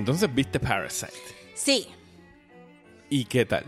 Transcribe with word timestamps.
Entonces 0.00 0.34
viste 0.34 0.58
Parasite. 0.58 1.12
Sí, 1.54 1.86
¿Y 3.10 3.24
qué 3.24 3.44
tal? 3.44 3.64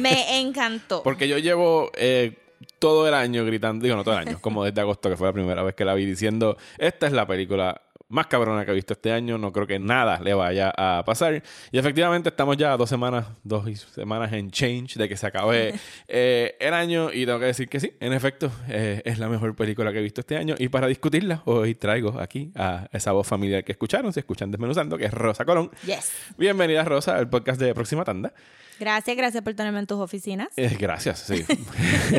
me 0.00 0.40
encantó. 0.40 1.02
Porque 1.02 1.28
yo 1.28 1.36
llevo 1.38 1.90
eh, 1.96 2.38
todo 2.78 3.06
el 3.06 3.14
año 3.14 3.44
gritando, 3.44 3.82
digo 3.82 3.96
no 3.96 4.04
todo 4.04 4.18
el 4.18 4.28
año, 4.28 4.38
como 4.40 4.64
desde 4.64 4.80
agosto 4.80 5.10
que 5.10 5.16
fue 5.16 5.26
la 5.26 5.32
primera 5.32 5.62
vez 5.62 5.74
que 5.74 5.84
la 5.84 5.94
vi 5.94 6.06
diciendo, 6.06 6.56
esta 6.78 7.06
es 7.06 7.12
la 7.12 7.26
película 7.26 7.82
más 8.10 8.26
cabrona 8.26 8.64
que 8.64 8.72
he 8.72 8.74
visto 8.74 8.92
este 8.92 9.12
año, 9.12 9.38
no 9.38 9.52
creo 9.52 9.66
que 9.66 9.78
nada 9.78 10.20
le 10.20 10.34
vaya 10.34 10.72
a 10.76 11.04
pasar. 11.04 11.42
Y 11.70 11.78
efectivamente 11.78 12.28
estamos 12.28 12.56
ya 12.56 12.76
dos 12.76 12.88
semanas, 12.88 13.26
dos 13.44 13.64
semanas 13.94 14.32
en 14.32 14.50
change 14.50 14.96
de 14.96 15.08
que 15.08 15.16
se 15.16 15.26
acabe 15.26 15.74
eh, 16.08 16.56
el 16.60 16.74
año 16.74 17.12
y 17.12 17.24
tengo 17.24 17.38
que 17.38 17.46
decir 17.46 17.68
que 17.68 17.78
sí, 17.80 17.92
en 18.00 18.12
efecto, 18.12 18.50
eh, 18.68 19.00
es 19.04 19.18
la 19.18 19.28
mejor 19.28 19.54
película 19.54 19.92
que 19.92 20.00
he 20.00 20.02
visto 20.02 20.20
este 20.20 20.36
año. 20.36 20.56
Y 20.58 20.68
para 20.68 20.88
discutirla, 20.88 21.42
hoy 21.44 21.76
traigo 21.76 22.20
aquí 22.20 22.50
a 22.56 22.88
esa 22.92 23.12
voz 23.12 23.26
familiar 23.26 23.62
que 23.62 23.72
escucharon, 23.72 24.12
se 24.12 24.20
escuchan 24.20 24.50
desmenuzando, 24.50 24.98
que 24.98 25.04
es 25.04 25.14
Rosa 25.14 25.44
Colón. 25.44 25.70
Yes. 25.86 26.12
Bienvenida 26.36 26.84
Rosa 26.84 27.16
al 27.16 27.30
podcast 27.30 27.60
de 27.60 27.72
Próxima 27.74 28.04
Tanda. 28.04 28.32
Gracias, 28.80 29.14
gracias 29.14 29.44
por 29.44 29.52
tenerme 29.52 29.80
en 29.80 29.86
tus 29.86 29.98
oficinas. 29.98 30.48
Eh, 30.56 30.74
gracias, 30.80 31.18
sí. 31.18 31.44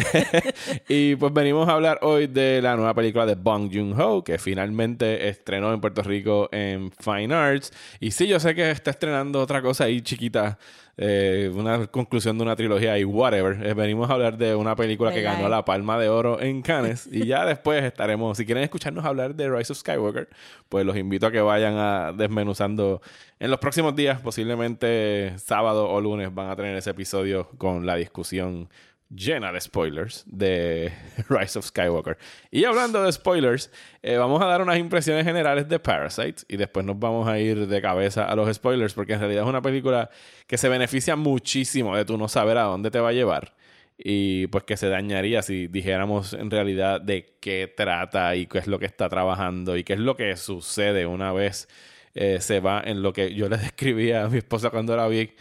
y 0.87 1.15
pues 1.15 1.33
venimos 1.33 1.67
a 1.67 1.71
hablar 1.71 1.97
hoy 2.03 2.27
de 2.27 2.61
la 2.61 2.75
nueva 2.75 2.93
película 2.93 3.25
de 3.25 3.33
Bong 3.33 3.71
Joon-ho, 3.73 4.23
que 4.23 4.37
finalmente 4.37 5.27
estrenó 5.27 5.73
en 5.73 5.81
Puerto 5.81 6.03
Rico 6.03 6.49
en 6.51 6.91
Fine 6.91 7.33
Arts. 7.33 7.73
Y 7.99 8.11
sí, 8.11 8.27
yo 8.27 8.39
sé 8.39 8.53
que 8.53 8.69
está 8.69 8.91
estrenando 8.91 9.41
otra 9.41 9.63
cosa 9.63 9.85
ahí 9.85 10.01
chiquita, 10.01 10.59
eh, 10.97 11.51
una 11.53 11.87
conclusión 11.87 12.37
de 12.37 12.43
una 12.43 12.55
trilogía 12.55 12.97
y 12.97 13.03
whatever. 13.03 13.65
Eh, 13.65 13.73
venimos 13.73 14.09
a 14.09 14.13
hablar 14.13 14.37
de 14.37 14.55
una 14.55 14.75
película 14.75 15.11
que 15.11 15.21
ganó 15.21 15.49
la 15.49 15.65
Palma 15.65 15.97
de 15.97 16.09
Oro 16.09 16.41
en 16.41 16.61
Cannes. 16.61 17.07
y 17.11 17.25
ya 17.25 17.45
después 17.47 17.83
estaremos, 17.83 18.37
si 18.37 18.45
quieren 18.45 18.63
escucharnos 18.63 19.05
hablar 19.05 19.35
de 19.35 19.49
Rise 19.49 19.73
of 19.73 19.79
Skywalker, 19.79 20.29
pues 20.69 20.85
los 20.85 20.97
invito 20.97 21.27
a 21.27 21.31
que 21.31 21.41
vayan 21.41 21.75
a 21.77 22.13
desmenuzando 22.13 23.01
en 23.39 23.49
los 23.49 23.59
próximos 23.59 23.95
días, 23.95 24.21
posiblemente 24.21 25.33
sábado 25.37 25.89
o 25.89 25.99
lunes, 25.99 26.33
van 26.33 26.49
a 26.49 26.55
tener 26.55 26.75
ese 26.75 26.91
episodio 26.91 27.49
con 27.57 27.87
la 27.87 27.95
discusión 27.95 28.69
llena 29.13 29.51
de 29.51 29.59
spoilers 29.59 30.23
de 30.25 30.91
Rise 31.29 31.59
of 31.59 31.65
Skywalker. 31.65 32.17
Y 32.49 32.65
hablando 32.65 33.03
de 33.03 33.11
spoilers, 33.11 33.71
eh, 34.01 34.17
vamos 34.17 34.41
a 34.41 34.45
dar 34.45 34.61
unas 34.61 34.77
impresiones 34.77 35.25
generales 35.25 35.67
de 35.67 35.79
Parasite 35.79 36.43
y 36.47 36.57
después 36.57 36.85
nos 36.85 36.99
vamos 36.99 37.27
a 37.27 37.39
ir 37.39 37.67
de 37.67 37.81
cabeza 37.81 38.25
a 38.25 38.35
los 38.35 38.53
spoilers 38.53 38.93
porque 38.93 39.13
en 39.13 39.19
realidad 39.19 39.43
es 39.43 39.49
una 39.49 39.61
película 39.61 40.09
que 40.47 40.57
se 40.57 40.69
beneficia 40.69 41.15
muchísimo 41.15 41.95
de 41.95 42.05
tú 42.05 42.17
no 42.17 42.27
saber 42.27 42.57
a 42.57 42.63
dónde 42.63 42.91
te 42.91 42.99
va 42.99 43.09
a 43.09 43.13
llevar. 43.13 43.53
Y 43.97 44.47
pues 44.47 44.63
que 44.63 44.77
se 44.77 44.89
dañaría 44.89 45.43
si 45.43 45.67
dijéramos 45.67 46.33
en 46.33 46.49
realidad 46.49 47.01
de 47.01 47.37
qué 47.39 47.71
trata 47.75 48.35
y 48.35 48.47
qué 48.47 48.57
es 48.57 48.67
lo 48.67 48.79
que 48.79 48.87
está 48.87 49.09
trabajando 49.09 49.77
y 49.77 49.83
qué 49.83 49.93
es 49.93 49.99
lo 49.99 50.15
que 50.15 50.35
sucede 50.37 51.05
una 51.05 51.31
vez 51.33 51.67
eh, 52.13 52.39
se 52.41 52.59
va 52.59 52.81
en 52.85 53.01
lo 53.01 53.13
que 53.13 53.33
yo 53.33 53.47
le 53.47 53.57
describía 53.57 54.23
a 54.23 54.29
mi 54.29 54.39
esposa 54.39 54.69
cuando 54.69 54.95
la 54.95 55.07
vi. 55.07 55.31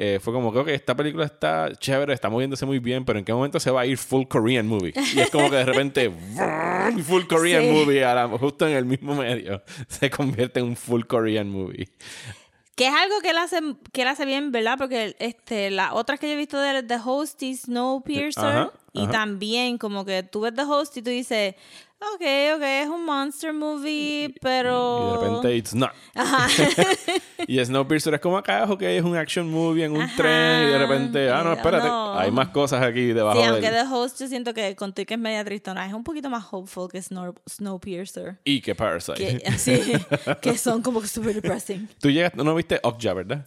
Eh, 0.00 0.20
fue 0.20 0.32
como 0.32 0.52
que, 0.52 0.58
ok, 0.60 0.68
esta 0.68 0.94
película 0.94 1.24
está 1.24 1.70
chévere, 1.76 2.12
está 2.14 2.30
moviéndose 2.30 2.64
muy 2.66 2.78
bien, 2.78 3.04
pero 3.04 3.18
¿en 3.18 3.24
qué 3.24 3.32
momento 3.34 3.58
se 3.58 3.70
va 3.70 3.80
a 3.80 3.86
ir 3.86 3.98
full 3.98 4.26
Korean 4.26 4.66
movie? 4.66 4.92
Y 5.14 5.18
es 5.20 5.30
como 5.30 5.50
que 5.50 5.56
de 5.56 5.64
repente, 5.64 6.10
full 7.04 7.24
Korean 7.28 7.62
Sí. 7.64 7.70
movie, 7.70 8.04
a 8.04 8.14
la- 8.14 8.28
justo 8.28 8.66
en 8.68 8.76
el 8.76 8.84
mismo 8.84 9.14
medio, 9.14 9.62
se 9.88 10.08
convierte 10.10 10.60
en 10.60 10.66
un 10.66 10.76
full 10.76 11.02
Korean 11.04 11.48
movie. 11.50 11.88
Que 12.76 12.86
es 12.86 12.94
algo 12.94 13.20
que 13.20 13.30
él 13.30 13.38
hace, 13.38 13.58
que 13.92 14.02
él 14.02 14.08
hace 14.08 14.24
bien, 14.24 14.52
¿verdad? 14.52 14.76
Porque 14.78 15.16
este, 15.18 15.68
las 15.70 15.90
otras 15.94 16.20
que 16.20 16.28
yo 16.28 16.34
he 16.34 16.36
visto 16.36 16.60
de 16.60 16.84
The 16.84 16.98
Host 17.04 17.42
y 17.42 17.56
Snowpiercer. 17.56 18.44
Ajá, 18.44 18.70
y 18.92 19.02
ajá. 19.02 19.10
también 19.10 19.78
como 19.78 20.04
que 20.04 20.22
tú 20.22 20.42
ves 20.42 20.54
The 20.54 20.62
Host 20.62 20.96
y 20.96 21.02
tú 21.02 21.10
dices, 21.10 21.56
ok, 22.00 22.22
ok, 22.56 22.62
es 22.62 22.88
un 22.88 23.04
monster 23.04 23.52
movie, 23.52 24.34
pero... 24.40 25.00
Y 25.00 25.20
de 25.20 25.28
repente, 25.28 25.56
it's 25.56 25.74
not. 25.74 25.90
Ajá. 26.14 26.48
Y 27.46 27.64
Snowpiercer 27.64 28.12
es 28.12 28.20
como 28.20 28.36
acá, 28.36 28.64
ok, 28.68 28.82
es 28.82 29.02
un 29.02 29.16
action 29.16 29.48
movie 29.50 29.84
en 29.84 29.92
un 29.92 30.02
Ajá. 30.02 30.16
tren, 30.16 30.68
y 30.68 30.72
de 30.72 30.78
repente, 30.78 31.30
ah, 31.30 31.42
no, 31.42 31.52
espérate, 31.54 31.86
no. 31.88 32.18
hay 32.18 32.30
más 32.30 32.48
cosas 32.48 32.82
aquí 32.82 33.06
debajo 33.06 33.40
Sí, 33.40 33.46
aunque 33.46 33.70
del... 33.70 33.86
The 33.86 33.94
Host 33.94 34.20
yo 34.20 34.26
siento 34.28 34.52
que 34.52 34.76
con 34.76 34.92
tu 34.92 35.04
que 35.06 35.14
es 35.14 35.20
media 35.20 35.44
tristona, 35.44 35.86
es 35.86 35.94
un 35.94 36.04
poquito 36.04 36.28
más 36.28 36.44
hopeful 36.50 36.90
que 36.90 37.00
Snow, 37.00 37.34
Snowpiercer. 37.48 38.38
Y 38.44 38.60
que 38.60 38.74
Parasite. 38.74 39.38
Que, 39.38 39.52
sí, 39.52 39.80
que 40.42 40.58
son 40.58 40.82
como 40.82 41.00
super 41.06 41.34
depressing. 41.34 41.88
Tú 42.00 42.10
llegaste, 42.10 42.36
no 42.42 42.54
viste 42.54 42.80
Okja, 42.82 43.14
¿verdad? 43.14 43.46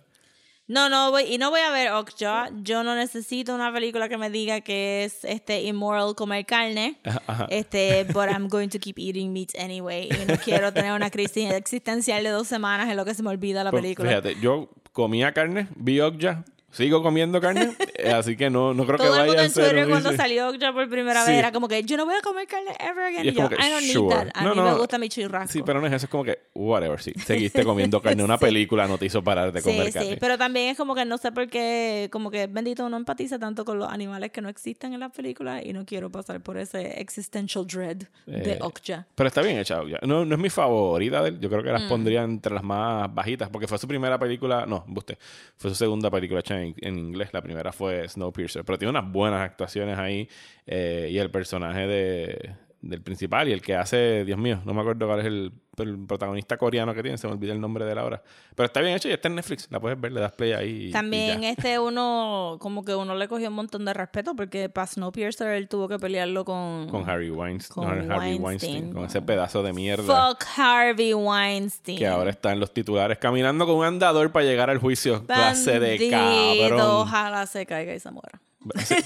No, 0.71 0.87
no 0.87 1.11
voy, 1.11 1.23
y 1.23 1.37
no 1.37 1.49
voy 1.49 1.59
a 1.59 1.69
ver 1.71 1.91
Okja. 1.91 2.49
Yo 2.63 2.83
no 2.83 2.95
necesito 2.95 3.53
una 3.53 3.73
película 3.73 4.07
que 4.07 4.17
me 4.17 4.29
diga 4.29 4.61
que 4.61 5.03
es 5.03 5.25
este 5.25 5.63
immoral 5.63 6.15
comer 6.15 6.45
carne. 6.45 6.97
ajá. 7.03 7.45
Este, 7.49 8.05
but 8.05 8.29
I'm 8.29 8.47
going 8.47 8.69
to 8.69 8.79
keep 8.79 8.97
eating 8.97 9.33
meat 9.33 9.51
anyway. 9.59 10.07
Y 10.09 10.25
no 10.25 10.37
quiero 10.37 10.71
tener 10.71 10.93
una 10.93 11.09
crisis 11.09 11.51
existencial 11.51 12.23
de 12.23 12.29
dos 12.29 12.47
semanas 12.47 12.89
en 12.89 12.95
lo 12.95 13.03
que 13.03 13.13
se 13.13 13.21
me 13.21 13.29
olvida 13.29 13.63
la 13.65 13.71
Pues, 13.71 13.81
película. 13.83 14.09
Fíjate, 14.09 14.37
yo 14.39 14.69
comía 14.93 15.33
carne, 15.33 15.67
vi 15.75 15.99
Okja, 15.99 16.45
sigo 16.71 17.03
comiendo 17.03 17.39
carne, 17.41 17.73
eh, 17.95 18.11
así 18.11 18.35
que 18.35 18.49
no, 18.49 18.73
no 18.73 18.85
creo 18.85 18.97
que 18.97 19.03
Todo 19.05 19.13
el 19.15 19.19
vaya 19.21 19.25
mundo 19.27 19.41
a 19.41 19.45
en 19.45 19.51
ser 19.51 19.63
Twitter 19.65 19.85
un 19.85 19.91
cuando 19.91 20.13
salió 20.13 20.49
Okja 20.49 20.73
por 20.73 20.89
primera 20.89 21.23
Sí. 21.25 21.31
vez 21.31 21.39
era 21.39 21.51
como 21.51 21.67
que 21.67 21.83
yo 21.83 21.97
no 21.97 22.05
voy 22.05 22.15
a 22.15 22.21
comer 22.21 22.47
carne 22.47 22.71
ever 22.79 23.05
again. 23.05 23.25
Y 23.25 23.29
Y, 23.29 23.33
yo, 23.33 23.47
que, 23.49 23.55
I 23.55 23.69
don't 23.69 23.81
need 23.83 23.93
sure. 23.93 24.15
that. 24.15 24.27
A 24.33 24.43
No, 24.43 24.51
mí 24.51 24.55
no. 24.57 24.63
me 24.71 24.73
gusta 24.77 24.97
mi 24.97 25.09
churrasco. 25.09 25.51
Sí, 25.53 25.61
pero 25.65 25.79
no 25.81 25.87
es 25.87 25.93
eso, 25.93 26.05
es 26.05 26.09
como 26.09 26.23
que, 26.23 26.39
whatever, 26.53 27.01
sí. 27.01 27.13
Seguiste 27.25 27.63
comiendo 27.65 28.01
carne. 28.01 28.23
Una 28.23 28.37
película 28.37 28.87
no 28.87 28.97
te 28.97 29.05
hizo 29.05 29.23
parar 29.23 29.51
de 29.51 29.61
comer 29.61 29.87
Sí, 29.87 29.93
carne. 29.93 30.09
sí, 30.11 30.17
pero 30.19 30.37
también 30.37 30.69
es 30.69 30.77
como 30.77 30.95
que 30.95 31.05
no 31.05 31.17
sé 31.17 31.31
por 31.31 31.47
qué, 31.47 32.09
como 32.11 32.31
que 32.31 32.47
bendito 32.47 32.85
uno 32.85 32.97
empatiza 32.97 33.37
tanto 33.39 33.65
con 33.65 33.77
los 33.79 33.89
animales 33.89 34.31
que 34.31 34.41
no 34.41 34.49
existen 34.49 34.93
en 34.93 34.99
las 35.01 35.11
películas 35.11 35.61
y 35.65 35.73
no 35.73 35.85
quiero 35.85 36.09
pasar 36.11 36.41
por 36.41 36.57
ese 36.57 36.99
existential 37.01 37.65
dread 37.67 37.97
de 38.25 38.53
Eh, 38.53 38.57
Okja. 38.61 39.05
Pero 39.15 39.27
está 39.27 39.41
bien 39.41 39.57
hecha 39.59 39.81
Okja. 39.81 39.99
No, 40.03 40.25
no 40.25 40.35
es 40.35 40.41
mi 40.41 40.49
favorita 40.49 41.21
de 41.21 41.29
él. 41.29 41.39
Yo 41.39 41.49
creo 41.49 41.61
Mm. 41.61 41.65
que 41.65 41.71
las 41.71 41.83
pondría 41.83 42.23
entre 42.23 42.53
las 42.53 42.63
más 42.63 43.13
bajitas, 43.13 43.49
porque 43.49 43.67
fue 43.67 43.77
su 43.77 43.87
primera 43.87 44.17
película, 44.17 44.65
no, 44.65 44.83
buste, 44.87 45.17
fue 45.57 45.69
su 45.69 45.75
segunda 45.75 46.09
película 46.09 46.39
hecha 46.39 46.60
en, 46.61 46.97
inglés. 46.97 47.29
La 47.33 47.41
primera 47.41 47.71
fue 47.71 48.07
Snowpiercer, 48.07 48.63
pero 48.65 48.77
tiene 48.77 48.89
unas 48.91 49.11
buenas 49.11 49.41
actuaciones 49.41 49.97
ahí 49.97 50.29
eh, 50.65 51.09
y 51.11 51.17
el 51.17 51.31
personaje 51.31 51.87
de, 51.87 52.55
del 52.81 53.01
principal 53.01 53.47
y 53.47 53.51
el 53.51 53.61
que 53.61 53.75
hace, 53.75 54.25
Dios 54.25 54.39
mío, 54.39 54.59
no 54.65 54.73
me 54.73 54.81
acuerdo 54.81 55.05
cuál 55.05 55.19
es 55.19 55.25
el, 55.27 55.51
el 55.77 55.99
protagonista 56.07 56.57
coreano 56.57 56.95
que 56.95 57.03
tiene, 57.03 57.17
se 57.17 57.27
me 57.27 57.33
olvida 57.33 57.53
el 57.53 57.61
nombre 57.61 57.85
de 57.85 57.93
la 57.93 58.03
hora. 58.03 58.23
Pero 58.55 58.65
está 58.65 58.81
bien 58.81 58.95
hecha 58.95 59.07
y 59.07 59.11
está 59.11 59.27
en 59.27 59.35
Netflix, 59.35 59.67
la 59.69 59.79
puedes 59.79 60.01
ver, 60.01 60.11
le 60.11 60.19
das 60.19 60.31
play 60.31 60.53
ahí. 60.53 60.69
y- 60.85 60.87
y 60.89 60.91
También 60.91 61.41
ya. 61.41 61.49
este 61.51 61.77
uno, 61.77 62.57
como 62.59 62.83
que 62.83 62.95
uno 62.95 63.13
le 63.15 63.27
cogió 63.27 63.49
un 63.49 63.53
montón 63.55 63.85
de 63.85 63.93
respeto 63.93 64.35
porque 64.35 64.67
para 64.67 64.87
Snowpiercer 64.87 65.47
él 65.49 65.67
tuvo 65.69 65.87
que 65.87 65.99
pelearlo 65.99 66.43
con... 66.43 66.87
Con 66.89 67.07
Harry 67.07 67.29
Weinstein, 67.29 67.73
Con 67.87 68.11
Harvey 68.11 68.37
Weinstein. 68.37 68.43
Weinstein, 68.73 68.93
con 68.93 69.05
ese 69.05 69.21
pedazo 69.21 69.61
de 69.61 69.73
mierda. 69.73 70.29
Fuck 70.31 70.43
Harvey 70.57 71.13
Weinstein. 71.13 71.97
que 71.99 72.07
ahora 72.07 72.31
está 72.31 72.51
en 72.51 72.59
los 72.59 72.73
titulares 72.73 73.19
caminando 73.19 73.67
con 73.67 73.75
un 73.75 73.85
andador 73.85 74.31
para 74.31 74.45
llegar 74.45 74.71
al 74.71 74.79
juicio. 74.79 75.23
Clase 75.27 75.79
de 75.79 75.89
Bandido, 76.09 76.69
cabrón. 76.69 76.81
Ojalá 76.81 77.45
se 77.45 77.65
caiga 77.67 77.93
y 77.93 77.99
se 77.99 78.09
muera. 78.09 78.41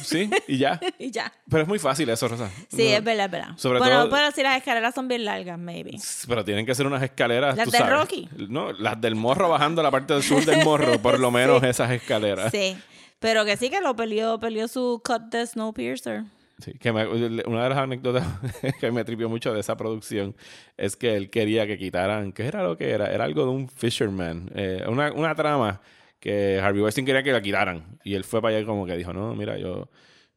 Sí, 0.03 0.29
y 0.47 0.57
ya. 0.57 0.79
y 0.99 1.11
ya. 1.11 1.31
Pero 1.49 1.63
es 1.63 1.67
muy 1.67 1.79
fácil 1.79 2.09
eso, 2.09 2.27
Rosa. 2.27 2.49
Sí, 2.69 2.89
No, 2.89 2.97
es 2.97 3.03
verdad, 3.03 3.25
es 3.25 3.31
verdad. 3.31 3.47
Sobre 3.57 3.79
bueno, 3.79 4.01
todo- 4.01 4.09
pero 4.11 4.31
si 4.31 4.43
las 4.43 4.57
escaleras 4.57 4.93
son 4.93 5.07
bien 5.07 5.23
largas, 5.25 5.57
maybe. 5.57 5.95
Pero 6.27 6.43
tienen 6.43 6.65
que 6.65 6.75
ser 6.75 6.85
unas 6.87 7.01
escaleras. 7.03 7.55
Las 7.55 7.65
tú 7.65 7.71
de 7.71 7.77
sabes. 7.77 7.93
Rocky. 7.93 8.29
No, 8.49 8.73
las 8.73 8.99
del 8.99 9.15
morro 9.15 9.49
bajando 9.49 9.81
la 9.81 9.91
parte 9.91 10.13
del 10.13 10.23
sur 10.23 10.43
del 10.43 10.63
morro, 10.65 10.99
por 11.01 11.19
lo 11.19 11.31
menos 11.31 11.63
esas 11.63 11.91
escaleras. 11.91 12.51
Sí. 12.51 12.77
Pero 13.19 13.45
que 13.45 13.55
sí 13.57 13.69
que 13.69 13.79
lo 13.81 13.95
peleó, 13.95 14.39
peleó 14.39 14.67
su 14.67 15.01
cut 15.03 15.21
de 15.31 15.45
Snowpiercer. 15.47 16.23
Sí, 16.59 16.73
que 16.79 16.93
me- 16.93 17.05
una 17.07 17.63
de 17.63 17.69
las 17.69 17.77
anécdotas 17.77 18.25
que 18.79 18.91
me 18.91 19.03
tripió 19.03 19.27
mucho 19.29 19.53
de 19.53 19.59
esa 19.59 19.75
producción 19.75 20.35
es 20.77 20.95
que 20.95 21.15
él 21.15 21.29
quería 21.29 21.65
que 21.67 21.77
quitaran, 21.77 22.31
¿qué 22.31 22.45
era 22.45 22.63
lo 22.63 22.77
que 22.77 22.91
era? 22.91 23.11
Era 23.13 23.25
algo 23.25 23.43
de 23.43 23.49
un 23.49 23.67
fisherman, 23.69 24.49
eh, 24.55 24.83
una, 24.87 25.11
una 25.11 25.35
trama 25.35 25.81
que 26.25 26.59
Harvey 26.59 26.81
Weinstein 26.81 27.05
quería 27.05 27.21
que 27.21 27.31
la 27.31 27.39
quitaran. 27.39 27.99
Y 28.03 28.15
él 28.15 28.23
fue 28.23 28.41
para 28.41 28.57
allá 28.57 28.65
como 28.65 28.87
que 28.87 28.97
dijo, 28.97 29.13
no, 29.13 29.35
mira, 29.35 29.59
yo, 29.59 29.87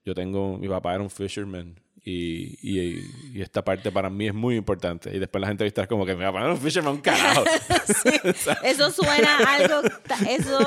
yo 0.05 0.15
tengo, 0.15 0.59
mi 0.59 0.69
papá 0.69 0.93
era 0.93 1.03
un 1.03 1.09
fisherman 1.09 1.81
y, 2.05 2.59
y, 2.61 3.01
y 3.33 3.41
esta 3.41 3.65
parte 3.65 3.91
para 3.91 4.11
mí 4.11 4.27
es 4.29 4.35
muy 4.35 4.57
importante. 4.57 5.11
Y 5.17 5.19
después 5.19 5.41
la 5.41 5.49
gente 5.49 5.67
estar 5.67 5.89
como 5.89 6.05
que 6.05 6.15
mi 6.15 6.23
papá 6.25 6.41
era 6.41 6.53
un 6.53 6.59
fisherman, 6.59 6.93
un 6.97 7.01
carajo. 7.01 7.43
Eso 8.65 8.91
suena 8.91 9.39
algo, 9.47 9.81
eso, 10.29 10.59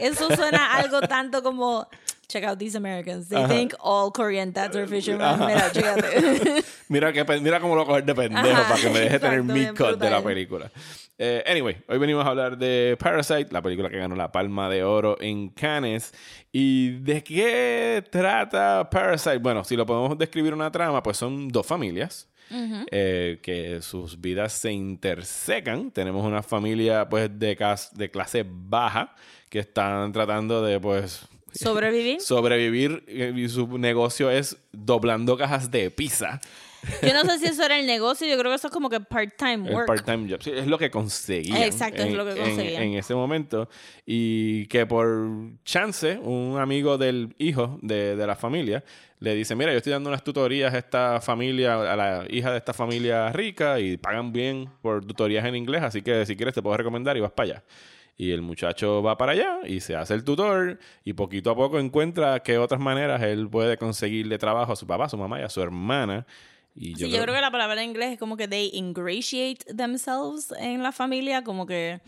eso 0.00 0.34
suena 0.34 0.74
algo 0.74 1.00
tanto 1.02 1.44
como 1.44 1.88
check 2.26 2.42
out 2.42 2.58
these 2.58 2.74
Americans. 2.76 3.28
They 3.28 3.46
think 3.46 3.72
all 3.78 4.10
Korean 4.10 4.52
dads 4.52 4.74
are 4.74 4.88
fishermen. 4.88 5.38
Mira, 5.46 5.70
chécate. 5.72 6.64
Mira, 6.88 7.12
que, 7.12 7.24
mira 7.40 7.60
cómo 7.60 7.76
lo 7.76 7.86
coger 7.86 8.04
de 8.04 8.14
pendejo 8.14 8.48
Ajá, 8.48 8.68
para 8.68 8.80
que 8.80 8.90
me 8.90 8.98
deje 8.98 9.18
tener 9.20 9.42
mi 9.44 9.66
cut 9.68 9.98
de 9.98 10.10
la 10.10 10.18
brutal. 10.18 10.22
película. 10.24 10.70
Eh, 11.18 11.42
anyway, 11.46 11.76
hoy 11.88 11.96
venimos 11.98 12.26
a 12.26 12.28
hablar 12.28 12.58
de 12.58 12.96
Parasite, 13.00 13.48
la 13.50 13.62
película 13.62 13.88
que 13.88 13.96
ganó 13.96 14.14
la 14.16 14.30
Palma 14.30 14.68
de 14.68 14.84
Oro 14.84 15.16
en 15.20 15.48
Cannes. 15.48 16.12
¿Y 16.52 16.90
de 17.00 17.24
qué 17.24 18.04
trata 18.10 18.88
Parasite? 18.90 19.38
Bueno, 19.38 19.64
si 19.64 19.76
lo 19.76 19.86
podemos 19.86 20.18
describir 20.18 20.52
una 20.52 20.70
trama, 20.70 21.02
pues 21.02 21.16
son 21.16 21.48
dos 21.48 21.66
familias. 21.66 22.28
eh, 22.92 23.40
que 23.42 23.82
sus 23.82 24.20
vidas 24.20 24.52
se 24.52 24.70
intersecan. 24.72 25.90
Tenemos 25.90 26.24
una 26.24 26.42
familia 26.42 27.08
pues 27.08 27.28
de, 27.38 27.56
de 27.92 28.10
clase 28.10 28.44
baja 28.46 29.14
que 29.48 29.58
están 29.60 30.12
tratando 30.12 30.62
de 30.62 30.78
pues 30.78 31.26
Sobrevivir. 31.52 32.20
sobrevivir 32.20 33.04
eh, 33.08 33.32
y 33.34 33.48
su 33.48 33.78
negocio 33.78 34.30
es 34.30 34.56
doblando 34.72 35.36
cajas 35.36 35.70
de 35.70 35.90
pizza. 35.90 36.40
Yo 37.02 37.12
no 37.12 37.24
sé 37.24 37.38
si 37.38 37.46
eso 37.46 37.64
era 37.64 37.78
el 37.78 37.86
negocio, 37.86 38.26
yo 38.26 38.38
creo 38.38 38.50
que 38.50 38.56
eso 38.56 38.68
es 38.68 38.72
como 38.72 38.88
que 38.88 39.00
part-time 39.00 39.72
work. 39.72 39.86
part-time 39.86 40.30
job. 40.30 40.42
Sí, 40.42 40.50
es 40.54 40.66
lo 40.66 40.78
que 40.78 40.90
conseguían. 40.90 41.62
Exacto, 41.62 42.02
es 42.02 42.12
lo 42.14 42.24
que 42.24 42.32
en- 42.32 42.38
conseguían. 42.38 42.82
En, 42.82 42.94
ese 42.94 43.14
momento. 43.14 43.68
Y 44.04 44.66
que 44.66 44.86
por 44.86 45.28
chance, 45.64 46.18
un 46.22 46.58
amigo 46.58 46.98
del 46.98 47.34
hijo 47.38 47.78
de, 47.82 48.16
de 48.16 48.26
la 48.26 48.36
familia 48.36 48.84
le 49.20 49.34
dice: 49.34 49.54
Mira, 49.54 49.72
yo 49.72 49.78
estoy 49.78 49.92
dando 49.92 50.08
unas 50.10 50.24
tutorías 50.24 50.72
a 50.74 50.78
esta 50.78 51.20
familia, 51.20 51.92
a 51.92 51.96
la 51.96 52.24
hija 52.30 52.50
de 52.52 52.58
esta 52.58 52.72
familia 52.72 53.32
rica 53.32 53.80
y 53.80 53.96
pagan 53.96 54.32
bien 54.32 54.68
por 54.82 55.04
tutorías 55.04 55.44
en 55.44 55.56
inglés. 55.56 55.82
Así 55.82 56.02
que 56.02 56.24
si 56.26 56.36
quieres, 56.36 56.54
te 56.54 56.62
puedo 56.62 56.76
recomendar 56.76 57.16
y 57.16 57.20
vas 57.20 57.32
para 57.32 57.50
allá. 57.50 57.64
Y 58.18 58.30
el 58.30 58.40
muchacho 58.40 59.02
va 59.02 59.18
para 59.18 59.32
allá 59.32 59.58
y 59.66 59.80
se 59.80 59.94
hace 59.94 60.14
el 60.14 60.24
tutor 60.24 60.78
y 61.04 61.12
poquito 61.12 61.50
a 61.50 61.54
poco 61.54 61.78
encuentra 61.78 62.40
que 62.40 62.56
otras 62.56 62.80
maneras 62.80 63.22
él 63.22 63.46
puede 63.50 63.76
conseguirle 63.76 64.38
trabajo 64.38 64.72
a 64.72 64.76
su 64.76 64.86
papá, 64.86 65.04
a 65.04 65.08
su 65.10 65.18
mamá 65.18 65.38
y 65.40 65.42
a 65.42 65.50
su 65.50 65.60
hermana. 65.60 66.26
Y 66.78 66.94
Sí, 66.94 67.08
yo 67.08 67.22
creo 67.22 67.34
que 67.34 67.40
la 67.40 67.50
palabra 67.50 67.82
en 67.82 67.90
inglés 67.90 68.12
es 68.12 68.18
como 68.18 68.36
que 68.36 68.46
they 68.46 68.70
ingratiate 68.74 69.64
themselves 69.74 70.52
en 70.58 70.82
la 70.82 70.92
familia, 70.92 71.42
como 71.42 71.66
que 71.66 72.00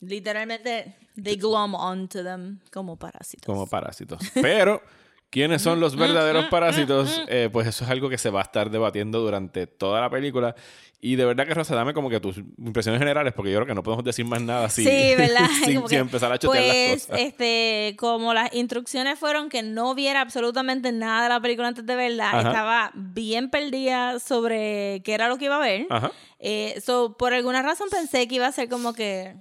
literalmente 0.00 0.94
they 1.22 1.36
glom 1.36 1.74
onto 1.74 2.22
them 2.22 2.58
como 2.72 2.96
parásitos. 2.96 3.46
como 3.46 3.66
parásitos. 3.66 4.20
Pero, 4.34 4.82
¿quiénes 5.30 5.62
son 5.62 5.80
los 5.80 5.96
verdaderos 5.96 6.46
parásitos? 6.46 7.22
Eh, 7.28 7.48
pues 7.52 7.66
eso 7.66 7.84
es 7.84 7.90
algo 7.90 8.08
que 8.08 8.18
se 8.18 8.30
va 8.30 8.40
a 8.40 8.42
estar 8.44 8.70
debatiendo 8.70 9.20
durante 9.20 9.66
toda 9.66 10.00
la 10.00 10.10
película. 10.10 10.54
Y 11.02 11.16
de 11.16 11.24
verdad 11.24 11.46
que, 11.46 11.54
Rosa, 11.54 11.74
dame 11.74 11.94
como 11.94 12.10
que 12.10 12.20
tus 12.20 12.36
impresiones 12.58 12.98
generales, 12.98 13.32
porque 13.32 13.50
yo 13.50 13.56
creo 13.56 13.66
que 13.68 13.74
no 13.74 13.82
podemos 13.82 14.04
decir 14.04 14.26
más 14.26 14.42
nada 14.42 14.68
sin, 14.68 14.84
Sí, 14.84 15.14
¿verdad? 15.16 15.46
sin, 15.64 15.88
sin 15.88 15.98
empezar 16.00 16.30
a 16.30 16.38
chotear 16.38 16.62
pues, 16.62 16.90
las 16.90 17.06
cosas. 17.06 17.20
este, 17.20 17.96
como 17.98 18.34
las 18.34 18.52
instrucciones 18.54 19.18
fueron 19.18 19.48
que 19.48 19.62
no 19.62 19.94
viera 19.94 20.20
absolutamente 20.20 20.92
nada 20.92 21.22
de 21.22 21.28
la 21.30 21.40
película 21.40 21.68
antes 21.68 21.86
de 21.86 21.94
verla, 21.96 22.28
Ajá. 22.28 22.48
estaba 22.50 22.90
bien 22.94 23.48
perdida 23.48 24.18
sobre 24.18 25.00
qué 25.02 25.14
era 25.14 25.28
lo 25.28 25.38
que 25.38 25.46
iba 25.46 25.56
a 25.56 25.60
ver. 25.60 25.86
Ajá, 25.88 26.12
Eh, 26.38 26.78
so, 26.84 27.16
por 27.16 27.32
alguna 27.32 27.62
razón 27.62 27.88
pensé 27.90 28.28
que 28.28 28.34
iba 28.34 28.46
a 28.46 28.52
ser 28.52 28.68
como 28.68 28.92
que 28.92 29.36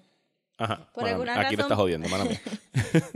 ajá. 0.59 0.81
Por 0.93 1.07
alguna. 1.07 1.33
Aquí 1.33 1.55
razón- 1.55 1.59
estás 1.61 1.77
jodiendo, 1.77 2.07
mala 2.09 2.25
mía. 2.25 2.39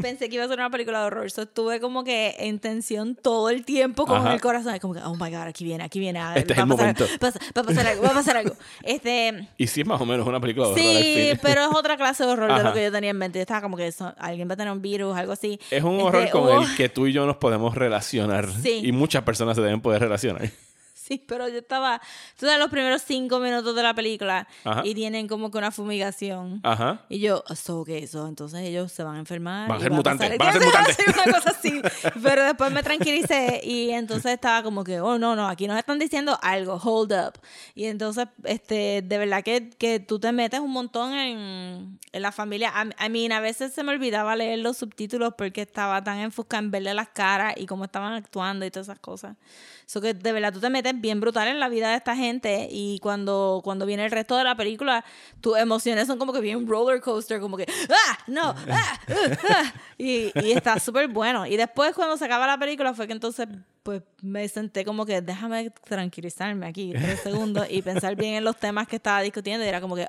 pensé 0.01 0.29
que 0.29 0.35
iba 0.35 0.45
a 0.45 0.47
ser 0.47 0.57
una 0.59 0.69
película 0.69 0.99
de 1.01 1.05
horror. 1.05 1.29
So, 1.31 1.43
estuve 1.43 1.79
como 1.79 2.03
que 2.03 2.35
en 2.39 2.59
tensión 2.59 3.15
todo 3.15 3.49
el 3.49 3.65
tiempo 3.65 4.05
con 4.05 4.17
Ajá. 4.17 4.33
el 4.33 4.41
corazón. 4.41 4.77
Como 4.79 4.93
que, 4.93 5.01
oh 5.01 5.13
my 5.15 5.29
god, 5.29 5.41
aquí 5.47 5.63
viene, 5.63 5.83
aquí 5.83 5.99
viene. 5.99 6.19
ah, 6.19 6.33
Este 6.35 6.53
es 6.53 6.59
va 6.59 6.63
el 6.63 6.71
a 6.71 6.75
pasar- 6.75 6.79
momento. 6.97 7.05
pasa- 7.19 7.39
Va 7.55 7.61
a 7.61 7.65
pasar 7.65 7.87
algo, 7.87 8.03
va 8.03 8.09
a 8.09 8.13
pasar 8.13 8.37
algo. 8.37 8.55
Este. 8.83 9.47
Y 9.57 9.67
sí 9.67 9.81
es 9.81 9.87
más 9.87 9.99
o 10.01 10.05
menos 10.05 10.27
una 10.27 10.39
película 10.39 10.67
de 10.67 10.73
horror 10.73 10.83
Sí, 10.83 11.33
pero 11.41 11.61
es 11.69 11.75
otra 11.75 11.97
clase 11.97 12.25
de 12.25 12.31
horror 12.31 12.47
de 12.47 12.53
Ajá. 12.55 12.63
lo 12.69 12.73
que 12.73 12.83
yo 12.83 12.91
tenía 12.91 13.11
en 13.11 13.17
mente. 13.17 13.39
Yo 13.39 13.41
estaba 13.43 13.61
como 13.61 13.77
que 13.77 13.93
alguien 14.17 14.49
va 14.49 14.53
a 14.53 14.57
tener 14.57 14.71
un 14.73 14.81
virus, 14.81 15.15
algo 15.15 15.33
así. 15.33 15.59
Es 15.69 15.83
un 15.83 15.95
Este, 15.95 16.03
horror 16.03 16.29
con 16.29 16.63
el 16.63 16.75
que 16.75 16.89
tú 16.89 17.07
y 17.07 17.13
yo 17.13 17.25
nos 17.25 17.37
podemos 17.37 17.75
relacionar. 17.75 18.49
Sí. 18.61 18.81
Y 18.83 18.91
muchas 18.91 19.23
personas 19.23 19.55
se 19.55 19.61
deben 19.61 19.81
poder 19.81 20.01
relacionar. 20.01 20.49
Sí, 21.05 21.21
pero 21.27 21.49
yo 21.49 21.57
estaba. 21.59 21.99
Tú 22.39 22.45
sabes 22.45 22.59
los 22.59 22.69
primeros 22.69 23.01
cinco 23.01 23.39
minutos 23.39 23.75
de 23.75 23.83
la 23.83 23.93
película 23.93 24.47
Ajá. 24.63 24.81
y 24.85 24.95
tienen 24.95 25.27
como 25.27 25.51
que 25.51 25.57
una 25.57 25.69
fumigación. 25.71 26.61
Ajá. 26.63 27.01
Y 27.09 27.19
yo, 27.19 27.43
¿eso 27.49 27.83
qué 27.83 27.97
eso? 27.97 28.25
Entonces 28.27 28.61
ellos 28.61 28.89
se 28.91 29.03
van 29.03 29.15
a 29.15 29.19
enfermar. 29.19 29.67
Van 29.67 29.77
a 29.79 29.81
ser 29.81 29.91
va 29.91 29.95
mutantes, 29.97 30.29
pasar- 30.37 30.39
van 30.39 30.47
a 30.47 30.53
ser 30.53 30.61
Sí, 30.61 30.67
mutantes. 31.03 31.25
una 31.25 31.33
cosa 31.33 31.49
así. 31.49 31.81
Pero 32.23 32.43
después 32.45 32.71
me 32.71 32.83
tranquilicé 32.83 33.59
y 33.65 33.89
entonces 33.89 34.31
estaba 34.33 34.63
como 34.63 34.85
que, 34.85 35.01
oh, 35.01 35.17
no, 35.19 35.35
no, 35.35 35.47
aquí 35.49 35.67
nos 35.67 35.77
están 35.77 35.99
diciendo 35.99 36.39
algo, 36.41 36.75
hold 36.81 37.11
up. 37.11 37.33
Y 37.75 37.85
entonces, 37.85 38.27
este, 38.45 39.01
de 39.01 39.17
verdad 39.17 39.43
que, 39.43 39.71
que 39.71 39.99
tú 39.99 40.19
te 40.19 40.31
metes 40.31 40.61
un 40.61 40.71
montón 40.71 41.13
en, 41.13 41.99
en 42.13 42.21
la 42.21 42.31
familia. 42.31 42.71
A, 42.73 42.85
a 42.97 43.09
mí 43.09 43.29
a 43.29 43.39
veces 43.41 43.73
se 43.73 43.83
me 43.83 43.91
olvidaba 43.91 44.35
leer 44.37 44.59
los 44.59 44.77
subtítulos 44.77 45.33
porque 45.37 45.63
estaba 45.63 46.01
tan 46.01 46.19
enfocada 46.19 46.63
en 46.63 46.71
verle 46.71 46.93
las 46.93 47.09
caras 47.09 47.55
y 47.57 47.65
cómo 47.65 47.83
estaban 47.83 48.13
actuando 48.13 48.65
y 48.65 48.71
todas 48.71 48.87
esas 48.87 48.99
cosas. 48.99 49.35
Eso 49.85 49.99
que 49.99 50.13
de 50.13 50.31
verdad 50.31 50.53
tú 50.53 50.59
te 50.61 50.69
metes 50.69 50.92
bien 51.01 51.19
brutal 51.19 51.47
en 51.47 51.59
la 51.59 51.69
vida 51.69 51.89
de 51.89 51.97
esta 51.97 52.15
gente 52.15 52.67
y 52.71 52.99
cuando, 52.99 53.61
cuando 53.63 53.85
viene 53.85 54.05
el 54.05 54.11
resto 54.11 54.37
de 54.37 54.43
la 54.43 54.55
película, 54.55 55.03
tus 55.41 55.57
emociones 55.57 56.07
son 56.07 56.19
como 56.19 56.33
que 56.33 56.41
bien 56.41 56.67
roller 56.67 57.01
coaster, 57.01 57.39
como 57.39 57.57
que, 57.57 57.65
¡ah! 57.89 58.17
¡No! 58.27 58.55
¡ah! 58.69 58.99
uh, 59.09 59.33
ah", 59.49 59.73
y, 59.97 60.31
y 60.39 60.51
está 60.51 60.79
súper 60.79 61.07
bueno. 61.07 61.45
Y 61.45 61.57
después 61.57 61.93
cuando 61.93 62.17
se 62.17 62.25
acaba 62.25 62.47
la 62.47 62.57
película 62.57 62.93
fue 62.93 63.07
que 63.07 63.13
entonces 63.13 63.47
pues 63.83 64.01
me 64.21 64.47
senté 64.47 64.85
como 64.85 65.05
que 65.05 65.21
déjame 65.21 65.69
tranquilizarme 65.83 66.65
aquí 66.65 66.93
tres 66.93 67.19
segundos 67.19 67.67
y 67.69 67.81
pensar 67.81 68.15
bien 68.15 68.35
en 68.35 68.43
los 68.45 68.55
temas 68.57 68.87
que 68.87 68.95
estaba 68.95 69.21
discutiendo 69.21 69.65
y 69.65 69.67
era 69.67 69.81
como 69.81 69.95
que, 69.95 70.07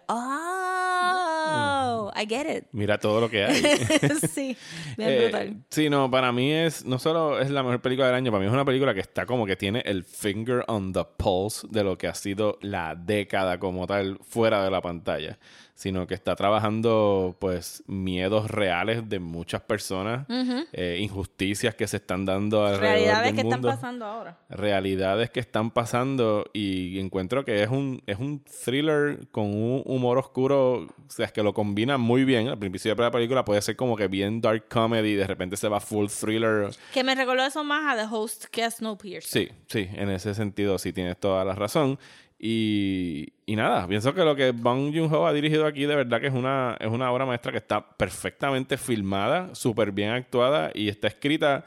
¡oh! 1.47 2.13
I 2.17 2.27
get 2.27 2.47
it. 2.59 2.65
Mira 2.73 2.99
todo 2.99 3.21
lo 3.21 3.31
que 3.31 3.45
hay. 3.45 3.55
sí, 4.33 4.57
bien 4.97 5.11
Eh, 5.15 5.21
brutal. 5.29 5.57
sí, 5.71 5.89
no, 5.91 6.11
para 6.11 6.33
mí 6.33 6.53
es, 6.53 6.85
no 6.85 6.99
solo 6.99 7.41
es 7.41 7.51
la 7.51 7.63
mejor 7.63 7.81
película 7.81 8.07
del 8.07 8.17
año, 8.17 8.31
para 8.31 8.41
mí 8.41 8.47
es 8.47 8.53
una 8.53 8.65
película 8.65 8.95
que 8.95 9.01
está 9.01 9.27
como 9.27 9.47
que 9.47 9.57
tiene 9.57 9.81
el 9.85 10.05
finger 10.05 10.65
on 10.69 10.93
the 10.93 11.05
pulse 11.17 11.67
de 11.71 11.85
lo 11.85 11.97
que 11.99 12.07
ha 12.09 12.15
sido 12.15 12.59
la 12.61 12.95
década 12.95 13.59
como 13.59 13.87
tal 13.87 14.19
fuera 14.23 14.65
de 14.65 14.71
la 14.71 14.81
pantalla, 14.81 15.39
sino 15.75 16.07
que 16.07 16.15
está 16.15 16.37
trabajando 16.37 17.37
pues 17.41 17.83
miedos 17.87 18.51
reales 18.51 19.09
de 19.09 19.19
muchas 19.19 19.61
personas, 19.63 20.25
eh, 20.73 20.99
injusticias 21.01 21.75
que 21.75 21.87
se 21.89 21.97
están 21.97 22.25
dando 22.25 22.65
alrededor 22.65 22.81
Realidades 22.95 23.25
del 23.27 23.35
que 23.35 23.41
están 23.41 23.61
mundo. 23.61 23.69
pasando 23.69 24.05
ahora. 24.05 24.39
realidades 24.49 25.31
que 25.31 25.41
están 25.41 25.71
pasando 25.73 26.47
y 26.53 26.99
encuentro 27.01 27.45
que 27.45 27.63
es 27.63 27.69
un, 27.71 28.03
es 28.07 28.19
un 28.19 28.43
thriller 28.65 29.27
con 29.33 29.47
un 29.47 29.83
humor 29.85 30.19
oscuro, 30.19 30.75
o 30.85 30.89
sea, 31.09 31.27
es 31.27 31.33
que 31.33 31.43
lo 31.43 31.53
combina 31.53 31.99
muy 31.99 32.25
bien. 32.25 32.49
Al 32.49 32.59
principio 32.59 32.95
de 32.95 33.03
la 33.03 33.11
película 33.11 33.45
puede 33.45 33.61
ser 33.61 33.75
como 33.77 33.97
que 33.97 34.07
bien 34.09 34.41
dark 34.41 34.69
comedy 34.69 35.11
y 35.11 35.15
de 35.17 35.27
repente 35.27 35.57
se 35.57 35.69
va 35.69 35.81
full 35.81 36.07
thriller. 36.07 36.71
Que 36.93 37.03
me 37.03 37.15
recordó 37.15 37.45
eso 37.45 37.65
más 37.65 37.93
a 37.93 38.01
The 38.01 38.15
Host 38.15 38.45
que 38.47 38.63
a 38.63 38.71
Snowpiercer. 38.71 39.49
Sí, 39.49 39.53
sí, 39.67 39.89
en 39.93 40.11
ese 40.11 40.35
sentido 40.35 40.79
sí 40.79 40.93
tienes 40.93 41.19
toda 41.19 41.45
la 41.45 41.55
razón. 41.55 41.99
Y, 42.47 43.33
y 43.47 43.57
nada, 43.57 43.89
pienso 43.89 44.13
que 44.13 44.23
lo 44.23 44.37
que 44.37 44.51
Bong 44.51 44.95
Joon-ho 44.95 45.27
ha 45.27 45.33
dirigido 45.33 45.65
aquí 45.65 45.87
de 45.87 45.97
verdad 45.97 46.21
que 46.21 46.27
es 46.27 46.35
una, 46.35 46.77
es 46.79 46.89
una 46.89 47.11
obra 47.11 47.25
maestra 47.25 47.51
que 47.53 47.57
está 47.57 47.97
perfectamente 47.97 48.77
filmada, 48.77 49.55
súper 49.55 49.93
bien 49.93 50.11
actuada 50.11 50.71
y 50.75 50.91
está 50.91 51.09
escrita 51.09 51.65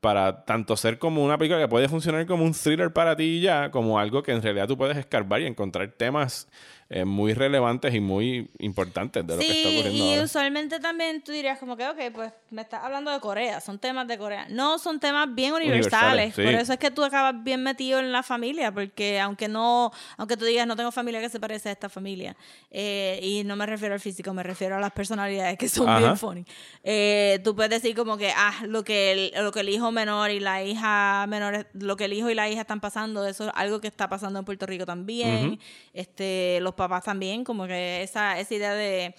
para 0.00 0.46
tanto 0.46 0.78
ser 0.78 0.98
como 0.98 1.22
una 1.22 1.36
película 1.36 1.60
que 1.60 1.68
puede 1.68 1.90
funcionar 1.90 2.24
como 2.24 2.42
un 2.42 2.54
thriller 2.54 2.90
para 2.90 3.14
ti 3.14 3.24
y 3.24 3.40
ya, 3.42 3.70
como 3.70 3.98
algo 3.98 4.22
que 4.22 4.32
en 4.32 4.40
realidad 4.40 4.66
tú 4.66 4.78
puedes 4.78 4.96
escarbar 4.96 5.42
y 5.42 5.46
encontrar 5.46 5.92
temas 5.92 6.48
eh, 6.96 7.04
muy 7.04 7.34
relevantes 7.34 7.92
y 7.92 7.98
muy 7.98 8.48
importantes 8.60 9.26
de 9.26 9.34
lo 9.34 9.40
que 9.40 9.46
está 9.48 9.68
ocurriendo 9.68 10.04
y 10.04 10.10
ahora. 10.12 10.22
usualmente 10.22 10.78
también 10.78 11.24
tú 11.24 11.32
dirías 11.32 11.58
como 11.58 11.76
que, 11.76 11.88
ok, 11.88 11.98
pues 12.14 12.32
me 12.50 12.62
estás 12.62 12.84
hablando 12.84 13.10
de 13.10 13.18
Corea, 13.18 13.60
son 13.60 13.80
temas 13.80 14.06
de 14.06 14.16
Corea. 14.16 14.46
No, 14.48 14.78
son 14.78 15.00
temas 15.00 15.26
bien 15.34 15.52
universales. 15.54 15.86
Universales, 15.86 16.34
sí. 16.36 16.42
Por 16.44 16.54
eso 16.54 16.72
es 16.72 16.78
que 16.78 16.92
tú 16.92 17.02
acabas 17.02 17.42
bien 17.42 17.64
metido 17.64 17.98
en 17.98 18.12
la 18.12 18.22
familia, 18.22 18.70
porque 18.70 19.18
aunque 19.18 19.48
no, 19.48 19.90
aunque 20.16 20.36
tú 20.36 20.44
digas 20.44 20.68
no 20.68 20.76
tengo 20.76 20.92
familia 20.92 21.20
que 21.20 21.28
se 21.28 21.40
parece 21.40 21.70
a 21.70 21.72
esta 21.72 21.88
familia, 21.88 22.36
eh, 22.70 23.18
y 23.20 23.42
no 23.42 23.56
me 23.56 23.66
refiero 23.66 23.94
al 23.94 24.00
físico, 24.00 24.32
me 24.32 24.44
refiero 24.44 24.76
a 24.76 24.78
las 24.78 24.92
personalidades 24.92 25.58
que 25.58 25.68
son 25.68 25.88
Ajá. 25.88 25.98
bien 25.98 26.16
funny. 26.16 26.44
Eh, 26.84 27.40
tú 27.42 27.56
puedes 27.56 27.70
decir 27.70 27.96
como 27.96 28.16
que, 28.16 28.30
ah, 28.30 28.54
lo 28.68 28.84
que, 28.84 29.10
el, 29.10 29.32
lo 29.42 29.50
que 29.50 29.60
el 29.60 29.68
hijo 29.68 29.90
menor 29.90 30.30
y 30.30 30.38
la 30.38 30.62
hija 30.62 31.26
menor, 31.26 31.66
lo 31.72 31.96
que 31.96 32.04
el 32.04 32.12
hijo 32.12 32.30
y 32.30 32.36
la 32.36 32.48
hija 32.48 32.60
están 32.60 32.78
pasando, 32.78 33.26
eso 33.26 33.48
es 33.48 33.52
algo 33.56 33.80
que 33.80 33.88
está 33.88 34.08
pasando 34.08 34.38
en 34.38 34.44
Puerto 34.44 34.64
Rico 34.64 34.86
también. 34.86 35.58
este 35.92 36.60
Los 36.60 36.74
papás 36.74 36.83
también, 37.04 37.44
como 37.44 37.66
que 37.66 38.02
esa, 38.02 38.38
esa 38.38 38.54
idea 38.54 38.72
de 38.74 39.14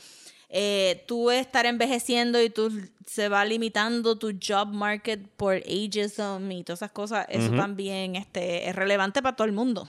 eh, 0.50 1.04
tú 1.08 1.32
estar 1.32 1.66
envejeciendo 1.66 2.42
y 2.42 2.50
tú 2.50 2.72
se 3.06 3.30
va 3.30 3.44
limitando 3.46 4.18
tu 4.18 4.32
job 4.42 4.68
market 4.70 5.28
por 5.38 5.56
ageism 5.56 6.52
y 6.52 6.64
todas 6.64 6.80
esas 6.80 6.92
cosas, 6.92 7.26
eso 7.30 7.52
también 7.56 8.16
este, 8.16 8.70
es 8.70 8.76
relevante 8.76 9.22
para 9.22 9.36
todo 9.36 9.46
el 9.48 9.54
mundo. 9.54 9.88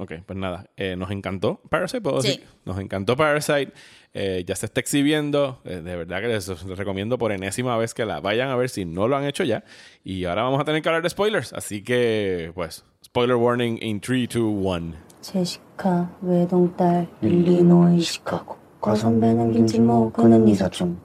Ok, 0.00 0.12
pues 0.24 0.38
nada, 0.38 0.70
eh, 0.76 0.94
nos 0.96 1.10
encantó 1.10 1.60
Parasite, 1.68 2.00
puedo 2.00 2.22
Sí. 2.22 2.28
decir. 2.28 2.44
Nos 2.64 2.78
encantó 2.78 3.16
Parasite. 3.16 3.72
eh, 4.14 4.42
ya 4.46 4.56
se 4.56 4.66
está 4.66 4.80
exhibiendo. 4.80 5.60
eh, 5.64 5.82
de 5.82 5.96
verdad 5.96 6.20
que 6.22 6.28
les 6.28 6.48
les 6.48 6.78
recomiendo 6.78 7.18
por 7.18 7.30
enésima 7.32 7.76
vez 7.76 7.92
que 7.94 8.04
la 8.06 8.20
vayan 8.20 8.48
a 8.48 8.56
ver 8.56 8.70
si 8.70 8.84
no 8.84 9.06
lo 9.06 9.16
han 9.16 9.24
hecho 9.24 9.44
ya. 9.44 9.64
Y 10.04 10.24
ahora 10.24 10.44
vamos 10.44 10.60
a 10.60 10.64
tener 10.64 10.80
que 10.82 10.88
hablar 10.88 11.02
de 11.02 11.10
spoilers. 11.10 11.52
Así 11.52 11.82
que, 11.84 12.50
pues, 12.54 12.84
spoiler 13.04 13.36
warning 13.36 13.78
in 13.82 14.00
3, 14.00 14.28
2, 14.28 14.42
1. 14.44 15.07
제시카 15.20 16.08
외동딸 16.22 17.08
일리노이 17.22 18.00
시카고. 18.00 18.56
과선배는 18.80 19.52
김치모 19.52 20.12
그는 20.12 20.46
이사촌 20.46 20.96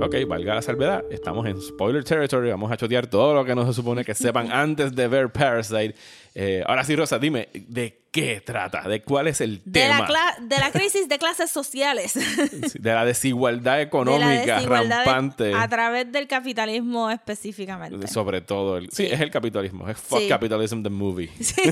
Ok, 0.00 0.16
valga 0.26 0.54
la 0.56 0.62
salvedad, 0.62 1.04
estamos 1.10 1.46
en 1.46 1.60
spoiler 1.62 2.04
territory. 2.04 2.50
Vamos 2.50 2.70
a 2.70 2.76
chotear 2.76 3.06
todo 3.06 3.32
lo 3.32 3.44
que 3.44 3.54
no 3.54 3.64
se 3.66 3.72
supone 3.72 4.04
que 4.04 4.14
sepan 4.14 4.50
antes 4.52 4.94
de 4.94 5.08
ver 5.08 5.30
Parasite. 5.32 5.94
Eh, 6.34 6.62
ahora 6.66 6.84
sí, 6.84 6.94
Rosa, 6.96 7.18
dime, 7.18 7.48
¿de 7.54 8.02
qué 8.10 8.42
trata? 8.44 8.82
¿De 8.88 9.02
cuál 9.02 9.28
es 9.28 9.40
el 9.40 9.62
De 9.64 9.80
tema? 9.82 10.06
la, 10.08 10.36
de 10.40 10.58
la 10.58 10.72
crisis 10.72 11.08
de 11.08 11.18
clases 11.18 11.50
sociales. 11.50 12.14
De 12.74 12.92
la 12.92 13.04
desigualdad 13.04 13.72
de 13.72 13.78
la 13.78 13.82
económica 13.82 14.60
de- 14.60 14.66
rampante. 14.66 15.54
a 15.54 15.68
través 15.68 16.10
del 16.10 16.26
capitalismo 16.26 17.08
específicamente. 17.10 18.06
Sobre 18.08 18.40
todo. 18.40 18.76
El, 18.78 18.90
sí. 18.90 19.06
Sí. 19.06 19.12
es 19.12 19.20
el 19.20 19.30
capitalismo. 19.30 19.88
Es 19.88 19.96
fuck 19.96 20.20
Sí. 20.20 20.28
capitalism 20.28 20.82
the 20.82 20.90
movie. 20.90 21.30
Sí, 21.40 21.62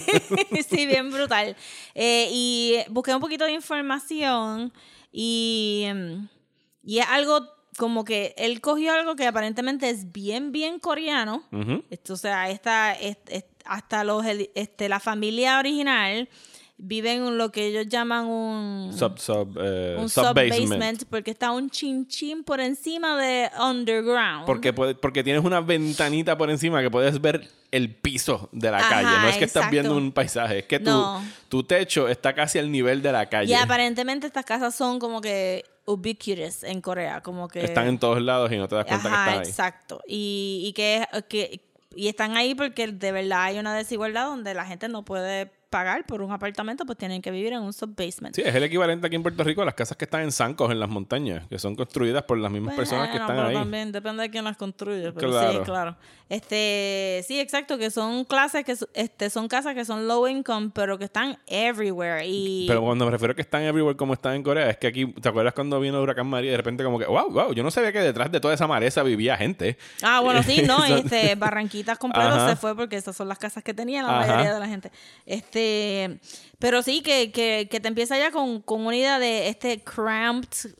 sí, 0.68 0.86
bien 0.86 1.10
brutal. 1.10 1.56
Eh, 1.94 2.28
y 2.30 2.76
busqué 2.88 3.14
un 3.14 3.20
poquito 3.20 3.44
de 3.44 3.52
información 3.52 4.72
y, 5.10 5.86
mm, 5.92 6.28
y 6.84 6.98
es 7.00 7.06
algo 7.08 7.46
como 7.78 8.04
que 8.04 8.34
él 8.36 8.60
cogió 8.60 8.92
algo 8.92 9.16
que 9.16 9.26
aparentemente 9.26 9.88
es 9.88 10.12
bien, 10.12 10.52
bien 10.52 10.78
coreano. 10.78 11.42
Ujú. 11.52 11.82
Esto, 11.90 12.14
o 12.14 12.16
sea, 12.16 12.50
esta, 12.50 12.92
est- 12.92 13.30
est- 13.30 13.46
hasta 13.64 14.04
los 14.04 14.24
este 14.54 14.88
la 14.88 15.00
familia 15.00 15.58
original 15.58 16.28
vive 16.84 17.12
en 17.12 17.38
lo 17.38 17.52
que 17.52 17.68
ellos 17.68 17.86
llaman 17.88 18.26
un 18.26 18.92
Sub, 18.92 19.16
sub, 19.18 19.56
eh, 19.62 19.96
un 20.00 20.08
sub-basement. 20.08 20.54
sub-basement 20.54 21.04
porque 21.08 21.30
está 21.30 21.52
un 21.52 21.70
chin 21.70 22.08
chin 22.08 22.42
por 22.42 22.60
encima 22.60 23.16
de 23.16 23.48
underground. 23.60 24.46
Porque, 24.46 24.72
porque 24.72 25.22
tienes 25.22 25.44
una 25.44 25.60
ventanita 25.60 26.36
por 26.36 26.50
encima 26.50 26.82
que 26.82 26.90
puedes 26.90 27.20
ver 27.20 27.48
el 27.70 27.94
piso 27.94 28.48
de 28.52 28.70
la 28.70 28.78
Ajá, 28.78 28.88
calle. 28.90 29.08
No 29.22 29.28
es 29.28 29.36
que 29.36 29.44
estás 29.44 29.62
exacto. 29.62 29.70
viendo 29.70 29.96
un 29.96 30.10
paisaje, 30.12 30.58
es 30.60 30.66
que 30.66 30.80
tu, 30.80 30.90
No. 30.90 31.22
tu 31.48 31.62
techo 31.62 32.08
está 32.08 32.34
casi 32.34 32.58
al 32.58 32.70
nivel 32.70 33.00
de 33.00 33.12
la 33.12 33.26
calle. 33.26 33.50
Y 33.50 33.54
aparentemente 33.54 34.26
estas 34.26 34.44
casas 34.44 34.74
son 34.74 34.98
como 34.98 35.20
que 35.20 35.64
ubiquitous 35.84 36.62
en 36.64 36.80
Corea, 36.80 37.20
como 37.22 37.48
que 37.48 37.64
Están 37.64 37.88
en 37.88 37.98
todos 37.98 38.20
lados 38.22 38.50
y 38.52 38.56
no 38.56 38.68
te 38.68 38.76
das 38.76 38.84
cuenta 38.84 39.08
que 39.08 39.14
están 39.14 39.28
ahí. 39.28 39.38
exacto. 39.48 40.00
Y, 40.06 40.64
y 40.66 40.72
que, 40.72 41.06
que 41.28 41.60
y 41.94 42.08
están 42.08 42.36
ahí 42.36 42.54
porque 42.54 42.86
de 42.86 43.12
verdad 43.12 43.42
hay 43.44 43.58
una 43.58 43.74
desigualdad 43.74 44.26
donde 44.26 44.54
la 44.54 44.64
gente 44.64 44.88
no 44.88 45.04
puede 45.04 45.50
pagar 45.72 46.04
por 46.06 46.22
un 46.22 46.30
apartamento, 46.30 46.84
pues 46.86 46.98
tienen 46.98 47.20
que 47.22 47.30
vivir 47.32 47.52
en 47.54 47.62
un 47.62 47.72
subbasement. 47.72 48.36
Sí, 48.36 48.42
es 48.44 48.54
el 48.54 48.62
equivalente 48.62 49.06
aquí 49.08 49.16
en 49.16 49.22
Puerto 49.22 49.42
Rico 49.42 49.62
a 49.62 49.64
las 49.64 49.74
casas 49.74 49.96
que 49.96 50.04
están 50.04 50.20
en 50.22 50.30
zancos 50.30 50.70
en 50.70 50.78
las 50.78 50.88
montañas, 50.90 51.48
que 51.48 51.58
son 51.58 51.74
construidas 51.74 52.22
por 52.24 52.38
las 52.38 52.52
mismas 52.52 52.76
personas 52.76 53.08
que 53.08 53.16
están 53.16 53.34
pero 53.36 53.48
ahí. 53.48 53.54
también 53.54 53.90
depende 53.90 54.22
de 54.22 54.30
quién 54.30 54.44
las 54.44 54.56
construye. 54.56 55.10
Pero 55.12 55.30
Claro. 55.30 55.52
sí, 55.52 55.58
claro. 55.64 55.96
Este, 56.28 57.24
sí, 57.26 57.40
exacto, 57.40 57.76
que 57.78 57.90
son 57.90 58.24
clases 58.24 58.64
que 58.64 58.74
este, 58.94 59.30
son 59.30 59.48
casas 59.48 59.74
que 59.74 59.84
son 59.84 60.06
low 60.08 60.26
income, 60.28 60.70
pero 60.74 60.98
que 60.98 61.04
están 61.04 61.36
everywhere. 61.46 62.26
Y 62.26 62.66
Pero 62.68 62.80
cuando 62.82 63.04
me 63.04 63.10
refiero 63.10 63.32
a 63.32 63.34
que 63.34 63.42
están 63.42 63.62
everywhere 63.62 63.96
como 63.96 64.14
están 64.14 64.34
en 64.34 64.42
Corea, 64.42 64.70
es 64.70 64.76
que 64.78 64.86
aquí, 64.86 65.06
¿te 65.06 65.28
acuerdas 65.28 65.52
cuando 65.54 65.78
vino 65.80 65.96
el 65.98 66.02
huracán 66.02 66.26
María 66.26 66.50
de 66.52 66.56
repente 66.56 66.84
como 66.84 66.98
que, 66.98 67.06
wow, 67.06 67.30
wow, 67.30 67.52
yo 67.54 67.62
no 67.62 67.70
sabía 67.70 67.92
que 67.92 68.00
detrás 68.00 68.30
de 68.32 68.40
toda 68.40 68.54
esa 68.54 68.66
maleza 68.66 69.02
vivía 69.02 69.36
gente? 69.36 69.76
Ah, 70.02 70.20
bueno, 70.20 70.42
sí, 70.42 70.62
no, 70.66 70.84
este, 70.84 71.34
Barranquitas 71.34 71.98
completo 71.98 72.48
se 72.48 72.56
fue 72.56 72.74
porque 72.76 72.96
esas 72.96 73.14
son 73.16 73.28
las 73.28 73.38
casas 73.38 73.62
que 73.62 73.74
tenía 73.74 74.02
la 74.02 74.18
Ajá. 74.20 74.26
mayoría 74.26 74.54
de 74.54 74.60
la 74.60 74.68
gente. 74.68 74.90
Este, 75.26 75.61
pero 76.58 76.82
sí 76.82 77.02
que, 77.02 77.32
que, 77.32 77.68
que 77.70 77.80
te 77.80 77.88
empieza 77.88 78.18
ya 78.18 78.30
con, 78.30 78.62
con 78.62 78.86
una 78.86 78.96
idea 78.96 79.18
de 79.18 79.48
este 79.48 79.82
cramped, 79.82 80.70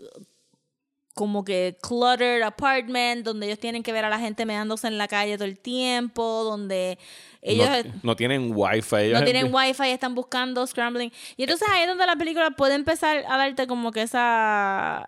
como 1.15 1.45
que 1.45 1.77
cluttered 1.83 2.43
apartment, 2.43 3.25
donde 3.25 3.47
ellos 3.47 3.59
tienen 3.59 3.83
que 3.83 3.93
ver 3.93 4.05
a 4.05 4.11
la 4.11 4.19
gente 4.19 4.47
meándose 4.47 4.87
en 4.87 4.97
la 4.97 5.09
calle 5.09 5.37
todo 5.37 5.47
el 5.47 5.59
tiempo, 5.59 6.45
donde 6.45 6.99
ellos 7.43 7.69
no, 7.85 7.93
no 8.03 8.17
tienen 8.17 8.53
wifi. 8.55 8.97
ellos 8.97 9.19
no 9.19 9.25
tienen 9.25 9.53
wifi, 9.53 9.89
están 9.89 10.15
buscando 10.15 10.67
scrambling. 10.67 11.11
Y 11.37 11.43
entonces 11.43 11.69
ahí 11.69 11.83
es 11.83 11.89
donde 11.89 12.07
la 12.07 12.17
película 12.17 12.53
puede 12.53 12.75
empezar 12.75 13.25
a 13.29 13.37
darte 13.37 13.67
como 13.67 13.93
que 13.93 14.03
esa 14.03 15.07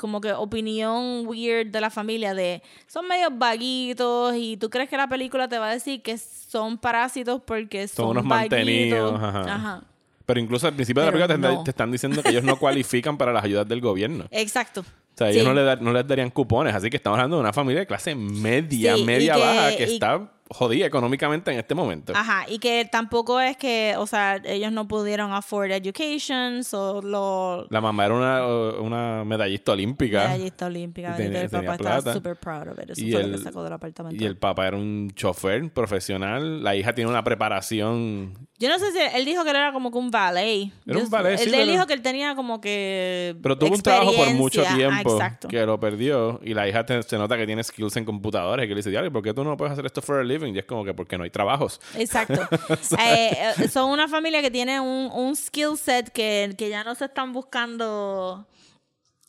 como 0.00 0.20
que 0.20 0.32
opinión 0.32 1.26
weird 1.26 1.68
de 1.68 1.80
la 1.80 1.90
familia 1.90 2.32
de 2.34 2.62
son 2.86 3.06
medio 3.06 3.28
vaguitos 3.30 4.34
y 4.36 4.56
tú 4.56 4.70
crees 4.70 4.88
que 4.88 4.96
la 4.96 5.06
película 5.08 5.46
te 5.46 5.58
va 5.58 5.68
a 5.68 5.72
decir 5.74 6.02
que 6.02 6.16
son 6.18 6.78
parásitos 6.78 7.40
porque 7.44 7.86
son, 7.86 7.96
Son 8.06 8.08
unos 8.16 8.26
vaguitos. 8.26 8.58
mantenidos, 8.58 9.14
ajá. 9.22 9.40
Ajá. 9.54 9.82
Pero 10.26 10.40
incluso 10.40 10.66
al 10.66 10.74
principio 10.74 11.02
de 11.02 11.06
la 11.06 11.12
película 11.12 11.34
te, 11.34 11.54
no. 11.56 11.62
te 11.64 11.70
están 11.70 11.90
diciendo 11.92 12.22
que 12.22 12.30
ellos 12.30 12.44
no 12.44 12.56
cualifican 12.58 13.18
para 13.18 13.32
las 13.32 13.44
ayudas 13.44 13.68
del 13.68 13.80
gobierno. 13.80 14.26
Exacto. 14.30 14.80
O 14.80 15.16
sea, 15.16 15.28
ellos 15.28 15.42
Sí. 15.42 15.48
no, 15.48 15.54
le 15.54 15.62
da- 15.64 15.76
no 15.76 15.92
les 15.92 16.06
darían 16.06 16.30
cupones. 16.30 16.74
Así 16.74 16.88
que 16.88 16.96
estamos 16.96 17.18
hablando 17.18 17.36
de 17.36 17.40
una 17.42 17.52
familia 17.52 17.80
de 17.80 17.86
clase 17.86 18.14
media, 18.14 18.96
Sí, 18.96 19.04
media 19.04 19.34
que- 19.34 19.40
baja, 19.40 19.76
que 19.76 19.82
y- 19.90 19.94
está 19.94 20.32
jodida 20.52 20.84
económicamente 20.86 21.52
en 21.52 21.58
este 21.58 21.74
momento. 21.74 22.12
Ajá, 22.14 22.44
y 22.48 22.58
que 22.58 22.84
tampoco 22.90 23.40
es 23.40 23.56
que, 23.56 23.94
o 23.96 24.06
sea, 24.06 24.40
ellos 24.44 24.72
no 24.72 24.88
pudieron 24.88 25.32
afford 25.32 25.70
education, 25.70 26.64
solo 26.64 27.66
La 27.70 27.80
mamá 27.80 28.06
era 28.06 28.14
una, 28.14 28.46
una 28.80 29.24
medallista 29.24 29.72
olímpica. 29.72 30.24
medallista 30.24 30.66
olímpica. 30.66 31.16
Y 31.18 31.22
el 31.22 31.48
papá 31.48 31.74
estaba 31.76 32.12
super 32.12 32.36
proud 32.36 32.68
of 32.68 32.78
it. 32.82 32.90
Eso 32.90 33.00
Y 33.00 33.12
fue 33.12 33.20
el- 33.22 33.30
lo 33.32 33.38
que 33.38 33.44
sacó 33.44 33.62
del 33.62 33.72
apartamento. 33.72 34.22
Y 34.22 34.26
el 34.26 34.36
papá 34.36 34.66
era 34.66 34.76
un 34.76 35.10
chofer 35.14 35.72
profesional. 35.72 36.62
La 36.64 36.74
hija 36.76 36.94
tiene 36.94 37.10
una 37.10 37.22
preparación. 37.24 38.48
Yo 38.60 38.68
no 38.68 38.78
sé 38.78 38.92
si 38.92 38.98
él 39.16 39.24
dijo 39.24 39.42
que 39.42 39.50
él 39.50 39.56
era 39.56 39.72
como 39.72 39.90
que 39.90 39.96
un 39.98 40.10
ballet. 40.10 40.70
Era 40.86 40.98
Yo- 40.98 41.04
un 41.04 41.10
ballet, 41.10 41.38
sí, 41.38 41.44
Él, 41.44 41.54
él 41.54 41.60
pero- 41.62 41.72
dijo 41.72 41.86
que 41.86 41.92
él 41.94 42.02
tenía 42.02 42.34
como 42.34 42.60
que. 42.60 43.34
Pero 43.42 43.56
tuvo 43.58 43.74
un 43.74 43.80
trabajo 43.80 44.12
por 44.14 44.28
mucho. 44.34 44.62
Ah, 44.68 44.74
tiempo 44.76 45.18
que 45.48 45.64
lo 45.64 45.80
perdió. 45.80 46.38
Y 46.44 46.52
la 46.52 46.68
hija 46.68 46.84
te- 46.84 47.02
se 47.02 47.16
nota 47.16 47.38
que 47.38 47.46
tiene 47.46 47.64
skills 47.64 47.96
en 47.96 48.04
computadoras. 48.04 48.64
Y 48.64 48.68
que 48.68 48.74
le 48.74 48.80
dice, 48.80 48.90
diablo, 48.90 49.10
¿por 49.10 49.22
qué 49.22 49.32
tú 49.32 49.42
no 49.44 49.56
puedes 49.56 49.72
hacer 49.72 49.86
esto 49.86 50.02
for 50.02 50.20
a 50.20 50.22
living? 50.24 50.52
Y 50.54 50.58
es 50.58 50.64
como 50.66 50.84
que 50.84 50.92
porque 50.92 51.16
no 51.16 51.24
hay 51.24 51.30
trabajos. 51.30 51.80
Exacto. 51.96 52.40
Eh, 53.00 53.30
eh, 53.58 53.68
son 53.68 53.90
una 53.90 54.08
familia 54.08 54.42
que 54.42 54.50
tiene 54.50 54.78
un, 54.78 55.10
un 55.12 55.34
skill 55.34 55.76
set 55.76 56.10
que, 56.10 56.54
que 56.58 56.68
ya 56.68 56.84
no 56.84 56.94
se 56.94 57.06
están 57.06 57.32
buscando 57.32 58.46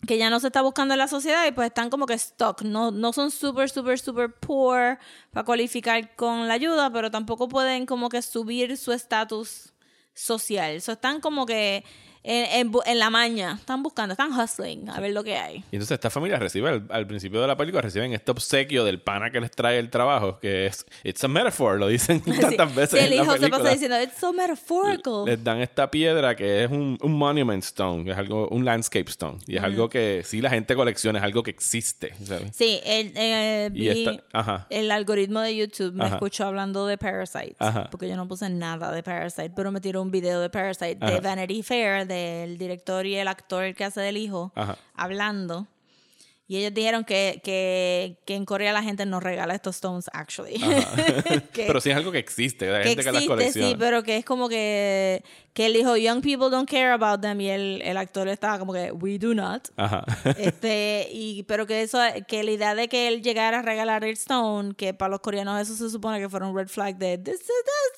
que 0.08 0.18
ya 0.18 0.30
no 0.30 0.40
se 0.40 0.48
está 0.48 0.62
buscando 0.62 0.94
en 0.94 0.98
la 0.98 1.08
sociedad 1.08 1.46
y 1.46 1.52
pues 1.52 1.68
están 1.68 1.90
como 1.90 2.06
que 2.06 2.18
stuck. 2.18 2.64
No, 2.64 2.92
no 2.92 3.14
son 3.14 3.32
súper, 3.32 3.70
súper, 3.70 4.00
súper 4.00 4.34
poor 4.34 4.98
para 5.32 5.46
cualificar 5.46 6.16
con 6.16 6.48
la 6.48 6.56
ayuda, 6.56 6.92
pero 6.92 7.12
tampoco 7.12 7.48
pueden 7.48 7.86
como 7.86 8.10
que 8.10 8.22
subir 8.22 8.78
su 8.78 8.92
estatus 8.92 9.74
social. 10.14 10.82
So, 10.82 10.94
están 10.94 11.22
como 11.22 11.46
que 11.46 11.84
en, 12.24 12.68
en 12.68 12.72
en 12.86 13.00
la 13.00 13.10
maña, 13.10 13.58
están 13.60 13.82
buscando, 13.84 14.14
están 14.14 14.32
hustling 14.38 14.90
a 14.90 15.00
ver 15.00 15.12
lo 15.12 15.24
que 15.24 15.38
hay. 15.38 15.58
Y 15.72 15.76
entonces 15.76 15.92
esta 15.92 16.10
familia 16.10 16.38
recibe, 16.38 16.70
al, 16.70 16.86
al 16.90 17.08
principio 17.08 17.42
de 17.42 17.48
la 17.48 17.58
película, 17.58 17.82
reciben 17.82 18.14
este 18.14 18.32
obsequio 18.32 18.84
del 18.86 19.00
pana 19.02 19.32
que 19.32 19.40
les 19.42 19.52
trae 19.52 19.80
el 19.80 19.90
trabajo, 19.90 20.40
que 20.40 20.68
es, 20.68 20.86
it's 21.04 21.24
a 21.24 21.28
metaphor, 21.28 21.80
lo 21.80 21.88
dicen 21.88 22.22
tantas 22.40 22.70
Sí, 22.72 22.76
veces 22.76 22.90
sí, 22.92 22.98
en 23.00 23.04
el 23.06 23.10
la 23.18 23.24
hijo 23.24 23.34
se 23.34 23.40
película. 23.40 23.58
pasa 23.64 23.74
diciendo, 23.74 24.02
it's 24.02 24.18
so 24.20 24.34
metaphorical. 24.34 25.26
Les 25.26 25.44
dan 25.44 25.62
esta 25.62 25.90
piedra 25.90 26.36
que 26.36 26.64
es 26.64 26.72
un, 26.72 26.98
un 27.02 27.14
monument 27.14 27.64
stone, 27.64 28.04
que 28.06 28.12
es 28.12 28.18
algo, 28.18 28.48
un 28.50 28.66
landscape 28.66 29.10
stone. 29.10 29.40
Y 29.48 29.58
es 29.58 29.64
algo 29.64 29.90
que 29.90 30.22
sí 30.26 30.42
la 30.42 30.50
gente 30.50 30.76
colecciona, 30.76 31.20
es 31.20 31.26
algo 31.26 31.44
que 31.44 31.52
existe. 31.52 32.14
¿sabes? 32.24 32.52
Sí, 32.56 32.80
el, 32.86 33.12
eh, 33.16 33.70
Y 33.74 33.80
vi 33.80 33.90
esta- 33.90 34.24
ajá. 34.34 34.68
el 34.70 34.92
algoritmo 34.92 35.40
de 35.42 35.56
YouTube 35.56 35.94
me 35.94 36.06
Ajá. 36.06 36.16
escuchó 36.16 36.46
hablando 36.46 36.86
de 36.88 36.98
Parasite, 36.98 37.56
Ajá. 37.60 37.90
porque 37.90 38.08
yo 38.08 38.16
no 38.16 38.28
puse 38.28 38.50
nada 38.50 38.92
de 38.92 39.04
Parasite, 39.04 39.52
pero 39.56 39.72
me 39.72 39.82
tiró 39.82 40.02
un 40.02 40.12
video 40.12 40.40
de 40.42 40.50
Parasite 40.50 40.96
de. 40.96 41.20
Vanity 41.22 41.62
Fair, 41.64 42.08
del 42.14 42.58
director 42.58 43.06
y 43.06 43.16
el 43.16 43.28
actor 43.28 43.74
que 43.76 43.84
hace 43.84 44.02
del 44.02 44.18
hijo, 44.18 44.52
Ajá. 44.56 44.78
hablando. 44.96 45.68
Y 46.48 46.58
ellos 46.58 46.74
dijeron 46.74 47.06
que, 47.06 47.40
que, 47.46 48.18
que 48.26 48.36
en 48.36 48.44
Corea 48.44 48.74
la 48.74 48.84
gente 48.84 49.06
no 49.06 49.22
regala 49.22 49.56
estos 49.56 49.76
stones, 49.76 50.10
actually. 50.12 50.60
que, 51.54 51.66
Pero 51.66 51.80
sí 51.80 51.92
es 51.92 51.96
algo 51.96 52.12
que 52.12 52.18
existe, 52.20 52.70
hay 52.70 52.84
que 52.84 52.90
gente 52.90 53.04
que 53.04 53.12
las 53.14 53.22
existe, 53.24 53.28
colecciona. 53.28 53.68
sí, 53.70 53.76
pero 53.80 54.04
que 54.04 54.18
es 54.18 54.26
como 54.26 54.50
que, 54.50 55.24
que 55.54 55.66
él 55.66 55.74
dijo, 55.74 55.98
young 55.98 56.22
people 56.22 56.50
don't 56.50 56.70
care 56.70 56.92
about 56.92 57.20
them, 57.22 57.42
y 57.42 57.50
el, 57.50 57.82
el 57.82 57.98
actor 57.98 58.28
estaba 58.30 58.58
como 58.58 58.72
que, 58.72 58.92
we 58.94 59.18
do 59.20 59.34
not. 59.36 59.68
Ajá. 59.76 60.06
Este, 60.38 61.08
y, 61.12 61.44
pero 61.44 61.68
que 61.68 61.82
eso, 61.82 62.00
que 62.28 62.44
la 62.44 62.52
idea 62.52 62.74
de 62.76 62.88
que 62.88 63.08
él 63.10 63.22
llegara 63.22 63.60
a 63.60 63.62
regalar 63.62 64.04
el 64.06 64.14
Stone, 64.14 64.74
que 64.76 64.94
para 64.94 65.10
los 65.10 65.20
coreanos 65.20 65.60
eso 65.62 65.76
se 65.76 65.90
supone 65.90 66.20
que 66.20 66.30
fuera 66.30 66.48
un 66.48 66.56
red 66.56 66.68
flag 66.70 66.98
de 66.98 67.18
this, 67.18 67.40
this 67.40 67.52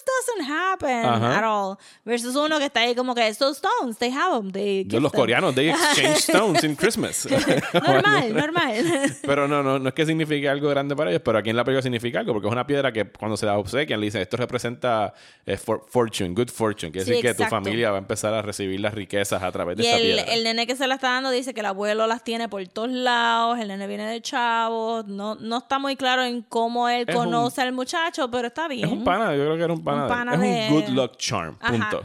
doesn't 0.05 0.49
happen 0.51 1.05
Ajá. 1.05 1.37
at 1.39 1.43
all. 1.43 1.77
Versus 2.05 2.35
uno 2.35 2.57
que 2.57 2.65
está 2.65 2.79
ahí 2.81 2.95
como 2.95 3.13
que 3.13 3.27
esos 3.27 3.57
stones, 3.57 3.97
they 3.97 4.11
have 4.11 4.35
them, 4.35 4.51
they 4.51 4.85
Yo, 4.85 4.99
los 4.99 5.11
them". 5.11 5.21
coreanos, 5.21 5.53
they 5.53 5.69
exchange 5.69 6.17
stones 6.29 6.63
in 6.63 6.75
Christmas. 6.75 7.27
normal, 7.73 8.33
normal. 8.33 8.73
Pero 9.21 9.47
no, 9.47 9.61
no, 9.61 9.77
no 9.79 9.89
es 9.89 9.93
que 9.95 10.05
signifique 10.05 10.49
algo 10.49 10.69
grande 10.69 10.95
para 10.95 11.11
ellos, 11.11 11.21
pero 11.23 11.37
aquí 11.37 11.49
en 11.51 11.55
la 11.55 11.63
película 11.63 11.81
significa 11.83 12.19
algo, 12.19 12.33
porque 12.33 12.47
es 12.47 12.51
una 12.51 12.65
piedra 12.65 12.91
que 12.91 13.05
cuando 13.11 13.37
se 13.37 13.45
la 13.45 13.57
obsequian 13.57 13.99
le 13.99 14.05
dicen, 14.07 14.21
esto 14.21 14.37
representa 14.37 15.13
eh, 15.45 15.57
for- 15.57 15.85
fortune, 15.87 16.33
good 16.33 16.49
fortune. 16.49 16.91
Quiere 16.91 17.05
Sí, 17.05 17.11
decir 17.11 17.23
que 17.29 17.33
tu 17.35 17.42
exacto. 17.43 17.63
familia 17.63 17.89
va 17.91 17.97
a 17.97 17.99
empezar 17.99 18.33
a 18.33 18.41
recibir 18.41 18.79
las 18.79 18.93
riquezas 18.93 19.41
a 19.43 19.51
través 19.51 19.77
de 19.77 19.83
y 19.83 19.85
esta 19.87 19.97
el, 19.99 20.03
piedra. 20.15 20.33
el 20.33 20.43
nene 20.43 20.67
que 20.67 20.75
se 20.75 20.87
la 20.87 20.95
está 20.95 21.09
dando 21.09 21.29
dice 21.31 21.53
que 21.53 21.59
el 21.61 21.65
abuelo 21.67 22.07
las 22.07 22.23
tiene 22.23 22.49
por 22.49 22.65
todos 22.67 22.89
lados, 22.89 23.59
el 23.59 23.67
nene 23.67 23.87
viene 23.87 24.05
de 24.07 24.21
chavos, 24.21 25.05
no, 25.07 25.35
no 25.35 25.57
está 25.59 25.79
muy 25.79 25.95
claro 25.95 26.23
en 26.23 26.41
cómo 26.43 26.89
él 26.89 27.05
Es 27.07 27.15
un- 27.15 27.25
conoce 27.25 27.61
al 27.61 27.71
muchacho, 27.73 28.29
pero 28.31 28.47
está 28.47 28.67
bien. 28.67 28.85
Es 28.87 28.91
un 28.91 29.03
pana, 29.03 29.35
yo 29.35 29.43
creo 29.43 29.57
que 29.57 29.63
era 29.63 29.73
un 29.73 29.83
pana. 29.83 30.33
Un 30.33 30.41
de- 30.41 30.65
es 30.65 30.71
un 30.71 30.81
good 30.81 30.89
luck 30.89 31.17
charm, 31.17 31.57
Ajá. 31.61 31.71
punto. 31.71 32.03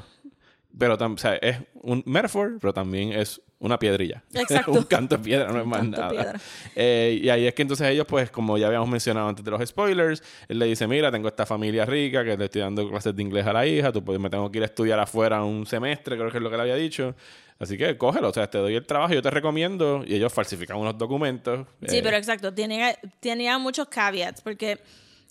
Pero 0.78 0.94
o 0.94 1.18
sea, 1.18 1.34
es 1.36 1.58
un 1.74 2.02
metaphor, 2.06 2.58
pero 2.60 2.72
también 2.72 3.12
es 3.12 3.40
una 3.58 3.78
piedrilla. 3.78 4.22
Exacto. 4.32 4.72
un 4.72 4.84
canto 4.84 5.16
de 5.16 5.24
piedra, 5.24 5.50
no 5.50 5.60
es 5.60 5.66
más 5.66 5.84
nada. 5.84 6.40
Eh, 6.76 7.20
y 7.22 7.28
ahí 7.28 7.46
es 7.46 7.54
que 7.54 7.62
entonces 7.62 7.88
ellos, 7.88 8.06
pues, 8.06 8.30
como 8.30 8.56
ya 8.56 8.68
habíamos 8.68 8.88
mencionado 8.88 9.28
antes 9.28 9.44
de 9.44 9.50
los 9.50 9.68
spoilers, 9.68 10.22
él 10.46 10.58
le 10.58 10.66
dice, 10.66 10.86
mira, 10.86 11.10
tengo 11.10 11.28
esta 11.28 11.44
familia 11.44 11.84
rica 11.84 12.24
que 12.24 12.36
le 12.36 12.44
estoy 12.44 12.62
dando 12.62 12.88
clases 12.88 13.14
de 13.14 13.22
inglés 13.22 13.46
a 13.46 13.52
la 13.52 13.66
hija, 13.66 13.90
tú 13.92 14.04
puedes, 14.04 14.20
me 14.20 14.30
tengo 14.30 14.50
que 14.50 14.58
ir 14.58 14.62
a 14.62 14.66
estudiar 14.66 15.00
afuera 15.00 15.42
un 15.42 15.66
semestre, 15.66 16.16
creo 16.16 16.30
que 16.30 16.38
es 16.38 16.42
lo 16.42 16.50
que 16.50 16.56
le 16.56 16.62
había 16.62 16.76
dicho. 16.76 17.14
Así 17.58 17.76
que 17.76 17.98
cógelo, 17.98 18.28
o 18.28 18.32
sea, 18.32 18.48
te 18.48 18.58
doy 18.58 18.76
el 18.76 18.86
trabajo, 18.86 19.12
yo 19.12 19.22
te 19.22 19.30
recomiendo. 19.30 20.04
Y 20.06 20.14
ellos 20.14 20.32
falsifican 20.32 20.76
unos 20.76 20.96
documentos. 20.96 21.66
Sí, 21.86 21.98
eh, 21.98 22.00
pero 22.04 22.16
exacto, 22.16 22.54
tenía, 22.54 22.96
tenía 23.18 23.58
muchos 23.58 23.88
caveats 23.88 24.40
porque 24.40 24.78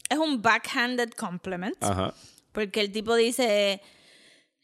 es 0.09 0.17
un 0.17 0.41
backhanded 0.41 1.11
compliment. 1.11 1.77
Ajá. 1.81 2.13
Porque 2.51 2.81
el 2.81 2.91
tipo 2.91 3.15
dice, 3.15 3.81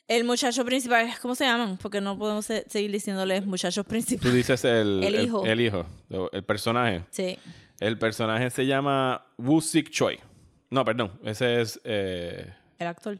el 0.07 0.23
muchacho 0.25 0.65
principal, 0.65 1.09
¿cómo 1.21 1.33
se 1.35 1.45
llaman? 1.45 1.77
Porque 1.77 2.01
no 2.01 2.17
podemos 2.17 2.45
se- 2.45 2.65
seguir 2.69 2.91
diciéndoles 2.91 3.45
muchachos 3.45 3.85
Tú 3.85 3.89
principales. 3.89 4.33
dices 4.33 4.63
el, 4.65 5.03
El 5.03 5.23
hijo. 5.23 5.45
El, 5.45 5.61
hijo, 5.61 5.85
el 6.31 6.43
personaje. 6.43 7.03
Sí. 7.09 7.37
El 7.79 7.97
personaje 7.97 8.49
se 8.49 8.65
llama 8.65 9.25
Woo 9.37 9.61
Sik 9.61 9.89
Choi. 9.89 10.19
No, 10.69 10.83
perdón. 10.85 11.11
Ese 11.23 11.61
es. 11.61 11.79
eh, 11.83 12.53
El 12.79 12.87
actor. 12.87 13.19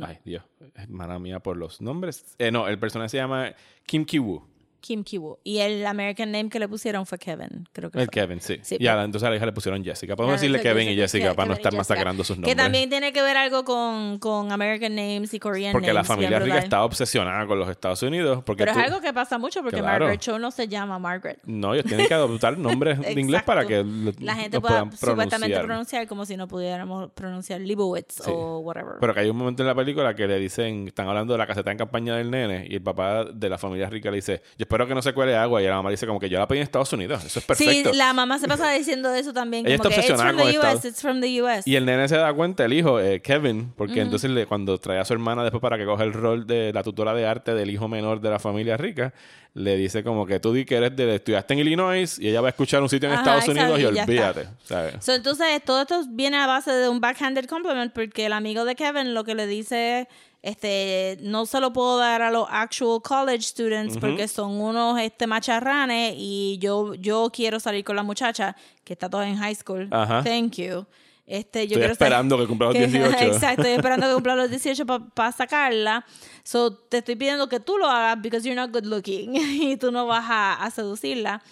Ay, 0.00 0.18
Dios. 0.24 0.42
Hermana 0.74 1.18
mía 1.18 1.38
por 1.40 1.56
los 1.56 1.80
nombres. 1.80 2.34
Eh, 2.38 2.50
no, 2.50 2.66
el 2.68 2.78
personaje 2.78 3.10
se 3.10 3.16
llama 3.18 3.52
Kim 3.86 4.04
Ki 4.04 4.18
Woo. 4.18 4.46
Kim 4.84 5.02
Ki-woo. 5.02 5.38
Y 5.44 5.58
el 5.60 5.86
American 5.86 6.30
name 6.30 6.50
que 6.50 6.58
le 6.58 6.68
pusieron 6.68 7.06
fue 7.06 7.16
Kevin, 7.18 7.66
creo 7.72 7.90
que 7.90 7.98
El 7.98 8.04
fue. 8.04 8.12
Kevin, 8.12 8.40
sí. 8.40 8.58
Sí, 8.62 8.76
y 8.78 8.86
a 8.86 8.94
la- 8.96 9.04
entonces 9.04 9.26
a 9.26 9.30
la 9.30 9.36
hija 9.36 9.46
le 9.46 9.52
pusieron 9.52 9.82
Jessica. 9.82 10.14
Podemos 10.14 10.34
Ah, 10.34 10.40
decirle 10.40 10.60
Kevin 10.60 10.88
y 10.90 10.94
que 10.94 11.00
Jessica 11.02 11.32
para 11.34 11.46
no 11.48 11.54
Kevin 11.54 11.56
estar 11.66 11.74
masacrando 11.74 12.22
sus 12.22 12.36
Que 12.36 12.40
nombres. 12.42 12.56
también 12.56 12.90
tiene 12.90 13.12
que 13.14 13.22
ver 13.22 13.36
algo 13.38 13.64
con, 13.64 14.18
con 14.18 14.52
American 14.52 14.94
names 14.94 15.32
y 15.32 15.38
Korean 15.40 15.72
porque 15.72 15.86
names. 15.86 15.94
la 15.94 16.00
bien 16.02 16.06
familia 16.06 16.38
rica 16.38 16.44
brutal. 16.54 16.64
está 16.64 16.84
obsesionada 16.84 17.46
con 17.46 17.58
los 17.58 17.68
Estados 17.70 18.02
Unidos. 18.02 18.42
Porque 18.44 18.64
Pero 18.64 18.74
tú- 18.74 18.78
es 18.80 18.84
algo 18.86 19.00
que 19.00 19.12
pasa 19.14 19.38
mucho 19.38 19.62
porque 19.62 19.78
Claro. 19.78 20.04
Margaret 20.04 20.20
Cho 20.20 20.38
no 20.38 20.50
se 20.50 20.68
llama 20.68 20.98
Margaret. 20.98 21.38
No, 21.44 21.72
ellos 21.72 21.86
tienen 21.86 22.06
que 22.06 22.14
adoptar 22.14 22.58
nombres 22.58 23.00
de 23.00 23.12
inglés 23.20 23.42
para 23.42 23.66
que 23.66 23.82
lo- 23.82 24.12
La 24.20 24.34
gente 24.34 24.60
pueda 24.60 24.80
puedan 24.84 24.92
supuestamente 24.96 25.30
pronunciar. 25.54 25.64
pronunciar 25.64 26.06
como 26.06 26.26
si 26.26 26.36
no 26.36 26.46
pudiéramos 26.46 27.10
pronunciar 27.12 27.60
Leibowitz 27.60 28.16
Sí. 28.24 28.30
o 28.32 28.58
whatever. 28.58 28.94
Pero 29.00 29.14
que 29.14 29.20
hay 29.20 29.30
un 29.30 29.36
momento 29.36 29.62
en 29.62 29.66
la 29.68 29.74
película 29.74 30.14
que 30.14 30.26
le 30.26 30.38
dicen, 30.38 30.88
están 30.88 31.08
hablando 31.08 31.32
de 31.34 31.38
la 31.38 31.46
caseta 31.46 31.70
en 31.70 31.78
campaña 31.78 32.16
del 32.16 32.30
nene 32.30 32.66
y 32.68 32.74
el 32.74 32.82
papá 32.82 33.24
de 33.24 33.48
la 33.48 33.56
familia 33.58 33.88
rica 33.88 34.10
le 34.10 34.16
dice, 34.16 34.42
yo 34.58 34.62
espero 34.74 34.88
que 34.88 34.94
no 34.94 35.02
se 35.02 35.12
cuele 35.12 35.36
agua 35.36 35.62
y 35.62 35.66
la 35.66 35.76
mamá 35.76 35.90
dice 35.90 36.06
como 36.06 36.18
que 36.20 36.28
yo 36.28 36.38
la 36.38 36.46
pedí 36.48 36.58
en 36.58 36.64
Estados 36.64 36.92
Unidos, 36.92 37.24
eso 37.24 37.38
es 37.38 37.44
perfecto. 37.44 37.90
Sí, 37.92 37.96
la 37.96 38.12
mamá 38.12 38.38
se 38.38 38.48
pasa 38.48 38.70
diciendo 38.72 39.12
eso 39.14 39.32
también. 39.32 39.66
Ella 39.66 39.78
como 39.78 39.88
está 39.90 40.00
que, 40.00 40.06
it's 40.06 40.10
obsesionada 40.20 40.30
from 40.36 40.36
the 40.36 40.42
con 40.42 40.50
US, 40.50 40.74
Estados- 40.74 40.84
it's 40.84 41.02
from 41.02 41.20
the 41.20 41.42
US. 41.42 41.66
Y 41.66 41.76
el 41.76 41.86
nene 41.86 42.08
se 42.08 42.16
da 42.16 42.32
cuenta, 42.32 42.64
el 42.64 42.72
hijo, 42.72 42.98
eh, 43.00 43.20
Kevin, 43.22 43.72
porque 43.76 44.00
entonces 44.00 44.30
le- 44.30 44.46
cuando 44.46 44.78
trae 44.78 44.98
a 44.98 45.04
su 45.04 45.12
hermana 45.12 45.42
después 45.42 45.60
para 45.60 45.78
que 45.78 45.84
coja 45.84 46.02
el 46.04 46.12
rol 46.12 46.46
de 46.46 46.72
la 46.72 46.82
tutora 46.82 47.14
de 47.14 47.26
arte 47.26 47.54
del 47.54 47.70
hijo 47.70 47.88
menor 47.88 48.20
de 48.20 48.30
la 48.30 48.38
familia 48.38 48.76
rica, 48.76 49.12
le 49.54 49.76
dice 49.76 50.02
como 50.02 50.26
que 50.26 50.40
tú 50.40 50.52
di 50.52 50.64
que 50.64 50.74
eres 50.76 50.96
de, 50.96 51.14
estudiaste 51.14 51.54
en 51.54 51.60
Illinois 51.60 52.18
y 52.18 52.28
ella 52.28 52.40
va 52.40 52.48
a 52.48 52.50
escuchar 52.50 52.82
un 52.82 52.88
sitio 52.88 53.08
en 53.08 53.12
Ajá, 53.14 53.22
Estados 53.22 53.48
exacto, 53.48 53.74
Unidos 53.74 53.78
y 53.78 53.94
y 53.94 53.96
ya 53.96 54.04
olvídate. 54.04 54.48
¿sabes? 54.64 54.94
So, 55.04 55.14
entonces, 55.14 55.62
todo 55.64 55.82
esto 55.82 56.02
viene 56.08 56.36
a 56.38 56.46
base 56.48 56.72
de 56.72 56.88
un 56.88 57.00
backhanded 57.00 57.44
compliment 57.46 57.92
porque 57.92 58.26
el 58.26 58.32
amigo 58.32 58.64
de 58.64 58.74
Kevin 58.74 59.14
lo 59.14 59.22
que 59.22 59.36
le 59.36 59.46
dice, 59.46 60.08
este, 60.44 61.16
no 61.22 61.46
se 61.46 61.58
lo 61.58 61.72
puedo 61.72 61.96
dar 61.96 62.20
a 62.20 62.30
los 62.30 62.46
actual 62.50 63.00
college 63.00 63.40
students 63.40 63.96
porque 63.96 64.28
son 64.28 64.60
unos 64.60 65.00
este, 65.00 65.26
macharranes 65.26 66.16
y 66.18 66.58
yo, 66.60 66.92
yo 66.96 67.30
quiero 67.32 67.58
salir 67.58 67.82
con 67.82 67.96
la 67.96 68.02
muchacha 68.02 68.54
que 68.84 68.92
está 68.92 69.08
toda 69.08 69.26
en 69.26 69.38
high 69.38 69.54
school. 69.54 69.88
Ajá. 69.90 70.22
Thank 70.22 70.56
you. 70.56 70.84
Este, 71.26 71.60
yo 71.60 71.62
Estoy 71.62 71.78
quiero 71.78 71.92
esperando 71.94 72.36
que 72.36 72.46
cumpla 72.46 72.66
los 72.66 72.74
18. 72.78 73.16
Exacto, 73.20 73.62
estoy 73.62 73.70
esperando 73.70 74.06
que 74.06 74.12
cumpla 74.12 74.36
los 74.36 74.50
18 74.50 74.84
para 75.14 75.32
sacarla. 75.32 76.04
So, 76.42 76.74
te 76.74 76.98
estoy 76.98 77.16
pidiendo 77.16 77.48
que 77.48 77.58
tú 77.58 77.78
lo 77.78 77.88
hagas 77.88 78.20
because 78.20 78.46
you're 78.46 78.60
not 78.60 78.70
good 78.70 78.84
looking 78.84 79.34
y 79.36 79.78
tú 79.78 79.90
no 79.92 80.04
vas 80.04 80.26
a, 80.28 80.62
a 80.62 80.70
seducirla. 80.70 81.42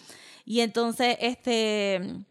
Y 0.45 0.61
entonces, 0.61 1.17
este, 1.19 2.27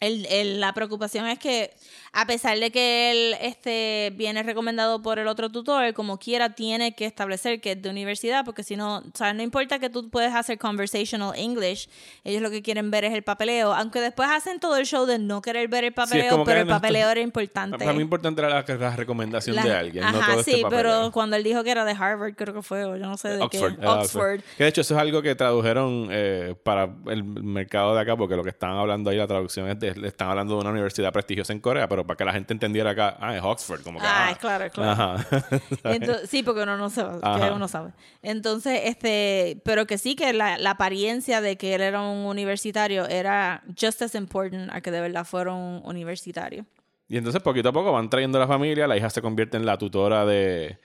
el- 0.00 0.26
el- 0.26 0.60
la 0.60 0.72
preocupación 0.72 1.26
es 1.26 1.38
que 1.38 1.70
a 2.12 2.26
pesar 2.26 2.58
de 2.58 2.70
que 2.72 3.10
él 3.12 3.36
este, 3.40 4.12
viene 4.16 4.42
recomendado 4.42 5.00
por 5.00 5.18
el 5.20 5.28
otro 5.28 5.50
tutor, 5.50 5.92
como 5.94 6.18
quiera 6.18 6.54
tiene 6.54 6.94
que 6.96 7.04
establecer 7.06 7.60
que 7.60 7.72
es 7.72 7.82
de 7.82 7.88
universidad, 7.90 8.44
porque 8.44 8.64
si 8.64 8.74
no, 8.74 8.98
o 8.98 9.02
sea, 9.14 9.32
no 9.32 9.42
importa 9.42 9.78
que 9.78 9.90
tú 9.90 10.08
puedes 10.10 10.34
hacer 10.34 10.58
conversational 10.58 11.38
English, 11.38 11.88
ellos 12.24 12.42
lo 12.42 12.50
que 12.50 12.62
quieren 12.62 12.90
ver 12.90 13.04
es 13.04 13.12
el 13.12 13.22
papeleo, 13.22 13.72
aunque 13.72 14.00
después 14.00 14.28
hacen 14.28 14.58
todo 14.58 14.76
el 14.76 14.86
show 14.86 15.06
de 15.06 15.18
no 15.18 15.40
querer 15.42 15.68
ver 15.68 15.84
el 15.84 15.92
papeleo, 15.92 16.42
pero 16.44 16.60
el 16.62 16.66
no 16.66 16.72
papeleo 16.74 17.08
era 17.10 17.20
importante. 17.20 17.78
Para 17.78 17.92
mí 17.92 18.00
importante 18.02 18.40
era 18.40 18.48
la, 18.48 18.74
la 18.76 18.96
recomendación 18.96 19.54
La- 19.54 19.62
de 19.64 19.72
alguien, 19.74 20.02
no 20.02 20.08
Ajá, 20.18 20.30
todo 20.32 20.40
este 20.40 20.52
sí, 20.52 20.62
pero 20.68 21.10
cuando 21.12 21.36
él 21.36 21.44
dijo 21.44 21.62
que 21.62 21.70
era 21.70 21.84
de 21.84 21.92
Harvard, 21.92 22.34
creo 22.34 22.54
que 22.54 22.62
fue, 22.62 22.84
o 22.86 22.96
yo 22.96 23.06
no 23.06 23.16
sé 23.16 23.28
de 23.28 23.42
Oxford, 23.42 23.78
qué. 23.78 23.86
Oxford. 23.86 24.40
Que 24.56 24.64
de 24.64 24.70
hecho 24.70 24.80
eso 24.80 24.94
es 24.94 25.00
algo 25.00 25.22
que 25.22 25.34
tradujeron 25.36 26.08
eh, 26.10 26.54
para 26.64 26.88
el 27.08 27.22
mercado 27.22 27.94
de 27.94 28.00
acá, 28.00 28.16
porque 28.16 28.34
lo 28.34 28.42
que 28.42 28.50
estaban 28.50 28.76
hablando 28.78 29.10
ahí, 29.10 29.16
la 29.16 29.28
traducción 29.28 29.68
es 29.68 29.78
de, 29.78 29.89
le 29.96 30.08
están 30.08 30.28
hablando 30.28 30.54
de 30.54 30.60
una 30.60 30.70
universidad 30.70 31.12
prestigiosa 31.12 31.52
en 31.52 31.60
Corea, 31.60 31.88
pero 31.88 32.06
para 32.06 32.16
que 32.16 32.24
la 32.24 32.32
gente 32.32 32.52
entendiera 32.52 32.90
acá, 32.90 33.16
ah, 33.20 33.36
es 33.36 33.42
Oxford, 33.42 33.82
como 33.82 33.98
que... 33.98 34.06
Ah, 34.06 34.30
ah. 34.30 34.38
claro, 34.38 34.70
claro. 34.70 34.90
Ajá. 34.90 35.26
Entonces, 35.84 36.28
sí, 36.28 36.42
porque 36.42 36.62
uno 36.62 36.76
no 36.76 36.90
sabe, 36.90 37.20
que 37.20 37.26
Ajá. 37.26 37.52
uno 37.52 37.68
sabe. 37.68 37.92
Entonces, 38.22 38.80
este, 38.84 39.60
pero 39.64 39.86
que 39.86 39.98
sí 39.98 40.14
que 40.16 40.32
la, 40.32 40.58
la 40.58 40.70
apariencia 40.72 41.40
de 41.40 41.56
que 41.56 41.74
él 41.74 41.80
era 41.80 42.00
un 42.02 42.26
universitario 42.26 43.06
era 43.06 43.62
just 43.80 44.02
as 44.02 44.14
important 44.14 44.70
a 44.72 44.80
que 44.80 44.90
de 44.90 45.00
verdad 45.00 45.24
fuera 45.24 45.52
un 45.52 45.82
universitario. 45.84 46.64
y 47.08 47.16
entonces 47.16 47.42
poquito 47.42 47.70
a 47.70 47.72
poco 47.72 47.92
van 47.92 48.08
trayendo 48.08 48.38
a 48.38 48.42
la 48.42 48.48
familia, 48.48 48.86
la 48.86 48.96
hija 48.96 49.10
se 49.10 49.20
convierte 49.22 49.56
en 49.56 49.66
la 49.66 49.78
tutora 49.78 50.24
de... 50.24 50.78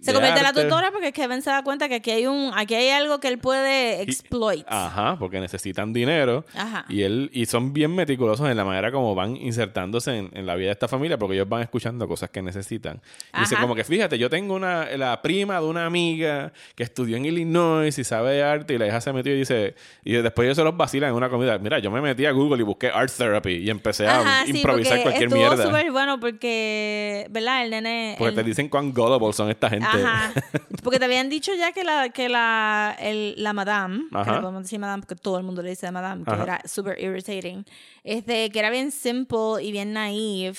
Se 0.00 0.12
convierte 0.12 0.38
en 0.40 0.44
la 0.44 0.52
tutora 0.52 0.90
porque 0.92 1.12
Kevin 1.12 1.42
se 1.42 1.50
da 1.50 1.62
cuenta 1.62 1.88
que 1.88 1.96
aquí 1.96 2.10
hay 2.10 2.26
un, 2.26 2.52
aquí 2.54 2.74
hay 2.74 2.90
algo 2.90 3.20
que 3.20 3.28
él 3.28 3.38
puede 3.38 4.02
exploit. 4.02 4.64
Ajá, 4.68 5.16
porque 5.18 5.40
necesitan 5.40 5.92
dinero. 5.92 6.44
Ajá. 6.54 6.84
Y 6.88 7.02
él 7.02 7.30
y 7.32 7.46
son 7.46 7.72
bien 7.72 7.94
meticulosos 7.94 8.48
en 8.48 8.56
la 8.56 8.64
manera 8.64 8.90
como 8.92 9.14
van 9.14 9.36
insertándose 9.36 10.16
en, 10.16 10.30
en 10.34 10.46
la 10.46 10.54
vida 10.54 10.66
de 10.66 10.72
esta 10.72 10.88
familia, 10.88 11.18
porque 11.18 11.34
ellos 11.36 11.48
van 11.48 11.62
escuchando 11.62 12.06
cosas 12.08 12.30
que 12.30 12.42
necesitan. 12.42 13.00
Y 13.36 13.40
dice 13.40 13.56
como 13.56 13.74
que, 13.74 13.84
fíjate, 13.84 14.18
yo 14.18 14.30
tengo 14.30 14.54
una 14.54 14.86
la 14.96 15.20
prima 15.22 15.60
de 15.60 15.66
una 15.66 15.86
amiga 15.86 16.52
que 16.74 16.82
estudió 16.82 17.16
en 17.16 17.24
Illinois 17.26 17.96
y 17.98 18.04
sabe 18.04 18.32
de 18.34 18.42
arte, 18.42 18.74
y 18.74 18.78
la 18.78 18.86
hija 18.86 19.00
se 19.00 19.12
metió 19.12 19.32
y 19.34 19.38
dice, 19.38 19.74
y 20.04 20.12
después 20.12 20.46
ellos 20.46 20.56
se 20.56 20.64
los 20.64 20.76
vacilan 20.76 21.10
en 21.10 21.16
una 21.16 21.28
comida. 21.28 21.58
Mira, 21.58 21.78
yo 21.78 21.90
me 21.90 22.00
metí 22.00 22.26
a 22.26 22.32
Google 22.32 22.60
y 22.60 22.64
busqué 22.64 22.88
Art 22.88 23.10
Therapy 23.16 23.54
y 23.56 23.70
empecé 23.70 24.06
a 24.06 24.20
Ajá, 24.20 24.44
sí, 24.46 24.52
improvisar 24.56 25.02
cualquier 25.02 25.24
estuvo 25.28 25.38
mierda. 25.40 25.64
súper 25.64 25.90
bueno 25.92 26.18
porque, 26.20 27.26
¿verdad? 27.30 27.64
El 27.64 27.70
nene... 27.70 28.14
Porque 28.18 28.30
el- 28.30 28.34
te 28.36 28.42
dicen 28.44 28.68
cuán 28.68 28.92
gullible 28.92 29.32
son 29.32 29.50
esta 29.50 29.68
gente. 29.70 29.77
Ajá. 29.86 30.32
Porque 30.82 30.98
te 30.98 31.04
habían 31.04 31.28
dicho 31.28 31.52
ya 31.54 31.72
que 31.72 31.84
la, 31.84 32.08
que 32.10 32.28
la, 32.28 32.96
el- 33.00 33.34
la 33.36 33.52
madame, 33.52 34.04
que 34.10 34.16
Ajá. 34.18 34.34
le 34.36 34.40
podemos 34.40 34.62
decir 34.62 34.78
madame 34.78 35.02
porque 35.02 35.16
todo 35.16 35.38
el 35.38 35.44
mundo 35.44 35.62
le 35.62 35.70
dice 35.70 35.90
madame, 35.90 36.24
que 36.24 36.30
Ajá. 36.30 36.42
era 36.42 36.62
super 36.66 36.98
irritating, 37.02 37.64
este, 38.04 38.50
que 38.50 38.58
era 38.58 38.70
bien 38.70 38.90
simple 38.92 39.62
y 39.62 39.72
bien 39.72 39.92
naive, 39.92 40.56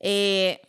eh, 0.00 0.60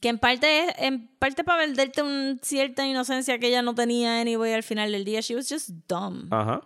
que 0.00 0.08
en 0.08 0.18
parte, 0.18 0.64
es- 0.68 0.74
en 0.78 1.06
parte 1.18 1.44
para 1.44 1.58
venderte 1.66 2.02
una 2.02 2.36
cierta 2.42 2.86
inocencia 2.86 3.38
que 3.38 3.48
ella 3.48 3.62
no 3.62 3.74
tenía 3.74 4.20
anyway 4.20 4.52
al 4.52 4.62
final 4.62 4.90
del 4.92 5.04
día, 5.04 5.20
she 5.20 5.34
was 5.34 5.48
just 5.48 5.70
dumb. 5.88 6.32
Ajá. 6.32 6.62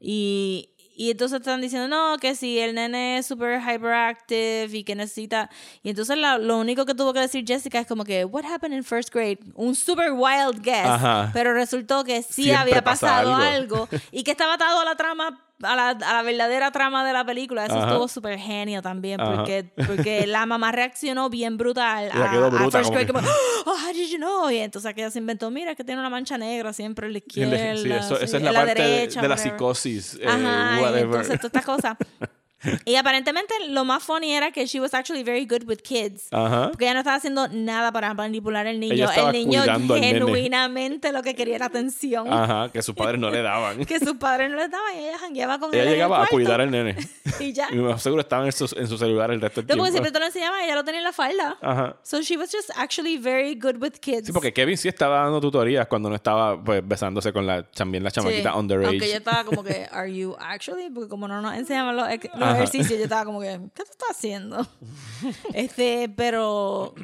Y, 0.00 0.70
y 0.96 1.10
entonces 1.10 1.40
están 1.40 1.60
diciendo, 1.60 1.88
no, 1.88 2.16
que 2.18 2.34
si 2.34 2.58
el 2.58 2.74
nene 2.74 3.18
es 3.18 3.26
super 3.26 3.60
hyperactive 3.60 4.68
y 4.76 4.82
que 4.84 4.94
necesita... 4.94 5.50
Y 5.82 5.90
entonces 5.90 6.16
la- 6.16 6.38
lo 6.38 6.58
único 6.58 6.86
que 6.86 6.94
tuvo 6.94 7.12
que 7.12 7.20
decir 7.20 7.44
Jessica 7.46 7.78
es 7.78 7.86
como 7.86 8.04
que, 8.04 8.24
what 8.24 8.44
happened 8.44 8.74
in 8.76 8.82
first 8.82 9.12
grade? 9.12 9.38
Un 9.54 9.74
super 9.74 10.12
wild 10.12 10.62
guess. 10.62 10.86
Ajá. 10.86 11.30
Pero 11.32 11.52
resultó 11.52 12.02
que 12.04 12.22
sí 12.22 12.44
Siempre 12.44 12.56
había 12.56 12.82
pasa 12.84 13.06
pasado 13.08 13.34
algo. 13.34 13.76
algo. 13.84 13.88
y 14.10 14.22
que 14.24 14.30
estaba 14.30 14.54
atado 14.54 14.80
a 14.80 14.84
la 14.84 14.96
trama, 14.96 15.45
a 15.62 15.74
la, 15.76 15.88
a 15.90 16.12
la 16.14 16.22
verdadera 16.22 16.70
trama 16.70 17.06
de 17.06 17.12
la 17.12 17.24
película. 17.24 17.64
Eso 17.66 17.76
Ajá. 17.76 17.86
estuvo 17.88 18.08
súper 18.08 18.38
genio 18.38 18.82
también, 18.82 19.18
porque, 19.24 19.70
porque 19.86 20.26
la 20.26 20.44
mamá 20.46 20.72
reaccionó 20.72 21.30
bien 21.30 21.56
brutal 21.56 22.10
a, 22.12 22.30
quedó 22.30 22.46
a 22.46 22.48
bruta, 22.50 22.78
first 22.78 22.84
como 22.84 22.90
grade. 22.92 23.06
que- 23.06 23.12
Como, 23.12 23.26
oh, 23.66 23.70
how 23.86 23.92
did 23.92 24.08
you 24.10 24.18
know? 24.18 24.50
Y 24.50 24.58
entonces 24.58 24.90
aquella 24.90 25.10
se 25.10 25.18
inventó, 25.18 25.50
mira, 25.50 25.74
que 25.74 25.84
tiene 25.84 26.00
una 26.00 26.10
mancha 26.10 26.36
negra 26.38 26.72
siempre 26.72 27.06
a 27.06 27.10
la 27.10 27.18
izquierda. 27.18 27.56
sí, 27.76 27.90
eso, 27.90 28.16
sí, 28.16 28.24
eso 28.24 28.24
es 28.24 28.34
en 28.34 28.44
la 28.44 28.52
parte 28.52 28.82
de- 28.82 28.88
derecha, 28.88 29.20
de, 29.22 29.28
la 29.28 29.34
whatever. 29.34 29.52
psicosis. 29.52 30.14
eh, 30.20 30.26
Ajá, 30.26 30.78
y 30.78 30.82
whatever. 30.82 31.04
entonces 31.04 31.40
todas 31.40 31.44
estas 31.54 31.64
cosas. 31.64 31.96
Y 32.84 32.96
aparentemente 32.96 33.54
lo 33.68 33.84
más 33.84 34.02
funny 34.02 34.32
era 34.34 34.50
que 34.50 34.66
she 34.66 34.80
was 34.80 34.94
actually 34.94 35.22
very 35.22 35.44
good 35.46 35.64
with 35.66 35.78
kids. 35.78 36.28
Ajá. 36.30 36.70
Porque 36.70 36.84
ella 36.84 36.94
no 36.94 37.00
estaba 37.00 37.16
haciendo 37.16 37.48
nada 37.48 37.92
para 37.92 38.12
manipular 38.14 38.66
al 38.66 38.80
niño. 38.80 38.94
Ella 38.94 39.30
El 39.30 39.32
niño 39.32 39.62
genuinamente 39.94 41.12
lo 41.12 41.22
que 41.22 41.34
quería 41.34 41.56
era 41.56 41.66
atención. 41.66 42.32
Ajá, 42.32 42.70
que 42.72 42.82
sus 42.82 42.94
padres 42.94 43.20
no 43.20 43.30
le 43.30 43.42
daban. 43.42 43.84
Que 43.86 44.00
sus 44.00 44.16
padres 44.16 44.50
no 44.50 44.56
le 44.56 44.68
daban 44.68 44.94
y 44.96 44.98
ella 45.06 45.18
jangueaba 45.18 45.58
con 45.58 45.72
él. 45.72 45.74
Ella 45.74 45.82
en 45.82 45.88
el 45.88 45.94
llegaba 45.94 46.24
a 46.24 46.26
cuidar 46.26 46.60
al 46.60 46.70
nene. 46.70 46.96
Y 47.40 47.52
ya. 47.52 47.68
Y 47.70 47.76
me 47.76 47.98
seguro 47.98 48.22
estaba 48.22 48.46
en 48.46 48.52
su, 48.52 48.64
en 48.76 48.86
su 48.88 48.96
celular 48.96 49.30
el 49.30 49.40
resto 49.40 49.60
del 49.60 49.66
No, 49.66 49.68
tiempo. 49.68 49.82
porque 49.82 49.92
siempre 49.92 50.12
te 50.12 50.18
lo 50.18 50.26
enseñaba, 50.26 50.64
ella 50.64 50.74
lo 50.74 50.84
tenía 50.84 51.00
en 51.00 51.04
la 51.04 51.12
falda. 51.12 51.58
Ajá. 51.60 51.96
So 52.02 52.22
she 52.22 52.36
was 52.36 52.50
just 52.50 52.70
actually 52.76 53.18
very 53.18 53.54
good 53.54 53.76
with 53.80 53.92
kids. 54.00 54.26
Sí, 54.26 54.32
porque 54.32 54.52
Kevin 54.52 54.76
sí 54.76 54.88
estaba 54.88 55.20
dando 55.20 55.40
tutorías 55.40 55.86
cuando 55.86 56.08
no 56.08 56.14
estaba 56.14 56.62
pues 56.62 56.86
besándose 56.86 57.32
con 57.32 57.46
la 57.46 57.62
también 57.64 58.02
la 58.04 58.10
chamaquita 58.10 58.52
Sí, 58.52 58.58
underage. 58.58 58.88
Aunque 58.88 59.08
yo 59.08 59.16
estaba 59.16 59.44
como 59.44 59.62
que, 59.62 59.86
¿Are 59.92 60.12
you 60.12 60.34
actually? 60.38 60.88
Porque 60.90 61.08
como 61.08 61.28
no 61.28 61.42
nos 61.42 61.54
enseñaban 61.54 61.96
los, 61.96 62.08
los 62.46 62.54
Ajá. 62.54 62.62
ejercicios, 62.64 62.98
yo 62.98 63.04
estaba 63.04 63.24
como 63.24 63.40
que, 63.40 63.60
¿qué 63.74 63.82
tú 63.84 63.90
estás 63.90 64.10
haciendo? 64.10 64.66
este, 65.54 66.08
pero. 66.16 66.94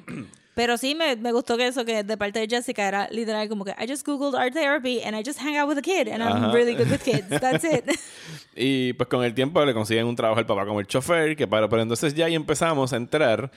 Pero 0.54 0.76
sí 0.76 0.94
me, 0.94 1.16
me 1.16 1.32
gustó 1.32 1.56
que 1.56 1.66
eso 1.66 1.86
que 1.86 2.04
de 2.04 2.16
parte 2.18 2.38
de 2.38 2.46
Jessica 2.46 2.86
era 2.86 3.08
literal 3.10 3.48
como 3.48 3.64
que 3.64 3.70
I 3.70 3.88
just 3.88 4.06
googled 4.06 4.38
art 4.38 4.52
therapy 4.52 5.00
and 5.02 5.16
I 5.16 5.22
just 5.24 5.40
hang 5.40 5.56
out 5.56 5.66
with 5.66 5.78
a 5.78 5.82
kid 5.82 6.08
and 6.08 6.22
I'm 6.22 6.44
Ajá. 6.44 6.52
really 6.52 6.74
good 6.74 6.90
with 6.90 7.00
kids. 7.02 7.26
That's 7.40 7.64
it. 7.64 7.84
Y 8.54 8.92
pues 8.92 9.08
con 9.08 9.24
el 9.24 9.32
tiempo 9.32 9.64
le 9.64 9.72
consiguen 9.72 10.04
un 10.06 10.14
trabajo 10.14 10.38
al 10.38 10.44
papá 10.44 10.66
como 10.66 10.80
el 10.80 10.86
chofer, 10.86 11.34
que 11.36 11.46
para, 11.46 11.70
pero 11.70 11.80
entonces 11.80 12.12
ya 12.12 12.26
ahí 12.26 12.34
empezamos 12.34 12.92
a 12.92 12.96
entrar 12.96 13.50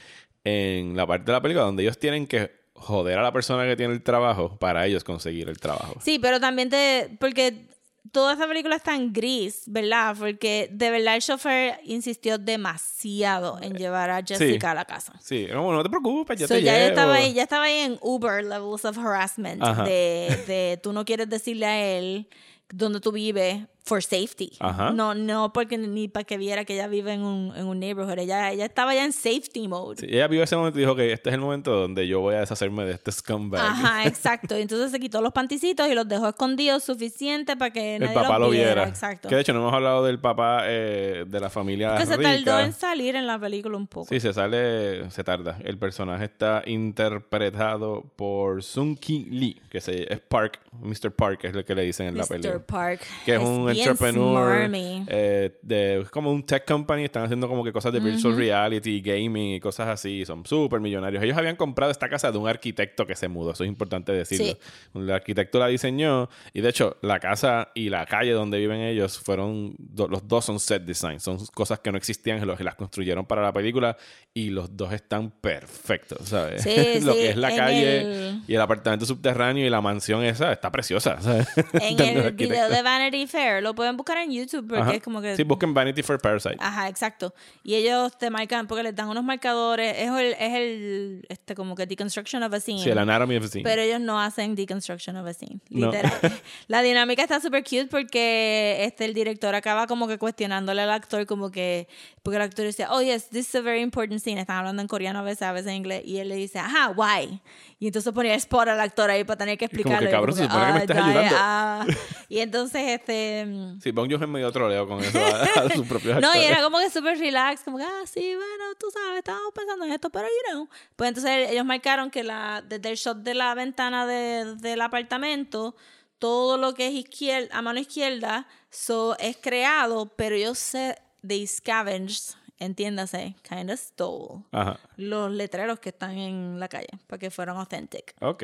en 0.45 0.95
la 0.95 1.05
parte 1.05 1.25
de 1.25 1.31
la 1.33 1.41
película 1.41 1.65
donde 1.65 1.83
ellos 1.83 1.97
tienen 1.97 2.27
que 2.27 2.49
joder 2.75 3.19
a 3.19 3.23
la 3.23 3.33
persona 3.33 3.65
que 3.65 3.75
tiene 3.75 3.93
el 3.93 4.01
trabajo 4.01 4.57
para 4.57 4.85
ellos 4.85 5.03
conseguir 5.03 5.49
el 5.49 5.59
trabajo. 5.59 5.95
Sí, 6.01 6.17
pero 6.17 6.39
también 6.39 6.69
te. 6.69 7.09
Porque 7.19 7.67
toda 8.11 8.33
esta 8.33 8.47
película 8.47 8.75
es 8.75 8.83
tan 8.83 9.11
gris, 9.13 9.63
¿verdad? 9.67 10.15
Porque 10.17 10.69
de 10.71 10.89
verdad 10.91 11.15
el 11.15 11.21
chofer 11.21 11.79
insistió 11.83 12.37
demasiado 12.37 13.59
en 13.61 13.73
llevar 13.75 14.09
a 14.09 14.21
Jessica 14.23 14.71
a 14.71 14.75
la 14.75 14.85
casa. 14.85 15.13
Sí, 15.19 15.47
no, 15.51 15.71
no 15.71 15.83
te 15.83 15.89
preocupes, 15.89 16.39
yo 16.39 16.47
So, 16.47 16.53
te 16.55 16.63
ya 16.63 16.73
llevo. 16.73 16.87
estaba 16.89 17.15
ahí, 17.15 17.33
ya 17.33 17.43
estaba 17.43 17.65
ahí 17.65 17.79
en 17.79 17.97
Uber 18.01 18.43
levels 18.43 18.85
of 18.85 18.97
harassment 18.97 19.61
de, 19.85 20.43
de 20.47 20.79
tú 20.81 20.93
no 20.93 21.03
quieres 21.05 21.29
decirle 21.29 21.65
a 21.65 21.97
él 21.97 22.27
dónde 22.69 22.99
tú 22.99 23.11
vives 23.11 23.63
for 23.85 24.01
safety. 24.01 24.51
Ajá. 24.59 24.91
No, 24.91 25.13
no 25.13 25.53
porque 25.53 25.77
ni 25.77 26.07
para 26.07 26.23
que 26.23 26.37
viera 26.37 26.65
que 26.65 26.73
ella 26.73 26.87
vive 26.87 27.13
en 27.13 27.21
un, 27.21 27.55
en 27.55 27.67
un 27.67 27.79
neighborhood. 27.79 28.17
Ella, 28.17 28.51
ella 28.51 28.65
estaba 28.65 28.95
ya 28.95 29.05
en 29.05 29.13
safety 29.13 29.67
mode. 29.67 29.97
Sí, 29.97 30.07
ella 30.09 30.27
vio 30.27 30.43
ese 30.43 30.55
momento 30.55 30.79
y 30.79 30.81
dijo 30.81 30.95
que 30.95 31.13
este 31.13 31.29
es 31.29 31.35
el 31.35 31.41
momento 31.41 31.71
donde 31.71 32.07
yo 32.07 32.19
voy 32.19 32.35
a 32.35 32.39
deshacerme 32.39 32.83
de 32.85 32.93
este 32.93 33.11
scumbag. 33.11 33.61
Ajá, 33.61 34.05
exacto. 34.07 34.57
Y 34.57 34.61
entonces 34.61 34.91
se 34.91 34.99
quitó 34.99 35.21
los 35.21 35.33
panticitos 35.33 35.87
y 35.87 35.93
los 35.93 36.07
dejó 36.07 36.29
escondidos 36.29 36.83
suficiente 36.83 37.55
para 37.55 37.71
que 37.71 37.97
el 37.97 38.03
nadie 38.03 38.15
papá 38.15 38.39
los 38.39 38.47
lo 38.47 38.49
viera. 38.49 38.87
Exacto. 38.87 39.29
Que 39.29 39.35
de 39.35 39.41
hecho 39.41 39.53
no 39.53 39.59
hemos 39.59 39.73
hablado 39.73 40.03
del 40.03 40.19
papá 40.19 40.63
eh, 40.65 41.25
de 41.27 41.39
la 41.39 41.49
familia 41.49 41.95
Que 41.97 42.07
se 42.07 42.17
tardó 42.17 42.59
en 42.59 42.73
salir 42.73 43.15
en 43.15 43.27
la 43.27 43.37
película 43.37 43.77
un 43.77 43.87
poco. 43.87 44.07
Sí, 44.07 44.19
se 44.19 44.33
sale, 44.33 45.09
se 45.11 45.23
tarda. 45.23 45.59
El 45.63 45.77
personaje 45.77 46.25
está 46.25 46.63
interpretado 46.65 48.03
por 48.15 48.63
Sung 48.63 48.97
Ki 48.97 49.25
Lee, 49.29 49.61
que 49.69 49.79
se, 49.79 50.11
es 50.11 50.19
Park, 50.21 50.59
Mr. 50.81 51.11
Park, 51.11 51.43
es 51.43 51.53
lo 51.53 51.63
que 51.63 51.75
le 51.75 51.83
dicen 51.83 52.07
en 52.07 52.17
la 52.17 52.25
película. 52.25 52.55
Mr. 52.55 52.65
Park. 52.65 53.01
Que 53.25 53.35
es, 53.35 53.41
un 53.41 53.74
entrepreneur, 53.79 54.69
eh, 55.07 55.57
de, 55.61 56.01
es 56.01 56.09
como 56.09 56.31
un 56.31 56.43
tech 56.45 56.65
company, 56.65 57.03
están 57.05 57.23
haciendo 57.23 57.47
como 57.47 57.63
que 57.63 57.71
cosas 57.71 57.93
de 57.93 57.99
virtual 57.99 58.35
reality, 58.35 59.01
gaming 59.01 59.55
y 59.55 59.59
cosas 59.59 59.87
así, 59.87 60.25
son 60.25 60.45
súper 60.45 60.79
millonarios. 60.79 61.23
Ellos 61.23 61.37
habían 61.37 61.55
comprado 61.55 61.91
esta 61.91 62.09
casa 62.09 62.31
de 62.31 62.37
un 62.37 62.47
arquitecto 62.47 63.05
que 63.05 63.15
se 63.15 63.27
mudó, 63.27 63.51
eso 63.51 63.63
es 63.63 63.67
importante 63.69 64.11
decirlo. 64.11 64.53
Sí. 64.53 64.57
El 64.99 65.11
arquitecto 65.11 65.59
la 65.59 65.67
diseñó 65.67 66.29
y 66.53 66.61
de 66.61 66.69
hecho 66.69 66.97
la 67.01 67.19
casa 67.19 67.69
y 67.75 67.89
la 67.89 68.05
calle 68.05 68.31
donde 68.31 68.57
viven 68.59 68.81
ellos 68.81 69.17
fueron, 69.19 69.75
do- 69.77 70.07
los 70.07 70.27
dos 70.27 70.45
son 70.45 70.59
set 70.59 70.83
design, 70.83 71.19
son 71.19 71.37
cosas 71.53 71.79
que 71.79 71.91
no 71.91 71.97
existían, 71.97 72.45
los 72.45 72.59
las 72.59 72.75
construyeron 72.75 73.25
para 73.25 73.41
la 73.43 73.53
película 73.53 73.95
y 74.33 74.49
los 74.49 74.75
dos 74.75 74.91
están 74.91 75.29
perfectos, 75.31 76.29
¿sabes? 76.29 76.61
Sí, 76.63 76.75
Lo 77.03 77.13
sí, 77.13 77.19
que 77.19 77.29
es 77.29 77.37
la 77.37 77.55
calle 77.55 78.01
el- 78.01 78.41
y 78.47 78.55
el 78.55 78.61
apartamento 78.61 79.05
subterráneo 79.05 79.65
y 79.65 79.69
la 79.69 79.81
mansión 79.81 80.23
esa 80.23 80.51
está 80.51 80.71
preciosa, 80.71 81.21
¿sabes? 81.21 81.47
En 81.73 81.99
el 82.17 82.31
video 82.33 82.69
de 82.69 82.81
Vanity 82.81 83.27
Fair, 83.27 83.61
lo 83.65 83.75
pueden 83.75 83.97
buscar 83.97 84.17
en 84.19 84.31
YouTube 84.31 84.67
porque 84.67 84.81
Ajá. 84.81 84.93
es 84.93 85.01
como 85.03 85.21
que... 85.21 85.35
Sí, 85.35 85.43
busquen 85.43 85.73
Vanity 85.73 86.01
for 86.03 86.19
Parasite. 86.21 86.55
Ajá, 86.59 86.87
exacto. 86.87 87.33
Y 87.63 87.75
ellos 87.75 88.17
te 88.17 88.29
marcan, 88.29 88.67
porque 88.67 88.83
les 88.83 88.95
dan 88.95 89.09
unos 89.09 89.23
marcadores, 89.23 89.93
es 89.97 90.07
el, 90.09 90.33
es 90.39 90.53
el 90.53 91.25
este, 91.29 91.55
como 91.55 91.75
que 91.75 91.85
deconstruction 91.85 92.41
of 92.43 92.53
a 92.53 92.59
scene. 92.59 92.81
Sí, 92.83 92.89
el 92.89 92.97
Anatomy 92.97 93.37
of 93.37 93.45
a 93.45 93.47
Scene. 93.47 93.63
Pero 93.63 93.81
ellos 93.81 93.99
no 93.99 94.21
hacen 94.21 94.55
deconstruction 94.55 95.17
of 95.17 95.27
a 95.27 95.33
scene, 95.33 95.59
No. 95.69 95.87
literal. 95.91 96.13
La 96.67 96.81
dinámica 96.81 97.21
está 97.23 97.39
súper 97.41 97.63
cute 97.63 97.87
porque 97.87 98.77
este, 98.81 99.05
el 99.05 99.13
director 99.13 99.53
acaba 99.55 99.87
como 99.87 100.07
que 100.07 100.17
cuestionándole 100.17 100.81
al 100.83 100.91
actor 100.91 101.25
como 101.25 101.51
que, 101.51 101.87
porque 102.23 102.37
el 102.37 102.43
actor 102.43 102.65
dice, 102.65 102.85
oh 102.89 103.01
yes, 103.01 103.29
this 103.29 103.49
is 103.49 103.55
a 103.55 103.61
very 103.61 103.81
important 103.81 104.21
scene. 104.21 104.39
Están 104.39 104.57
hablando 104.57 104.81
en 104.81 104.87
coreano 104.87 105.19
a 105.19 105.23
veces, 105.23 105.41
a 105.41 105.51
veces 105.51 105.67
en 105.71 105.75
inglés. 105.77 106.03
Y 106.05 106.17
él 106.17 106.29
le 106.29 106.35
dice, 106.35 106.59
ajá, 106.59 106.91
why? 106.95 107.41
Y 107.79 107.87
entonces 107.87 108.13
ponía 108.13 108.35
spot 108.35 108.69
al 108.69 108.79
actor 108.79 109.09
ahí 109.09 109.23
para 109.23 109.37
tener 109.37 109.57
que 109.57 109.67
como 109.67 109.75
que, 109.75 109.81
explicarlo. 109.81 110.11
Cabrón, 110.11 110.35
se 110.35 110.43
supone 110.43 110.65
que 110.65 110.71
me 110.71 110.77
"Ah, 110.77 110.81
estás 110.81 110.97
ayudando". 110.97 111.35
ah". 111.39 111.85
Y 112.29 112.39
entonces, 112.39 112.81
este... 112.87 113.45
mm, 113.55 113.81
Sí, 113.81 113.91
Bong 113.91 114.09
Joon-ho 114.09 114.25
es 114.25 114.29
medio 114.31 114.51
troleo 114.51 114.87
con 114.87 115.01
eso 115.03 115.19
a, 115.19 115.41
a 115.43 115.69
sus 115.69 115.87
propios 115.89 116.19
no, 116.21 116.35
y 116.35 116.39
era 116.43 116.61
como 116.61 116.79
que 116.79 116.89
súper 116.89 117.17
relax, 117.17 117.61
como 117.63 117.77
que, 117.77 117.83
ah, 117.83 118.03
sí, 118.05 118.35
bueno, 118.35 118.63
tú 118.79 118.87
sabes, 118.91 119.17
estábamos 119.19 119.51
pensando 119.53 119.85
en 119.85 119.91
esto, 119.93 120.09
pero 120.09 120.27
you 120.27 120.51
know. 120.51 120.69
Pues 120.95 121.09
entonces 121.09 121.49
ellos 121.51 121.65
marcaron 121.65 122.09
que 122.11 122.23
la, 122.23 122.61
desde 122.67 122.89
el 122.89 122.95
shot 122.97 123.17
de 123.17 123.33
la 123.33 123.53
ventana 123.55 124.05
de- 124.05 124.55
del 124.55 124.81
apartamento, 124.81 125.75
todo 126.19 126.57
lo 126.57 126.73
que 126.73 126.87
es 126.87 126.93
izquier- 126.93 127.49
a 127.51 127.61
mano 127.61 127.79
izquierda 127.79 128.47
so, 128.69 129.17
es 129.19 129.37
creado, 129.37 130.07
pero 130.15 130.35
ellos 130.35 130.57
se, 130.57 130.97
they 131.27 131.45
scavenged, 131.47 132.35
entiéndase, 132.59 133.35
kind 133.47 133.69
of 133.71 133.79
stole 133.79 134.43
Ajá. 134.51 134.79
los 134.97 135.31
letreros 135.31 135.79
que 135.79 135.89
están 135.89 136.17
en 136.17 136.59
la 136.59 136.67
calle 136.67 136.87
para 137.07 137.19
que 137.19 137.29
fueran 137.31 137.57
authentic. 137.57 138.13
Ok. 138.21 138.43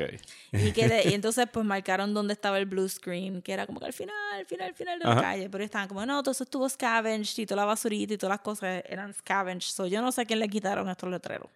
Y, 0.52 0.72
que 0.72 0.88
de- 0.88 1.08
y 1.10 1.14
entonces 1.14 1.46
pues 1.52 1.64
marcaron 1.64 2.12
dónde 2.14 2.32
estaba 2.34 2.58
el 2.58 2.66
blue 2.66 2.88
screen, 2.88 3.42
que 3.42 3.52
era 3.52 3.66
como 3.66 3.80
que 3.80 3.86
al 3.86 3.92
final, 3.92 4.14
al 4.34 4.46
final, 4.46 4.68
al 4.68 4.74
final 4.74 4.98
de 4.98 5.04
la 5.04 5.12
Ajá. 5.12 5.20
calle. 5.22 5.48
Pero 5.50 5.64
estaban 5.64 5.88
como, 5.88 6.04
no, 6.06 6.22
todo 6.22 6.32
eso 6.32 6.44
estuvo 6.44 6.68
scavenged 6.68 7.38
y 7.42 7.46
toda 7.46 7.62
la 7.62 7.66
basurita 7.66 8.14
y 8.14 8.18
todas 8.18 8.34
las 8.34 8.40
cosas 8.40 8.82
eran 8.88 9.12
scavenged. 9.14 9.62
So 9.72 9.86
yo 9.86 10.02
no 10.02 10.12
sé 10.12 10.22
a 10.22 10.24
quién 10.24 10.38
le 10.40 10.48
quitaron 10.48 10.88
estos 10.88 11.10
letreros. 11.10 11.48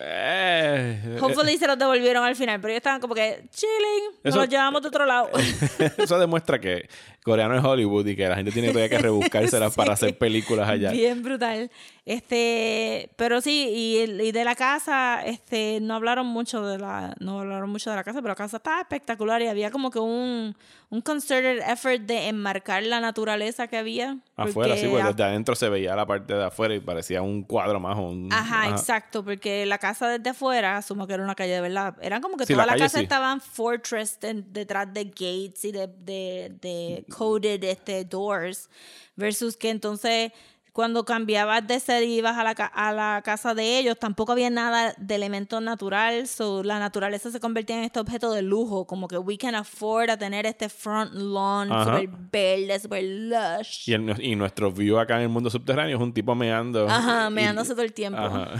Eh, 0.00 1.18
Hopefully 1.20 1.56
se 1.58 1.66
los 1.66 1.76
devolvieron 1.76 2.24
al 2.24 2.36
final, 2.36 2.60
pero 2.60 2.70
ellos 2.72 2.78
estaban 2.78 3.00
como 3.00 3.14
que 3.14 3.42
chilling, 3.50 4.20
nos 4.22 4.36
los 4.36 4.48
llevamos 4.48 4.80
de 4.82 4.88
otro 4.88 5.04
lado. 5.04 5.28
eso 5.98 6.18
demuestra 6.18 6.60
que 6.60 6.88
coreano 7.24 7.56
es 7.56 7.64
Hollywood 7.64 8.06
y 8.06 8.14
que 8.14 8.28
la 8.28 8.36
gente 8.36 8.52
tiene 8.52 8.68
todavía 8.68 8.88
que 8.88 8.98
rebuscárselas 8.98 9.74
para 9.76 9.94
hacer 9.94 10.16
películas 10.16 10.68
allá. 10.68 10.92
Bien 10.92 11.20
brutal. 11.22 11.70
Este, 12.08 13.10
pero 13.16 13.40
sí, 13.40 13.68
y, 13.68 13.96
el- 13.98 14.20
y 14.20 14.30
de 14.30 14.44
la 14.44 14.54
casa, 14.54 15.22
este, 15.26 15.80
no 15.82 15.94
hablaron 15.96 16.24
mucho 16.26 16.64
de 16.64 16.78
la, 16.78 17.14
no 17.18 17.40
hablaron 17.40 17.68
mucho 17.68 17.90
de 17.90 17.96
la 17.96 18.04
casa, 18.04 18.20
pero 18.20 18.28
la 18.28 18.36
casa 18.36 18.58
estaba 18.58 18.80
espectacular 18.80 19.42
y 19.42 19.48
había 19.48 19.72
como 19.72 19.90
que 19.90 19.98
un, 19.98 20.54
un 20.88 21.00
concerted 21.00 21.60
effort 21.68 22.00
de 22.02 22.28
enmarcar 22.28 22.84
la 22.84 23.00
naturaleza 23.00 23.66
que 23.66 23.76
había. 23.76 24.18
Afuera, 24.36 24.76
sí, 24.76 24.86
pues 24.86 25.02
a- 25.04 25.08
desde 25.08 25.24
adentro 25.24 25.56
se 25.56 25.68
veía 25.68 25.96
la 25.96 26.06
parte 26.06 26.32
de 26.32 26.44
afuera 26.44 26.76
y 26.76 26.80
parecía 26.80 27.22
un 27.22 27.42
cuadro 27.42 27.80
más 27.80 27.96
o 27.98 28.02
un... 28.02 28.32
Ajá, 28.32 28.70
exacto, 28.70 29.24
porque 29.24 29.66
la 29.66 29.78
casa 29.78 30.08
desde 30.08 30.30
afuera, 30.30 30.76
asumo 30.76 31.08
que 31.08 31.14
era 31.14 31.24
una 31.24 31.34
calle 31.34 31.54
de 31.54 31.60
verdad, 31.60 31.96
eran 32.00 32.22
como 32.22 32.36
que 32.36 32.46
Sí, 32.46 32.52
toda 32.52 32.66
la 32.66 32.76
casa 32.76 32.98
sí. 32.98 33.02
estaban 33.02 33.40
fortress 33.40 34.18
en- 34.22 34.52
detrás 34.52 34.94
de 34.94 35.06
gates 35.06 35.64
y 35.64 35.72
de, 35.72 35.88
de, 35.88 36.56
de 36.62 37.04
coded 37.10 37.64
este, 37.64 38.04
doors, 38.04 38.70
versus 39.16 39.56
que 39.56 39.70
entonces 39.70 40.30
cuando 40.76 41.06
cambiabas 41.06 41.66
de 41.66 41.80
sede 41.80 42.04
y 42.04 42.18
ibas 42.18 42.36
a 42.36 42.44
la, 42.44 42.50
a 42.50 42.92
la 42.92 43.22
casa 43.24 43.54
de 43.54 43.78
ellos, 43.78 43.98
tampoco 43.98 44.32
había 44.32 44.50
nada 44.50 44.94
de 44.98 45.14
elemento 45.14 45.58
natural, 45.62 46.28
so 46.28 46.62
la 46.62 46.78
naturaleza 46.78 47.30
se 47.30 47.40
convertía 47.40 47.78
en 47.78 47.84
este 47.84 47.98
objeto 47.98 48.30
de 48.30 48.42
lujo, 48.42 48.86
como 48.86 49.08
que 49.08 49.16
we 49.16 49.38
can 49.38 49.54
afford 49.54 50.10
a 50.10 50.18
tener 50.18 50.44
este 50.44 50.68
front 50.68 51.14
lawn 51.14 51.72
Ajá. 51.72 51.98
super 52.00 52.10
verde, 52.30 52.78
super 52.78 53.02
lush. 53.02 53.88
Y, 53.88 53.94
el- 53.94 54.20
y 54.22 54.36
nuestro 54.36 54.70
view 54.70 54.98
acá 54.98 55.16
en 55.16 55.22
el 55.22 55.28
mundo 55.30 55.48
subterráneo 55.48 55.96
es 55.96 56.02
un 56.02 56.12
tipo 56.12 56.34
meando. 56.34 56.86
Ajá, 56.88 57.28
y- 57.30 57.32
meándose 57.32 57.72
todo 57.72 57.82
el 57.82 57.94
tiempo. 57.94 58.18
Ajá. 58.20 58.50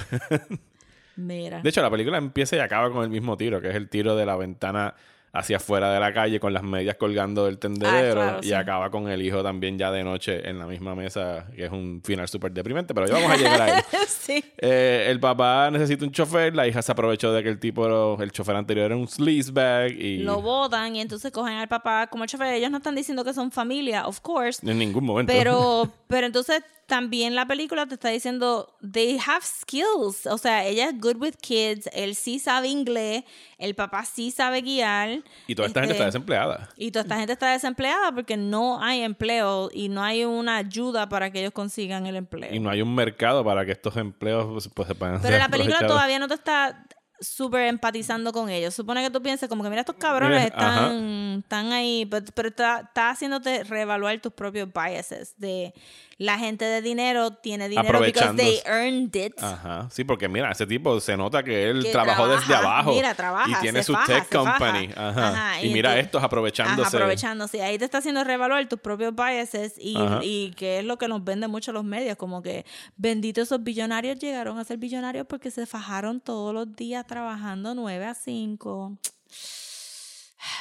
Mira. 1.16 1.60
De 1.62 1.68
hecho, 1.68 1.82
la 1.82 1.90
película 1.90 2.18
empieza 2.18 2.56
y 2.56 2.60
acaba 2.60 2.90
con 2.90 3.04
el 3.04 3.10
mismo 3.10 3.36
tiro, 3.36 3.60
que 3.60 3.68
es 3.68 3.74
el 3.76 3.88
tiro 3.90 4.16
de 4.16 4.24
la 4.26 4.36
ventana 4.36 4.94
hacia 5.38 5.58
afuera 5.58 5.92
de 5.92 6.00
la 6.00 6.12
calle 6.12 6.40
con 6.40 6.52
las 6.52 6.62
medias 6.62 6.96
colgando 6.96 7.46
del 7.46 7.58
tendedero 7.58 8.20
Ah, 8.22 8.24
claro, 8.26 8.38
y 8.42 8.46
sí. 8.48 8.52
acaba 8.52 8.90
con 8.90 9.08
el 9.08 9.22
hijo 9.22 9.42
también 9.42 9.78
ya 9.78 9.90
de 9.90 10.02
noche 10.04 10.48
en 10.48 10.58
la 10.58 10.66
misma 10.66 10.94
mesa, 10.94 11.46
que 11.54 11.64
es 11.66 11.70
un 11.72 12.00
final 12.04 12.28
súper 12.28 12.52
deprimente, 12.52 12.94
pero 12.94 13.06
ya 13.06 13.14
vamos 13.14 13.30
a 13.32 13.36
llegar 13.36 13.62
a 13.62 13.78
él. 13.78 13.84
sí. 14.08 14.44
Eh, 14.58 15.06
el 15.08 15.20
papá 15.20 15.70
necesita 15.70 16.04
un 16.04 16.10
chofer, 16.12 16.54
la 16.54 16.66
hija 16.66 16.82
se 16.82 16.92
aprovechó 16.92 17.32
de 17.32 17.42
que 17.42 17.48
el 17.48 17.58
tipo, 17.58 18.20
el 18.22 18.32
chofer 18.32 18.56
anterior 18.56 18.86
era 18.86 18.96
un 18.96 19.08
sleazebag 19.08 19.92
y 19.92 20.18
lo 20.18 20.40
votan 20.40 20.96
y 20.96 21.00
entonces 21.00 21.30
cogen 21.32 21.54
al 21.54 21.68
papá 21.68 22.06
como 22.08 22.26
chofer. 22.26 22.54
Ellos 22.54 22.70
no 22.70 22.78
están 22.78 22.94
diciendo 22.94 23.24
que 23.24 23.32
son 23.34 23.50
familia, 23.50 24.06
of 24.06 24.20
course. 24.20 24.66
en 24.68 24.78
ningún 24.78 25.04
momento. 25.04 25.32
Pero, 25.32 25.90
pero 26.08 26.26
entonces 26.26 26.62
también 26.86 27.34
la 27.34 27.46
película 27.46 27.86
te 27.86 27.94
está 27.94 28.08
diciendo, 28.08 28.74
they 28.92 29.18
have 29.18 29.44
skills. 29.44 30.26
O 30.26 30.38
sea, 30.38 30.64
ella 30.64 30.88
es 30.88 31.00
good 31.00 31.16
with 31.16 31.34
kids, 31.40 31.88
él 31.92 32.14
sí 32.14 32.38
sabe 32.38 32.68
inglés, 32.68 33.24
el 33.58 33.74
papá 33.74 34.04
sí 34.04 34.30
sabe 34.30 34.62
guiar. 34.62 35.22
y 35.46 35.54
toda 35.54 35.68
esta 35.68 35.80
gente 35.80 35.92
este, 35.92 36.04
está 36.04 36.04
desempleada. 36.06 36.68
Y 36.76 36.90
toda 36.92 37.02
esta 37.02 37.16
gente 37.16 37.32
está 37.32 37.52
desempleada 37.52 38.12
porque 38.12 38.36
no 38.36 38.82
hay 38.82 39.02
empleo 39.02 39.68
y 39.72 39.88
no 39.88 40.02
hay 40.02 40.24
una 40.24 40.56
ayuda 40.56 41.08
para 41.08 41.30
que 41.30 41.40
ellos 41.40 41.52
consigan 41.52 42.06
el 42.06 42.16
empleo. 42.16 42.54
Y 42.54 42.60
no 42.60 42.70
hay 42.70 42.82
un 42.82 42.94
mercado 42.94 43.44
para 43.44 43.66
que 43.66 43.72
estos 43.72 43.96
empleos 43.96 44.68
pues, 44.74 44.88
se 44.88 44.94
puedan 44.94 45.20
Pero 45.20 45.38
la 45.38 45.48
película 45.48 45.86
todavía 45.86 46.18
no 46.18 46.28
te 46.28 46.34
está 46.34 46.86
súper 47.20 47.66
empatizando 47.68 48.32
con 48.32 48.48
ellos. 48.48 48.74
Supone 48.74 49.02
que 49.02 49.10
tú 49.10 49.22
pienses 49.22 49.48
como 49.48 49.62
que 49.62 49.70
mira 49.70 49.80
estos 49.80 49.96
cabrones 49.96 50.42
Mira, 50.42 50.46
están, 50.46 51.40
están 51.42 51.72
ahí, 51.72 52.06
pero, 52.06 52.26
pero 52.34 52.48
está, 52.48 52.80
está 52.80 53.10
haciéndote 53.10 53.64
reevaluar 53.64 54.20
tus 54.20 54.32
propios 54.32 54.68
biases 54.72 55.34
de 55.38 55.74
la 56.18 56.38
gente 56.38 56.64
de 56.64 56.80
dinero 56.80 57.30
tiene 57.32 57.68
dinero 57.68 58.00
because 58.00 58.34
they 58.36 58.60
earned 58.64 59.14
it. 59.14 59.34
Ajá, 59.42 59.86
sí, 59.90 60.02
porque 60.02 60.28
mira, 60.28 60.50
ese 60.50 60.66
tipo 60.66 60.98
se 60.98 61.14
nota 61.14 61.42
que 61.42 61.68
él 61.68 61.82
Que 61.82 61.92
trabajó 61.92 62.26
desde 62.28 62.54
abajo. 62.54 62.92
mira, 62.92 63.14
trabaja, 63.14 63.50
y 63.50 63.54
tiene 63.60 63.82
su 63.82 63.92
faja, 63.92 64.06
tech 64.06 64.32
company. 64.32 64.88
Ajá. 64.96 65.28
Ajá, 65.28 65.62
y, 65.62 65.66
y 65.68 65.72
mira 65.74 65.98
estos 65.98 66.22
aprovechándose. 66.22 66.88
Ajá, 66.88 66.96
aprovechándose. 66.96 67.62
Ahí 67.62 67.78
te 67.78 67.84
está 67.84 67.98
haciendo 67.98 68.24
reevaluar 68.24 68.66
tus 68.66 68.80
propios 68.80 69.14
biases 69.14 69.74
y, 69.78 69.94
y 70.22 70.52
que 70.52 70.78
es 70.78 70.84
lo 70.84 70.96
que 70.96 71.06
nos 71.06 71.22
venden 71.22 71.50
mucho 71.50 71.72
los 71.72 71.84
medios, 71.84 72.16
como 72.16 72.40
que 72.40 72.64
benditos 72.96 73.48
esos 73.48 73.62
billonarios 73.62 74.18
llegaron 74.18 74.58
a 74.58 74.64
ser 74.64 74.78
billonarios 74.78 75.26
porque 75.28 75.50
se 75.50 75.66
fajaron 75.66 76.20
todos 76.20 76.54
los 76.54 76.74
días 76.74 77.05
trabajando 77.06 77.74
9 77.74 78.06
a 78.06 78.14
5. 78.14 78.98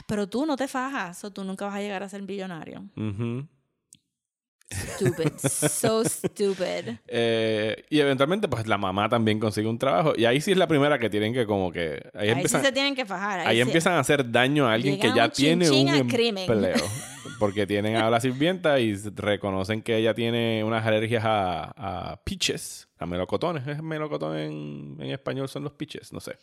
Pero 0.08 0.28
tú 0.28 0.46
no 0.46 0.56
te 0.56 0.68
fajas, 0.68 1.24
o 1.24 1.32
tú 1.32 1.44
nunca 1.44 1.66
vas 1.66 1.76
a 1.76 1.82
llegar 1.82 2.04
a 2.04 2.10
ser 2.10 2.22
billonario. 2.22 2.86
Ujú. 2.96 3.48
Stupid, 4.70 5.30
so 5.40 6.04
stupid. 6.04 6.96
Eh, 7.08 7.86
y 7.90 8.00
eventualmente, 8.00 8.48
pues 8.48 8.66
la 8.68 8.78
mamá 8.78 9.08
también 9.10 9.40
consigue 9.40 9.68
un 9.68 9.78
trabajo. 9.78 10.14
Y 10.18 10.26
ahí 10.26 10.42
sí 10.42 10.52
es 10.52 10.58
la 10.58 10.68
primera 10.68 10.98
que 11.00 11.10
tienen 11.10 11.34
que, 11.34 11.46
como 11.46 11.72
que. 11.72 12.02
Ahí, 12.14 12.28
Ahí 12.28 12.30
empiezan, 12.32 12.62
sí 12.62 12.68
se 12.68 12.72
tienen 12.74 12.96
que 12.96 13.06
fajar. 13.06 13.42
Ahí, 13.42 13.48
ahí 13.48 13.56
sí- 13.58 13.62
empiezan 13.62 13.94
a 13.94 14.00
hacer 14.00 14.30
daño 14.32 14.68
a 14.68 14.74
alguien 14.74 15.00
que 15.00 15.12
ya 15.14 15.26
un 15.26 15.32
tiene 15.32 15.70
un 15.70 16.08
crimen. 16.10 16.50
empleo. 16.52 16.76
Porque 17.40 17.68
tienen 17.68 17.98
a 17.98 18.10
la 18.10 18.20
sirvienta 18.22 18.80
y 18.80 18.96
reconocen 18.96 19.82
que 19.82 19.98
ella 19.98 20.14
tiene 20.14 20.64
unas 20.64 20.86
alergias 20.86 21.24
a, 21.26 22.12
a 22.14 22.22
peaches, 22.24 22.88
a 22.98 23.06
melocotones. 23.06 23.68
¿Es 23.68 23.84
melocotón 23.84 24.38
en, 24.38 24.98
en 25.02 25.12
español? 25.12 25.50
Son 25.50 25.64
los 25.64 25.74
peaches, 25.74 26.14
no 26.14 26.20
sé. 26.22 26.38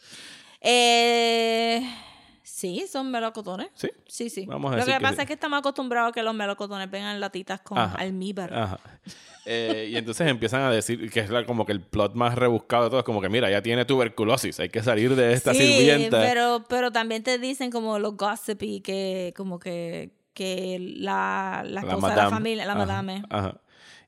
Eh, 0.60 1.82
Sí, 2.54 2.84
son 2.86 3.10
melocotones. 3.10 3.68
¿Sí? 3.74 3.88
Sí, 4.06 4.28
sí. 4.28 4.44
Vamos 4.44 4.68
a 4.72 4.76
Lo 4.76 4.80
decir 4.84 4.92
que 4.94 5.00
pasa 5.00 5.14
sí. 5.16 5.20
es 5.22 5.26
que 5.26 5.32
estamos 5.32 5.58
acostumbrados 5.58 6.10
a 6.10 6.12
que 6.12 6.22
los 6.22 6.34
melocotones 6.34 6.90
vengan 6.90 7.18
latitas 7.18 7.62
con 7.62 7.78
Ajá. 7.78 7.96
almíbar. 7.96 8.52
Ajá. 8.52 8.78
Eh, 9.46 9.88
y 9.90 9.96
entonces 9.96 10.28
empiezan 10.28 10.60
a 10.60 10.70
decir 10.70 11.10
que 11.10 11.20
es 11.20 11.30
la- 11.30 11.46
como 11.46 11.64
que 11.64 11.72
el 11.72 11.80
plot 11.80 12.14
más 12.14 12.34
rebuscado 12.34 12.84
de 12.84 12.90
todo. 12.90 12.98
Es 13.00 13.06
como 13.06 13.22
que, 13.22 13.30
mira, 13.30 13.50
ya 13.50 13.62
tiene 13.62 13.86
tuberculosis. 13.86 14.60
Hay 14.60 14.68
que 14.68 14.82
salir 14.82 15.16
de 15.16 15.32
esta 15.32 15.54
sí, 15.54 15.60
sirvienta. 15.66 16.20
pero, 16.20 16.62
pero 16.68 16.92
también 16.92 17.22
te 17.22 17.38
dicen 17.38 17.70
como 17.70 17.98
los 17.98 18.18
gossipy 18.18 18.82
que 18.82 19.32
como 19.34 19.58
que, 19.58 20.10
que 20.34 20.76
la, 20.78 21.64
la 21.66 21.80
esposa 21.80 22.10
de 22.10 22.16
la 22.16 22.28
familia, 22.30 22.66
la 22.66 22.72
Ajá, 22.74 22.84
madame. 22.84 23.22
Ajá. 23.30 23.56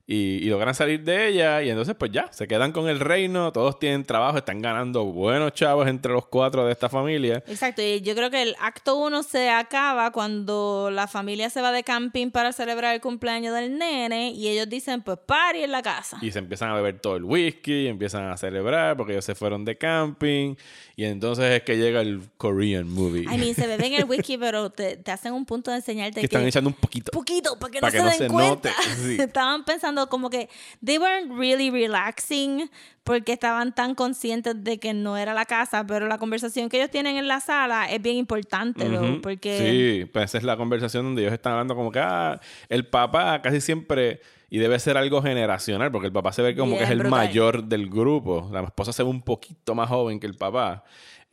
Y, 0.07 0.37
y 0.43 0.49
logran 0.49 0.75
salir 0.75 1.03
de 1.03 1.29
ella 1.29 1.63
y 1.63 1.69
entonces 1.71 1.95
pues 1.95 2.11
ya, 2.11 2.31
se 2.31 2.47
quedan 2.47 2.71
con 2.71 2.87
el 2.87 2.99
reino, 2.99 3.51
todos 3.51 3.79
tienen 3.79 4.03
trabajo, 4.03 4.37
están 4.37 4.61
ganando 4.61 5.05
buenos 5.05 5.53
chavos 5.53 5.87
entre 5.87 6.13
los 6.13 6.27
cuatro 6.27 6.63
de 6.63 6.71
esta 6.71 6.89
familia. 6.89 7.43
Exacto, 7.47 7.81
y 7.81 8.01
yo 8.01 8.13
creo 8.13 8.29
que 8.29 8.43
el 8.43 8.55
acto 8.59 8.97
uno 8.97 9.23
se 9.23 9.49
acaba 9.49 10.11
cuando 10.11 10.89
la 10.91 11.07
familia 11.07 11.49
se 11.49 11.59
va 11.61 11.71
de 11.71 11.83
camping 11.83 12.29
para 12.29 12.51
celebrar 12.53 12.93
el 12.93 13.01
cumpleaños 13.01 13.55
del 13.55 13.79
nene 13.79 14.29
y 14.29 14.47
ellos 14.47 14.69
dicen, 14.69 15.01
pues 15.01 15.17
party 15.25 15.63
en 15.63 15.71
la 15.71 15.81
casa. 15.81 16.19
Y 16.21 16.31
se 16.31 16.37
empiezan 16.37 16.69
a 16.69 16.75
beber 16.75 16.99
todo 16.99 17.15
el 17.15 17.23
whisky, 17.23 17.87
empiezan 17.87 18.29
a 18.29 18.37
celebrar 18.37 18.95
porque 18.97 19.13
ellos 19.13 19.25
se 19.25 19.33
fueron 19.33 19.65
de 19.65 19.75
camping. 19.75 20.55
Y 20.97 21.03
entonces 21.03 21.51
es 21.51 21.63
que 21.63 21.77
llega 21.77 21.99
el 22.01 22.21
Korean 22.37 22.87
movie. 22.87 23.23
I 23.23 23.37
mean, 23.37 23.53
se 23.53 23.67
beben 23.67 23.93
el 23.93 24.05
whisky, 24.05 24.37
pero 24.39 24.69
te, 24.69 24.95
te 24.97 25.11
hacen 25.11 25.33
un 25.33 25.45
punto 25.45 25.71
de 25.71 25.77
enseñarte 25.77 26.21
que 26.21 26.27
que, 26.27 26.33
están 26.35 26.47
echando 26.47 26.69
un 26.69 26.75
poquito. 26.75 27.11
poquito 27.11 27.59
para 27.59 27.71
que 27.71 27.79
Para 27.81 27.91
no 27.91 27.97
que 27.97 28.03
no 28.05 28.11
se 28.11 28.17
den 28.19 28.29
se 28.29 28.33
cuenta. 28.33 28.69
note, 28.69 28.91
sí. 29.03 29.17
Estaban 29.21 29.65
pensando 29.65 29.94
como 30.09 30.29
que 30.29 30.49
they 30.83 30.97
weren't 30.97 31.31
really 31.37 31.69
relaxing 31.71 32.69
porque 33.03 33.33
estaban 33.33 33.73
tan 33.75 33.93
conscientes 33.95 34.63
de 34.63 34.79
que 34.79 34.93
no 34.93 35.15
era 35.17 35.33
la 35.33 35.45
casa, 35.45 35.85
pero 35.85 36.07
la 36.07 36.17
conversación 36.17 36.69
que 36.69 36.77
ellos 36.77 36.89
tienen 36.91 37.17
en 37.17 37.27
la 37.27 37.39
sala 37.39 37.85
es 37.89 38.01
bien 38.01 38.17
importante, 38.17 38.85
though, 38.89 39.11
Ujú. 39.11 39.21
porque 39.21 39.57
Sí, 39.59 40.05
pues 40.11 40.25
esa 40.25 40.37
es 40.39 40.43
la 40.43 40.57
conversación 40.57 41.03
donde 41.05 41.21
ellos 41.21 41.33
están 41.33 41.53
hablando 41.53 41.75
como 41.75 41.91
que 41.91 41.99
ah, 41.99 42.39
el 42.69 42.87
papá 42.87 43.41
casi 43.41 43.61
siempre, 43.61 44.21
y 44.49 44.57
debe 44.57 44.79
ser 44.79 44.97
algo 44.97 45.21
generacional, 45.21 45.91
porque 45.91 46.07
el 46.07 46.13
papá 46.13 46.31
se 46.31 46.41
ve 46.41 46.55
como 46.55 46.71
Bien 46.71 46.77
que 46.79 46.83
es 46.85 46.89
el 46.91 46.99
brutal. 46.99 47.11
mayor 47.19 47.63
del 47.65 47.89
grupo. 47.89 48.49
La 48.51 48.61
esposa 48.61 48.93
se 48.93 49.03
ve 49.03 49.09
un 49.09 49.21
poquito 49.21 49.75
más 49.75 49.89
joven 49.89 50.19
que 50.19 50.27
el 50.27 50.35
papá. 50.35 50.83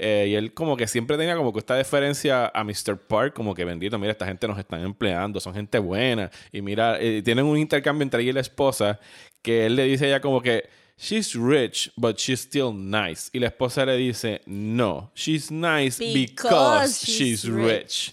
Eh, 0.05 0.27
y 0.31 0.35
él 0.35 0.53
como 0.53 0.77
que 0.77 0.88
siempre 0.88 1.17
tenía 1.17 1.37
como 1.37 1.53
que 1.53 1.61
esta 1.61 1.77
deferencia 1.77 2.51
a 2.53 2.65
Mr. 2.65 2.99
Park, 2.99 3.35
como 3.35 3.55
que 3.55 3.65
bendito, 3.65 3.97
mira, 4.01 4.11
esta 4.11 4.27
gente 4.27 4.49
nos 4.49 4.59
están 4.59 4.81
empleando, 4.83 5.38
son 5.38 5.55
gente 5.55 5.79
buena. 5.79 6.29
Y 6.51 6.61
mira, 6.61 6.99
eh, 7.01 7.23
tienen 7.23 7.45
un 7.45 7.57
intercambio 7.57 8.03
entre 8.03 8.23
ella 8.23 8.31
y 8.31 8.35
la 8.35 8.41
esposa, 8.41 8.99
que 9.43 9.67
él 9.67 9.77
le 9.77 9.85
dice 9.85 10.07
a 10.07 10.09
ella 10.09 10.21
como 10.21 10.43
que, 10.43 10.69
she's 10.99 11.35
rich, 11.35 11.93
but 11.97 12.17
she's 12.19 12.41
still 12.41 12.73
nice. 12.75 13.31
Y 13.33 13.38
la 13.38 13.47
esposa 13.47 13.87
le 13.87 13.97
dice, 13.97 14.41
no, 14.47 15.12
she's 15.15 15.51
nice 15.53 16.03
because, 16.03 16.51
Because 16.53 17.07
she's, 17.07 17.43
she's 17.43 17.49
rich. 17.49 18.12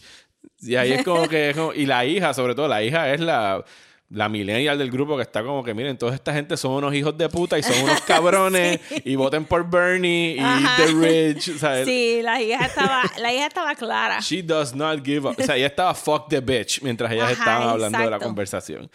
Y 0.61 0.75
ahí 0.75 0.91
es 0.91 1.03
como 1.03 1.27
que, 1.27 1.49
es 1.49 1.55
como- 1.55 1.73
y 1.73 1.85
la 1.87 2.05
hija, 2.05 2.33
sobre 2.35 2.53
todo, 2.53 2.67
la 2.67 2.83
hija 2.83 3.11
es 3.13 3.19
la, 3.19 3.63
la 4.11 4.27
millennial 4.27 4.77
del 4.77 4.89
grupo 4.89 5.15
que 5.15 5.21
está 5.21 5.43
como 5.43 5.63
que, 5.63 5.73
miren, 5.73 5.97
toda 5.97 6.15
esta 6.15 6.33
gente 6.33 6.57
son 6.57 6.71
unos 6.71 6.93
hijos 6.95 7.15
de 7.17 7.29
puta 7.29 7.59
y 7.59 7.63
son 7.63 7.83
unos 7.83 8.01
cabrones 8.01 8.79
y 9.05 9.15
voten 9.15 9.45
por 9.45 9.69
Bernie 9.69 10.35
y 10.35 10.39
Ajá. 10.39 10.83
The 10.83 10.93
Rich. 10.93 11.49
O 11.49 11.59
sea, 11.59 11.85
Sí, 11.89 12.21
la 12.23 12.41
hija 12.41 12.65
estaba, 12.65 13.03
la 13.19 13.33
hija 13.33 13.45
estaba 13.45 13.75
clara. 13.75 14.19
She 14.19 14.41
does 14.41 14.73
not 14.73 15.05
give 15.05 15.27
up. 15.29 15.35
O 15.37 15.43
sea, 15.43 15.55
ella 15.55 15.67
estaba 15.67 15.93
fuck 15.93 16.27
the 16.27 16.39
bitch 16.39 16.81
mientras 16.81 17.11
ellas 17.11 17.25
Ajá, 17.25 17.33
estaban 17.33 17.69
hablando 17.69 17.97
de 17.99 18.03
la 18.05 18.09
exacto. 18.09 18.25
conversación. 18.25 18.89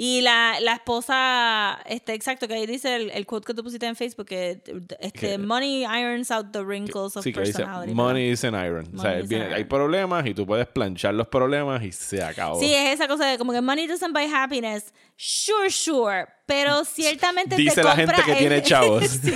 Y 0.00 0.20
la, 0.20 0.60
la 0.60 0.74
esposa, 0.74 1.80
este, 1.86 2.14
exacto, 2.14 2.46
que 2.46 2.54
ahí 2.54 2.66
dice 2.66 2.94
el, 2.94 3.10
el 3.10 3.26
quote 3.26 3.46
que 3.46 3.52
tú 3.54 3.64
pusiste 3.64 3.84
en 3.84 3.96
Facebook, 3.96 4.26
que 4.26 4.60
este, 5.00 5.10
Que- 5.30 5.38
money 5.38 5.82
irons 5.84 6.30
out 6.30 6.52
the 6.52 6.62
wrinkles 6.62 7.16
of 7.16 7.24
Sí, 7.24 7.32
que 7.32 7.40
dice, 7.40 7.54
personality. 7.54 7.94
money 7.94 8.30
is 8.30 8.44
an 8.44 8.54
iron. 8.54 8.86
o 8.96 9.00
sea, 9.02 9.10
Money 9.14 9.26
viene- 9.26 9.46
an 9.46 9.52
hay 9.54 9.58
iron. 9.62 9.68
problemas 9.68 10.24
y 10.26 10.34
tú 10.34 10.46
puedes 10.46 10.68
planchar 10.68 11.14
los 11.14 11.26
problemas 11.26 11.82
y 11.82 11.90
se 11.90 12.22
acabó. 12.22 12.60
Sí, 12.60 12.72
es 12.72 12.94
esa 12.94 13.08
cosa 13.08 13.26
de 13.26 13.38
como 13.38 13.52
que 13.52 13.60
money 13.60 13.88
doesn't 13.88 14.12
buy 14.14 14.26
happiness. 14.32 14.94
Sure, 15.20 15.68
sure. 15.68 16.28
Pero 16.46 16.84
ciertamente 16.84 17.56
te 17.56 17.64
la 17.64 17.72
compra 17.74 17.96
gente 17.96 18.22
que 18.24 18.32
el- 18.32 18.38
tiene 18.38 18.62
chavos. 18.62 19.04
Sí. 19.20 19.34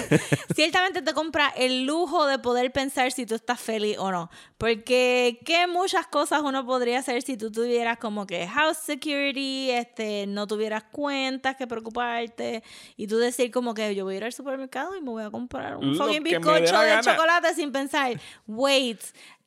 Ciertamente 0.55 1.03
te 1.03 1.13
compra 1.13 1.53
el 1.57 1.85
lujo 1.85 2.25
de 2.27 2.39
poder 2.39 2.71
pensar 2.73 3.11
si 3.11 3.27
tú 3.27 3.35
estás 3.35 3.59
feliz 3.61 3.99
o 3.99 4.13
no. 4.13 4.31
Porque 4.59 5.41
qué 5.45 5.67
muchas 5.67 6.07
cosas 6.07 6.43
uno 6.43 6.65
podría 6.65 7.01
hacer 7.01 7.21
si 7.23 7.37
tú 7.37 7.51
tuvieras 7.51 7.99
como 7.99 8.27
que 8.27 8.47
house 8.47 8.79
security, 8.79 9.71
este, 9.73 10.27
no 10.29 10.47
tuvieras 10.47 10.85
cuentas 10.85 11.57
que 11.57 11.67
preocuparte 11.67 12.63
y 12.97 13.09
tú 13.09 13.19
decir 13.19 13.51
como 13.51 13.75
que 13.75 13.95
yo 13.97 14.05
voy 14.05 14.15
a 14.15 14.17
ir 14.19 14.25
al 14.25 14.33
supermercado 14.33 14.95
y 14.97 15.01
me 15.01 15.11
voy 15.11 15.25
a 15.25 15.31
comprar 15.31 15.77
un 15.77 15.97
fucking 15.97 16.23
bizcocho 16.23 16.79
de 16.79 16.89
gana. 16.91 17.01
chocolate 17.03 17.55
sin 17.55 17.73
pensar, 17.73 18.19
wait, 18.47 19.01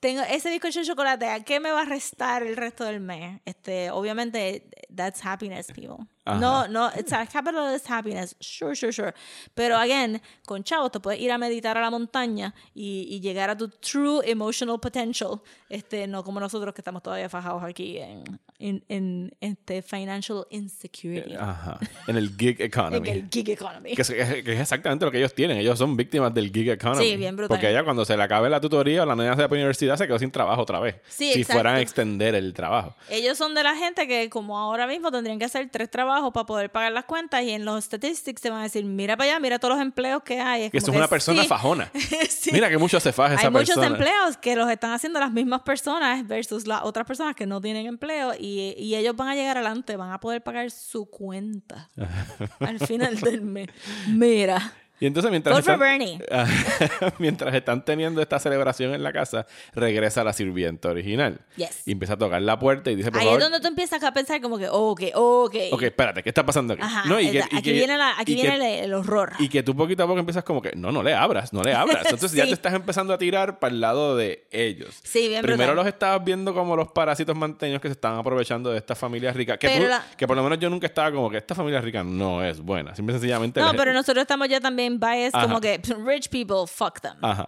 tengo 0.06 0.22
ese 0.22 0.52
bizcocho 0.52 0.82
de 0.82 0.86
chocolate, 0.86 1.28
¿a 1.28 1.40
qué 1.44 1.60
me 1.60 1.72
va 1.72 1.82
a 1.82 1.86
restar 1.86 2.44
el 2.44 2.56
resto 2.56 2.84
del 2.84 3.00
mes? 3.00 3.42
Este, 3.44 3.90
obviamente, 3.90 4.70
that's 4.96 5.20
happiness, 5.26 5.72
people. 5.72 6.06
Ajá. 6.26 6.40
No, 6.40 6.68
no, 6.68 6.92
it's 6.96 7.12
a 7.12 7.26
capitalist 7.26 7.90
happiness, 7.90 8.36
sure, 8.40 8.76
sure, 8.76 8.94
sure. 8.94 9.16
Pero, 9.56 9.76
again, 9.76 10.22
con 10.46 10.64
chavos 10.64 10.92
te 10.92 11.00
puedes 11.00 11.20
ir 11.20 11.32
a 11.32 11.40
meditar 11.40 11.76
a 11.76 11.82
la 11.82 11.90
montaña 11.90 12.54
y, 12.76 13.08
y 13.10 13.20
llegar 13.20 13.50
a 13.50 13.58
tu 13.58 13.68
true 13.68 14.22
emotional 14.30 14.80
potential. 14.80 15.42
Este, 15.70 16.06
no 16.06 16.24
como 16.24 16.40
nosotros 16.40 16.72
que 16.76 16.82
estamos 16.82 17.02
todavía 17.02 17.28
fajados 17.28 17.64
aquí 17.64 17.98
en, 17.98 18.40
en, 18.60 18.84
en 18.90 19.36
este 19.42 19.82
financial 19.82 20.46
insecurity. 20.50 21.36
Ajá. 21.36 21.80
En 22.08 22.16
el 22.16 22.36
gig 22.38 22.62
economy. 22.62 23.10
En 23.10 23.16
el 23.16 23.30
gig 23.30 23.50
economy. 23.50 23.96
Que 23.96 24.02
es, 24.02 24.10
que 24.10 24.54
es 24.54 24.60
exactamente 24.60 25.06
lo 25.06 25.12
que 25.12 25.18
ellos 25.18 25.34
tienen. 25.34 25.58
Ellos 25.58 25.78
son 25.78 25.96
víctimas 25.98 26.34
del 26.34 26.52
gig 26.52 26.70
economy. 26.70 27.04
Sí, 27.04 27.18
bien 27.18 27.36
brutal. 27.36 27.56
Porque 27.58 27.70
ella 27.70 27.84
cuando 27.84 28.06
se 28.06 28.16
le 28.16 28.24
acabe 28.24 28.50
la 28.50 28.62
tutoría 28.62 29.04
o 29.04 29.06
la 29.06 29.16
nena 29.16 29.36
se 29.36 29.42
va 29.42 29.48
para 29.48 29.58
la 29.60 29.64
universidad 29.66 29.98
se 29.98 30.08
quedó 30.08 30.20
sin 30.20 30.32
trabajo 30.32 30.62
otra 30.62 30.80
vez. 30.80 30.96
Sí, 31.08 31.34
si 31.34 31.42
exacto. 31.42 31.54
fueran 31.54 31.76
a 31.76 31.82
extender 31.82 32.36
el 32.36 32.54
trabajo. 32.54 32.96
Ellos 33.10 33.38
son 33.38 33.54
de 33.56 33.64
la 33.64 33.76
gente 33.76 34.08
que 34.08 34.30
como 34.30 34.58
ahora 34.58 34.88
mismo 34.88 35.12
tendrían 35.12 35.40
que 35.40 35.46
hacer 35.46 35.70
tres 35.72 35.90
trabajos 35.90 36.32
para 36.34 36.46
poder 36.46 36.72
pagar 36.72 36.92
las 36.92 37.06
cuentas 37.06 37.44
y 37.44 37.52
en 37.52 37.66
los 37.66 37.84
statistics 37.84 38.42
se 38.42 38.50
van 38.50 38.60
a 38.60 38.64
decir, 38.64 38.86
mira 38.86 39.18
para 39.18 39.32
allá, 39.32 39.40
mira 39.40 39.60
todos 39.60 39.76
los 39.76 39.82
empleos 39.82 40.24
que 40.24 40.40
hay. 40.40 40.64
Es 40.64 40.72
Que 40.72 40.78
es 40.78 40.88
una 40.88 41.08
persona 41.08 41.42
sí. 41.42 41.48
fajona. 41.48 41.92
Sí. 42.30 42.52
Mira 42.52 42.70
que 42.70 42.78
mucho 42.78 43.00
se 43.00 43.12
faja 43.12 43.36
esa 43.36 43.48
Hay 43.48 43.52
muchos 43.52 43.76
persona. 43.76 43.88
empleos 43.88 44.38
que 44.38 44.56
los 44.56 44.70
están 44.70 44.92
haciendo 44.92 45.20
las 45.20 45.32
mismas 45.32 45.62
personas 45.62 46.28
versus 46.28 46.68
las 46.68 46.84
otras 46.84 47.06
personas 47.06 47.36
que 47.36 47.46
no 47.46 47.60
tienen 47.62 47.86
empleo 47.88 48.34
y, 48.38 48.45
y 48.46 48.96
ellos 48.96 49.16
van 49.16 49.30
a 49.30 49.36
llegar 49.36 49.58
adelante, 49.58 49.96
van 49.96 50.12
a 50.12 50.20
poder 50.20 50.44
pagar 50.44 50.70
su 50.72 51.06
cuenta 51.06 51.92
al 52.60 52.80
final 52.80 53.20
del 53.20 53.42
mes. 53.42 53.70
Mira. 54.08 54.74
Y 55.00 55.08
entonces 55.08 55.30
mientras 55.30 55.60
están, 55.60 55.80
mientras 57.20 57.54
están 57.54 57.84
teniendo 57.84 58.22
esta 58.22 58.40
celebración 58.40 58.94
en 58.94 59.04
la 59.04 59.12
casa, 59.12 59.46
regresa 59.74 60.24
la 60.24 60.34
sirvienta 60.34 60.90
original. 60.90 61.40
Yes. 61.58 61.82
Y 61.86 61.92
empieza 61.92 62.14
a 62.14 62.18
tocar 62.18 62.42
la 62.42 62.58
puerta 62.58 62.92
y 62.92 62.96
dice, 62.96 63.12
por 63.12 63.20
Ahí 63.20 63.26
favor, 63.28 63.40
es 63.42 63.46
donde 63.46 63.60
tú 63.60 63.68
empiezas 63.68 64.04
a 64.04 64.12
pensar 64.14 64.42
como 64.42 64.58
que, 64.58 64.68
ok, 64.70 65.02
ok. 65.14 65.56
ok, 65.72 65.82
espérate, 65.84 66.24
¿qué 66.24 66.30
está 66.30 66.46
pasando 66.46 66.74
aquí? 66.74 66.82
Ajá, 66.84 67.04
No, 67.08 67.20
y 67.20 67.30
que- 67.32 67.38
y 67.38 67.42
aquí 67.42 67.62
que- 67.62 67.72
viene, 67.74 67.98
la- 67.98 68.18
aquí 68.20 68.34
y 68.34 68.36
que- 68.38 68.42
viene 68.50 68.80
el, 68.80 68.86
el 68.86 68.94
horror. 68.94 69.34
Y 69.40 69.50
que 69.50 69.64
tú 69.64 69.76
poquito 69.76 70.04
a 70.04 70.08
poco 70.08 70.20
empiezas 70.20 70.44
como 70.44 70.62
que, 70.62 70.72
no, 70.76 70.92
no 70.92 71.04
le 71.04 71.14
abras, 71.14 71.52
no 71.54 71.62
le 71.64 71.74
abras. 71.76 72.06
Entonces 72.06 72.32
ya 72.34 72.44
Sí. 72.44 72.50
te 72.50 72.54
estás 72.56 72.74
empezando 72.74 73.14
a 73.14 73.18
tirar 73.18 73.60
para 73.60 73.74
el 73.74 73.82
lado 73.82 74.16
de 74.16 74.48
ellos. 74.52 75.00
Sí, 75.04 75.28
bien 75.28 75.42
Primero 75.42 75.72
brutal. 75.72 75.76
los 75.76 75.88
estabas 75.88 76.24
viendo 76.24 76.54
como 76.54 76.76
los 76.76 76.90
parásitos 76.90 77.36
manteños 77.36 77.82
que 77.82 77.88
se 77.88 77.94
estaban 77.94 78.20
aprovechando 78.20 78.72
de 78.72 78.78
esta 78.78 78.96
familia 78.96 79.32
rica. 79.34 79.58
Que, 79.58 79.70
tú- 79.70 79.84
la- 79.88 80.06
que 80.16 80.28
por 80.28 80.36
lo 80.38 80.44
menos 80.44 80.60
yo 80.60 80.70
nunca 80.70 80.88
estaba 80.88 81.12
como 81.12 81.30
que 81.30 81.38
esta 81.38 81.54
familia 81.56 81.82
rica 81.82 82.04
no 82.04 82.44
es 82.44 82.60
buena. 82.62 82.96
Simple 82.96 83.16
y 83.16 83.20
sencillamente... 83.20 83.60
No, 83.60 83.74
pero 83.74 83.92
nosotros 83.94 84.22
estamos 84.22 84.48
ya 84.48 84.60
también 84.60 84.85
biased 84.92 85.36
Ajá. 85.36 85.48
como 85.48 85.60
que 85.62 85.80
rich 86.06 86.30
people, 86.30 86.66
fuck 86.68 87.00
them. 87.02 87.16
Ajá. 87.22 87.48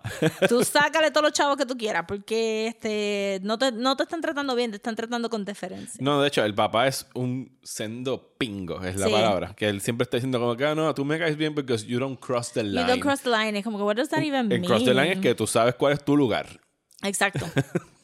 Tú 0.49 0.63
sácale 0.63 1.11
todos 1.11 1.23
los 1.23 1.33
chavos 1.33 1.57
que 1.57 1.65
tú 1.65 1.77
quieras 1.77 2.05
porque 2.07 2.67
este 2.67 3.39
no 3.43 3.57
te, 3.57 3.71
no 3.71 3.95
te 3.95 4.03
están 4.03 4.21
tratando 4.21 4.55
bien, 4.55 4.71
te 4.71 4.77
están 4.77 4.95
tratando 4.95 5.29
con 5.29 5.45
deferencia. 5.45 5.99
No, 6.03 6.21
de 6.21 6.27
hecho, 6.27 6.43
el 6.43 6.53
papá 6.55 6.87
es 6.87 7.07
un 7.13 7.57
sendo 7.63 8.33
pingo, 8.37 8.81
es 8.83 8.97
la 8.97 9.07
Sí. 9.07 9.11
palabra. 9.11 9.53
Que 9.55 9.69
él 9.69 9.81
siempre 9.81 10.03
está 10.03 10.17
diciendo 10.17 10.39
como 10.39 10.55
que, 10.55 10.65
ah, 10.65 10.75
no, 10.75 10.93
tú 10.93 11.05
me 11.05 11.17
caes 11.19 11.37
bien 11.37 11.55
because 11.55 11.85
you 11.85 11.99
don't 11.99 12.19
cross 12.19 12.51
the 12.53 12.61
You 12.63 12.69
line. 12.71 12.87
don't 12.87 13.01
cross 13.01 13.21
the 13.21 13.29
line. 13.29 13.57
Es 13.57 13.63
como 13.63 13.77
que, 13.77 13.83
what 13.83 13.95
does 13.95 14.09
that 14.09 14.19
even 14.21 14.51
el 14.51 14.59
mean? 14.59 14.65
cross 14.65 14.83
the 14.83 14.93
line 14.93 15.13
es 15.13 15.19
que 15.19 15.33
tú 15.35 15.47
sabes 15.47 15.75
cuál 15.75 15.93
es 15.93 16.03
tu 16.03 16.15
lugar. 16.17 16.47
Exacto. 17.03 17.45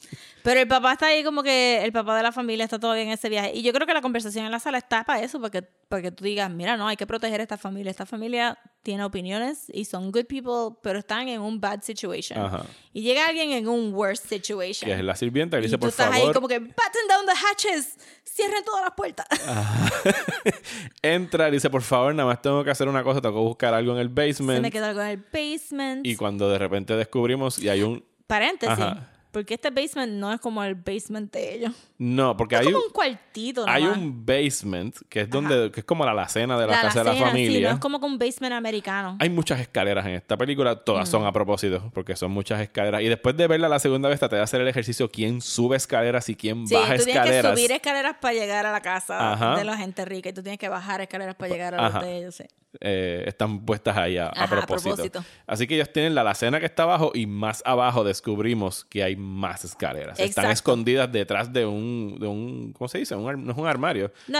Pero 0.43 0.59
el 0.59 0.67
papá 0.67 0.93
está 0.93 1.07
ahí 1.07 1.23
como 1.23 1.41
que 1.41 1.81
el 1.83 1.93
papá 1.93 2.17
de 2.17 2.23
la 2.23 2.33
familia 2.33 2.65
está 2.65 2.77
todavía 2.77 3.03
en 3.03 3.09
ese 3.09 3.29
viaje. 3.29 3.53
Y 3.55 3.63
yo 3.63 3.71
creo 3.71 3.87
que 3.87 3.93
la 3.93 4.01
conversación 4.01 4.45
en 4.45 4.51
la 4.51 4.59
sala 4.59 4.77
está 4.77 5.05
para 5.05 5.21
eso, 5.21 5.39
para 5.39 5.51
que, 5.51 5.61
para 5.61 6.01
que 6.01 6.11
tú 6.11 6.25
digas, 6.25 6.51
mira, 6.51 6.75
no, 6.75 6.87
hay 6.87 6.97
que 6.97 7.07
proteger 7.07 7.39
a 7.39 7.43
esta 7.43 7.57
familia. 7.57 7.89
Esta 7.89 8.05
familia 8.05 8.59
tiene 8.83 9.05
opiniones 9.05 9.67
y 9.73 9.85
son 9.85 10.11
good 10.11 10.25
people, 10.25 10.77
pero 10.83 10.99
están 10.99 11.29
en 11.29 11.39
un 11.39 11.61
bad 11.61 11.81
situation. 11.81 12.37
Ajá. 12.37 12.65
Y 12.91 13.03
llega 13.03 13.25
alguien 13.25 13.51
en 13.53 13.69
un 13.69 13.93
worse 13.93 14.27
situation. 14.27 14.89
Que 14.89 14.97
es 14.97 15.03
la 15.03 15.15
sirvienta 15.15 15.57
que 15.57 15.61
y 15.61 15.67
dice, 15.67 15.77
tú 15.77 15.81
por 15.81 15.89
estás 15.89 16.11
ahí 16.11 16.19
favor, 16.19 16.35
como 16.35 16.47
que, 16.49 16.59
batten 16.59 17.07
down 17.07 17.25
the 17.25 17.31
hatches, 17.31 17.97
cierren 18.25 18.65
todas 18.65 18.83
las 18.83 18.93
puertas. 18.95 19.25
entra 21.01 21.47
y 21.47 21.51
dice, 21.53 21.69
por 21.69 21.83
favor, 21.83 22.13
nada 22.13 22.27
más 22.27 22.41
tengo 22.41 22.65
que 22.65 22.71
hacer 22.71 22.89
una 22.89 23.01
cosa, 23.01 23.21
tengo 23.21 23.35
que 23.35 23.47
buscar 23.47 23.73
algo 23.73 23.93
en 23.93 23.99
el 23.99 24.07
Se 24.07 24.13
me 24.13 24.27
basement. 24.27 24.73
quedó 24.73 24.85
algo 24.87 25.01
en 25.01 25.07
el 25.07 25.23
basement. 25.31 26.05
Y 26.05 26.17
cuando 26.17 26.49
de 26.49 26.57
repente 26.57 26.97
descubrimos 26.97 27.59
y 27.59 27.69
hay 27.69 27.81
un... 27.81 28.03
Paréntesis. 28.27 28.77
Ajá. 28.77 29.12
Porque 29.33 29.55
este 29.55 29.71
basement 29.71 30.13
no 30.13 30.31
es 30.31 30.39
como 30.39 30.63
el 30.63 30.75
basement 30.75 31.33
de 31.33 31.55
ellos. 31.55 31.73
No, 31.97 32.37
porque 32.37 32.53
Es 32.55 32.61
hay, 32.61 32.71
como 32.71 32.85
un 32.85 32.91
cuartito, 32.91 33.65
hay 33.67 33.83
nomás. 33.83 33.97
un 33.97 34.25
basement 34.25 34.95
que 35.09 35.21
es 35.21 35.29
donde 35.29 35.71
que 35.71 35.79
es 35.79 35.85
como 35.85 36.05
la 36.05 36.11
alacena 36.11 36.57
de 36.57 36.67
la, 36.67 36.73
La 36.73 36.81
casa 36.83 36.99
de 36.99 37.05
la 37.05 37.11
alacena, 37.11 37.31
sí, 37.31 37.45
familia. 37.45 37.69
no 37.69 37.73
es 37.75 37.81
como 37.81 37.97
un 37.97 38.19
basement 38.19 38.53
americano. 38.53 39.17
Hay 39.19 39.29
muchas 39.31 39.59
escaleras 39.59 40.05
en 40.05 40.11
esta 40.13 40.37
película, 40.37 40.75
todas 40.75 41.09
Mm. 41.09 41.11
son 41.11 41.25
a 41.25 41.31
propósito, 41.33 41.89
porque 41.95 42.15
son 42.15 42.29
muchas 42.31 42.61
escaleras. 42.61 43.01
Y 43.01 43.07
después 43.07 43.35
de 43.35 43.47
verla 43.47 43.67
la 43.67 43.79
segunda 43.79 44.07
vez, 44.07 44.19
traté 44.19 44.35
de 44.35 44.43
hacer 44.43 44.61
el 44.61 44.67
ejercicio 44.67 45.09
quién 45.09 45.41
sube 45.41 45.77
escaleras 45.77 46.29
y 46.29 46.35
quién 46.35 46.67
Sí, 46.67 46.75
baja 46.75 46.95
tú 46.97 47.03
tienes 47.03 47.05
que 47.05 47.11
escaleras. 47.39 47.57
subir 47.59 47.71
escaleras 47.71 48.15
para 48.21 48.33
llegar 48.35 48.65
a 48.67 48.71
la 48.71 48.81
casa 48.81 49.33
Ajá. 49.33 49.55
de 49.57 49.63
la 49.65 49.75
gente 49.77 50.05
rica 50.05 50.29
y 50.29 50.33
tú 50.33 50.43
tienes 50.43 50.59
que 50.59 50.69
bajar 50.69 51.01
escaleras 51.01 51.33
para 51.33 51.51
llegar 51.51 51.73
a 51.73 51.89
los 51.89 52.01
de 52.03 52.17
ellos. 52.19 52.35
sí. 52.35 52.43
Eh, 52.81 53.23
están 53.27 53.65
puestas 53.65 53.95
ahí 53.97 54.17
a, 54.17 54.27
a 54.27 54.29
Ajá, 54.29 54.43
a 54.43 54.47
propósito. 54.49 54.95
propósito. 54.95 55.23
Así 55.47 55.67
que 55.67 55.75
ellos 55.75 55.91
tienen 55.93 56.15
la 56.15 56.21
alacena 56.21 56.59
que 56.59 56.65
está 56.65 56.83
abajo 56.83 57.11
y 57.13 57.25
más 57.27 57.61
abajo 57.65 58.03
descubrimos 58.03 58.85
que 58.85 59.03
hay 59.03 59.15
más 59.15 59.63
escaleras. 59.65 60.19
Están 60.19 60.49
escondidas 60.51 61.11
detrás 61.11 61.51
de 61.53 61.65
un, 61.65 62.17
de 62.19 62.27
un 62.27 62.73
¿cómo 62.73 62.87
se 62.87 62.97
dice? 62.99 63.15
Un 63.15 63.45
no 63.45 63.51
es 63.51 63.57
un 63.57 63.67
armario. 63.67 64.11
No, 64.27 64.39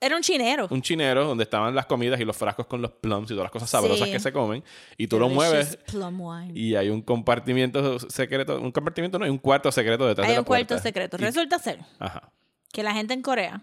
era 0.00 0.16
un 0.16 0.22
chinero. 0.22 0.66
Un 0.70 0.82
chinero 0.82 1.24
donde 1.24 1.44
estaban 1.44 1.74
las 1.74 1.86
comidas 1.86 2.20
y 2.20 2.24
los 2.24 2.36
frascos 2.36 2.66
con 2.66 2.82
los 2.82 2.90
plums 2.90 3.30
y 3.30 3.34
todas 3.34 3.44
las 3.44 3.52
cosas 3.52 3.70
sabrosas 3.70 4.06
Sí. 4.08 4.12
que 4.12 4.20
se 4.20 4.32
comen. 4.32 4.62
Y 4.98 5.06
tú 5.06 5.18
lo 5.18 5.28
mueves 5.28 5.76
plum 5.86 6.20
wine. 6.20 6.52
y 6.58 6.74
hay 6.74 6.90
un 6.90 7.02
compartimiento 7.02 7.98
secreto. 8.00 8.60
Un 8.60 8.72
compartimiento 8.72 9.18
no, 9.18 9.24
hay 9.24 9.30
un 9.30 9.38
cuarto 9.38 9.70
secreto 9.72 10.06
detrás 10.06 10.24
Hay 10.26 10.32
de 10.32 10.36
la 10.36 10.40
un 10.40 10.44
cuarto 10.44 10.66
puerta. 10.68 10.82
secreto. 10.82 11.16
Y- 11.18 11.20
Resulta 11.20 11.58
ser 11.58 11.78
Ajá. 12.00 12.30
que 12.72 12.82
la 12.82 12.92
gente 12.94 13.14
en 13.14 13.22
Corea 13.22 13.62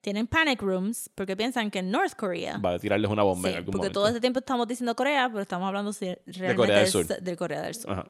tienen 0.00 0.26
panic 0.26 0.62
rooms 0.62 1.10
porque 1.14 1.36
piensan 1.36 1.70
que 1.70 1.80
en 1.80 1.90
North 1.90 2.14
Korea 2.16 2.58
Va 2.58 2.74
a 2.74 2.78
tirarles 2.78 3.10
una 3.10 3.22
bomba 3.22 3.48
Sí, 3.48 3.52
en 3.52 3.58
algún 3.58 3.72
porque 3.72 3.78
momento. 3.78 4.00
todo 4.00 4.08
este 4.08 4.20
tiempo 4.20 4.38
estamos 4.38 4.66
diciendo 4.68 4.94
Corea, 4.94 5.28
pero 5.28 5.42
estamos 5.42 5.66
hablando 5.66 5.92
realmente 6.26 6.56
Corea 6.56 6.78
del 6.78 6.86
Sur. 6.88 7.36
Corea 7.36 7.62
del 7.62 7.74
Sur. 7.74 7.90
Ajá. 7.92 8.06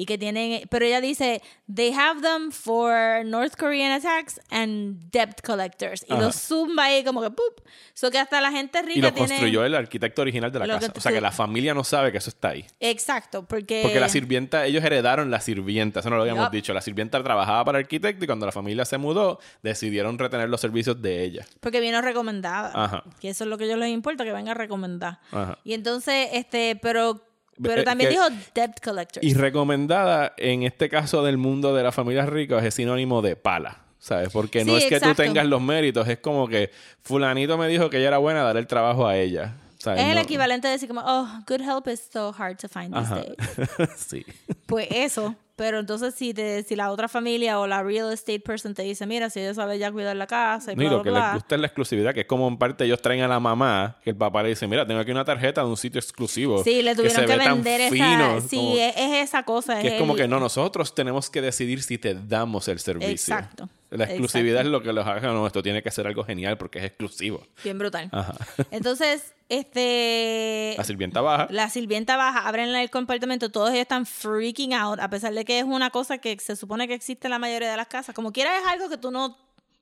Y 0.00 0.06
que 0.06 0.16
tienen, 0.16 0.62
pero 0.70 0.84
ella 0.86 1.00
dice, 1.00 1.42
they 1.74 1.92
have 1.92 2.20
them 2.22 2.52
for 2.52 3.24
North 3.24 3.56
Korean 3.58 3.90
attacks 3.90 4.40
and 4.48 5.10
debt 5.10 5.40
collectors. 5.44 6.06
Y 6.08 6.12
Ajá. 6.12 6.22
los 6.22 6.36
zumba 6.36 6.84
ahí 6.84 7.02
como 7.02 7.20
que, 7.20 7.30
¡pup! 7.30 7.66
So 7.94 8.08
que 8.12 8.18
hasta 8.20 8.40
la 8.40 8.52
gente 8.52 8.80
rica 8.82 8.96
Y 8.96 9.02
lo 9.02 9.12
tiene... 9.12 9.28
construyó 9.30 9.64
el 9.64 9.74
arquitecto 9.74 10.22
original 10.22 10.52
de 10.52 10.60
la 10.60 10.66
Lo 10.68 10.74
casa. 10.74 10.92
que- 10.92 10.98
O 11.00 11.02
sea 11.02 11.10
que 11.10 11.20
la 11.20 11.32
familia 11.32 11.74
no 11.74 11.82
sabe 11.82 12.12
que 12.12 12.18
eso 12.18 12.30
está 12.30 12.50
ahí. 12.50 12.64
Exacto, 12.78 13.44
porque... 13.48 13.80
Porque 13.82 13.98
la 13.98 14.08
sirvienta, 14.08 14.66
ellos 14.66 14.84
heredaron 14.84 15.32
la 15.32 15.40
sirvienta, 15.40 15.98
eso 15.98 16.10
no 16.10 16.16
lo 16.16 16.22
habíamos 16.22 16.48
dicho. 16.52 16.72
La 16.72 16.80
sirvienta 16.80 17.20
trabajaba 17.20 17.64
para 17.64 17.78
el 17.78 17.84
arquitecto 17.84 18.22
y 18.22 18.28
cuando 18.28 18.46
la 18.46 18.52
familia 18.52 18.84
se 18.84 18.98
mudó, 18.98 19.40
decidieron 19.64 20.16
retener 20.16 20.48
los 20.48 20.60
servicios 20.60 21.02
de 21.02 21.24
ella. 21.24 21.44
Porque 21.58 21.80
vino 21.80 22.00
recomendada. 22.02 22.70
Ajá. 22.72 23.02
Que 23.20 23.30
eso 23.30 23.42
es 23.42 23.50
lo 23.50 23.58
que 23.58 23.64
a 23.64 23.66
ellos 23.66 23.80
les 23.80 23.90
importa, 23.90 24.22
que 24.22 24.30
venga 24.30 24.54
recomendada. 24.54 25.20
Ajá. 25.32 25.58
Y 25.64 25.72
entonces, 25.72 26.28
este, 26.34 26.78
pero... 26.80 27.24
Pero 27.62 27.80
Eh, 27.82 27.84
también 27.84 28.10
que- 28.10 28.16
dijo 28.16 28.28
debt 28.54 28.80
collectors. 28.82 29.26
Y 29.26 29.34
recomendada, 29.34 30.32
en 30.36 30.62
este 30.62 30.88
caso 30.88 31.22
del 31.22 31.38
mundo 31.38 31.74
de 31.74 31.82
las 31.82 31.94
familias 31.94 32.28
ricas, 32.28 32.64
es 32.64 32.74
sinónimo 32.74 33.22
de 33.22 33.36
pala. 33.36 33.78
¿Sabes? 34.00 34.28
Porque 34.32 34.64
no 34.64 34.72
Sí, 34.76 34.78
es 34.78 34.84
que 34.86 34.94
exacto. 34.96 35.16
tú 35.16 35.22
tengas 35.24 35.44
los 35.46 35.60
méritos, 35.60 36.06
es 36.06 36.18
como 36.18 36.46
que 36.46 36.70
fulanito 37.02 37.58
me 37.58 37.66
dijo 37.66 37.90
que 37.90 37.98
ella 37.98 38.08
era 38.08 38.18
buena, 38.18 38.42
dar 38.44 38.56
el 38.56 38.66
trabajo 38.68 39.06
a 39.08 39.16
ella. 39.16 39.54
¿Sabes? 39.78 40.00
es 40.02 40.08
el 40.08 40.14
No- 40.16 40.20
equivalente 40.20 40.66
de 40.68 40.72
decir 40.72 40.88
como, 40.88 41.02
oh, 41.04 41.26
good 41.48 41.60
help 41.60 41.86
is 41.88 42.00
so 42.12 42.32
hard 42.36 42.56
to 42.58 42.68
find 42.68 42.94
these 42.94 43.12
days. 43.14 43.90
sí. 43.96 44.24
Pues 44.66 44.86
eso, 44.90 45.34
pero 45.58 45.80
entonces 45.80 46.14
si 46.14 46.32
te, 46.32 46.62
si 46.62 46.76
la 46.76 46.92
otra 46.92 47.08
familia 47.08 47.58
o 47.58 47.66
la 47.66 47.82
real 47.82 48.12
estate 48.12 48.38
person 48.38 48.74
te 48.74 48.82
dice, 48.82 49.06
mira, 49.08 49.28
si 49.28 49.40
ella 49.40 49.52
sabe 49.54 49.76
ya 49.76 49.90
cuidar 49.90 50.14
la 50.14 50.28
casa 50.28 50.72
y 50.72 50.76
No, 50.76 50.84
y 50.84 50.86
bla, 50.86 50.96
lo 50.98 51.02
que 51.02 51.10
bla, 51.10 51.24
les 51.24 51.34
gusta 51.34 51.56
es 51.56 51.60
la 51.60 51.66
exclusividad, 51.66 52.14
que 52.14 52.20
es 52.20 52.26
como 52.26 52.46
en 52.46 52.56
parte 52.58 52.84
ellos 52.84 53.02
traen 53.02 53.22
a 53.22 53.28
la 53.28 53.40
mamá, 53.40 53.96
que 54.04 54.10
el 54.10 54.16
papá 54.16 54.44
le 54.44 54.50
dice, 54.50 54.68
mira, 54.68 54.86
tengo 54.86 55.00
aquí 55.00 55.10
una 55.10 55.24
tarjeta 55.24 55.62
de 55.62 55.66
un 55.66 55.76
sitio 55.76 55.98
exclusivo. 55.98 56.62
Sí, 56.62 56.80
le 56.80 56.94
tuvieron 56.94 57.26
que, 57.26 57.36
tan 57.38 57.54
vender 57.56 57.80
esa. 57.80 57.90
fino, 57.92 58.40
sí, 58.40 58.56
como- 58.56 58.76
es, 58.76 58.96
es 58.96 59.28
esa 59.28 59.42
cosa. 59.42 59.80
que 59.80 59.88
es 59.88 60.00
como 60.00 60.14
que 60.14 60.28
no, 60.28 60.38
nosotros 60.38 60.94
tenemos 60.94 61.28
que 61.28 61.40
decidir 61.42 61.82
si 61.82 61.98
te 61.98 62.14
damos 62.14 62.68
el 62.68 62.78
servicio. 62.78 63.10
Exacto. 63.34 63.68
La 63.90 64.04
exclusividad 64.04 64.60
Exacto. 64.60 64.68
es 64.68 64.72
lo 64.72 64.82
que 64.82 64.92
los 64.92 65.06
haga, 65.06 65.32
no, 65.32 65.46
esto 65.46 65.62
tiene 65.62 65.82
que 65.82 65.90
ser 65.90 66.06
algo 66.06 66.24
genial 66.24 66.58
porque 66.58 66.78
es 66.78 66.84
exclusivo. 66.84 67.46
Bien 67.64 67.78
brutal. 67.78 68.08
Ajá. 68.12 68.34
Entonces, 68.70 69.34
este. 69.48 70.74
La 70.76 70.84
sirvienta 70.84 71.20
baja. 71.22 71.46
La 71.50 71.70
sirvienta 71.70 72.16
baja, 72.16 72.46
abren 72.46 72.74
el 72.74 72.90
compartimento, 72.90 73.50
todos 73.50 73.70
ellos 73.70 73.82
están 73.82 74.04
freaking 74.04 74.74
out, 74.74 75.00
a 75.00 75.08
pesar 75.08 75.32
de 75.32 75.44
que 75.44 75.58
es 75.58 75.64
una 75.64 75.90
cosa 75.90 76.18
que 76.18 76.38
se 76.38 76.54
supone 76.54 76.86
que 76.86 76.94
existe 76.94 77.28
en 77.28 77.30
la 77.30 77.38
mayoría 77.38 77.70
de 77.70 77.76
las 77.76 77.88
casas. 77.88 78.14
Como 78.14 78.32
quiera, 78.32 78.58
es 78.58 78.66
algo 78.66 78.90
que 78.90 78.98
tú 78.98 79.10
no 79.10 79.36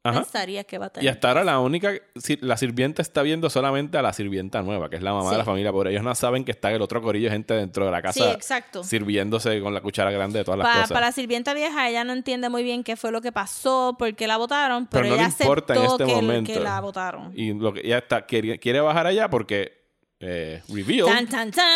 Ajá. 0.09 0.21
pensarías 0.23 0.65
que 0.67 0.79
va 0.79 0.87
a 0.87 0.91
tener. 0.91 1.05
Y 1.05 1.09
hasta 1.09 1.29
ahora 1.29 1.45
la 1.45 1.59
única, 1.61 1.93
la 2.41 2.57
sirvienta 2.57 3.03
está 3.03 3.23
viendo 3.23 3.51
solamente 3.51 3.99
a 3.99 4.03
la 4.03 4.13
sirvienta 4.13 4.63
nueva, 4.63 4.89
que 4.91 4.97
es 4.97 5.03
la 5.03 5.13
mamá 5.13 5.31
de 5.33 5.39
la 5.39 5.45
familia, 5.45 5.73
pero 5.73 5.89
ellos 5.91 6.03
no 6.03 6.15
saben 6.15 6.45
que 6.45 6.51
está 6.53 6.71
el 6.73 6.83
otro 6.83 7.01
corillo 7.03 7.27
de 7.27 7.33
gente 7.33 7.55
dentro 7.55 7.85
de 7.85 7.91
la 7.91 8.03
casa 8.03 8.25
Sí, 8.25 8.31
exacto. 8.31 8.83
sirviéndose 8.85 9.61
con 9.61 9.75
la 9.75 9.81
cuchara 9.81 10.11
grande 10.11 10.39
de 10.41 10.45
todas 10.45 10.59
las 10.59 10.67
Pa- 10.67 10.73
cosas. 10.75 10.93
Para 10.93 11.07
la 11.07 11.13
sirvienta 11.13 11.55
vieja, 11.55 11.89
ella 11.89 12.05
no 12.05 12.13
entiende 12.13 12.49
muy 12.49 12.63
bien 12.63 12.85
qué 12.85 12.97
fue 12.97 13.13
lo 13.13 13.21
que 13.21 13.33
pasó, 13.33 13.97
por 13.99 14.15
qué 14.15 14.27
la 14.27 14.37
votaron, 14.37 14.87
pero, 14.87 15.03
Pero 15.03 15.17
no 15.17 15.23
le 15.23 15.29
ella 15.29 15.37
importa 15.41 15.75
en 15.75 15.83
este 15.85 16.05
que, 16.05 16.13
momento. 16.15 16.53
que 16.53 16.61
la 16.61 16.81
votaron. 16.81 17.33
Y 17.35 17.53
lo 17.55 17.73
que 17.73 17.81
ella 17.85 17.99
está, 17.99 18.27
quiere, 18.27 18.59
quiere 18.59 18.81
bajar 18.81 19.07
allá 19.07 19.29
porque 19.31 19.85
eh, 20.19 20.63
Reveal, 20.69 21.07
Tan, 21.07 21.27
tan, 21.29 21.51
tan. 21.51 21.67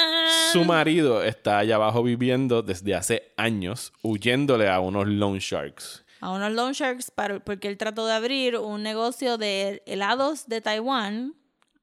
su 0.52 0.64
marido, 0.64 1.22
está 1.22 1.58
allá 1.58 1.74
abajo 1.74 2.02
viviendo 2.02 2.62
desde 2.62 2.94
hace 2.94 3.32
años, 3.36 3.92
huyéndole 4.02 4.66
a 4.68 4.80
unos 4.80 5.06
loan 5.06 5.38
sharks. 5.38 6.04
A 6.20 6.30
unos 6.30 6.52
loan 6.52 6.72
sharks 6.72 7.10
para- 7.10 7.40
porque 7.40 7.68
él 7.68 7.76
trató 7.78 8.06
de 8.06 8.12
abrir 8.12 8.56
un 8.58 8.82
negocio 8.82 9.38
de 9.38 9.82
helados 9.86 10.46
de 10.48 10.60
Taiwán. 10.60 11.34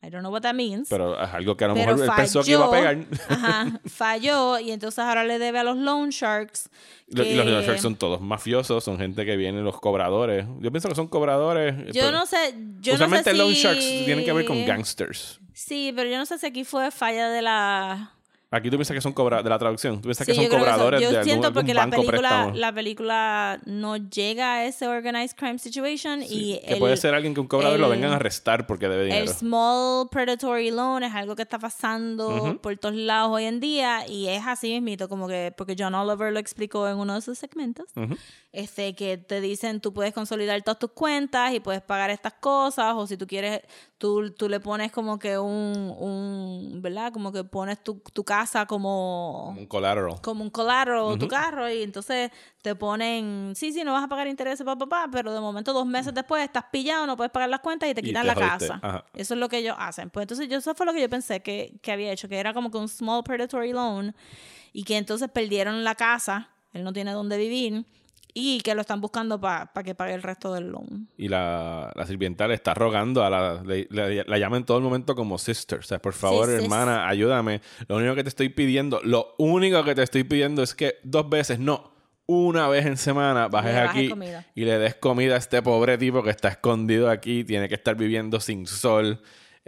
I 0.03 0.09
don't 0.11 0.19
know 0.21 0.31
what 0.31 0.41
that 0.43 0.53
means. 0.53 0.89
Pero 0.89 1.19
es 1.21 1.33
algo 1.33 1.57
que 1.57 1.65
a 1.65 1.69
lo 1.69 1.75
mejor 1.75 1.99
él 1.99 2.09
pensó 2.15 2.43
que 2.43 2.51
iba 2.51 2.65
a 2.67 2.71
pegar. 2.71 2.97
Ajá, 3.29 3.81
falló 3.87 4.59
y 4.59 4.71
entonces 4.71 4.99
ahora 4.99 5.23
le 5.23 5.39
debe 5.39 5.57
a 5.57 5.63
los 5.63 5.75
loan 5.75 6.09
sharks. 6.11 6.69
Lo- 7.07 7.23
Y 7.23 7.29
que- 7.29 7.35
los 7.35 7.45
loan 7.47 7.63
sharks 7.63 7.81
son 7.81 7.95
todos 7.95 8.21
mafiosos, 8.21 8.83
son 8.83 8.99
gente 8.99 9.25
que 9.25 9.35
viene, 9.35 9.61
los 9.61 9.79
cobradores. 9.81 10.45
Yo 10.59 10.71
pienso 10.71 10.87
que 10.87 10.93
son 10.95 11.07
cobradores. 11.07 11.91
Yo 11.93 12.11
no 12.11 12.27
sé, 12.27 12.55
yo 12.79 12.93
Usualmente 12.93 13.31
no 13.31 13.37
sé 13.37 13.43
loan 13.43 13.55
si... 13.55 13.61
sharks 13.61 13.85
tienen 14.05 14.23
que 14.23 14.33
ver 14.33 14.45
con 14.45 14.63
gangsters. 14.65 15.39
Sí, 15.53 15.91
pero 15.95 16.07
yo 16.07 16.19
no 16.19 16.27
sé 16.27 16.37
si 16.37 16.45
aquí 16.45 16.63
fue 16.63 16.91
falla 16.91 17.29
de 17.29 17.41
la... 17.41 18.13
Aquí 18.49 18.69
tú 18.69 18.77
piensas 18.77 18.95
que 18.95 19.01
son 19.01 19.11
cobradores 19.11 19.43
de 19.43 19.49
la 19.49 19.59
traducción. 19.59 19.95
Tú 19.97 20.03
piensas 20.03 20.25
Sí, 20.25 20.31
que 20.31 20.35
son 20.35 20.45
creo 20.45 20.59
que 20.59 20.65
cobradores 20.65 21.01
yo 21.01 21.09
de 21.09 21.17
algún, 21.17 21.23
siento 21.29 21.47
algún 21.47 21.59
porque 21.61 21.73
la 21.73 21.81
banco 21.81 21.95
película, 21.97 22.29
préstamo. 22.29 22.55
la 22.55 22.73
película 22.73 23.59
no 23.65 23.97
llega 23.97 24.53
a 24.53 24.65
ese 24.65 24.87
organized 24.87 25.35
crime 25.35 25.59
situation 25.59 26.21
y 26.23 26.57
que 26.59 26.73
el, 26.75 26.79
puede 26.79 26.95
ser 26.95 27.13
alguien 27.13 27.33
que 27.33 27.41
un 27.41 27.47
cobrador 27.47 27.77
lo 27.77 27.87
el- 27.87 27.91
vengan 27.91 28.13
a 28.13 28.15
arrestar 28.15 28.65
porque 28.65 28.87
debe 28.87 29.03
el 29.03 29.09
dinero. 29.09 29.33
small 29.33 30.07
predatory 30.09 30.71
loan 30.71 31.03
es 31.03 31.13
algo 31.13 31.35
que 31.35 31.41
está 31.41 31.59
pasando 31.59 32.57
por 32.61 32.77
todos 32.77 32.95
lados 32.95 33.31
hoy 33.33 33.43
en 33.43 33.59
día 33.59 34.07
y 34.07 34.29
es 34.29 34.41
así 34.47 34.69
mismito 34.71 35.09
como 35.09 35.27
que 35.27 35.53
porque 35.57 35.75
John 35.77 35.93
Oliver 35.93 36.31
lo 36.31 36.39
explicó 36.39 36.87
en 36.87 36.97
uno 36.97 37.15
de 37.15 37.21
sus 37.21 37.37
segmentos 37.37 37.87
Ujú. 37.97 38.15
este 38.53 38.95
que 38.95 39.17
te 39.17 39.41
dicen 39.41 39.81
tú 39.81 39.93
puedes 39.93 40.13
consolidar 40.13 40.61
todas 40.61 40.79
tus 40.79 40.91
cuentas 40.91 41.53
y 41.53 41.59
puedes 41.59 41.81
pagar 41.81 42.11
estas 42.11 42.33
cosas 42.35 42.93
o 42.95 43.05
si 43.07 43.17
tú 43.17 43.27
quieres 43.27 43.59
tú, 43.97 44.31
tú 44.31 44.47
le 44.47 44.59
pones 44.61 44.91
como 44.93 45.19
que 45.19 45.37
un, 45.37 45.93
un 45.99 46.81
verdad 46.81 47.11
como 47.11 47.33
que 47.33 47.43
pones 47.43 47.83
tu, 47.83 48.01
tu 48.13 48.23
casa 48.23 48.36
como 48.67 49.49
Un 49.57 49.65
collateral. 49.65 50.21
como 50.21 50.43
un 50.43 50.49
collateral 50.49 50.99
o 51.01 51.17
tu 51.17 51.27
carro 51.27 51.69
y 51.69 51.83
entonces 51.83 52.31
te 52.61 52.75
ponen, 52.75 53.53
sí, 53.55 53.71
sí, 53.73 53.83
no 53.83 53.93
vas 53.93 54.03
a 54.03 54.07
pagar 54.07 54.27
intereses, 54.27 54.65
papá, 54.65 54.85
papá, 54.87 55.07
pero 55.11 55.33
de 55.33 55.39
momento 55.39 55.73
dos 55.73 55.85
meses 55.85 56.13
después 56.13 56.43
estás 56.43 56.65
pillado, 56.71 57.05
no 57.07 57.15
puedes 57.17 57.31
pagar 57.31 57.49
las 57.49 57.61
cuentas 57.61 57.89
y 57.89 57.93
te 57.93 58.01
Y 58.01 58.05
quitan 58.05 58.23
te 58.23 58.27
la 58.27 58.33
jodiste. 58.35 58.67
casa. 58.67 58.79
Ajá. 58.81 59.05
Eso 59.13 59.33
es 59.33 59.39
lo 59.39 59.49
que 59.49 59.57
ellos 59.57 59.75
hacen. 59.79 60.09
Pues 60.09 60.23
entonces 60.25 60.47
yo, 60.49 60.57
eso 60.57 60.75
fue 60.75 60.85
lo 60.85 60.93
que 60.93 61.01
yo 61.01 61.09
pensé 61.09 61.41
que, 61.41 61.79
que 61.81 61.91
había 61.91 62.11
hecho, 62.11 62.27
que 62.29 62.37
era 62.39 62.53
como 62.53 62.69
que 62.71 62.77
un 62.77 62.87
small 62.89 63.23
predatory 63.23 63.71
loan 63.73 64.15
y 64.73 64.83
que 64.83 64.97
entonces 64.97 65.29
perdieron 65.29 65.83
la 65.83 65.95
casa, 65.95 66.49
él 66.73 66.83
no 66.83 66.93
tiene 66.93 67.11
dónde 67.11 67.37
vivir 67.37 67.85
y 68.39 68.61
que 68.61 68.75
lo 68.75 68.81
están 68.81 69.01
buscando 69.01 69.41
para 69.41 69.67
que 69.83 69.95
pague 69.95 70.13
el 70.13 70.21
resto 70.21 70.53
del 70.53 70.67
loan. 70.69 71.07
Y 71.17 71.27
la, 71.27 71.91
la 71.95 72.05
sirvienta 72.05 72.47
le 72.47 72.53
está 72.53 72.75
rogando 72.75 73.23
a 73.23 73.29
la... 73.31 73.63
Le, 73.63 73.87
le- 73.89 74.23
la 74.25 74.37
llama 74.37 74.57
en 74.57 74.63
todo 74.63 74.77
el 74.77 74.83
momento 74.83 75.15
como 75.15 75.39
sister. 75.39 75.79
O 75.79 75.81
sea, 75.81 75.97
por 75.99 76.13
favor, 76.13 76.45
Sí, 76.47 76.63
hermana, 76.63 77.07
ayúdame. 77.07 77.61
Lo 77.87 77.95
único 77.97 78.13
que 78.13 78.21
te 78.23 78.29
estoy 78.29 78.49
pidiendo, 78.49 79.01
lo 79.03 79.33
único 79.39 79.83
que 79.83 79.95
te 79.95 80.03
estoy 80.03 80.23
pidiendo 80.23 80.61
es 80.61 80.75
que 80.75 80.97
dos 81.03 81.27
veces, 81.29 81.57
no, 81.57 81.91
una 82.27 82.67
vez 82.67 82.85
en 82.85 82.97
semana 82.97 83.47
bajes 83.47 83.73
Le 83.73 83.79
aquí 83.79 84.09
comida. 84.09 84.45
y 84.53 84.65
le 84.65 84.77
des 84.77 84.93
comida 84.95 85.33
a 85.33 85.37
este 85.37 85.61
pobre 85.63 85.97
tipo 85.97 86.21
que 86.21 86.29
está 86.29 86.49
escondido 86.49 87.09
aquí, 87.09 87.43
tiene 87.43 87.67
que 87.67 87.75
estar 87.75 87.95
viviendo 87.95 88.39
sin 88.39 88.67
sol, 88.67 89.19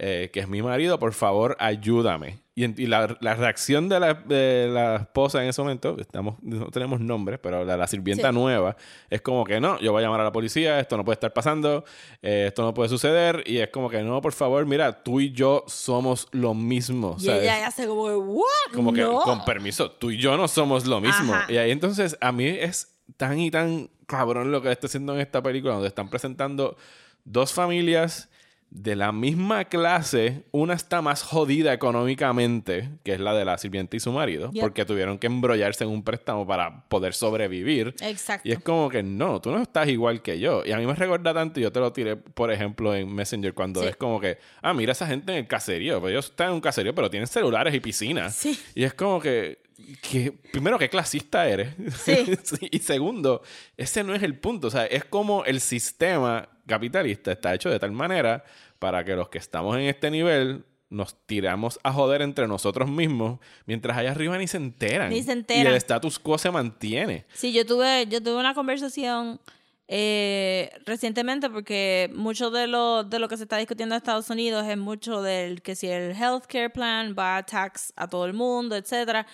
eh, 0.01 0.29
que 0.31 0.39
es 0.39 0.47
mi 0.47 0.61
marido, 0.61 0.97
por 0.97 1.11
favor, 1.13 1.57
ayúdame. 1.59 2.39
Y, 2.55 2.87
la, 2.87 3.17
la 3.21 3.35
reacción 3.35 3.89
de 3.89 3.99
la, 3.99 4.13
de 4.13 4.69
la 4.71 4.95
esposa 4.97 5.41
en 5.43 5.49
ese 5.49 5.61
momento, 5.61 5.97
estamos, 5.99 6.35
no 6.41 6.67
tenemos 6.71 6.99
nombres, 7.01 7.37
pero 7.41 7.63
la, 7.65 7.75
la 7.75 7.85
sirvienta 7.87 8.29
Sí. 8.29 8.33
nueva, 8.35 8.75
es 9.09 9.21
como 9.21 9.43
que 9.45 9.59
no, 9.59 9.79
yo 9.79 9.91
voy 9.91 10.01
a 10.01 10.05
llamar 10.05 10.21
a 10.21 10.25
la 10.25 10.31
policía, 10.31 10.79
esto 10.79 10.95
no 10.95 11.03
puede 11.05 11.15
estar 11.15 11.33
pasando, 11.33 11.83
eh, 12.21 12.45
esto 12.47 12.63
no 12.63 12.73
puede 12.73 12.87
suceder, 12.89 13.43
y 13.45 13.57
es 13.57 13.69
como 13.69 13.89
que 13.89 14.01
no, 14.01 14.21
por 14.21 14.33
favor, 14.33 14.65
mira, 14.65 15.03
tú 15.03 15.19
y 15.19 15.31
yo 15.31 15.63
somos 15.67 16.27
lo 16.31 16.53
mismo. 16.53 17.15
Y 17.19 17.25
¿sabes? 17.25 17.43
ella 17.43 17.67
hace 17.67 17.85
como, 17.85 18.05
¿what? 18.17 18.45
Como 18.73 18.93
que, 18.93 19.03
con 19.05 19.43
permiso, 19.43 19.91
tú 19.91 20.11
y 20.11 20.17
yo 20.17 20.37
no 20.37 20.47
somos 20.47 20.85
lo 20.85 21.01
mismo. 21.01 21.33
Ajá. 21.33 21.51
Y 21.51 21.57
ahí 21.57 21.71
entonces, 21.71 22.17
a 22.21 22.31
mí 22.31 22.45
es 22.45 22.93
tan 23.17 23.39
y 23.39 23.51
tan 23.51 23.89
cabrón 24.05 24.51
lo 24.51 24.61
que 24.61 24.71
está 24.71 24.87
haciendo 24.87 25.13
en 25.13 25.21
esta 25.21 25.41
película, 25.43 25.73
donde 25.73 25.87
están 25.89 26.09
presentando 26.09 26.77
dos 27.25 27.53
familias 27.53 28.29
de 28.71 28.95
la 28.95 29.11
misma 29.11 29.65
clase, 29.65 30.43
una 30.51 30.75
está 30.75 31.01
más 31.01 31.23
jodida 31.23 31.73
económicamente, 31.73 32.89
que 33.03 33.13
es 33.13 33.19
la 33.19 33.33
de 33.33 33.45
la 33.45 33.57
sirvienta 33.57 33.95
y 33.97 33.99
su 33.99 34.11
marido, 34.11 34.51
Yep. 34.51 34.61
porque 34.61 34.85
tuvieron 34.85 35.17
que 35.17 35.27
embrollarse 35.27 35.83
en 35.83 35.89
un 35.89 36.03
préstamo 36.03 36.45
para 36.45 36.87
poder 36.87 37.13
sobrevivir. 37.13 37.95
Exacto. 38.01 38.47
Y 38.47 38.51
es 38.51 38.59
como 38.59 38.89
que 38.89 39.01
no, 39.01 39.41
tú 39.41 39.51
no 39.51 39.61
estás 39.61 39.87
igual 39.89 40.21
que 40.21 40.39
yo. 40.39 40.63
Y 40.65 40.71
a 40.71 40.77
mí 40.77 40.85
me 40.85 40.93
recuerda 40.93 41.33
tanto, 41.33 41.59
y 41.59 41.63
yo 41.63 41.71
te 41.71 41.79
lo 41.79 41.91
tiré, 41.93 42.15
por 42.15 42.51
ejemplo, 42.51 42.93
en 42.93 43.13
Messenger, 43.13 43.53
cuando 43.53 43.81
Sí. 43.81 43.87
es 43.87 43.95
como 43.95 44.19
que, 44.19 44.37
ah, 44.61 44.73
mira 44.73 44.91
esa 44.91 45.07
gente 45.07 45.31
en 45.31 45.39
el 45.39 45.47
caserío. 45.47 45.99
Pues 45.99 46.11
ellos 46.11 46.25
están 46.29 46.49
en 46.49 46.53
un 46.55 46.61
caserío, 46.61 46.93
pero 46.93 47.09
tienen 47.09 47.27
celulares 47.27 47.73
y 47.73 47.79
piscinas. 47.79 48.35
Sí. 48.35 48.59
Y 48.75 48.83
es 48.83 48.93
como 48.93 49.19
que, 49.19 49.59
que 50.01 50.31
primero, 50.51 50.77
¿qué 50.77 50.89
clasista 50.89 51.47
eres? 51.47 51.69
Sí. 52.43 52.67
Y 52.71 52.79
segundo, 52.79 53.41
ese 53.77 54.03
no 54.03 54.13
es 54.15 54.23
el 54.23 54.37
punto. 54.39 54.67
O 54.67 54.71
sea, 54.71 54.85
es 54.85 55.05
como 55.05 55.45
el 55.45 55.59
sistema 55.61 56.49
capitalista 56.67 57.31
está 57.31 57.53
hecho 57.53 57.69
de 57.69 57.79
tal 57.79 57.91
manera 57.91 58.43
para 58.79 59.03
que 59.03 59.15
los 59.15 59.29
que 59.29 59.37
estamos 59.37 59.75
en 59.77 59.83
este 59.83 60.09
nivel 60.11 60.63
nos 60.89 61.15
tiramos 61.27 61.79
a 61.83 61.91
joder 61.93 62.21
entre 62.23 62.47
nosotros 62.47 62.89
mismos, 62.89 63.39
mientras 63.67 63.95
allá 63.97 64.11
arriba 64.11 64.37
ni 64.37 64.47
se 64.47 64.57
enteran. 64.57 65.09
Ni 65.09 65.21
se 65.21 65.29
Y 65.31 65.33
enteran. 65.33 65.67
el 65.67 65.75
status 65.75 66.17
quo 66.17 66.37
se 66.37 66.49
mantiene. 66.49 67.25
Sí, 67.33 67.51
yo 67.53 67.65
tuve, 67.65 68.07
yo 68.07 68.23
tuve 68.23 68.35
una 68.37 68.55
conversación 68.55 69.39
eh, 69.87 70.69
recientemente 70.85 71.49
porque 71.49 72.09
mucho 72.13 72.51
de 72.51 72.67
lo, 72.67 73.03
de 73.03 73.19
lo 73.19 73.27
que 73.27 73.37
se 73.37 73.43
está 73.43 73.57
discutiendo 73.57 73.95
en 73.95 73.97
Estados 73.97 74.29
Unidos 74.29 74.65
es 74.67 74.77
mucho 74.77 75.21
del 75.21 75.61
que 75.61 75.75
si 75.75 75.87
el 75.87 76.11
healthcare 76.15 76.69
plan 76.69 77.15
va 77.17 77.37
a 77.37 77.43
tax 77.43 77.91
a 77.95 78.07
todo 78.07 78.25
el 78.25 78.33
mundo, 78.33 78.75
etcétera. 78.75 79.25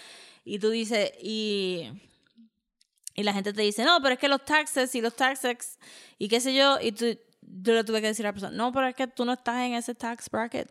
Y 0.45 0.59
tú 0.59 0.69
dices, 0.69 1.11
y, 1.21 1.89
y 3.15 3.23
la 3.23 3.33
gente 3.33 3.51
te 3.51 3.63
dice, 3.63 3.83
no, 3.83 3.99
pero 4.01 4.13
es 4.13 4.19
que 4.19 4.29
los 4.29 4.45
taxes 4.45 4.93
y 4.93 5.01
los 5.01 5.15
taxes 5.15 5.79
y 6.19 6.27
qué 6.27 6.39
sé 6.39 6.53
yo, 6.53 6.77
y 6.79 6.91
tú, 6.91 7.17
yo 7.41 7.73
le 7.73 7.83
tuve 7.83 7.99
que 7.99 8.07
decir 8.07 8.25
a 8.25 8.29
la 8.29 8.33
persona, 8.33 8.55
no, 8.55 8.71
pero 8.71 8.87
es 8.87 8.95
que 8.95 9.07
tú 9.07 9.25
no 9.25 9.33
estás 9.33 9.57
en 9.61 9.73
ese 9.73 9.95
tax 9.95 10.29
bracket. 10.29 10.69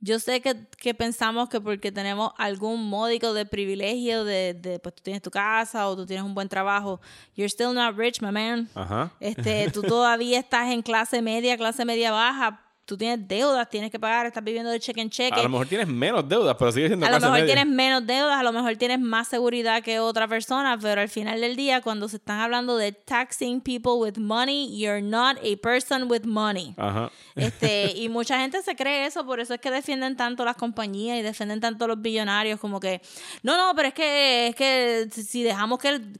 Yo 0.00 0.20
sé 0.20 0.40
que, 0.40 0.54
que 0.76 0.94
pensamos 0.94 1.48
que 1.48 1.60
porque 1.60 1.90
tenemos 1.90 2.32
algún 2.38 2.88
módico 2.88 3.34
de 3.34 3.44
privilegio 3.44 4.24
de, 4.24 4.54
de, 4.54 4.78
pues 4.78 4.94
tú 4.94 5.02
tienes 5.02 5.22
tu 5.22 5.30
casa 5.30 5.88
o 5.88 5.96
tú 5.96 6.06
tienes 6.06 6.24
un 6.24 6.34
buen 6.34 6.48
trabajo, 6.48 7.00
you're 7.34 7.48
still 7.48 7.74
not 7.74 7.96
rich, 7.96 8.22
my 8.22 8.30
man. 8.30 8.68
Ajá. 8.76 9.10
Este, 9.18 9.68
tú 9.72 9.82
todavía 9.82 10.38
estás 10.38 10.70
en 10.70 10.82
clase 10.82 11.20
media, 11.20 11.56
clase 11.56 11.84
media 11.84 12.12
baja, 12.12 12.67
tú 12.88 12.96
tienes 12.96 13.28
deudas, 13.28 13.68
tienes 13.68 13.90
que 13.90 14.00
pagar, 14.00 14.24
estás 14.24 14.42
viviendo 14.42 14.70
de 14.70 14.80
cheque 14.80 15.02
en 15.02 15.10
cheque. 15.10 15.38
A 15.38 15.42
lo 15.42 15.50
mejor 15.50 15.66
tienes 15.66 15.86
menos 15.86 16.26
deudas, 16.26 16.56
pero 16.58 16.72
sigue 16.72 16.86
siendo 16.86 17.04
A 17.04 17.10
lo 17.10 17.20
mejor 17.20 17.44
tienes 17.44 17.66
menos 17.66 18.06
deudas, 18.06 18.40
a 18.40 18.42
lo 18.42 18.50
mejor 18.50 18.74
tienes 18.76 18.98
más 18.98 19.28
seguridad 19.28 19.82
que 19.82 20.00
otra 20.00 20.26
persona, 20.26 20.78
pero 20.80 21.02
al 21.02 21.10
final 21.10 21.42
del 21.42 21.54
día, 21.54 21.82
cuando 21.82 22.08
se 22.08 22.16
están 22.16 22.40
hablando 22.40 22.78
de 22.78 22.92
taxing 22.92 23.60
people 23.60 23.92
with 23.98 24.16
money, 24.16 24.74
you're 24.74 25.02
not 25.02 25.36
a 25.36 25.58
person 25.62 26.10
with 26.10 26.22
money. 26.24 26.72
Ajá. 26.78 27.10
Este, 27.36 27.92
y 27.94 28.08
mucha 28.08 28.40
gente 28.40 28.62
se 28.62 28.74
cree 28.74 29.04
eso, 29.04 29.26
por 29.26 29.38
eso 29.38 29.52
es 29.52 29.60
que 29.60 29.70
defienden 29.70 30.16
tanto 30.16 30.46
las 30.46 30.56
compañías 30.56 31.18
y 31.18 31.22
defienden 31.22 31.60
tanto 31.60 31.86
los 31.86 32.00
billonarios, 32.00 32.58
como 32.58 32.80
que, 32.80 33.02
no, 33.42 33.58
no, 33.58 33.74
pero 33.76 33.88
es 33.88 33.94
que, 33.94 34.46
es 34.46 34.56
que 34.56 35.08
si 35.10 35.42
dejamos 35.42 35.78
que 35.78 35.88
el... 35.90 36.18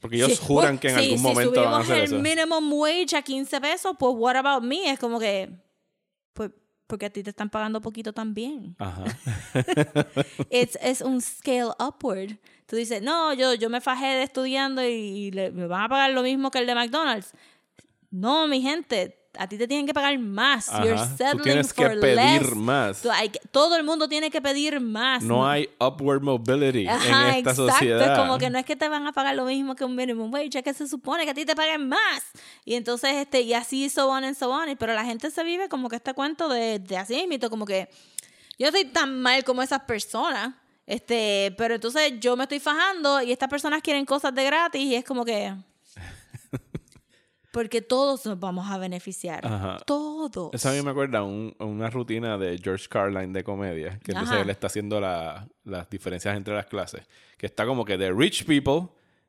Porque 0.00 0.14
ellos 0.14 0.38
juran 0.38 0.78
que 0.78 0.90
en 0.90 0.96
algún 0.96 1.22
momento 1.22 1.60
van 1.60 1.74
a 1.74 1.78
hacer 1.78 1.96
si 1.96 2.02
eso. 2.04 2.10
subimos 2.10 2.30
el 2.30 2.36
minimum 2.36 2.72
wage 2.72 3.16
a 3.16 3.22
15 3.22 3.60
pesos, 3.60 3.96
pues 3.98 4.14
what 4.16 4.36
about 4.36 4.62
me? 4.62 4.88
Es 4.88 5.00
como 5.00 5.18
que, 5.18 5.50
pues, 5.50 5.63
porque 6.86 7.06
a 7.06 7.10
ti 7.10 7.22
te 7.22 7.30
están 7.30 7.50
pagando 7.50 7.80
poquito 7.80 8.12
también. 8.12 8.76
Ajá. 8.78 9.04
Es, 10.50 10.78
es 10.82 11.00
un 11.00 11.20
scale 11.20 11.70
upward. 11.78 12.36
Tú 12.66 12.76
dices, 12.76 13.02
no, 13.02 13.32
yo, 13.34 13.54
yo 13.54 13.68
me 13.70 13.80
fajé 13.80 14.06
de 14.06 14.22
estudiando 14.22 14.82
y, 14.82 14.92
y 14.92 15.30
le- 15.30 15.50
me 15.50 15.66
van 15.66 15.82
a 15.84 15.88
pagar 15.88 16.10
lo 16.10 16.22
mismo 16.22 16.50
que 16.50 16.58
el 16.58 16.66
de 16.66 16.74
McDonald's. 16.74 17.32
No, 18.10 18.46
mi 18.46 18.62
gente, 18.62 19.18
a 19.38 19.48
ti 19.48 19.58
te 19.58 19.66
tienen 19.68 19.86
que 19.86 19.94
pagar 19.94 20.18
más. 20.18 20.70
You're 20.70 20.94
Ajá. 20.94 21.08
Tú 21.10 21.16
settling 21.16 21.42
tienes 21.42 21.72
que 21.72 21.84
for 21.88 22.00
pedir 22.00 22.42
less. 22.42 22.54
más. 22.54 23.02
Tú- 23.02 23.10
hay 23.10 23.28
que- 23.30 23.40
todo 23.50 23.76
el 23.76 23.84
mundo 23.84 24.08
tiene 24.08 24.30
que 24.30 24.40
pedir 24.40 24.80
más. 24.80 25.22
No 25.22 25.46
hay 25.48 25.68
upward 25.80 26.22
mobility 26.22 26.86
Ajá, 26.86 27.30
en 27.30 27.36
esta 27.36 27.50
exacto. 27.50 27.68
sociedad. 27.72 28.12
Es 28.12 28.18
como 28.18 28.38
que 28.38 28.50
no 28.50 28.58
es 28.58 28.64
que 28.64 28.76
te 28.76 28.88
van 28.88 29.06
a 29.06 29.12
pagar 29.12 29.34
lo 29.36 29.44
mismo 29.44 29.74
que 29.74 29.84
un 29.84 29.94
minimum 29.96 30.32
wage, 30.32 30.58
es 30.58 30.62
que 30.64 30.74
se 30.74 30.86
supone 30.88 31.24
que 31.24 31.30
a 31.30 31.34
ti 31.34 31.44
te 31.44 31.54
paguen 31.56 31.88
más. 31.88 32.22
Y 32.64 32.74
entonces, 32.74 33.14
este, 33.16 33.40
y 33.42 33.54
así, 33.54 33.88
so 33.88 34.08
on 34.08 34.24
and 34.24 34.36
so 34.36 34.50
on. 34.50 34.74
Pero 34.76 34.94
la 34.94 35.04
gente 35.04 35.30
se 35.30 35.42
vive 35.44 35.68
como 35.68 35.88
que 35.88 35.96
este 35.96 36.14
cuento 36.14 36.48
de, 36.48 36.78
de 36.78 36.96
así 36.96 37.26
mismo, 37.26 37.50
como 37.50 37.64
que 37.66 37.88
yo 38.58 38.68
estoy 38.68 38.84
tan 38.84 39.20
mal 39.20 39.42
como 39.44 39.62
esas 39.62 39.80
personas. 39.80 40.54
Este, 40.86 41.54
pero 41.56 41.76
entonces 41.76 42.12
yo 42.20 42.36
me 42.36 42.44
estoy 42.44 42.60
fajando 42.60 43.22
y 43.22 43.32
estas 43.32 43.48
personas 43.48 43.80
quieren 43.80 44.04
cosas 44.04 44.34
de 44.34 44.44
gratis 44.44 44.82
y 44.82 44.94
es 44.94 45.04
como 45.04 45.24
que. 45.24 45.54
Porque 47.54 47.80
todos 47.80 48.26
nos 48.26 48.38
vamos 48.38 48.68
a 48.70 48.76
beneficiar. 48.78 49.46
Ajá. 49.46 49.78
Todos. 49.86 50.50
Eso 50.52 50.68
a 50.68 50.72
mí 50.72 50.82
me 50.82 50.90
acuerda 50.90 51.22
un- 51.22 51.54
una 51.60 51.88
rutina 51.88 52.36
de 52.36 52.58
George 52.62 52.86
Carlin 52.88 53.32
de 53.32 53.42
comedia, 53.44 53.98
que 54.04 54.10
entonces 54.12 54.32
Ajá. 54.34 54.42
él 54.42 54.50
está 54.50 54.66
haciendo 54.66 55.00
la- 55.00 55.48
las 55.64 55.88
diferencias 55.88 56.36
entre 56.36 56.52
las 56.52 56.66
clases, 56.66 57.02
que 57.38 57.46
está 57.46 57.64
como 57.64 57.84
que 57.84 57.96
the 57.96 58.12
rich 58.12 58.44
people, 58.44 58.88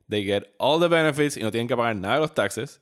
they 0.09 0.23
get 0.25 0.43
all 0.57 0.79
the 0.79 0.87
benefits 0.87 1.37
y 1.37 1.41
no 1.43 1.51
tienen 1.51 1.67
que 1.67 1.77
pagar 1.77 1.95
nada 1.95 2.15
de 2.15 2.21
los 2.21 2.33
taxes. 2.33 2.81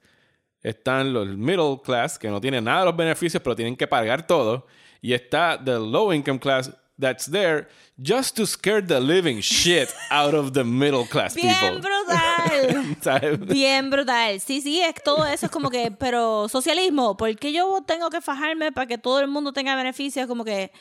Están 0.61 1.11
los 1.13 1.27
middle 1.27 1.81
class, 1.83 2.17
que 2.17 2.29
no 2.29 2.39
tienen 2.39 2.63
nada 2.63 2.79
de 2.79 2.85
los 2.85 2.95
beneficios, 2.95 3.43
pero 3.43 3.53
tienen 3.55 3.75
que 3.75 3.85
pagar 3.85 4.25
todo. 4.25 4.65
Y 5.01 5.11
está 5.13 5.61
the 5.61 5.73
low 5.77 6.13
income 6.13 6.39
class 6.39 6.71
that's 6.97 7.29
there 7.29 7.67
just 8.01 8.37
to 8.37 8.45
scare 8.45 8.81
the 8.81 9.01
living 9.01 9.41
shit 9.41 9.89
out 10.09 10.33
of 10.33 10.53
the 10.53 10.63
middle 10.63 11.05
class 11.05 11.35
Bien 11.35 11.53
people. 11.53 11.81
brutal. 11.81 12.82
¿Sabes? 13.03 13.39
Bien 13.39 13.89
brutal. 13.89 14.39
Sí, 14.39 14.61
sí, 14.61 14.81
es 14.81 14.95
todo 15.03 15.25
eso 15.25 15.47
es 15.47 15.51
como 15.51 15.69
que, 15.69 15.91
pero 15.91 16.47
socialismo, 16.49 17.17
¿por 17.17 17.35
qué 17.35 17.51
yo 17.51 17.83
tengo 17.85 18.09
que 18.09 18.21
fajarme 18.21 18.71
para 18.71 18.87
que 18.87 18.97
todo 18.97 19.19
el 19.19 19.27
mundo 19.27 19.53
tenga 19.53 19.75
beneficios? 19.75 20.27
Como 20.27 20.45
que, 20.45 20.71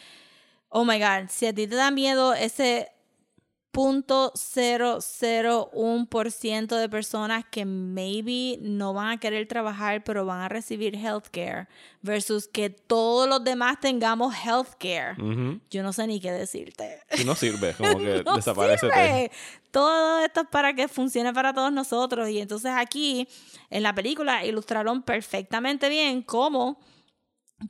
oh 0.68 0.84
my 0.84 0.98
God, 0.98 1.28
si 1.28 1.46
a 1.46 1.54
ti 1.54 1.66
te 1.66 1.76
da 1.76 1.90
miedo 1.90 2.34
ese 2.34 2.92
punto 3.72 4.32
ciento 4.34 5.00
de 6.76 6.88
personas 6.90 7.44
que 7.50 7.64
maybe 7.64 8.58
no 8.60 8.92
van 8.92 9.12
a 9.12 9.18
querer 9.18 9.48
trabajar, 9.48 10.04
pero 10.04 10.26
van 10.26 10.42
a 10.42 10.48
recibir 10.48 10.94
healthcare, 10.94 11.66
versus 12.02 12.46
que 12.46 12.68
todos 12.68 13.26
los 13.28 13.42
demás 13.42 13.80
tengamos 13.80 14.34
healthcare. 14.34 15.14
Ujú. 15.18 15.58
Yo 15.70 15.82
no 15.82 15.94
sé 15.94 16.06
ni 16.06 16.20
qué 16.20 16.32
decirte. 16.32 17.00
Y 17.18 17.24
no 17.24 17.34
sirve, 17.34 17.72
como 17.72 17.98
que 17.98 18.22
no 18.26 18.36
desaparece. 18.36 19.30
Todo 19.72 20.20
esto 20.20 20.42
es 20.42 20.46
para 20.48 20.74
que 20.74 20.86
funcione 20.86 21.32
para 21.32 21.52
todos 21.52 21.72
nosotros. 21.72 22.28
Y 22.28 22.38
entonces 22.38 22.70
aquí, 22.76 23.26
en 23.70 23.82
la 23.82 23.94
película, 23.94 24.44
ilustraron 24.44 25.02
perfectamente 25.02 25.88
bien 25.88 26.22
cómo 26.22 26.78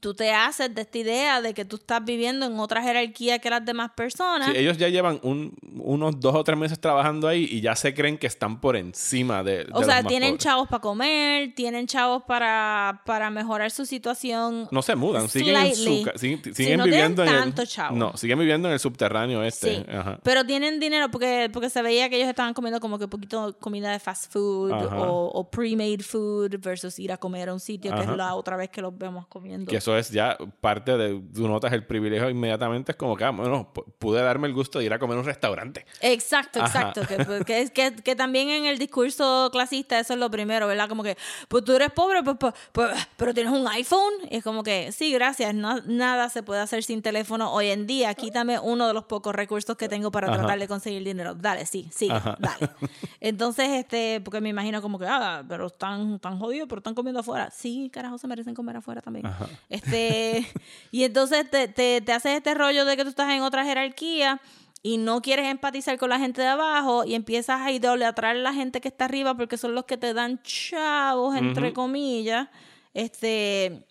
tú 0.00 0.14
te 0.14 0.32
haces 0.32 0.74
de 0.74 0.82
esta 0.82 0.98
idea 0.98 1.40
de 1.42 1.54
que 1.54 1.64
tú 1.64 1.76
estás 1.76 2.04
viviendo 2.04 2.46
en 2.46 2.58
otra 2.58 2.82
jerarquía 2.82 3.38
que 3.38 3.50
las 3.50 3.64
demás 3.64 3.90
personas. 3.94 4.50
Sí, 4.50 4.56
ellos 4.56 4.78
ya 4.78 4.88
llevan 4.88 5.18
un- 5.22 5.54
unos 5.78 6.18
dos 6.20 6.34
o 6.34 6.44
tres 6.44 6.58
meses 6.58 6.78
trabajando 6.80 7.28
ahí 7.28 7.46
y 7.50 7.60
ya 7.60 7.74
se 7.76 7.92
creen 7.94 8.18
que 8.18 8.26
están 8.26 8.60
por 8.60 8.76
encima 8.76 9.42
de. 9.42 9.64
de 9.64 9.72
o 9.72 9.78
los 9.78 9.86
sea, 9.86 9.96
más 9.96 10.06
tienen 10.06 10.30
pobres. 10.30 10.44
chavos 10.44 10.68
para 10.68 10.80
comer, 10.80 11.54
tienen 11.54 11.86
chavos 11.86 12.22
para, 12.24 13.02
para 13.04 13.30
mejorar 13.30 13.70
su 13.70 13.84
situación. 13.84 14.68
No 14.70 14.82
se 14.82 14.94
mudan, 14.96 15.28
siguen, 15.28 15.56
en 15.56 15.74
su 15.76 15.82
siguen, 16.16 16.54
siguen 16.54 16.78
no 16.78 16.84
tienen 16.84 16.84
viviendo 16.84 17.22
en 17.24 17.28
el. 17.28 17.38
tanto 17.40 17.66
chavo. 17.66 17.96
No, 17.96 18.16
siguen 18.16 18.38
viviendo 18.38 18.68
en 18.68 18.74
el 18.74 18.80
subterráneo 18.80 19.42
este. 19.42 19.76
Sí, 19.76 19.84
Ajá. 19.90 20.18
pero 20.22 20.44
tienen 20.44 20.80
dinero 20.80 21.10
porque, 21.10 21.50
porque 21.52 21.68
se 21.70 21.82
veía 21.82 22.08
que 22.08 22.16
ellos 22.16 22.28
estaban 22.28 22.54
comiendo 22.54 22.80
como 22.80 22.98
que 22.98 23.08
poquito 23.08 23.56
comida 23.60 23.90
de 23.92 23.98
fast 23.98 24.32
food 24.32 24.72
Ajá. 24.72 24.96
o, 25.02 25.26
o 25.28 25.50
pre-made 25.50 26.02
food 26.02 26.56
versus 26.60 26.98
ir 26.98 27.12
a 27.12 27.16
comer 27.16 27.48
a 27.48 27.52
un 27.54 27.60
sitio 27.60 27.92
que 27.92 28.00
Ajá. 28.00 28.10
es 28.12 28.16
la 28.16 28.34
otra 28.34 28.56
vez 28.56 28.70
que 28.70 28.80
los 28.80 28.96
vemos 28.96 29.26
comiendo. 29.26 29.70
Que 29.70 29.80
eso 29.82 29.98
es 29.98 30.10
ya 30.10 30.38
parte 30.60 30.96
de. 30.96 31.20
Tú 31.34 31.48
notas 31.48 31.72
el 31.72 31.84
privilegio 31.84 32.30
inmediatamente. 32.30 32.92
Es 32.92 32.96
como 32.96 33.16
que, 33.16 33.24
ah, 33.24 33.30
bueno, 33.30 33.72
pu- 33.74 33.84
pude 33.98 34.22
darme 34.22 34.46
el 34.46 34.54
gusto 34.54 34.78
de 34.78 34.84
ir 34.84 34.92
a 34.92 34.98
comer 34.98 35.16
a 35.16 35.20
un 35.20 35.26
restaurante. 35.26 35.84
Exacto, 36.00 36.60
Ajá. 36.62 36.90
exacto. 36.92 37.02
Que, 37.06 37.24
pues, 37.24 37.44
que, 37.72 37.94
que, 38.02 38.14
también 38.16 38.48
en 38.50 38.66
el 38.66 38.78
discurso 38.78 39.48
clasista 39.52 39.98
eso 39.98 40.12
es 40.14 40.18
lo 40.20 40.30
primero, 40.30 40.66
¿verdad? 40.68 40.88
Como 40.88 41.02
que, 41.02 41.16
pues 41.48 41.64
tú 41.64 41.74
eres 41.74 41.90
pobre, 41.90 42.22
pues, 42.22 42.36
pues, 42.38 42.54
pues, 42.72 43.08
pero 43.16 43.34
tienes 43.34 43.52
un 43.52 43.66
iPhone. 43.68 44.12
Y 44.30 44.36
es 44.36 44.44
como 44.44 44.62
que, 44.62 44.92
sí, 44.92 45.12
gracias, 45.12 45.54
no, 45.54 45.80
nada 45.86 46.28
se 46.28 46.42
puede 46.42 46.60
hacer 46.60 46.84
sin 46.84 47.02
teléfono 47.02 47.52
hoy 47.52 47.68
en 47.68 47.86
día. 47.86 48.14
Quítame 48.14 48.58
uno 48.60 48.86
de 48.86 48.94
los 48.94 49.04
pocos 49.04 49.34
recursos 49.34 49.76
que 49.76 49.88
tengo 49.88 50.10
para 50.12 50.28
Ajá. 50.28 50.38
tratar 50.38 50.58
de 50.58 50.68
conseguir 50.68 51.02
dinero. 51.02 51.34
Dale, 51.34 51.66
sí, 51.66 51.88
sí, 51.92 52.08
dale. 52.08 52.70
Entonces, 53.20 53.68
este, 53.70 54.20
porque 54.20 54.40
me 54.40 54.48
imagino 54.48 54.80
como 54.80 54.98
que, 54.98 55.06
ah, 55.08 55.42
pero 55.48 55.66
están, 55.66 56.14
están 56.14 56.38
jodidos, 56.38 56.68
pero 56.68 56.78
están 56.78 56.94
comiendo 56.94 57.20
afuera. 57.20 57.50
Sí, 57.50 57.90
carajo, 57.92 58.18
se 58.18 58.26
merecen 58.26 58.54
comer 58.54 58.76
afuera 58.76 59.00
también. 59.00 59.26
Ajá. 59.26 59.46
Este, 59.72 60.46
y 60.90 61.04
entonces 61.04 61.50
te, 61.50 61.66
te, 61.66 62.02
te 62.02 62.12
haces 62.12 62.36
este 62.36 62.52
rollo 62.52 62.84
de 62.84 62.96
que 62.96 63.04
tú 63.04 63.08
estás 63.08 63.32
en 63.32 63.40
otra 63.40 63.64
jerarquía 63.64 64.40
y 64.82 64.98
no 64.98 65.22
quieres 65.22 65.46
empatizar 65.46 65.96
con 65.96 66.10
la 66.10 66.18
gente 66.18 66.42
de 66.42 66.48
abajo 66.48 67.04
y 67.06 67.14
empiezas 67.14 67.60
a 67.60 67.70
idolatrar 67.70 68.36
a 68.36 68.38
la 68.38 68.52
gente 68.52 68.80
que 68.80 68.88
está 68.88 69.06
arriba 69.06 69.34
porque 69.34 69.56
son 69.56 69.74
los 69.74 69.84
que 69.84 69.96
te 69.96 70.12
dan 70.12 70.42
chavos, 70.42 71.36
entre 71.36 71.72
comillas. 71.72 72.48
Este. 72.92 73.86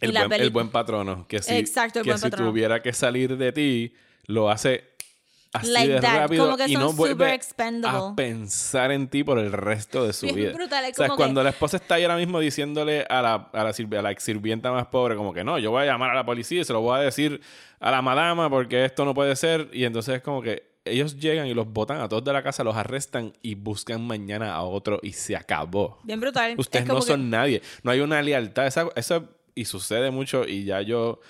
El, 0.00 0.12
buen, 0.12 0.32
el 0.34 0.50
buen 0.50 0.68
patrón. 0.68 1.24
Que 1.26 1.40
si, 1.40 1.54
Exacto, 1.54 2.00
el 2.00 2.04
que 2.04 2.18
si 2.18 2.22
patrono. 2.22 2.50
tuviera 2.50 2.82
que 2.82 2.92
salir 2.92 3.38
de 3.38 3.52
ti, 3.52 3.94
lo 4.26 4.50
hace 4.50 4.95
así 5.56 5.70
Like 5.72 5.92
de 5.94 6.00
that, 6.00 6.16
rápido 6.20 6.44
como 6.44 6.56
que 6.56 6.64
y 6.66 6.72
son 6.74 6.82
no 6.82 6.92
vuelve 6.92 7.38
a 7.84 8.14
pensar 8.14 8.90
en 8.92 9.08
ti 9.08 9.24
por 9.24 9.38
el 9.38 9.52
resto 9.52 10.06
de 10.06 10.12
su 10.12 10.26
Bien 10.26 10.36
vida. 10.36 10.52
brutal, 10.52 10.84
es 10.84 10.92
o 10.92 10.94
sea, 10.96 11.06
como 11.08 11.16
cuando 11.16 11.40
que- 11.40 11.44
la 11.44 11.50
esposa 11.50 11.76
está 11.76 11.96
ahí 11.96 12.02
ahora 12.04 12.16
mismo 12.16 12.40
diciéndole 12.40 13.04
a 13.08 13.22
la, 13.22 13.34
a 13.52 13.64
la, 13.64 13.70
sirvi- 13.70 13.98
a 13.98 14.02
la 14.02 14.10
ex 14.10 14.22
sirvienta 14.22 14.70
más 14.72 14.86
pobre, 14.86 15.16
como 15.16 15.32
que 15.32 15.44
no, 15.44 15.58
yo 15.58 15.70
voy 15.70 15.82
a 15.82 15.86
llamar 15.86 16.10
a 16.10 16.14
la 16.14 16.24
policía 16.24 16.60
y 16.60 16.64
se 16.64 16.72
lo 16.72 16.80
voy 16.80 16.96
a 16.98 17.00
decir 17.00 17.40
a 17.80 17.90
la 17.90 18.02
madama 18.02 18.48
porque 18.50 18.84
esto 18.84 19.04
no 19.04 19.14
puede 19.14 19.36
ser. 19.36 19.68
Y 19.72 19.84
entonces 19.84 20.16
es 20.16 20.22
como 20.22 20.42
que 20.42 20.74
ellos 20.84 21.16
llegan 21.18 21.46
y 21.48 21.54
los 21.54 21.66
botan 21.66 22.00
a 22.00 22.08
todos 22.08 22.22
de 22.24 22.32
la 22.32 22.42
casa, 22.42 22.62
los 22.62 22.76
arrestan 22.76 23.32
y 23.42 23.54
buscan 23.56 24.06
mañana 24.06 24.54
a 24.54 24.62
otro 24.62 25.00
y 25.02 25.12
se 25.12 25.34
acabó. 25.36 25.98
Bien 26.04 26.20
brutal. 26.20 26.54
Ustedes 26.58 26.82
Es 26.84 26.88
no 26.88 26.94
como 26.94 27.04
que- 27.04 27.10
son 27.12 27.28
nadie. 27.30 27.60
No 27.82 27.90
hay 27.90 28.00
una 28.00 28.22
lealtad. 28.22 28.66
Esa, 28.66 28.88
esa- 28.94 29.24
y 29.54 29.64
sucede 29.64 30.10
mucho 30.10 30.46
y 30.46 30.64
ya 30.64 30.80
yo... 30.82 31.20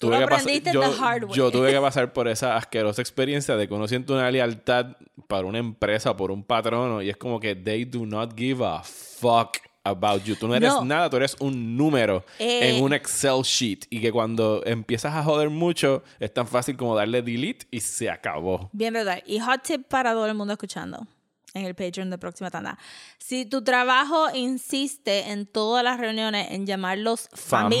Tú 0.00 0.06
Tuve 0.08 0.18
que 0.18 0.24
pasar, 0.24 0.40
aprendiste 0.40 0.72
yo, 0.72 0.80
the 0.80 0.86
hard 0.98 1.24
way. 1.26 1.34
yo 1.34 1.50
tuve 1.52 1.70
que 1.72 1.78
pasar 1.80 2.12
por 2.12 2.26
esa 2.26 2.56
asquerosa 2.56 3.02
experiencia 3.02 3.54
de 3.56 3.68
que 3.68 3.74
uno 3.74 3.86
siente 3.86 4.12
una 4.12 4.28
lealtad 4.30 4.96
para 5.28 5.46
una 5.46 5.58
empresa 5.58 6.10
o 6.12 6.16
por 6.16 6.30
un 6.32 6.42
patrono 6.42 7.02
y 7.02 7.10
es 7.10 7.16
como 7.18 7.38
que 7.38 7.54
they 7.54 7.84
do 7.84 8.06
not 8.06 8.36
give 8.36 8.64
a 8.64 8.82
fuck 8.82 9.58
about 9.84 10.22
you. 10.24 10.36
Tú 10.36 10.48
no 10.48 10.54
eres 10.54 10.72
No. 10.72 10.84
nada, 10.86 11.08
tú 11.10 11.16
eres 11.18 11.36
un 11.40 11.76
número 11.76 12.24
Eh. 12.38 12.70
en 12.76 12.82
un 12.82 12.92
Excel 12.94 13.42
sheet 13.42 13.80
y 13.90 14.00
que 14.00 14.10
cuando 14.10 14.62
empiezas 14.64 15.14
a 15.14 15.22
joder 15.22 15.50
mucho 15.50 16.02
es 16.18 16.32
tan 16.32 16.46
fácil 16.46 16.76
como 16.78 16.96
darle 16.96 17.20
delete 17.22 17.66
y 17.70 17.80
se 17.80 18.08
acabó. 18.10 18.70
Bien 18.72 18.94
verdad. 18.94 19.22
Y 19.26 19.38
hot 19.40 19.62
tip 19.62 19.86
para 19.86 20.12
todo 20.12 20.26
el 20.26 20.34
mundo 20.34 20.54
escuchando 20.54 21.06
en 21.52 21.66
el 21.66 21.74
Patreon 21.74 22.08
de 22.10 22.16
próxima 22.18 22.50
tanda. 22.50 22.78
Si 23.18 23.44
tu 23.44 23.62
trabajo 23.62 24.28
insiste 24.34 25.30
en 25.30 25.46
todas 25.46 25.82
las 25.84 25.98
reuniones 26.00 26.50
en 26.52 26.64
llamarlos 26.66 27.28
familia, 27.34 27.80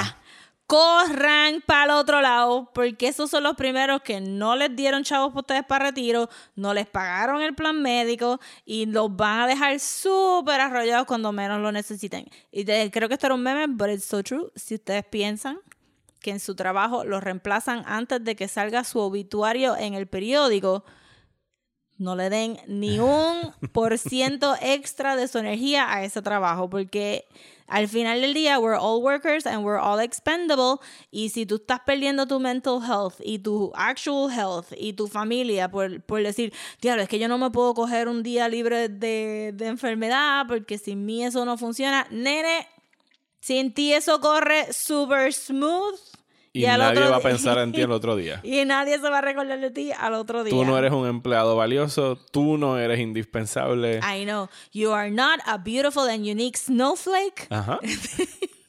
Familia. 0.00 0.16
Corran 0.72 1.62
para 1.66 1.84
el 1.84 1.90
otro 1.90 2.22
lado, 2.22 2.70
porque 2.72 3.08
esos 3.08 3.28
son 3.28 3.42
los 3.42 3.56
primeros 3.56 4.00
que 4.00 4.22
no 4.22 4.56
les 4.56 4.74
dieron 4.74 5.04
chavos 5.04 5.28
para 5.28 5.40
ustedes 5.40 5.64
para 5.66 5.84
retiro, 5.84 6.30
no 6.56 6.72
les 6.72 6.86
pagaron 6.86 7.42
el 7.42 7.54
plan 7.54 7.82
médico 7.82 8.40
y 8.64 8.86
los 8.86 9.14
van 9.14 9.40
a 9.40 9.46
dejar 9.46 9.78
súper 9.80 10.62
arrollados 10.62 11.04
cuando 11.06 11.30
menos 11.30 11.60
lo 11.60 11.72
necesiten. 11.72 12.24
Y 12.50 12.64
te- 12.64 12.90
creo 12.90 13.06
que 13.06 13.14
esto 13.16 13.26
era 13.26 13.34
un 13.34 13.42
meme, 13.42 13.66
but 13.66 13.90
it's 13.90 14.06
so 14.06 14.22
true. 14.22 14.50
Si 14.56 14.76
ustedes 14.76 15.04
piensan 15.04 15.58
que 16.20 16.30
en 16.30 16.40
su 16.40 16.54
trabajo 16.54 17.04
los 17.04 17.22
reemplazan 17.22 17.82
antes 17.86 18.24
de 18.24 18.34
que 18.34 18.48
salga 18.48 18.82
su 18.82 18.98
obituario 18.98 19.76
en 19.76 19.92
el 19.92 20.06
periódico, 20.06 20.86
no 22.02 22.16
le 22.16 22.28
den 22.28 22.58
ni 22.66 22.98
un 22.98 23.52
por 23.72 23.96
ciento 23.96 24.54
extra 24.60 25.16
de 25.16 25.28
su 25.28 25.38
energía 25.38 25.92
a 25.92 26.04
ese 26.04 26.20
trabajo, 26.20 26.68
porque 26.68 27.26
al 27.68 27.88
final 27.88 28.20
del 28.20 28.34
día 28.34 28.58
we're 28.58 28.76
all 28.76 29.02
workers 29.02 29.46
and 29.46 29.64
we're 29.64 29.80
all 29.80 29.98
expendable 29.98 30.78
y 31.10 31.30
si 31.30 31.46
tú 31.46 31.56
estás 31.56 31.80
perdiendo 31.86 32.26
tu 32.26 32.38
mental 32.38 32.80
health 32.82 33.14
y 33.24 33.38
tu 33.38 33.72
actual 33.74 34.30
health 34.30 34.72
y 34.76 34.92
tu 34.92 35.06
familia 35.06 35.70
por, 35.70 36.02
por 36.02 36.22
decir, 36.22 36.52
diablo, 36.80 37.04
es 37.04 37.08
que 37.08 37.18
yo 37.18 37.28
no 37.28 37.38
me 37.38 37.50
puedo 37.50 37.72
coger 37.72 38.08
un 38.08 38.22
día 38.22 38.48
libre 38.48 38.88
de, 38.88 39.52
de 39.54 39.66
enfermedad 39.66 40.44
porque 40.48 40.76
sin 40.76 41.06
mí 41.06 41.24
eso 41.24 41.44
no 41.44 41.56
funciona, 41.56 42.06
nene, 42.10 42.68
sin 43.40 43.72
ti 43.72 43.92
eso 43.92 44.20
corre 44.20 44.72
super 44.72 45.32
smooth. 45.32 45.98
Y, 46.54 46.66
al 46.66 46.80
nadie 46.80 47.08
va 47.08 47.16
a 47.16 47.20
pensar 47.20 47.56
en 47.58 47.72
ti 47.72 47.80
el 47.80 47.90
otro 47.92 48.14
día. 48.14 48.40
Y 48.42 48.64
nadie 48.64 48.98
se 48.98 49.08
va 49.08 49.18
a 49.18 49.20
recordar 49.22 49.58
de 49.58 49.70
ti 49.70 49.90
al 49.92 50.14
otro 50.14 50.44
día. 50.44 50.50
Tú 50.50 50.64
no 50.64 50.76
eres 50.76 50.92
un 50.92 51.06
empleado 51.06 51.56
valioso, 51.56 52.16
tú 52.30 52.58
no 52.58 52.78
eres 52.78 53.00
indispensable. 53.00 54.00
I 54.00 54.24
know. 54.24 54.48
You 54.72 54.92
are 54.92 55.10
not 55.10 55.40
a 55.46 55.56
beautiful 55.58 56.08
and 56.08 56.26
unique 56.26 56.58
snowflake. 56.58 57.46
Ajá. 57.50 57.80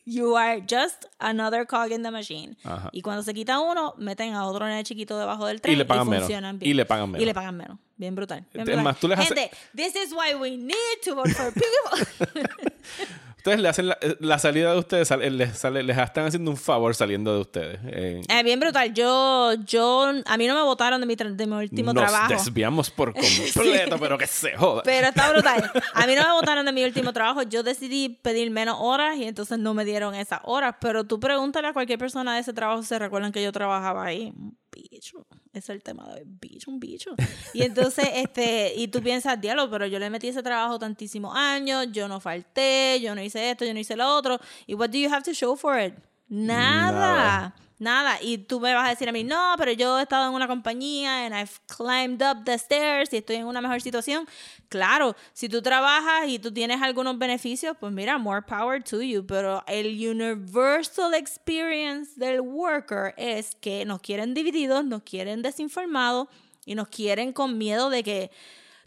You 0.06 0.36
are 0.36 0.60
just 0.60 1.06
another 1.22 1.66
cog 1.66 1.94
in 1.94 2.04
the 2.04 2.12
machine. 2.12 2.58
Ajá. 2.66 2.90
Y 2.92 3.02
cuando 3.02 3.24
se 3.24 3.34
quita 3.34 3.60
uno, 3.62 3.94
meten 3.98 4.34
a 4.34 4.46
otro 4.46 4.68
nene 4.68 4.84
chiquito 4.84 5.18
debajo 5.18 5.46
del 5.46 5.62
tren 5.62 5.78
le 5.78 5.86
pagan 5.86 6.10
menos. 6.10 6.26
funcionan 6.26 6.60
bien. 6.60 6.72
Y 6.72 6.74
le 6.74 6.86
pagan 6.86 7.10
menos. 7.10 7.24
Y 7.24 7.26
le 7.26 7.34
pagan 7.34 7.56
menos. 7.56 7.78
Bien 7.96 8.14
brutal. 8.14 8.46
bien 8.52 8.62
Es 8.62 8.66
brutal. 8.66 8.84
más, 8.84 9.00
tú 9.00 9.08
les 9.08 9.18
Gente, 9.18 9.50
this 9.74 9.96
is 9.96 10.12
why 10.12 10.36
we 10.36 10.58
need 10.58 10.76
to 11.06 11.16
vote 11.16 11.30
for 11.30 11.54
people. 11.54 12.44
Ustedes 13.44 13.60
le 13.60 13.68
hacen 13.68 13.88
la, 13.90 13.98
eh, 14.00 14.16
la 14.22 14.40
salida 14.40 14.72
de 14.72 14.80
ustedes, 14.80 15.10
sale- 15.10 15.30
les, 15.30 15.58
sale- 15.58 15.84
les 15.84 15.98
están 15.98 16.28
haciendo 16.28 16.50
un 16.50 16.56
favor 16.56 16.96
saliendo 16.96 17.34
de 17.36 17.42
ustedes. 17.42 17.78
Eh, 17.88 18.22
Eh, 18.30 18.42
bien 18.44 18.58
brutal. 18.58 18.94
Yo, 18.94 19.52
yo, 19.66 20.14
a 20.26 20.38
mí 20.38 20.48
no 20.48 20.56
me 20.56 20.62
votaron 20.62 21.02
de 21.02 21.06
mi, 21.08 21.16
de 21.18 21.46
mi 21.46 21.54
último 21.58 21.92
nos 21.92 22.04
trabajo. 22.06 22.32
desviamos 22.32 22.90
por 22.90 23.14
completo, 23.54 23.98
pero 24.00 24.18
que 24.18 24.28
se 24.28 24.56
joda. 24.56 24.82
Pero 24.86 25.08
está 25.10 25.30
brutal. 25.30 25.70
A 25.94 26.08
mí 26.08 26.16
no 26.16 26.24
me 26.26 26.32
votaron 26.32 26.66
de 26.66 26.72
mi 26.72 26.86
último 26.86 27.12
trabajo. 27.12 27.42
Yo 27.44 27.64
decidí 27.64 28.08
pedir 28.08 28.50
menos 28.50 28.78
horas 28.80 29.18
y 29.18 29.26
entonces 29.26 29.60
no 29.60 29.74
me 29.74 29.84
dieron 29.84 30.16
esas 30.16 30.40
horas. 30.44 30.76
Pero 30.80 31.04
tú 31.04 31.20
pregúntale 31.20 31.68
a 31.68 31.74
cualquier 31.74 32.00
persona 32.00 32.36
de 32.36 32.40
ese 32.40 32.54
trabajo 32.54 32.82
si 32.82 32.88
se 32.88 32.98
recuerdan 32.98 33.34
que 33.34 33.44
yo 33.44 33.52
trabajaba 33.52 34.06
ahí. 34.06 34.34
Bicho. 34.74 35.26
Ese 35.52 35.60
es 35.60 35.70
el 35.70 35.84
tema 35.84 36.08
de 36.08 36.22
hoy. 36.22 36.24
Bicho, 36.26 36.72
un 36.72 36.80
bicho. 36.80 37.16
Y 37.54 37.64
entonces, 37.64 38.08
este, 38.14 38.74
y 38.76 38.88
tú 38.88 39.02
piensas, 39.02 39.40
diablo, 39.40 39.70
pero 39.70 39.86
yo 39.86 40.00
le 40.00 40.10
metí 40.10 40.28
ese 40.28 40.44
trabajo 40.44 40.80
tantísimos 40.80 41.36
años, 41.36 41.88
yo 41.92 42.08
no 42.08 42.20
falté, 42.20 43.00
yo 43.02 43.16
no 43.16 43.22
hice 43.22 43.52
esto, 43.52 43.66
yo 43.66 43.74
no 43.74 43.80
hice 43.80 43.96
lo 43.96 44.16
otro. 44.16 44.40
¿Y 44.68 44.76
what 44.76 44.90
do 44.90 44.98
you 44.98 45.10
have 45.10 45.24
to 45.24 45.34
show 45.34 45.56
for 45.56 45.80
it? 45.80 45.94
Nada. 46.28 46.92
Nada. 46.92 47.56
Nada, 47.80 48.22
y 48.22 48.38
tú 48.38 48.60
me 48.60 48.74
vas 48.74 48.88
a 48.88 48.90
decir 48.92 49.10
a 49.10 49.12
mí, 49.12 49.24
no, 49.24 49.56
pero 49.58 49.72
yo 49.72 49.98
he 50.00 50.04
estado 50.04 50.28
en 50.28 50.34
una 50.34 50.48
compañía 50.48 51.26
and 51.26 51.36
I've 51.36 51.60
climbed 51.68 52.22
up 52.22 52.46
the 52.46 52.54
stairs 52.54 53.12
y 53.14 53.18
estoy 53.18 53.38
en 53.38 53.46
una 53.46 53.62
mejor 53.62 53.82
situación. 53.82 54.28
Claro, 54.70 55.16
si 55.34 55.50
tú 55.50 55.62
trabajas 55.62 56.28
y 56.28 56.40
tú 56.40 56.54
tienes 56.54 56.82
algunos 56.82 57.18
beneficios, 57.18 57.76
pues 57.80 57.92
mira, 57.92 58.18
more 58.18 58.42
power 58.42 58.82
to 58.84 59.02
you. 59.02 59.26
Pero 59.26 59.64
el 59.68 59.88
universal 59.88 61.14
experience 61.14 62.14
del 62.16 62.42
worker 62.42 63.14
es 63.18 63.56
que 63.56 63.86
nos 63.86 64.02
quieren 64.02 64.34
divididos, 64.34 64.86
nos 64.86 65.04
quieren 65.04 65.42
desinformados 65.42 66.28
y 66.66 66.76
nos 66.76 66.88
quieren 66.88 67.34
con 67.34 67.58
miedo 67.58 67.90
de 67.90 68.04
que, 68.04 68.32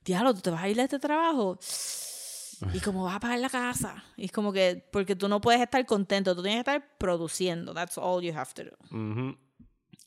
diablo, 0.04 0.32
tú 0.32 0.40
te 0.40 0.50
vas 0.50 0.62
a 0.62 0.68
ir 0.68 0.76
de 0.76 0.84
este 0.84 0.98
trabajo. 0.98 1.58
¿Y 2.72 2.80
cómo 2.80 3.04
vas 3.04 3.16
a 3.16 3.20
pagar 3.20 3.38
la 3.40 3.50
casa? 3.50 4.04
Y 4.16 4.26
es 4.26 4.32
como 4.32 4.52
que, 4.52 4.84
porque 4.92 5.14
tú 5.16 5.28
no 5.28 5.40
puedes 5.40 5.60
estar 5.60 5.84
contento, 5.86 6.34
tú 6.34 6.42
tienes 6.42 6.64
que 6.64 6.70
estar 6.70 6.96
produciendo. 6.98 7.74
That's 7.74 7.98
all 7.98 8.22
you 8.22 8.32
have 8.34 8.52
to 8.54 8.64
do. 8.64 9.36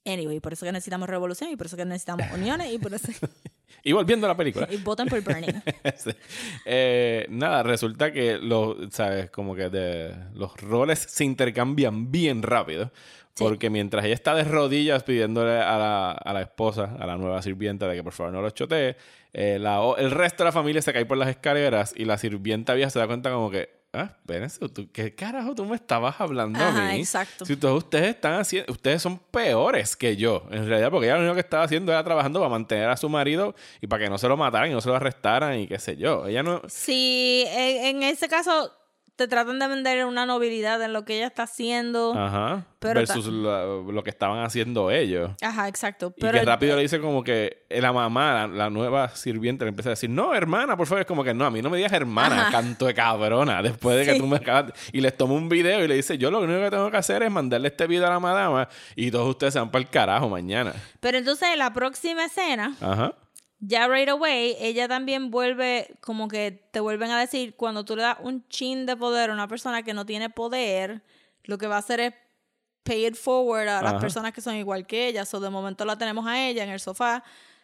Anyway, 0.06 0.40
por 0.40 0.54
eso 0.54 0.66
que 0.66 0.72
necesitamos 0.72 1.10
revolución 1.10 1.52
y 1.52 1.56
por 1.56 1.68
eso 1.68 1.78
que 1.78 1.86
necesitamos 1.86 2.26
uniones 2.34 2.74
y 2.74 2.80
por 2.80 2.94
eso 2.94 3.12
Y 3.84 3.92
volviendo 3.92 4.26
a 4.26 4.30
la 4.30 4.38
película. 4.38 4.68
y 4.72 4.78
voten 4.78 5.08
por 5.08 5.22
Bernie. 5.24 5.62
Sí. 5.96 6.10
Eh, 6.66 7.28
nada, 7.30 7.64
resulta 7.64 8.12
que 8.12 8.38
los, 8.38 8.76
sabes, 8.94 9.30
como 9.30 9.56
que 9.56 9.70
de- 9.70 10.16
los 10.34 10.56
roles 10.58 11.00
se 11.00 11.24
intercambian 11.24 12.12
bien 12.12 12.42
rápido. 12.42 12.92
Sí. 13.40 13.46
Porque 13.46 13.70
mientras 13.70 14.04
ella 14.04 14.14
está 14.14 14.36
de 14.36 14.44
rodillas 14.44 15.04
pidiéndole 15.04 15.62
a 15.62 15.78
la, 15.78 16.12
a 16.12 16.34
la 16.34 16.42
esposa, 16.42 16.96
a 17.00 17.08
la 17.08 17.16
nueva 17.16 17.42
sirvienta, 17.42 17.88
de 17.88 17.96
que 17.96 18.04
por 18.04 18.12
favor 18.12 18.34
no 18.34 18.42
lo 18.42 18.50
chotee, 18.50 18.98
eh, 19.32 19.58
la 19.60 19.80
el 19.98 20.12
resto 20.12 20.44
de 20.44 20.50
la 20.50 20.52
familia 20.52 20.82
se 20.82 20.92
cae 20.92 21.06
por 21.06 21.18
las 21.18 21.30
escaleras 21.30 21.94
y 21.96 22.04
la 22.04 22.18
sirvienta 22.18 22.74
vieja 22.74 22.90
se 22.90 23.00
da 23.00 23.08
cuenta 23.08 23.32
como 23.32 23.50
que, 23.50 23.70
ah, 23.94 24.12
espérense, 24.20 24.68
¿tú, 24.68 24.90
¿qué 24.92 25.16
carajo 25.16 25.56
tú 25.56 25.64
me 25.64 25.76
estabas 25.76 26.20
hablando 26.20 26.60
a 26.60 26.72
mí? 26.72 27.00
exacto. 27.00 27.46
Si 27.46 27.56
todos 27.56 27.78
ustedes 27.82 28.10
están 28.10 28.34
haciendo, 28.42 28.74
ustedes 28.74 29.02
son 29.02 29.20
peores 29.20 29.96
que 29.96 30.18
yo, 30.18 30.44
en 30.52 30.68
realidad, 30.68 30.92
porque 30.92 31.08
ella 31.08 31.16
lo 31.16 31.22
único 31.22 31.36
que 31.36 31.42
estaba 31.42 31.64
haciendo 31.64 31.94
era 31.94 32.04
trabajando 32.04 32.42
para 32.42 32.50
mantener 32.50 32.90
a 32.90 32.98
su 32.98 33.08
marido 33.08 33.56
y 33.80 33.88
para 33.88 34.04
que 34.04 34.10
no 34.10 34.18
se 34.18 34.28
lo 34.28 34.36
mataran 34.36 34.70
y 34.70 34.74
no 34.74 34.82
se 34.82 34.90
lo 34.90 34.96
arrestaran 34.96 35.58
y 35.60 35.68
qué 35.68 35.80
sé 35.80 35.96
yo. 35.96 36.28
Ella 36.28 36.44
no... 36.44 36.62
En, 36.88 37.86
en 37.86 38.04
ese 38.04 38.28
caso 38.28 38.79
te 39.20 39.28
tratan 39.28 39.60
de 39.60 39.68
vender 39.68 40.06
una 40.06 40.26
nobilidad 40.26 40.82
en 40.82 40.94
lo 40.94 41.04
que 41.04 41.18
ella 41.18 41.28
está 41.28 41.44
haciendo. 41.44 42.14
Ajá. 42.18 42.66
Pero 42.80 43.02
versus 43.02 43.26
lo, 43.26 43.92
lo 43.92 44.04
que 44.04 44.10
estaban 44.10 44.42
haciendo 44.46 44.90
ellos. 44.90 45.32
Ajá, 45.42 45.68
exacto. 45.68 46.14
Y 46.16 46.22
Pero 46.22 46.40
que 46.40 46.46
rápido 46.46 46.78
le 46.78 46.84
dice 46.84 47.02
como 47.02 47.22
que 47.26 47.66
la 47.70 47.92
mamá, 47.92 48.34
la, 48.34 48.48
la 48.48 48.70
nueva 48.70 49.10
sirviente, 49.10 49.66
le 49.66 49.70
empieza 49.70 49.90
a 49.90 49.92
decir, 49.92 50.10
no, 50.10 50.34
hermana, 50.34 50.78
por 50.78 50.88
favor. 50.88 51.02
Es 51.02 51.06
como 51.06 51.26
que 51.26 51.34
no, 51.34 51.44
a 51.46 51.52
mí 51.52 51.62
no 51.62 51.70
me 51.70 51.76
digas 51.76 51.92
hermana, 51.92 52.44
Ajá. 52.44 52.52
canto 52.52 52.86
de 52.86 52.94
cabrona, 52.94 53.62
después 53.62 53.98
de 53.98 54.06
que 54.06 54.14
Sí. 54.14 54.20
tú 54.20 54.28
me 54.28 54.38
acabas... 54.38 54.72
Y 54.94 55.02
les 55.02 55.16
toma 55.18 55.34
un 55.34 55.50
video 55.50 55.84
y 55.84 55.90
le 55.90 55.96
dice, 55.96 56.18
yo 56.18 56.32
lo 56.32 56.40
único 56.40 56.62
que 56.62 56.70
tengo 56.72 56.90
que 56.90 56.96
hacer 56.98 57.22
es 57.22 57.30
mandarle 57.30 57.68
este 57.68 57.86
video 57.86 58.08
a 58.08 58.12
la 58.12 58.20
madama 58.22 58.70
y 58.96 59.12
todos 59.12 59.28
ustedes 59.28 59.52
se 59.54 59.60
van 59.60 59.70
para 59.70 59.82
el 59.84 59.90
carajo 59.90 60.30
mañana. 60.30 60.72
Pero 61.02 61.18
entonces 61.18 61.50
en 61.52 61.60
la 61.60 61.74
próxima 61.74 62.24
escena, 62.24 62.76
Ajá. 62.80 63.14
Ya 63.60 63.88
right 63.88 64.10
away, 64.10 64.56
ella 64.60 64.88
también 64.88 65.32
vuelve, 65.32 65.96
como 66.02 66.28
que 66.28 66.64
te 66.72 66.80
vuelven 66.80 67.12
a 67.12 67.20
decir, 67.20 67.56
cuando 67.56 67.84
tú 67.84 67.96
le 67.96 68.04
das 68.04 68.18
un 68.22 68.48
chin 68.48 68.86
de 68.86 68.96
poder 68.96 69.30
a 69.30 69.34
una 69.34 69.48
persona 69.48 69.84
que 69.84 69.94
no 69.94 70.06
tiene 70.06 70.30
poder, 70.30 71.02
lo 71.44 71.58
que 71.58 71.68
va 71.68 71.76
a 71.76 71.80
hacer 71.80 72.00
es 72.00 72.14
pay 72.84 73.06
it 73.08 73.16
forward 73.16 73.68
a 73.68 73.82
las 73.82 73.94
Ajá. 73.94 74.00
personas 74.00 74.34
que 74.34 74.42
son 74.42 74.56
igual 74.56 74.88
que 74.88 75.08
ella. 75.08 75.26
So, 75.26 75.40
de 75.40 75.50
momento 75.50 75.86
la 75.86 75.98
tenemos 75.98 76.26
a 76.26 76.48
ella 76.48 76.64
en 76.64 76.70
el 76.70 76.80
sofá 76.80 77.24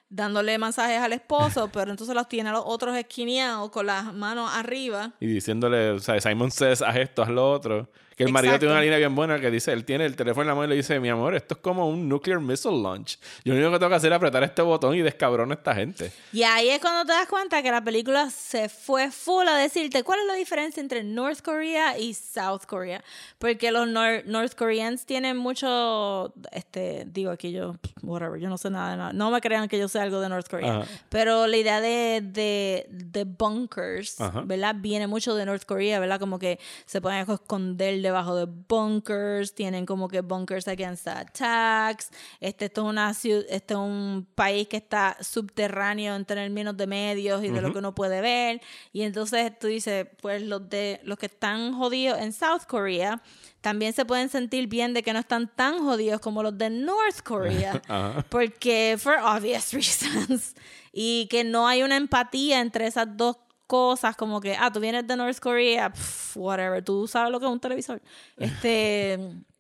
dándole 0.10 0.58
mensajes 0.58 1.00
al 1.00 1.14
esposo, 1.14 1.70
pero 1.74 1.92
entonces 1.92 2.16
los 2.16 2.28
tiene 2.28 2.50
a 2.50 2.54
los 2.54 2.64
otros 2.66 2.96
esquineados 2.96 3.70
con 3.72 3.86
las 3.86 4.14
manos 4.14 4.52
arriba. 4.54 5.14
Y 5.20 5.28
diciéndole, 5.28 5.92
o 5.92 6.00
sea, 6.00 6.20
Simon 6.20 6.52
says, 6.52 6.82
haz 6.82 6.96
esto, 6.98 7.24
haz 7.24 7.30
lo 7.30 7.52
otro. 7.52 7.90
Que 8.16 8.24
el 8.24 8.32
marido 8.32 8.54
tiene 8.58 8.66
Exacto. 8.68 8.72
una 8.74 8.82
línea 8.82 8.98
bien 8.98 9.14
buena 9.14 9.40
que 9.42 9.52
dice, 9.52 9.74
él 9.74 9.84
tiene 9.84 10.06
el 10.06 10.16
teléfono 10.16 10.44
en 10.44 10.48
la 10.48 10.56
mano 10.56 10.66
y 10.68 10.70
le 10.70 10.76
dice, 10.76 11.00
mi 11.02 11.10
amor, 11.10 11.36
esto 11.36 11.56
es 11.56 11.60
como 11.60 11.90
un 11.90 12.08
nuclear 12.08 12.40
missile 12.40 12.82
launch. 12.82 13.20
Yo 13.44 13.54
lo 13.54 13.60
único 13.60 13.74
que 13.74 13.80
tengo 13.80 13.90
que 13.90 13.96
hacer 13.96 14.12
es 14.12 14.16
apretar 14.16 14.42
este 14.44 14.62
botón 14.62 14.96
y 14.96 15.02
descabrón 15.02 15.52
a 15.52 15.56
esta 15.56 15.76
gente. 15.76 16.12
Y 16.32 16.44
ahí 16.44 16.70
es 16.70 16.80
cuando 16.80 17.04
te 17.04 17.12
das 17.12 17.28
cuenta 17.28 17.62
que 17.62 17.70
la 17.72 17.84
película 17.84 18.30
se 18.30 18.70
fue 18.70 19.12
full 19.12 19.46
a 19.50 19.58
decirte 19.58 20.04
cuál 20.04 20.20
es 20.22 20.28
la 20.28 20.36
diferencia 20.36 20.80
entre 20.80 21.04
North 21.04 21.42
Korea 21.42 21.98
y 21.98 22.14
South 22.14 22.62
Korea. 22.66 23.04
Porque 23.38 23.70
los 23.72 23.86
Nor- 23.88 24.24
North 24.26 24.56
Koreans 24.56 25.06
tienen 25.06 25.36
mucho, 25.36 26.34
este, 26.54 27.04
digo 27.08 27.32
aquí 27.32 27.52
yo, 27.52 27.76
whatever, 28.02 28.40
yo 28.40 28.48
no 28.48 28.58
sé 28.58 28.70
nada 28.70 28.92
de 28.92 28.98
nada. 28.98 29.14
No 29.14 29.30
me 29.30 29.42
crean 29.42 29.68
que 29.68 29.78
yo 29.78 29.90
sé 29.90 30.00
algo 30.00 30.22
de 30.22 30.30
North 30.30 30.48
Korea. 30.50 30.78
Ajá. 30.78 30.88
Pero 31.10 31.48
la 31.48 31.58
idea 31.58 31.82
de, 31.82 32.22
de, 32.24 32.88
de 32.90 33.24
bunkers, 33.26 34.22
Ajá. 34.22 34.42
¿verdad? 34.46 34.74
Viene 34.78 35.08
mucho 35.08 35.36
de 35.36 35.46
North 35.46 35.66
Korea, 35.66 36.00
¿verdad? 36.00 36.18
Como 36.20 36.40
que 36.40 36.60
se 36.86 37.02
pueden 37.02 37.30
esconder 37.30 38.05
debajo 38.06 38.36
de 38.36 38.46
bunkers, 38.46 39.54
tienen 39.54 39.86
como 39.86 40.08
que 40.08 40.22
bunkers 40.22 40.68
against 40.68 41.08
attacks. 41.08 42.10
Este, 42.40 42.66
esto 42.66 42.82
es, 42.82 42.88
una, 42.88 43.12
este 43.12 43.74
es 43.74 43.80
un 43.80 44.28
país 44.36 44.68
que 44.68 44.78
está 44.78 45.18
subterráneo 45.20 46.16
en 46.16 46.26
términos 46.26 46.78
de 46.78 46.88
medios 46.88 47.44
y 47.44 47.50
de 47.50 47.62
lo 47.62 47.72
que 47.74 47.80
uno 47.80 47.96
puede 47.96 48.22
ver. 48.22 48.62
Y 48.94 49.02
entonces 49.02 49.58
tú 49.58 49.68
dices, 49.68 50.08
pues 50.22 50.42
los, 50.42 50.70
de, 50.70 51.02
los 51.04 51.18
que 51.18 51.26
están 51.26 51.74
jodidos 51.74 52.20
en 52.20 52.32
South 52.32 52.64
Korea 52.68 53.22
también 53.62 53.94
se 53.94 54.06
pueden 54.06 54.30
sentir 54.30 54.68
bien 54.68 54.94
de 54.94 55.02
que 55.02 55.12
no 55.12 55.18
están 55.18 55.48
tan 55.48 55.80
jodidos 55.80 56.22
como 56.22 56.44
los 56.44 56.56
de 56.56 56.70
North 56.70 57.22
Korea. 57.24 57.82
Porque, 58.30 58.96
for 59.00 59.16
obvious 59.18 59.74
reasons. 59.74 60.54
Y 60.94 61.28
que 61.32 61.44
no 61.44 61.68
hay 61.68 61.82
una 61.82 61.98
empatía 61.98 62.62
entre 62.62 62.86
esas 62.86 63.08
dos 63.18 63.38
cosas, 63.68 64.16
como 64.16 64.40
que, 64.42 64.56
ah, 64.56 64.72
tú 64.72 64.80
vienes 64.80 65.06
de 65.08 65.16
North 65.16 65.40
Korea, 65.40 65.92
pff, 65.92 66.38
whatever, 66.38 66.84
tú 66.84 67.08
sabes 67.08 67.32
lo 67.32 67.40
que 67.40 67.46
es 67.46 67.52
un 67.52 67.60
televisor. 67.60 68.02
Este. 68.38 69.20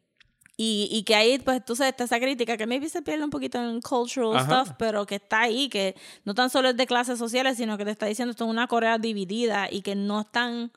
Y, 0.57 0.87
y 0.89 1.03
que 1.03 1.15
ahí, 1.15 1.37
pues, 1.39 1.57
entonces 1.57 1.87
está 1.87 2.05
esa 2.05 2.17
crítica 2.17 2.55
que 2.55 2.65
maybe 2.65 2.87
se 2.87 3.01
pierde 3.01 3.25
un 3.25 3.29
poquito 3.29 3.57
en 3.61 3.81
cultural 3.81 4.37
Ajá. 4.37 4.63
stuff, 4.63 4.75
pero 4.79 5.05
que 5.05 5.15
está 5.15 5.41
ahí, 5.41 5.67
que 5.67 5.95
no 6.23 6.33
tan 6.33 6.49
solo 6.49 6.69
es 6.69 6.77
de 6.77 6.87
clases 6.87 7.19
sociales, 7.19 7.57
sino 7.57 7.77
que 7.77 7.83
te 7.83 7.91
está 7.91 8.05
diciendo 8.05 8.31
esto 8.31 8.45
es 8.45 8.49
una 8.49 8.67
Corea 8.67 8.97
dividida 8.97 9.67
y 9.69 9.81
que 9.81 9.95
no 9.95 10.21
están. 10.21 10.71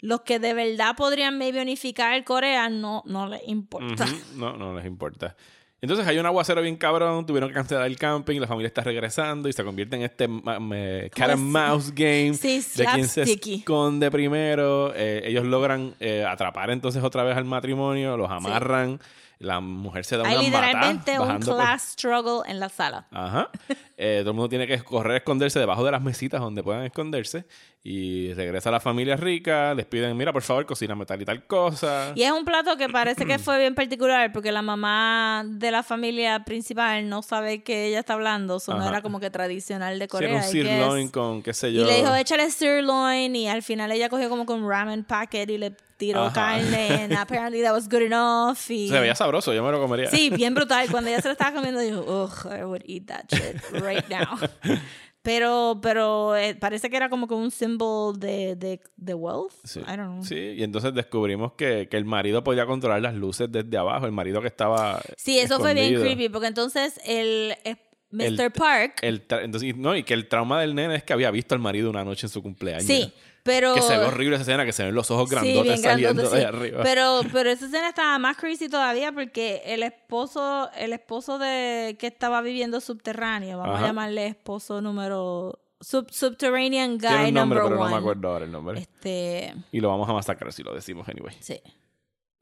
Los 0.00 0.22
que 0.22 0.38
de 0.38 0.52
verdad 0.52 0.96
podrían 0.96 1.38
maybe 1.38 1.62
unificar 1.62 2.22
Corea 2.24 2.68
no, 2.68 3.04
no 3.06 3.28
les 3.28 3.46
importa. 3.46 4.04
No, 4.34 4.56
no 4.56 4.74
les 4.74 4.84
importa. 4.84 5.34
Entonces 5.82 6.06
hay 6.06 6.16
un 6.18 6.26
aguacero 6.26 6.62
bien 6.62 6.76
cabrón, 6.76 7.26
tuvieron 7.26 7.50
que 7.50 7.54
cancelar 7.54 7.86
el 7.86 7.98
camping, 7.98 8.38
la 8.40 8.46
familia 8.46 8.68
está 8.68 8.82
regresando 8.82 9.48
y 9.48 9.52
se 9.52 9.64
convierte 9.64 9.96
en 9.96 10.02
este 10.02 10.28
me- 10.28 11.10
cat 11.10 11.30
and 11.30 11.42
mouse 11.42 11.90
game 11.92 12.34
Sí, 12.34 12.64
de 12.76 12.84
quién 12.86 13.08
se 13.08 13.22
esconde 13.22 14.08
primero. 14.10 14.92
Eh, 14.94 15.22
ellos 15.24 15.44
logran 15.44 15.94
eh, 15.98 16.24
atrapar 16.24 16.70
entonces 16.70 17.02
otra 17.02 17.24
vez 17.24 17.36
al 17.36 17.44
matrimonio, 17.46 18.16
los 18.16 18.30
amarran, 18.30 19.00
la 19.40 19.58
mujer 19.58 20.04
se 20.04 20.16
da 20.16 20.24
Hay 20.28 20.36
una 20.36 20.44
literalmente 20.44 21.18
un 21.18 21.40
por- 21.40 21.56
class 21.56 21.82
struggle 21.98 22.48
en 22.48 22.60
la 22.60 22.68
sala. 22.68 23.06
Ajá. 23.10 23.50
Eh, 24.04 24.18
todo 24.22 24.30
el 24.30 24.36
mundo 24.36 24.48
tiene 24.48 24.66
que 24.66 24.80
correr 24.82 25.12
a 25.12 25.16
esconderse 25.18 25.60
debajo 25.60 25.84
de 25.84 25.92
las 25.92 26.02
mesitas 26.02 26.40
donde 26.40 26.60
puedan 26.64 26.84
esconderse. 26.84 27.44
Y 27.84 28.32
regresa 28.34 28.70
la 28.70 28.78
familia 28.78 29.16
rica, 29.16 29.74
les 29.74 29.86
piden, 29.86 30.16
mira, 30.16 30.32
por 30.32 30.42
favor, 30.42 30.64
cocíname 30.66 31.04
tal 31.04 31.20
y 31.20 31.24
tal 31.24 31.44
cosa. 31.48 32.12
Y 32.14 32.22
es 32.22 32.30
un 32.30 32.44
plato 32.44 32.76
que 32.76 32.88
parece 32.88 33.26
que 33.26 33.38
fue 33.40 33.58
bien 33.58 33.74
particular 33.74 34.30
porque 34.32 34.52
la 34.52 34.62
mamá 34.62 35.42
de 35.44 35.72
la 35.72 35.82
familia 35.82 36.44
principal 36.44 37.08
no 37.08 37.22
sabe 37.22 37.64
que 37.64 37.86
ella 37.88 37.98
está 37.98 38.12
hablando. 38.12 38.58
Eso 38.58 38.74
no 38.78 38.86
era 38.88 39.02
como 39.02 39.18
que 39.18 39.30
tradicional 39.30 39.98
de 39.98 40.04
Sí, 40.04 40.16
era 40.16 40.28
Corea. 40.28 40.36
un 40.36 40.42
sirloin 40.44 41.08
con, 41.08 41.42
qué 41.42 41.52
sé 41.52 41.70
Y 41.70 41.74
yo. 41.78 41.84
le 41.84 41.96
dijo, 41.96 42.14
échale 42.14 42.48
sirloin. 42.52 43.34
Y 43.34 43.48
al 43.48 43.64
final 43.64 43.90
ella 43.90 44.08
cogió 44.08 44.28
como 44.28 44.46
con 44.46 44.64
ramen 44.68 45.02
packet 45.02 45.50
y 45.50 45.58
le 45.58 45.72
tiró 45.96 46.22
Ajá. 46.26 46.34
carne. 46.34 47.02
And 47.02 47.12
apparently 47.18 47.62
that 47.62 47.72
was 47.72 47.88
good 47.88 48.02
enough. 48.02 48.58
Y... 48.70 48.90
Se 48.90 49.00
veía 49.00 49.16
sabroso, 49.16 49.52
yo 49.52 49.64
me 49.64 49.72
lo 49.72 49.80
comería. 49.80 50.08
Sí, 50.08 50.30
bien 50.30 50.54
brutal. 50.54 50.88
Cuando 50.88 51.10
ella 51.10 51.20
se 51.20 51.26
lo 51.26 51.32
estaba 51.36 51.52
comiendo, 51.52 51.82
yo, 51.82 52.00
ugh, 52.06 52.46
I 52.46 52.62
would 52.62 52.82
eat 52.86 53.06
that 53.08 53.24
shit 53.28 53.60
right 53.82 54.08
now. 54.08 54.38
Pero, 55.22 55.78
pero 55.80 56.34
eh, 56.36 56.56
parece 56.56 56.90
que 56.90 56.96
era 56.96 57.08
como 57.08 57.28
que 57.28 57.34
un 57.34 57.50
símbolo 57.52 58.12
de, 58.12 58.56
de, 58.56 58.80
de 58.96 59.14
wealth. 59.14 59.52
Sí. 59.62 59.78
I 59.80 59.96
don't 59.96 59.98
know. 60.14 60.22
Sí, 60.24 60.34
y 60.36 60.62
entonces 60.64 60.92
descubrimos 60.94 61.52
que, 61.52 61.86
que 61.88 61.96
el 61.96 62.04
marido 62.04 62.42
podía 62.42 62.66
controlar 62.66 63.00
las 63.02 63.14
luces 63.14 63.46
desde 63.50 63.76
abajo, 63.78 64.06
el 64.06 64.12
marido 64.12 64.40
que 64.40 64.48
estaba. 64.48 65.00
Sí, 65.16 65.38
eso 65.38 65.60
fue 65.60 65.74
bien 65.74 65.94
creepy, 66.00 66.28
porque 66.28 66.48
entonces 66.48 67.00
el, 67.06 67.54
eh, 67.64 67.76
Mr. 68.10 68.40
El- 68.40 68.52
Park, 68.52 68.94
El 69.02 69.22
entonces, 69.30 69.76
no, 69.76 69.94
y 69.96 70.02
que 70.02 70.14
el 70.14 70.26
trauma 70.28 70.60
del 70.60 70.74
nene 70.74 70.96
es 70.96 71.04
que 71.04 71.12
había 71.12 71.30
visto 71.30 71.54
al 71.54 71.60
marido 71.60 71.88
una 71.88 72.04
noche 72.04 72.26
en 72.26 72.30
su 72.30 72.42
cumpleaños. 72.42 72.84
sí, 72.84 73.12
pero... 73.42 73.74
Que 73.74 73.82
se 73.82 73.96
ve 73.96 74.04
horrible 74.04 74.36
esa 74.36 74.42
escena, 74.42 74.64
que 74.64 74.72
se 74.72 74.84
ven 74.84 74.94
los 74.94 75.10
ojos 75.10 75.28
grandotes 75.30 75.80
saliendo 75.82 76.22
grandote, 76.22 76.36
de 76.36 76.42
sí. 76.42 76.48
arriba. 76.48 76.82
Pero, 76.82 77.20
pero 77.32 77.50
esa 77.50 77.66
escena 77.66 77.88
estaba 77.88 78.18
más 78.18 78.36
crazy 78.36 78.68
todavía 78.68 79.12
porque 79.12 79.62
el 79.66 79.82
esposo, 79.82 80.70
el 80.76 80.92
esposo 80.92 81.38
de 81.38 81.96
que 81.98 82.06
estaba 82.06 82.40
viviendo 82.42 82.80
subterráneo, 82.80 83.58
vamos 83.58 83.76
Ajá. 83.76 83.84
a 83.84 83.88
llamarle 83.88 84.26
esposo 84.28 84.80
número 84.80 85.58
sub, 85.80 86.06
subterranean 86.10 86.92
guy 86.98 87.08
Tiene 87.08 87.28
un 87.28 87.34
nombre, 87.34 87.58
number 87.58 87.62
pero 87.64 87.76
no 87.76 87.82
one. 87.82 87.90
me 87.94 87.98
acuerdo 87.98 88.28
ahora 88.28 88.44
el 88.44 88.52
nombre. 88.52 88.80
Este, 88.80 89.54
Y 89.72 89.80
lo 89.80 89.88
vamos 89.88 90.08
a 90.08 90.12
masacrar 90.12 90.52
si 90.52 90.62
lo 90.62 90.74
decimos, 90.74 91.08
anyway. 91.08 91.34
sí. 91.40 91.60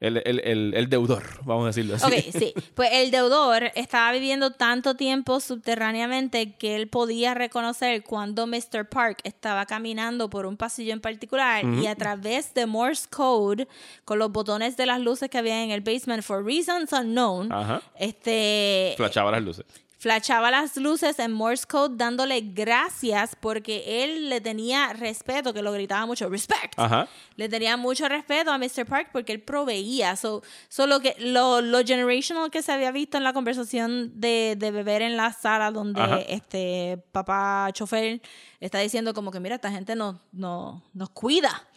El, 0.01 0.17
el, 0.25 0.41
el, 0.43 0.73
el 0.75 0.89
deudor, 0.89 1.23
vamos 1.45 1.63
a 1.63 1.67
decirlo 1.67 1.95
así. 1.95 2.05
Ok, 2.05 2.35
sí. 2.37 2.53
Pues 2.73 2.89
el 2.91 3.11
deudor 3.11 3.71
estaba 3.75 4.11
viviendo 4.11 4.49
tanto 4.51 4.95
tiempo 4.95 5.39
subterráneamente 5.39 6.53
que 6.55 6.75
él 6.75 6.87
podía 6.87 7.35
reconocer 7.35 8.03
cuando 8.03 8.47
Mr. 8.47 8.89
Park 8.89 9.19
estaba 9.23 9.67
caminando 9.67 10.27
por 10.29 10.47
un 10.47 10.57
pasillo 10.57 10.91
en 10.91 11.01
particular 11.01 11.63
y 11.63 11.85
a 11.85 11.95
través 11.95 12.53
de 12.55 12.65
Morse 12.65 13.07
Code, 13.09 13.67
con 14.03 14.17
los 14.17 14.31
botones 14.31 14.75
de 14.75 14.87
las 14.87 14.99
luces 14.99 15.29
que 15.29 15.37
había 15.37 15.63
en 15.63 15.69
el 15.69 15.81
basement, 15.81 16.23
for 16.23 16.43
reasons 16.43 16.91
unknown, 16.91 17.51
Ajá. 17.51 17.81
este 17.99 18.95
Flashaba 18.97 19.29
las 19.31 19.43
luces. 19.43 19.65
Flashaba 20.01 20.49
las 20.49 20.77
luces 20.77 21.19
en 21.19 21.31
Morse 21.31 21.67
Code 21.67 21.95
dándole 21.95 22.41
gracias 22.41 23.37
porque 23.39 24.03
él 24.03 24.29
le 24.29 24.41
tenía 24.41 24.93
respeto, 24.93 25.53
que 25.53 25.61
lo 25.61 25.71
gritaba 25.71 26.07
mucho, 26.07 26.27
respect. 26.27 26.73
Ajá. 26.77 27.07
Le 27.35 27.47
tenía 27.47 27.77
mucho 27.77 28.09
respeto 28.09 28.51
a 28.51 28.57
Mr. 28.57 28.87
Park 28.87 29.09
porque 29.11 29.31
él 29.31 29.41
proveía. 29.41 30.15
So, 30.15 30.41
solo 30.69 31.01
que 31.01 31.15
lo, 31.19 31.61
lo 31.61 31.85
generational 31.85 32.49
que 32.49 32.63
se 32.63 32.71
había 32.71 32.91
visto 32.91 33.17
en 33.17 33.23
la 33.23 33.31
conversación 33.31 34.19
de, 34.19 34.55
de 34.57 34.71
beber 34.71 35.03
en 35.03 35.17
la 35.17 35.33
sala 35.33 35.69
donde 35.69 36.01
Ajá. 36.01 36.19
este 36.21 36.97
papá 37.11 37.69
chofer 37.71 38.23
está 38.59 38.79
diciendo 38.79 39.13
como 39.13 39.29
que 39.29 39.39
mira, 39.39 39.53
esta 39.53 39.69
gente 39.69 39.95
nos, 39.95 40.15
nos, 40.31 40.81
nos 40.95 41.11
cuida. 41.11 41.67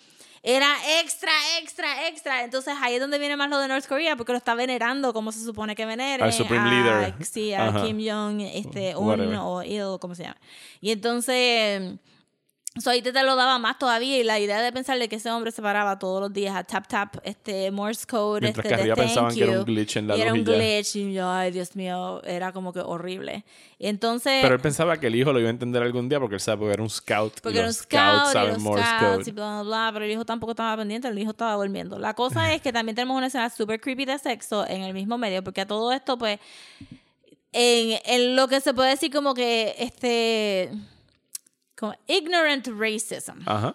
Era 0.47 0.68
extra, 1.01 1.32
extra, 1.59 2.07
extra. 2.07 2.45
Entonces 2.45 2.74
ahí 2.82 2.95
es 2.97 3.01
donde 3.01 3.18
viene 3.18 3.34
más 3.34 3.49
lo 3.49 3.59
de 3.59 3.66
North 3.66 3.86
Korea, 3.86 4.14
porque 4.14 4.32
lo 4.32 4.38
está 4.38 4.55
venerando 4.55 5.14
como 5.14 5.32
se 5.32 5.42
supone 5.42 5.74
que 5.74 5.86
venere. 5.86 6.22
Al 6.22 6.34
Supreme 6.34 6.68
a- 6.68 6.72
Leader. 6.72 7.14
Sí, 7.24 7.55
a 7.55 7.68
Ajá. 7.68 7.82
Kim 7.82 7.97
Jong, 8.07 8.42
este, 8.42 8.95
Whatever. 8.95 9.38
O 9.40 9.62
Il, 9.62 9.99
como 9.99 10.14
se 10.14 10.24
llama. 10.24 10.36
Y 10.82 10.90
entonces, 10.90 11.95
so 12.77 12.91
ahí 12.91 13.03
te, 13.03 13.12
te 13.12 13.22
lo 13.22 13.37
daba 13.37 13.59
más 13.59 13.79
todavía. 13.79 14.18
Y 14.18 14.25
la 14.25 14.41
idea 14.41 14.61
de 14.61 14.72
pensar 14.72 14.99
de 14.99 15.09
que 15.09 15.16
ese 15.16 15.31
hombre 15.31 15.53
se 15.53 15.62
paraba 15.62 15.99
todos 15.99 16.20
los 16.20 16.33
días 16.33 16.57
a 16.57 16.64
tap 16.64 16.89
tap, 16.89 17.16
este 17.22 17.70
Morse 17.70 18.07
code, 18.07 18.41
Mientras 18.41 18.64
este, 18.64 18.75
que 18.75 18.81
arriba 18.81 18.97
pensaban 18.97 19.35
que 19.35 19.45
era 19.45 19.59
un 19.61 19.64
glitch 19.64 19.97
en 19.97 20.09
la 20.09 20.16
y 20.16 20.20
era 20.20 20.33
un 20.33 20.41
y 20.41 20.45
glitch. 20.45 20.97
Y 20.97 21.12
yo, 21.12 21.31
ay, 21.31 21.53
Dios 21.53 21.77
mío, 21.77 22.22
era 22.25 22.53
como 22.53 22.72
que 22.72 22.81
horrible. 22.81 23.45
Y 23.79 23.87
entonces. 23.87 24.41
Pero 24.43 24.55
él 24.55 24.61
pensaba 24.61 24.99
que 24.99 25.07
el 25.07 25.14
hijo 25.14 25.33
lo 25.33 25.39
iba 25.39 25.49
a 25.49 25.51
entender 25.51 25.83
algún 25.83 26.09
día 26.09 26.18
porque 26.18 26.35
él 26.35 26.41
sabe 26.41 26.66
que 26.66 26.72
era 26.72 26.83
un 26.83 26.91
scout. 26.91 27.41
Porque 27.41 27.57
y 27.57 27.59
era 27.59 27.68
un 27.68 27.75
scout, 27.75 27.91
scouts 27.91 28.31
y 28.31 28.33
saben 28.33 28.55
los 28.55 28.62
Morse 28.62 28.85
scouts 28.85 29.16
code. 29.16 29.31
y 29.31 29.33
bla, 29.33 29.53
bla, 29.55 29.62
bla, 29.62 29.91
pero 29.93 30.05
el 30.05 30.11
hijo 30.11 30.25
tampoco 30.25 30.53
estaba 30.53 30.77
pendiente, 30.77 31.07
el 31.07 31.18
hijo 31.18 31.31
estaba 31.31 31.55
durmiendo. 31.55 31.99
La 31.99 32.14
cosa 32.14 32.53
es 32.55 32.61
que 32.61 32.72
también 32.72 32.97
tenemos 32.97 33.16
una 33.16 33.29
escena 33.29 33.51
super 33.51 33.81
creepy 33.81 34.05
de 34.05 34.18
sexo 34.18 34.66
en 34.66 34.83
el 34.83 34.95
mismo 34.95 35.16
medio, 35.16 35.45
porque 35.45 35.61
a 35.61 35.66
todo 35.66 35.93
esto, 35.93 36.18
pues, 36.18 36.41
en, 37.53 38.01
en 38.05 38.35
lo 38.35 38.49
que 38.49 38.61
se 38.61 38.75
puede 38.75 38.91
decir 38.91 39.12
como 39.12 39.33
que, 39.33 39.77
este, 39.79 40.72
como 41.85 41.97
ignorant 42.07 42.66
racism. 42.68 43.41
Ajá. 43.47 43.74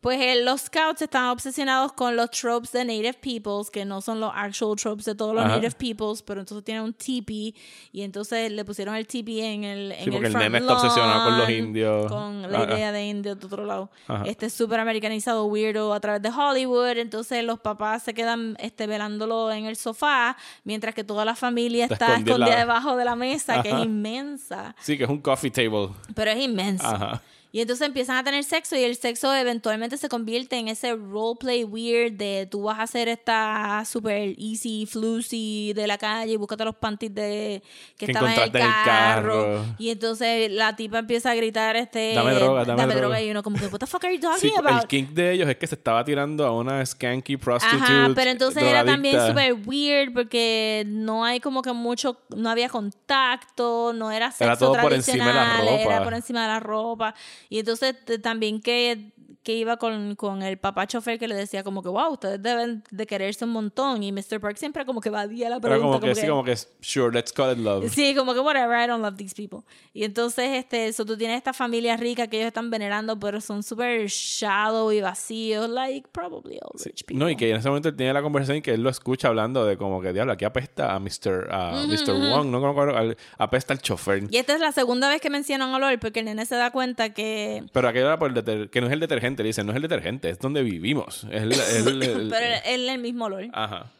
Pues 0.00 0.20
eh, 0.20 0.44
los 0.44 0.60
scouts 0.60 1.02
están 1.02 1.24
obsesionados 1.24 1.92
con 1.92 2.14
los 2.14 2.30
tropes 2.30 2.70
de 2.70 2.84
Native 2.84 3.14
Peoples, 3.14 3.68
que 3.68 3.84
no 3.84 4.00
son 4.00 4.20
los 4.20 4.30
actual 4.32 4.76
tropes 4.76 5.04
de 5.06 5.16
todos 5.16 5.34
los 5.34 5.44
Ajá. 5.44 5.56
Native 5.56 5.74
Peoples, 5.74 6.22
pero 6.22 6.38
entonces 6.38 6.64
tienen 6.64 6.84
un 6.84 6.94
tipi 6.94 7.52
y 7.90 8.02
entonces 8.02 8.52
le 8.52 8.64
pusieron 8.64 8.94
el 8.94 9.08
tipi 9.08 9.40
en 9.40 9.64
el 9.64 9.90
en 9.90 10.04
Sí, 10.04 10.10
porque 10.12 10.26
el 10.28 10.32
front 10.32 10.44
nene 10.44 10.58
está 10.58 10.74
obsesionado 10.74 11.24
con 11.24 11.38
los 11.38 11.48
lawn, 11.48 11.64
indios. 11.64 12.06
Con 12.12 12.42
la 12.42 12.58
Ajá. 12.60 12.74
idea 12.74 12.92
de 12.92 13.06
indios 13.08 13.40
de 13.40 13.46
otro 13.46 13.64
lado. 13.66 13.90
Ajá. 14.06 14.22
Este 14.26 14.50
súper 14.50 14.78
americanizado, 14.78 15.46
weirdo, 15.46 15.92
a 15.92 15.98
través 15.98 16.22
de 16.22 16.28
Hollywood. 16.30 16.96
Entonces 16.96 17.42
los 17.42 17.58
papás 17.58 18.04
se 18.04 18.14
quedan 18.14 18.56
este, 18.60 18.86
velándolo 18.86 19.50
en 19.50 19.66
el 19.66 19.74
sofá, 19.74 20.36
mientras 20.62 20.94
que 20.94 21.02
toda 21.02 21.24
la 21.24 21.34
familia 21.34 21.86
Está 21.86 21.94
está, 21.94 22.06
escondida. 22.06 22.34
escondida 22.34 22.56
debajo 22.60 22.96
de 22.96 23.04
la 23.04 23.16
mesa, 23.16 23.62
que 23.62 23.70
es 23.70 23.78
inmensa. 23.84 24.76
Sí, 24.80 24.96
que 24.96 25.02
es 25.02 25.10
un 25.10 25.20
coffee 25.20 25.50
table. 25.50 25.88
Pero 26.14 26.30
es 26.30 26.38
inmensa. 26.38 26.94
Ajá. 26.94 27.22
Y 27.50 27.62
entonces 27.62 27.86
empiezan 27.86 28.16
a 28.18 28.24
tener 28.24 28.44
sexo 28.44 28.76
y 28.76 28.82
el 28.84 28.94
sexo 28.96 29.34
eventualmente 29.34 29.96
se 29.96 30.10
convierte 30.10 30.56
en 30.58 30.68
ese 30.68 30.94
roleplay 30.94 31.64
weird 31.64 32.12
de 32.12 32.46
tú 32.50 32.64
vas 32.64 32.78
a 32.78 32.82
hacer 32.82 33.08
esta 33.08 33.82
super 33.86 34.34
easy, 34.38 34.84
flusy 34.84 35.72
de 35.74 35.86
la 35.86 35.96
calle 35.96 36.32
y 36.32 36.36
búscate 36.36 36.64
los 36.66 36.76
panties 36.76 37.14
de 37.14 37.62
que, 37.96 38.04
Que 38.04 38.12
estaban 38.12 38.32
en 38.34 38.42
el 38.42 38.50
carro. 38.52 39.64
Y 39.78 39.88
entonces 39.90 40.50
la 40.52 40.76
tipa 40.76 40.98
empieza 40.98 41.30
a 41.30 41.34
gritar 41.34 41.74
este 41.76 42.12
Dame 42.14 42.34
droga, 42.34 42.64
dame 42.66 42.94
droga. 42.94 43.22
y 43.22 43.30
uno 43.30 43.42
como 43.42 43.56
que 43.58 43.66
what 43.68 43.78
the 43.78 43.86
fuck 43.86 44.04
are 44.04 44.14
you 44.14 44.20
talking 44.20 44.50
Sí, 44.50 44.54
about? 44.58 44.82
el 44.82 44.86
kink 44.88 45.10
de 45.10 45.32
ellos 45.32 45.48
es 45.48 45.56
que 45.56 45.66
se 45.66 45.74
estaba 45.74 46.04
tirando 46.04 46.44
a 46.46 46.52
una 46.52 46.84
skanky 46.84 47.38
prostitute. 47.38 47.82
Ajá, 47.82 48.10
pero 48.14 48.30
entonces 48.30 48.62
era 48.62 48.84
también 48.84 49.26
súper 49.26 49.54
weird 49.66 50.12
porque 50.12 50.84
no 50.86 51.24
hay 51.24 51.40
como 51.40 51.62
que 51.62 51.72
mucho, 51.72 52.18
no 52.36 52.50
había 52.50 52.68
contacto, 52.68 53.92
no 53.94 54.10
era 54.12 54.30
sexo 54.30 54.44
Era 54.44 54.56
todo 54.56 54.74
por 54.80 54.92
encima 54.92 55.26
de 55.28 55.32
la 55.32 55.44
tradicional, 55.44 55.80
Era 55.80 55.92
ropa. 55.94 56.04
por 56.04 56.14
encima 56.14 56.42
de 56.42 56.48
la 56.48 56.60
ropa. 56.60 57.14
Y 57.48 57.58
entonces 57.60 57.94
también 58.22 58.60
que, 58.60 59.12
que 59.48 59.54
iba 59.54 59.78
con, 59.78 60.14
con 60.14 60.42
el 60.42 60.58
papá 60.58 60.86
chofer 60.86 61.18
que 61.18 61.26
le 61.26 61.34
decía 61.34 61.64
como 61.64 61.82
que, 61.82 61.88
wow, 61.88 62.12
ustedes 62.12 62.42
deben 62.42 62.84
de 62.90 63.06
quererse 63.06 63.46
un 63.46 63.50
montón. 63.52 64.02
Y 64.02 64.12
Mr. 64.12 64.38
Park 64.42 64.58
siempre 64.58 64.84
como 64.84 65.00
que 65.00 65.08
evadía 65.08 65.48
la 65.48 65.58
pregunta. 65.58 66.00
como 66.00 66.00
que, 66.00 66.14
sí, 66.14 66.26
como 66.26 66.44
que, 66.44 66.54
sure, 66.82 67.10
let's 67.14 67.32
call 67.32 67.52
it 67.52 67.58
love. 67.64 67.88
Sí, 67.90 68.14
como 68.14 68.34
que 68.34 68.40
whatever, 68.40 68.78
I 68.78 68.86
don't 68.86 69.02
love 69.02 69.16
these 69.16 69.34
people. 69.34 69.60
Y 69.94 70.04
entonces, 70.04 70.50
este, 70.50 70.86
eso 70.88 71.06
tú 71.06 71.16
tienes 71.16 71.38
esta 71.38 71.54
familia 71.54 71.96
rica 71.96 72.26
que 72.26 72.36
ellos 72.36 72.48
están 72.48 72.68
venerando, 72.68 73.18
pero 73.18 73.40
son 73.40 73.62
súper 73.62 74.06
shallow 74.08 74.92
y 74.92 75.00
vacíos, 75.00 75.70
like 75.70 76.06
probably 76.12 76.58
all 76.60 76.78
rich 76.84 77.04
people. 77.06 77.16
No, 77.24 77.30
y 77.30 77.34
que 77.36 77.48
en 77.48 77.56
ese 77.56 77.68
momento 77.68 77.88
él 77.88 77.96
tiene 77.96 78.12
la 78.12 78.20
conversación 78.20 78.58
y 78.58 78.60
que 78.60 78.74
él 78.74 78.82
lo 78.82 78.90
escucha 78.90 79.28
hablando 79.28 79.64
de 79.64 79.78
como 79.78 80.02
que, 80.02 80.12
diablo, 80.12 80.34
aquí 80.34 80.44
apesta 80.44 80.94
a 80.94 80.98
Mr. 81.00 81.48
a 81.50 81.86
Mr. 81.88 82.12
Wong, 82.12 82.48
no 82.48 82.60
me 82.60 82.68
acuerdo, 82.68 82.98
al- 82.98 83.16
apesta 83.38 83.72
al 83.72 83.80
chofer. 83.80 84.24
Y 84.30 84.36
esta 84.36 84.52
es 84.52 84.60
la 84.60 84.72
segunda 84.72 85.08
vez 85.08 85.22
que 85.22 85.30
mencionan 85.30 85.72
olor 85.72 85.98
porque 86.00 86.18
el 86.20 86.26
nene 86.26 86.44
se 86.44 86.56
da 86.56 86.70
cuenta 86.70 87.14
que... 87.14 87.64
Pero 87.72 87.88
aquello 87.88 88.08
era 88.08 88.18
por 88.18 88.28
el 88.28 88.34
deter- 88.44 88.68
que 88.68 88.82
no 88.82 88.88
es 88.88 88.92
el 88.92 89.00
detergente, 89.00 89.37
le 89.42 89.48
dicen, 89.48 89.66
no 89.66 89.72
es 89.72 89.76
el 89.76 89.82
detergente, 89.82 90.30
es 90.30 90.38
donde 90.38 90.62
vivimos. 90.62 91.24
Es 91.30 91.42
el, 91.42 91.52
es 91.52 91.86
el- 91.86 92.02
el- 92.02 92.28
Pero 92.30 92.54
es 92.64 92.66
el 92.90 92.98
mismo 92.98 93.26
olor. 93.26 93.46
Ajá. 93.52 93.90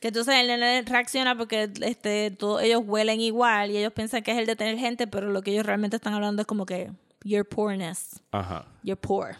Que 0.00 0.08
entonces 0.08 0.34
el 0.34 0.48
nene 0.48 0.82
reacciona 0.82 1.36
porque 1.38 1.70
este, 1.82 2.30
todos 2.32 2.60
ellos 2.62 2.82
huelen 2.84 3.20
igual 3.20 3.70
y 3.70 3.76
ellos 3.76 3.92
piensan 3.92 4.22
que 4.24 4.32
es 4.32 4.38
el 4.38 4.46
detergente, 4.46 5.06
pero 5.06 5.30
lo 5.30 5.42
que 5.42 5.52
ellos 5.52 5.64
realmente 5.64 5.94
están 5.96 6.12
hablando 6.14 6.42
es 6.42 6.46
como 6.46 6.66
que 6.66 6.90
your 7.24 7.46
poorness, 7.48 8.20
Ajá. 8.32 8.66
you're 8.82 9.00
poor. 9.00 9.36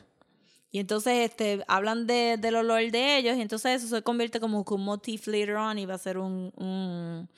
Y 0.70 0.78
entonces 0.78 1.28
este, 1.28 1.64
hablan 1.66 2.07
de, 2.07 2.36
del 2.38 2.55
olor 2.55 2.80
de 2.92 3.16
ellos 3.18 3.36
y 3.36 3.40
entonces 3.40 3.82
eso 3.82 3.94
se 3.96 4.03
convierte 4.03 4.38
como 4.40 4.64
un 4.66 4.84
motif 4.84 5.26
later 5.26 5.57
on 5.57 5.78
y 5.78 5.84
va 5.86 5.94
a 5.94 5.98
ser 5.98 6.16
un... 6.18 6.53
un 6.57 7.28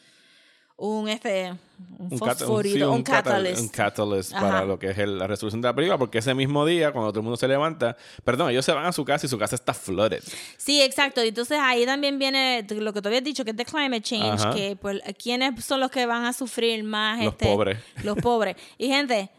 un 0.77 1.09
este 1.09 1.55
un, 1.99 2.09
Un, 2.13 2.19
cat- 2.19 2.39
fosforito, 2.39 2.77
sí, 2.77 2.83
un, 2.83 2.91
un 2.91 3.03
catal- 3.03 3.25
catalyst. 3.25 3.61
un 3.63 3.69
catalyst 3.69 4.33
Ajá. 4.33 4.41
para 4.49 4.65
lo 4.65 4.79
que 4.79 4.91
es 4.91 4.99
el- 4.99 5.19
la 5.19 5.27
resolución 5.27 5.61
de 5.63 5.69
la 5.69 5.75
película, 5.75 5.99
porque 5.99 6.19
ese 6.19 6.35
mismo 6.35 6.67
día, 6.67 6.91
cuando 6.93 7.11
todo 7.13 7.21
el 7.21 7.25
mundo 7.25 7.37
se 7.37 7.47
levanta, 7.49 7.97
perdón, 8.25 8.51
ellos 8.51 8.65
se 8.65 8.73
van 8.73 8.85
a 8.87 8.93
su 8.93 9.05
casa 9.05 9.27
y 9.27 9.29
su 9.29 9.39
casa 9.39 9.55
está 9.55 9.73
flooded. 9.75 10.23
Sí, 10.57 10.83
exacto. 10.83 11.23
Y 11.25 11.29
entonces 11.29 11.59
ahí 11.61 11.85
también 11.87 12.19
viene 12.19 12.67
lo 12.71 12.93
que 12.93 13.01
tú 13.03 13.09
habías 13.09 13.23
dicho, 13.25 13.45
que 13.45 13.53
es 13.53 13.57
de 13.57 13.65
climate 13.65 14.03
change, 14.03 14.41
Ajá. 14.45 14.55
que 14.55 14.77
pues, 14.77 15.01
¿quiénes 15.23 15.65
son 15.65 15.81
los 15.81 15.91
que 15.91 16.07
van 16.07 16.25
a 16.25 16.33
sufrir 16.33 16.83
más? 16.85 17.19
Los 17.23 17.35
este, 17.35 17.47
pobres. 17.47 17.79
Los 18.03 18.17
pobres. 18.19 18.57
Y 18.79 18.89
gente, 18.89 19.31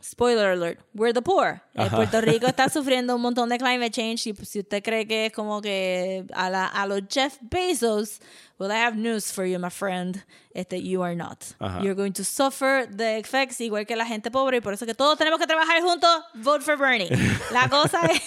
spoiler 0.00 0.52
alert, 0.52 0.78
we're 0.94 1.12
the 1.12 1.22
poor. 1.22 1.62
Eh. 1.76 1.88
Puerto 1.90 2.20
Rico 2.20 2.46
está 2.46 2.68
sufriendo 2.72 3.14
un 3.14 3.22
montón 3.22 3.48
de 3.48 3.58
climate 3.58 3.90
change 3.90 4.26
y 4.26 4.32
pues, 4.32 4.48
si 4.48 4.60
usted 4.60 4.82
cree 4.82 5.06
que 5.06 5.26
es 5.26 5.32
como 5.32 5.60
que 5.60 6.24
a, 6.32 6.50
la, 6.50 6.66
a 6.66 6.86
los 6.86 7.02
Jeff 7.08 7.38
Bezos, 7.42 8.20
well, 8.58 8.70
I 8.70 8.76
have 8.76 8.96
news 8.96 9.30
for 9.32 9.44
you, 9.44 9.58
my 9.58 9.70
friend. 9.70 10.22
Este, 10.54 10.82
you 10.82 11.02
are 11.02 11.14
not. 11.14 11.54
Ajá. 11.60 11.82
You're 11.82 11.94
going 11.94 12.12
to 12.12 12.24
suffer 12.24 12.86
the 12.90 13.18
effects 13.18 13.60
igual 13.60 13.86
que 13.86 13.96
la 13.96 14.04
gente 14.04 14.30
pobre 14.30 14.56
y 14.56 14.60
por 14.60 14.72
eso 14.72 14.84
que 14.84 14.94
todos 14.94 15.16
tenemos 15.16 15.38
que 15.38 15.46
trabajar 15.46 15.80
juntos. 15.80 16.22
Vote 16.34 16.62
for 16.62 16.76
Bernie. 16.76 17.08
La 17.52 17.68
cosa 17.68 18.00
es... 18.06 18.20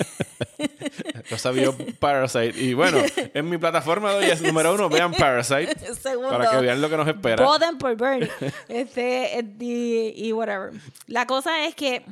Lo 1.30 1.38
sabía 1.38 1.70
Parasite. 1.99 2.59
Y 2.59 2.74
bueno, 2.74 2.99
en 3.16 3.49
mi 3.49 3.57
plataforma 3.57 4.11
de 4.11 4.18
hoy 4.18 4.26
es 4.26 4.41
número 4.41 4.74
uno, 4.74 4.89
vean 4.89 5.14
Parasite. 5.18 5.76
Segundo. 5.95 6.30
Para 6.30 6.51
que 6.51 6.57
vean 6.57 6.82
lo 6.82 6.89
que 6.89 6.97
nos 6.97 7.07
espera. 7.07 7.43
Voten 7.45 7.78
por 7.78 7.95
Bernie. 7.95 8.30
Este, 8.68 9.39
eh, 9.39 9.45
y, 9.59 10.28
y 10.28 10.34
whatever. 10.34 10.72
La 11.07 11.28
cosa 11.28 11.66
es 11.66 11.76
que 11.76 12.03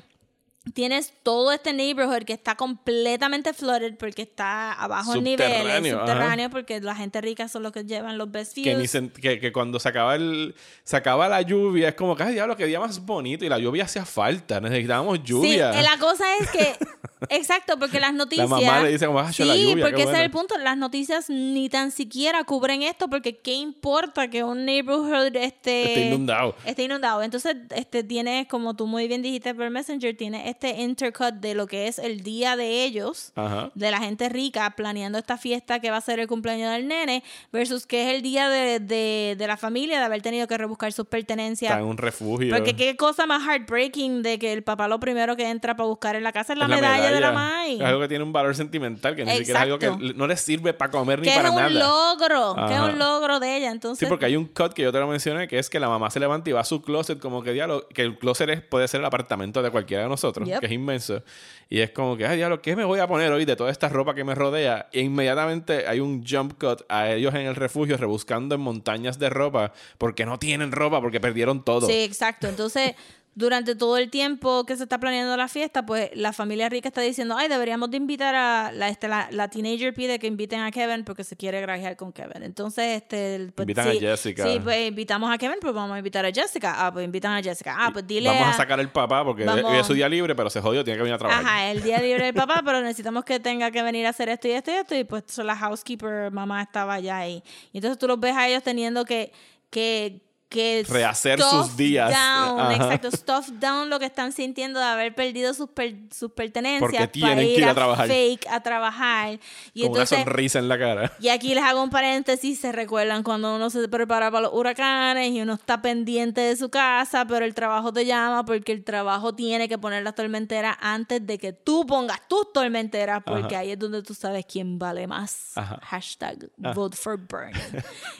tienes 0.75 1.11
todo 1.23 1.51
este 1.51 1.73
neighborhood 1.73 2.23
que 2.23 2.33
está 2.33 2.55
completamente 2.55 3.51
flooded 3.53 3.95
porque 3.97 4.21
está 4.21 4.73
a 4.73 4.87
bajos 4.87 5.19
niveles, 5.21 5.57
Subterráneo, 5.91 6.45
ajá. 6.45 6.49
porque 6.51 6.79
la 6.81 6.95
gente 6.95 7.19
rica 7.19 7.47
son 7.47 7.63
los 7.63 7.71
que 7.71 7.83
llevan 7.83 8.17
los 8.19 8.31
best 8.31 8.53
views. 8.55 8.67
Que, 8.67 8.75
ni 8.75 8.87
se- 8.87 9.09
que, 9.09 9.39
que 9.39 9.51
cuando 9.51 9.79
se 9.79 9.89
acaba, 9.89 10.15
el, 10.15 10.53
se 10.83 10.95
acaba 10.95 11.27
la 11.27 11.41
lluvia, 11.41 11.89
es 11.89 11.95
como 11.95 12.15
que, 12.15 12.23
ay, 12.23 12.33
diablo, 12.33 12.55
qué 12.55 12.67
día 12.67 12.79
más 12.79 13.03
bonito. 13.03 13.43
Y 13.43 13.49
la 13.49 13.57
lluvia 13.57 13.85
hacía 13.85 14.05
falta, 14.05 14.61
necesitábamos 14.61 15.23
lluvia. 15.23 15.79
eh, 15.79 15.81
la 15.83 15.97
cosa 15.97 16.25
es 16.39 16.49
que, 16.51 16.75
exacto, 17.29 17.79
porque 17.79 17.99
las 17.99 18.13
noticias. 18.13 18.47
mamá 18.47 18.81
le 18.83 18.91
dice 18.91 19.07
como, 19.07 19.19
"Ah, 19.19 19.33
sí, 19.33 19.43
la 19.43 19.55
lluvia, 19.57 19.85
porque 19.85 20.01
ese 20.03 20.03
es 20.03 20.09
bueno". 20.09 20.23
el 20.25 20.31
punto. 20.31 20.57
Las 20.59 20.77
noticias 20.77 21.27
ni 21.29 21.69
tan 21.69 21.89
siquiera 21.91 22.43
cubren 22.43 22.83
esto, 22.83 23.07
porque 23.09 23.37
qué 23.39 23.53
importa 23.55 24.29
que 24.29 24.43
un 24.43 24.63
neighborhood 24.65 25.35
esté, 25.35 25.87
Esté 25.93 26.05
inundado. 26.07 26.55
esté 26.65 26.83
inundado. 26.83 27.23
Entonces, 27.23 27.55
este 27.75 28.03
tiene, 28.03 28.47
como 28.47 28.75
tú 28.75 28.85
muy 28.85 29.07
bien 29.07 29.23
dijiste 29.23 29.55
por 29.55 29.67
Messenger, 29.71 30.15
tiene 30.15 30.50
este 30.51 30.81
intercut 30.81 31.33
de 31.35 31.55
lo 31.55 31.67
que 31.67 31.87
es 31.87 31.99
el 31.99 32.21
día 32.21 32.55
de 32.55 32.83
ellos, 32.83 33.31
Ajá. 33.35 33.71
de 33.75 33.91
la 33.91 33.99
gente 33.99 34.29
rica 34.29 34.71
planeando 34.77 35.17
esta 35.17 35.37
fiesta 35.37 35.79
que 35.79 35.89
va 35.91 35.97
a 35.97 36.01
ser 36.01 36.19
el 36.19 36.27
cumpleaños 36.27 36.71
del 36.71 36.87
nene, 36.87 37.23
versus 37.51 37.85
que 37.87 38.03
es 38.09 38.15
el 38.15 38.21
día 38.21 38.47
de, 38.49 38.79
de, 38.79 39.35
de 39.37 39.47
la 39.47 39.57
familia 39.57 39.99
de 39.99 40.05
haber 40.05 40.21
tenido 40.21 40.47
que 40.47 40.57
rebuscar 40.57 40.93
sus 40.93 41.07
pertenencias. 41.07 41.71
Está 41.71 41.81
en 41.81 41.87
un 41.87 41.97
refugio. 41.97 42.55
Porque 42.55 42.75
qué 42.75 42.95
cosa 42.95 43.25
más 43.25 43.43
heartbreaking 43.47 44.21
de 44.21 44.37
que 44.39 44.53
el 44.53 44.63
papá 44.63 44.87
lo 44.87 44.99
primero 44.99 45.35
que 45.35 45.49
entra 45.49 45.75
para 45.75 45.87
buscar 45.87 46.15
en 46.15 46.23
la 46.23 46.31
casa 46.31 46.53
es 46.53 46.59
la, 46.59 46.65
Es 46.65 46.71
medalla, 46.71 47.11
de 47.11 47.19
la 47.19 47.31
Mai. 47.31 47.75
Es 47.75 47.81
algo 47.81 48.01
que 48.01 48.07
tiene 48.07 48.23
un 48.23 48.33
valor 48.33 48.55
sentimental, 48.55 49.15
que 49.15 49.25
ni 49.25 49.31
siquiera 49.37 49.59
es 49.61 49.63
algo 49.63 49.79
que 49.79 49.89
no 50.15 50.27
le 50.27 50.37
sirve 50.37 50.73
para 50.73 50.91
comer 50.91 51.19
ni 51.19 51.25
Que 51.25 51.31
es 51.31 51.35
para 51.37 51.49
un 51.51 51.55
nada. 51.57 51.69
logro, 51.69 52.55
que 52.67 52.73
es 52.73 52.79
un 52.79 52.99
logro 52.99 53.39
de 53.39 53.57
ella. 53.57 53.71
Entonces, 53.71 53.99
Sí, 53.99 54.05
porque 54.09 54.25
hay 54.25 54.35
un 54.35 54.45
cut 54.45 54.73
que 54.73 54.81
yo 54.83 54.91
te 54.91 54.99
lo 54.99 55.07
mencioné, 55.07 55.47
que 55.47 55.59
es 55.59 55.69
que 55.69 55.79
la 55.79 55.87
mamá 55.89 56.09
se 56.09 56.19
levanta 56.19 56.49
y 56.49 56.53
va 56.53 56.61
a 56.61 56.65
su 56.65 56.81
closet, 56.81 57.19
como 57.19 57.41
que 57.43 57.53
diablo, 57.53 57.87
que 57.93 58.01
el 58.01 58.17
closet 58.17 58.49
es- 58.49 58.61
puede 58.61 58.87
ser 58.87 58.99
el 58.99 59.05
apartamento 59.05 59.61
de 59.61 59.69
cualquiera 59.71 60.03
de 60.03 60.09
nosotros, 60.09 60.40
Yep. 60.45 60.59
que 60.59 60.65
es 60.65 60.71
inmenso. 60.71 61.23
Y 61.69 61.79
es 61.79 61.91
como 61.91 62.17
que, 62.17 62.25
ay, 62.27 62.35
diablo, 62.35 62.61
¿qué 62.61 62.75
me 62.75 62.83
voy 62.83 62.99
a 62.99 63.07
poner 63.07 63.31
hoy 63.31 63.45
de 63.45 63.55
toda 63.55 63.71
esta 63.71 63.87
ropa 63.87 64.13
que 64.13 64.25
me 64.25 64.35
rodea? 64.35 64.89
E 64.91 64.99
inmediatamente 65.01 65.87
hay 65.87 66.01
un 66.01 66.25
jump 66.27 66.59
cut 66.59 66.81
a 66.89 67.09
ellos 67.11 67.33
en 67.33 67.41
el 67.41 67.55
refugio 67.55 67.95
rebuscando 67.95 68.55
en 68.55 68.61
montañas 68.61 69.19
de 69.19 69.29
ropa 69.29 69.71
porque 69.97 70.25
no 70.25 70.37
tienen 70.37 70.73
ropa, 70.73 70.99
porque 70.99 71.21
perdieron 71.21 71.63
todo. 71.63 71.87
Sí, 71.87 72.03
exacto. 72.03 72.49
Entonces, 72.49 72.93
durante 73.33 73.75
todo 73.75 73.95
el 73.97 74.09
tiempo 74.09 74.65
que 74.65 74.75
se 74.75 74.83
está 74.83 74.99
planeando 74.99 75.37
la 75.37 75.47
fiesta, 75.47 75.85
pues 75.85 76.09
la 76.15 76.33
familia 76.33 76.67
rica 76.67 76.89
está 76.89 76.99
diciendo, 76.99 77.35
ay, 77.37 77.47
deberíamos 77.47 77.89
de 77.89 77.95
invitar 77.95 78.35
a 78.35 78.73
la, 78.73 78.89
este, 78.89 79.07
la, 79.07 79.29
la 79.31 79.47
teenager 79.49 79.93
pide 79.93 80.19
que 80.19 80.27
inviten 80.27 80.59
a 80.59 80.69
Kevin 80.69 81.05
porque 81.05 81.23
se 81.23 81.37
quiere 81.37 81.61
grajear 81.61 81.95
con 81.95 82.11
Kevin. 82.11 82.43
Entonces, 82.43 83.01
este, 83.01 83.35
el- 83.35 83.53
pues, 83.53 83.63
Invitan 83.63 83.87
a 83.87 83.91
Jessica. 83.93 84.43
Sí, 84.45 84.59
pues 84.61 84.85
invitamos 84.89 85.33
a 85.33 85.37
Kevin, 85.37 85.57
pues 85.61 85.73
vamos 85.73 85.95
a 85.95 85.97
invitar 85.99 86.25
a 86.25 86.31
Jessica. 86.31 86.85
Ah, 86.85 86.91
pues 86.91 87.05
invitan 87.05 87.31
a 87.31 87.41
Jessica. 87.41 87.73
Ah, 87.79 87.89
pues 87.93 88.05
dile 88.05 88.27
Vamos 88.27 88.43
a 88.47 88.49
a- 88.49 88.53
sacar 88.53 88.79
al 88.79 88.91
papá 88.91 89.23
porque 89.23 89.45
Vamos- 89.45 89.73
es 89.75 89.87
su 89.87 89.93
día 89.93 90.09
libre, 90.09 90.35
pero 90.35 90.49
se 90.49 90.59
jodió, 90.59 90.83
tiene 90.83 90.97
que 90.97 91.03
venir 91.03 91.15
a 91.15 91.17
trabajar. 91.17 91.45
Ajá, 91.45 91.71
el 91.71 91.81
día 91.83 92.01
libre 92.01 92.25
del 92.25 92.33
papá, 92.33 92.61
pero 92.65 92.81
necesitamos 92.81 93.23
que 93.23 93.39
tenga 93.39 93.71
que 93.71 93.81
venir 93.81 94.05
a 94.07 94.09
hacer 94.09 94.27
esto 94.27 94.49
y 94.49 94.51
esto 94.51 94.71
y 94.71 94.73
esto. 94.73 94.93
Y 94.95 95.05
pues 95.05 95.37
la 95.37 95.55
housekeeper, 95.55 96.31
mamá 96.31 96.61
estaba 96.63 96.95
allá 96.95 97.17
ahí. 97.19 97.41
Y 97.71 97.77
entonces 97.77 97.97
tú 97.97 98.07
los 98.07 98.19
ves 98.19 98.35
a 98.35 98.49
ellos 98.49 98.61
teniendo 98.61 99.05
que, 99.05 99.31
que, 99.69 100.19
que 100.51 100.85
Rehacer 100.87 101.41
sus 101.41 101.75
días. 101.75 102.11
Down, 102.11 102.71
exacto, 102.73 103.09
stuff 103.09 103.49
down 103.53 103.89
lo 103.89 103.97
que 103.97 104.05
están 104.05 104.31
sintiendo 104.33 104.79
de 104.79 104.85
haber 104.85 105.15
perdido 105.15 105.53
sus, 105.55 105.69
per- 105.69 105.95
sus 106.11 106.31
pertenencias. 106.33 106.81
Porque 106.81 106.97
para 106.97 107.11
tienen 107.11 107.45
que 107.47 107.53
ir 107.61 107.65
a 107.65 107.73
trabajar. 107.73 108.07
Fake 108.07 108.45
a 108.49 108.59
trabajar. 108.61 109.39
Y 109.73 109.83
Con 109.83 109.91
una 109.93 110.05
sonrisa 110.05 110.59
en 110.59 110.67
la 110.67 110.77
cara. 110.77 111.11
Y 111.19 111.29
aquí 111.29 111.55
les 111.55 111.63
hago 111.63 111.81
un 111.81 111.89
paréntesis, 111.89 112.59
se 112.59 112.71
recuerdan 112.71 113.23
cuando 113.23 113.55
uno 113.55 113.69
se 113.69 113.87
prepara 113.87 114.29
para 114.29 114.41
los 114.41 114.53
huracanes 114.53 115.31
y 115.31 115.41
uno 115.41 115.53
está 115.53 115.81
pendiente 115.81 116.41
de 116.41 116.55
su 116.55 116.69
casa, 116.69 117.25
pero 117.25 117.45
el 117.45 117.53
trabajo 117.55 117.91
te 117.93 118.05
llama 118.05 118.45
porque 118.45 118.73
el 118.73 118.83
trabajo 118.83 119.33
tiene 119.33 119.67
que 119.69 119.77
poner 119.77 120.03
las 120.03 120.13
tormenteras 120.15 120.75
antes 120.81 121.25
de 121.25 121.37
que 121.37 121.53
tú 121.53 121.85
pongas 121.87 122.27
tus 122.27 122.51
tormenteras, 122.53 123.23
porque 123.25 123.55
Ajá. 123.55 123.59
ahí 123.59 123.71
es 123.71 123.79
donde 123.79 124.03
tú 124.03 124.13
sabes 124.13 124.45
quién 124.45 124.77
vale 124.77 125.07
más. 125.07 125.53
Ajá. 125.55 125.79
Hashtag 125.83 126.49
Ah. 126.63 126.73
vote 126.73 126.97
for 126.97 127.17
Bernie. 127.17 127.61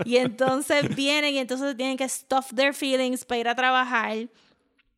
y 0.05 0.17
entonces 0.17 0.95
vienen 0.95 1.35
y 1.35 1.39
entonces 1.39 1.75
tienen 1.75 1.97
que 1.97 2.07
stuff 2.21 2.53
their 2.55 2.73
feelings 2.73 3.25
para 3.25 3.39
ir 3.41 3.47
a 3.49 3.55
trabajar. 3.55 4.15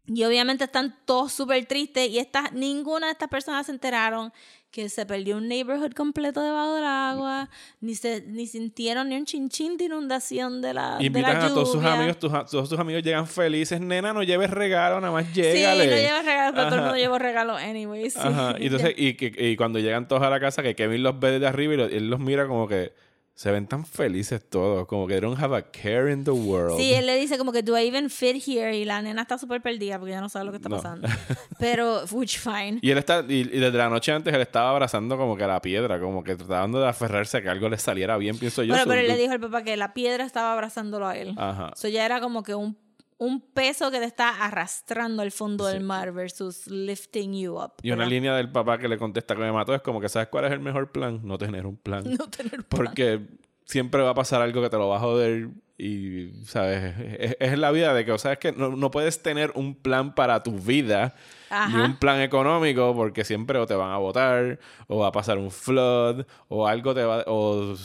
Y 0.06 0.24
obviamente 0.26 0.66
están 0.66 0.96
todos 1.06 1.32
súper 1.32 1.66
tristes 1.66 2.10
y 2.10 2.20
esta, 2.20 2.50
ninguna 2.52 3.08
de 3.08 3.14
estas 3.14 3.30
personas 3.30 3.66
se 3.68 3.72
enteraron 3.72 4.34
que 4.70 4.90
se 4.90 5.06
perdió 5.06 5.38
un 5.38 5.48
neighborhood 5.48 5.94
completo 5.94 6.42
debajo 6.42 6.74
del 6.74 6.84
agua, 6.84 7.50
ni 7.80 7.94
se 7.96 8.22
ni 8.28 8.48
sintieron 8.48 9.08
ni 9.08 9.16
un 9.16 9.24
chinchín 9.24 9.78
de 9.78 9.86
inundación 9.86 10.62
de 10.62 10.74
la, 10.74 10.98
de 10.98 11.06
Invitan 11.06 11.40
la 11.40 11.46
a 11.46 11.50
todos 11.50 11.72
sus 11.72 11.78
lluvia. 11.82 11.94
amigos, 11.94 12.18
tus, 12.20 12.32
todos 12.50 12.68
tus 12.70 12.80
amigos 12.80 13.04
llegan 13.04 13.28
felices. 13.28 13.80
Nena, 13.80 14.12
no 14.14 14.24
lleves 14.24 14.50
regalo, 14.50 15.00
nada 15.00 15.14
más 15.14 15.28
Sí, 15.28 15.42
llégale. 15.42 15.86
no 15.88 15.96
llevo 15.96 16.22
regalos, 16.24 16.54
pero 16.56 16.64
todo 16.66 16.74
el 16.76 16.80
Ajá. 16.80 16.82
mundo 16.90 16.98
llevó 16.98 17.20
regalos 17.20 17.62
anyway. 17.62 18.10
Sí. 18.10 18.20
Ajá. 18.22 18.56
Y, 18.60 18.64
entonces, 18.66 18.94
y, 18.98 19.16
y 19.46 19.56
cuando 19.56 19.78
llegan 19.80 20.08
todos 20.08 20.24
a 20.24 20.30
la 20.32 20.40
casa, 20.40 20.64
que 20.64 20.76
Kevin 20.76 21.04
los 21.04 21.18
ve 21.20 21.32
desde 21.32 21.46
arriba 21.48 21.76
y, 21.76 21.78
lo- 21.78 21.86
él 21.86 22.10
los 22.10 22.20
mira 22.20 22.48
como 22.48 22.68
que, 22.68 22.94
se 23.36 23.50
ven 23.52 23.66
tan 23.68 23.84
felices 23.84 24.48
todos, 24.48 24.86
como 24.88 25.08
que 25.08 25.14
they 25.16 25.22
don't 25.22 25.42
have 25.42 25.56
a 25.56 25.64
care 25.72 26.12
in 26.12 26.24
the 26.24 26.32
world. 26.32 26.78
Sí, 26.78 26.94
él 26.94 27.08
le 27.08 27.16
dice 27.18 27.38
como 27.40 27.52
que 27.52 27.64
do 27.64 27.78
I 27.78 27.88
even 27.88 28.10
fit 28.10 28.42
here 28.48 28.78
y 28.78 28.86
la 28.86 29.02
nena 29.02 29.24
está 29.24 29.38
súper 29.40 29.60
perdida 29.62 29.98
porque 29.98 30.12
ya 30.12 30.22
no 30.22 30.30
sabe 30.30 30.46
lo 30.46 30.52
que 30.52 30.58
está 30.58 30.70
No. 30.70 30.76
pasando. 30.78 31.08
Pero, 31.60 32.04
which 32.12 32.38
fine. 32.38 32.78
Y 32.82 32.92
él 32.92 32.98
está, 33.00 33.26
y, 33.28 33.42
y 33.42 33.60
desde 33.60 33.78
la 33.78 33.90
noche 33.90 34.12
antes 34.12 34.34
él 34.34 34.42
estaba 34.42 34.70
abrazando 34.70 35.18
como 35.18 35.36
que 35.36 35.48
la 35.48 35.60
piedra, 35.62 36.00
como 36.00 36.24
que 36.24 36.36
tratando 36.36 36.80
de 36.80 36.88
aferrarse 36.88 37.38
a 37.38 37.42
que 37.42 37.50
algo 37.50 37.70
le 37.70 37.78
saliera 37.78 38.18
bien, 38.18 38.38
pienso 38.38 38.62
yo. 38.64 38.70
Bueno, 38.74 38.86
pero 38.88 39.02
él 39.02 39.08
le 39.08 39.18
dijo 39.18 39.32
al 39.34 39.40
papá 39.40 39.64
que 39.64 39.76
la 39.78 39.94
piedra 39.94 40.26
estaba 40.26 40.54
abrazándolo 40.54 41.08
a 41.08 41.18
él. 41.18 41.34
Ajá. 41.38 41.72
Eso 41.76 41.88
ya 41.88 42.06
era 42.06 42.22
como 42.22 42.44
que 42.44 42.54
un, 42.54 42.78
un 43.24 43.42
peso 43.42 43.90
que 43.90 44.00
te 44.00 44.06
está 44.06 44.44
arrastrando 44.44 45.22
al 45.22 45.32
fondo 45.32 45.66
del 45.66 45.82
mar 45.82 46.12
versus 46.12 46.68
lifting 46.68 47.34
you 47.34 47.58
up. 47.58 47.74
Y 47.82 47.92
una 47.92 48.06
línea 48.06 48.36
del 48.36 48.52
papá 48.52 48.78
que 48.78 48.88
le 48.88 48.98
contesta 48.98 49.36
que 49.36 49.42
me 49.42 49.52
mató 49.52 49.74
es 49.74 49.82
como 49.82 50.02
que, 50.02 50.10
¿sabes 50.10 50.28
cuál 50.28 50.46
es 50.46 50.52
el 50.52 50.60
mejor 50.60 50.92
plan? 50.92 51.22
No 51.24 51.38
tener 51.38 51.66
un 51.66 51.78
plan. 51.78 52.04
No 52.18 52.30
tener 52.30 52.64
plan. 52.64 52.68
Porque 52.70 53.22
siempre 53.66 54.02
va 54.02 54.12
a 54.12 54.14
pasar 54.14 54.42
algo 54.42 54.62
que 54.62 54.70
te 54.70 54.78
lo 54.78 54.90
va 54.90 54.98
a 54.98 55.00
joder 55.00 55.50
y, 55.78 56.32
¿sabes? 56.46 56.94
Es, 57.18 57.38
es 57.40 57.58
la 57.58 57.72
vida 57.72 57.94
de 57.94 58.06
que, 58.06 58.12
o 58.12 58.18
sea, 58.18 58.34
es 58.34 58.40
que 58.40 58.52
no, 58.52 58.76
no 58.76 58.92
puedes 58.92 59.24
tener 59.24 59.52
un 59.56 59.76
plan 59.76 60.14
para 60.14 60.44
tu 60.44 60.52
vida 60.60 61.16
ni 61.68 61.76
Ajá. 61.76 61.84
un 61.86 61.96
plan 61.98 62.20
económico 62.22 62.94
porque 62.96 63.24
siempre 63.24 63.60
o 63.60 63.66
te 63.66 63.76
van 63.76 63.92
a 63.92 63.98
votar 63.98 64.60
o 64.88 65.00
va 65.00 65.08
a 65.08 65.12
pasar 65.12 65.38
un 65.38 65.52
flood 65.52 66.26
o 66.48 66.68
algo 66.68 66.94
te 66.94 67.04
va... 67.04 67.24
o 67.28 67.76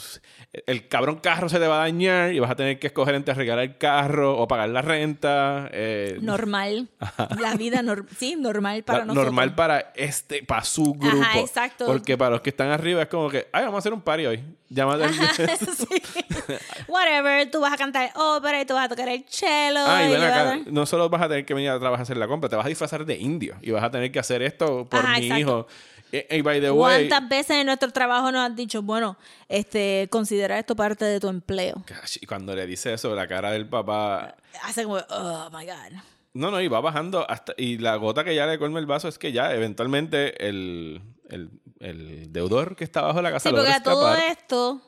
el 0.67 0.89
cabrón 0.89 1.17
carro 1.17 1.49
se 1.49 1.59
te 1.59 1.67
va 1.67 1.77
a 1.77 1.79
dañar 1.81 2.33
y 2.33 2.39
vas 2.39 2.51
a 2.51 2.57
tener 2.57 2.79
que 2.79 2.87
escoger 2.89 3.15
entre 3.15 3.33
arreglar 3.33 3.59
el 3.59 3.77
carro 3.79 4.39
o 4.39 4.49
pagar 4.49 4.69
la 4.71 4.83
renta. 4.83 5.69
eh, 5.73 6.19
Normal. 6.21 6.89
La 7.39 7.55
vida, 7.55 7.83
nor- 7.83 8.07
sí, 8.17 8.37
normal 8.37 8.83
para 8.85 9.01
la- 9.01 9.05
nosotros. 9.07 9.27
normal 9.27 9.55
para 9.55 9.93
este, 9.95 10.43
para 10.43 10.65
su 10.65 10.95
grupo. 10.95 11.23
Ajá, 11.23 11.39
exacto. 11.41 11.87
Porque 11.87 12.17
para 12.17 12.31
los 12.31 12.41
que 12.41 12.51
están 12.51 12.71
arriba 12.71 13.03
es 13.03 13.09
como 13.09 13.29
que, 13.29 13.49
ay, 13.53 13.63
vamos 13.65 13.77
a 13.77 13.79
hacer 13.81 13.93
un 13.93 14.01
party 14.01 14.27
hoy. 14.27 14.45
Llámate 14.71 15.05
al-. 15.05 15.15
Whatever, 16.89 17.51
tú 17.51 17.61
vas 17.61 17.73
a 17.73 17.77
cantar 17.77 18.11
ópera 18.17 18.61
y 18.61 18.65
tú 18.67 18.75
vas 18.75 18.87
a 18.87 18.89
tocar 18.89 19.09
el 19.09 19.25
cello. 19.29 19.81
Ah, 19.87 20.05
y 20.05 20.11
ven 20.13 20.23
a 20.23 20.29
acá, 20.29 20.59
no 20.71 20.87
solo 20.87 21.09
vas 21.09 21.23
a 21.23 21.29
tener 21.29 21.45
que 21.45 21.55
venir 21.55 21.71
a 21.71 21.79
trabajar 21.79 22.01
a 22.01 22.03
hacer 22.03 22.17
la 22.17 22.27
compra, 22.29 22.49
te 22.49 22.57
vas 22.57 22.67
a 22.67 22.69
disfrazar 22.69 23.05
de 23.05 23.17
indio 23.17 23.57
y 23.63 23.71
vas 23.71 23.83
a 23.85 23.91
tener 23.91 24.11
que 24.13 24.19
hacer 24.19 24.43
esto 24.43 24.87
por 24.89 25.01
Ajá, 25.01 25.19
mi 25.19 25.27
exacto. 25.27 25.39
hijo. 25.41 25.67
Y, 26.11 26.37
y 26.37 26.41
by 26.41 26.61
the 26.61 26.71
way, 26.71 27.09
¿Cuántas 27.09 27.29
veces 27.29 27.57
en 27.59 27.67
nuestro 27.67 27.91
trabajo 27.93 28.33
nos 28.33 28.41
han 28.47 28.57
dicho, 28.57 28.81
bueno, 28.83 29.19
este, 29.49 30.09
considera 30.11 30.59
esto 30.59 30.75
parte 30.75 31.05
de 31.05 31.21
tu 31.21 31.29
empleo? 31.29 31.85
Gosh, 31.87 32.17
y 32.21 32.27
cuando 32.27 32.55
le 32.57 32.67
dice 32.67 32.95
eso, 32.95 33.15
la 33.15 33.27
cara 33.29 33.51
del 33.51 33.69
papá, 33.69 34.35
Hace 34.63 34.85
como, 34.85 34.97
oh 35.11 35.51
my 35.53 35.67
God. 35.67 35.99
no, 36.33 36.51
no, 36.51 36.61
y 36.63 36.69
va 36.69 36.81
bajando 36.81 37.29
hasta, 37.31 37.53
y 37.59 37.77
la 37.79 37.97
gota 37.97 38.25
que 38.25 38.35
ya 38.35 38.47
le 38.47 38.59
colma 38.59 38.79
el 38.79 38.87
vaso 38.87 39.07
es 39.09 39.19
que 39.19 39.33
ya 39.33 39.53
eventualmente 39.55 40.49
el, 40.49 41.03
el, 41.29 41.51
el 41.81 42.33
deudor 42.33 42.75
que 42.75 42.85
está 42.85 43.03
bajo 43.03 43.21
la 43.21 43.31
casa 43.31 43.51
Sí, 43.51 43.55
logra 43.55 43.75
porque 43.75 43.77
a 43.77 43.83
todo 43.93 44.09
escapar. 44.15 44.31
esto, 44.39 44.81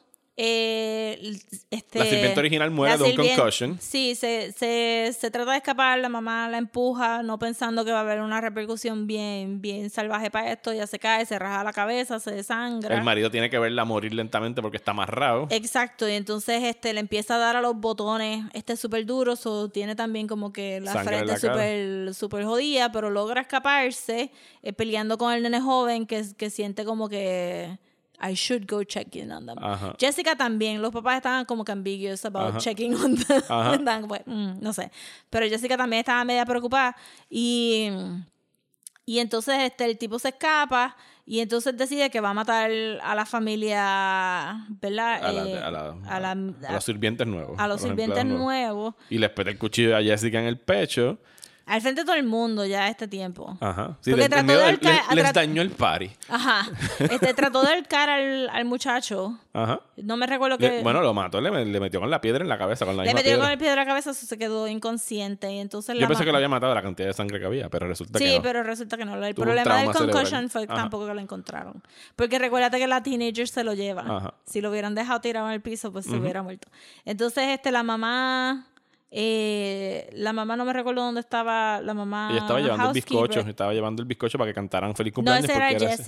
eh, 0.43 1.39
este, 1.71 1.99
La 1.99 2.07
sirvienta 2.07 2.41
original 2.41 2.71
muere 2.71 2.97
de 2.97 3.05
un 3.05 3.15
concussion. 3.15 3.79
Sí, 3.79 4.15
se, 4.15 4.53
se, 4.53 5.13
se 5.13 5.31
trata 5.31 5.51
de 5.51 5.59
escapar, 5.59 5.99
la 5.99 6.09
mamá 6.09 6.49
la 6.49 6.57
empuja, 6.57 7.23
no 7.23 7.39
pensando 7.39 7.85
que 7.85 7.93
va 7.93 7.99
a 7.99 8.01
haber 8.01 8.23
una 8.23 8.41
repercusión 8.41 9.07
bien, 9.07 9.61
bien 9.61 9.91
salvaje 9.91 10.31
para 10.31 10.51
esto, 10.51 10.73
ya 10.73 10.87
se 10.87 10.99
cae, 10.99 11.27
se 11.27 11.39
raja 11.39 11.63
la 11.63 11.75
cabeza, 11.75 12.21
se 12.21 12.31
desangra. 12.31 12.97
El 12.97 13.05
marido 13.05 13.31
tiene 13.31 13.51
que 13.51 13.59
verla 13.59 13.85
morir 13.85 14.15
lentamente 14.15 14.63
porque 14.63 14.79
está 14.79 14.93
amarrado. 14.93 15.47
Exacto, 15.51 16.09
y 16.09 16.13
entonces 16.13 16.65
este 16.65 16.95
le 16.95 17.01
empieza 17.01 17.35
a 17.35 17.39
dar 17.39 17.57
a 17.57 17.61
los 17.61 17.77
botones, 17.77 18.47
este 18.55 18.73
es 18.73 18.81
súper 18.81 19.05
duro, 19.05 19.37
so, 19.37 19.69
tiene 19.69 19.95
también 19.95 20.27
como 20.27 20.55
que 20.55 20.81
la 20.81 20.95
Sangre 20.95 21.19
frente 21.19 21.37
súper 21.39 22.15
súper 22.15 22.45
jodida, 22.45 22.91
pero 22.93 23.11
logra 23.11 23.43
escaparse 23.43 24.31
eh, 24.63 24.73
peleando 24.73 25.19
con 25.19 25.35
el 25.35 25.43
nene 25.43 25.61
joven 25.61 26.07
que, 26.07 26.25
que 26.35 26.49
siente 26.49 26.87
como 26.87 27.11
que 27.11 27.79
I 28.23 28.35
should 28.35 28.67
go 28.67 28.83
check 28.85 29.15
in 29.17 29.33
on 29.33 29.47
them. 29.47 29.57
Ajá. 29.59 29.95
Jessica 29.99 30.37
también, 30.37 30.81
los 30.83 30.93
papás 30.93 31.17
estaban 31.17 31.45
como 31.47 31.65
que 31.65 31.73
ambiguous 31.73 32.25
about 32.25 32.51
Ajá. 32.51 32.59
checking 32.59 32.95
on 32.95 33.17
them. 33.17 33.43
Ajá. 33.49 33.75
Estaban 33.77 34.03
como, 34.03 34.17
mm, 34.27 34.61
no 34.61 34.73
sé, 34.73 34.91
pero 35.31 35.47
Jessica 35.49 35.77
también 35.77 36.01
estaba 36.01 36.25
media 36.25 36.45
preocupada 36.45 36.97
y... 37.29 37.89
Y 39.07 39.19
entonces 39.19 39.57
este, 39.63 39.87
el 39.87 39.99
tipo 39.99 40.21
se 40.21 40.29
escapa 40.29 40.95
y 41.27 41.41
entonces 41.41 41.77
decide 41.77 42.11
que 42.11 42.21
va 42.21 42.31
a 42.31 42.35
matar 42.35 42.71
a 43.03 43.15
la 43.17 43.27
familia, 43.27 44.67
¿verdad? 44.81 45.25
A, 45.25 45.33
la, 45.33 45.47
Eh, 45.49 45.59
a, 45.59 45.71
la- 45.71 45.97
a 46.07 46.21
la- 46.21 46.31
a 46.69 46.73
los 46.75 46.85
sirvientes 46.85 47.27
nuevos. 47.27 47.59
a 47.59 47.67
los 47.67 47.81
sirvientes 47.81 48.25
nuevos. 48.25 48.95
Y 49.09 49.19
le 49.19 49.27
espeta 49.27 49.51
el 49.51 49.59
cuchillo 49.59 49.97
a 49.97 50.03
Jessica 50.03 50.39
en 50.39 50.47
el 50.47 50.59
pecho. 50.61 51.19
Al 51.71 51.81
frente 51.81 52.01
de 52.01 52.05
todo 52.05 52.17
el 52.17 52.25
mundo 52.25 52.67
ya 52.67 52.85
a 52.85 52.89
este 52.89 53.07
tiempo. 53.07 53.57
Ajá. 53.61 53.97
Sí, 54.01 54.11
Porque 54.11 54.25
le- 54.25 54.29
trató 54.29 54.41
en 54.41 54.47
de 54.49 54.55
del- 54.57 54.81
ahorcar- 54.81 55.15
les, 55.15 55.33
dañó 55.33 55.63
el 55.63 55.71
party. 55.71 56.11
Ajá. 56.29 56.67
Este, 56.99 57.33
trató 57.33 57.63
de 57.63 57.75
ahorcar 57.75 58.11
al, 58.11 58.49
al 58.51 58.65
muchacho. 58.65 59.39
Ajá. 59.53 59.81
No 59.97 60.17
me 60.17 60.27
recuerdo 60.27 60.57
Le- 60.59 60.69
que... 60.79 60.83
bueno, 60.83 61.01
lo 61.01 61.15
mató, 61.15 61.41
le, 61.41 61.65
le 61.65 61.81
metió 61.81 62.01
con 62.01 62.11
la 62.11 62.21
piedra 62.21 62.43
en 62.43 62.49
la 62.49 62.59
cabeza, 62.59 62.85
con 62.87 62.97
la 62.97 63.05
le 63.05 63.15
metió 63.15 63.31
piedra. 63.31 63.43
con 63.45 63.53
el 63.53 63.59
pie 63.59 63.71
de 63.71 63.77
la 63.77 63.87
cabeza, 63.87 64.11
eso 64.11 64.27
se 64.27 64.37
quedó 64.39 64.67
inconsciente. 64.69 65.53
Y 65.53 65.59
entonces 65.61 65.95
Yo 65.95 66.01
la 66.03 66.09
pensé 66.09 66.25
que 66.25 66.31
lo 66.33 66.37
había 66.39 66.49
matado 66.49 66.75
la 66.75 66.83
cantidad 66.83 67.09
de 67.09 67.15
sangre 67.15 67.39
que 67.39 67.47
había, 67.47 67.69
pero 67.69 67.87
resulta 67.87 68.19
Sí, 68.19 68.25
que 68.25 68.37
no. 68.37 68.43
pero 68.43 68.63
resulta 68.65 68.97
que 68.97 69.05
no. 69.05 69.15
El 69.25 69.35
Tuvo 69.35 69.45
problema 69.45 69.77
del 69.77 69.93
cerebral. 69.93 70.11
concussion 70.13 70.51
fue 70.51 70.65
Ajá. 70.65 70.75
tampoco 70.75 71.07
que 71.07 71.15
lo 71.15 71.21
encontraron. 71.21 71.83
Porque 72.17 72.39
recuérdate 72.41 72.79
que 72.79 72.87
la 72.89 73.03
teenager 73.03 73.47
se 73.49 73.63
lo 73.65 73.75
lleva. 73.75 74.03
Ajá. 74.03 74.35
Si 74.45 74.61
lo 74.61 74.71
hubieran 74.71 74.95
dejado 74.97 75.21
tirado 75.21 75.47
en 75.47 75.53
el 75.55 75.61
piso, 75.61 75.93
pues 75.93 76.07
se 76.07 76.17
hubiera 76.17 76.43
muerto. 76.43 76.69
Entonces, 77.05 77.45
este, 77.49 77.71
la 77.71 77.83
mamá... 77.83 78.67
eh, 79.13 80.09
la 80.13 80.33
mamá 80.33 80.57
no 80.57 80.65
me 80.65 80.73
recuerdo 80.73 81.03
dónde 81.03 81.21
estaba 81.21 81.81
la 81.81 81.95
mamá 81.95 82.29
Ella 82.31 82.41
estaba 82.41 82.61
llevando 82.61 82.89
el 82.89 82.93
bizcocho, 82.95 83.41
estaba 83.41 83.73
llevando 83.73 84.03
el 84.03 84.09
bizcocho 84.09 84.39
para 84.39 84.51
que 84.51 84.55
cantaran 84.55 84.95
feliz 84.95 85.13
no 85.13 85.17
cumpleaños. 85.17 85.45
esa 85.51 85.55
era 85.71 85.93
ese- 85.95 86.03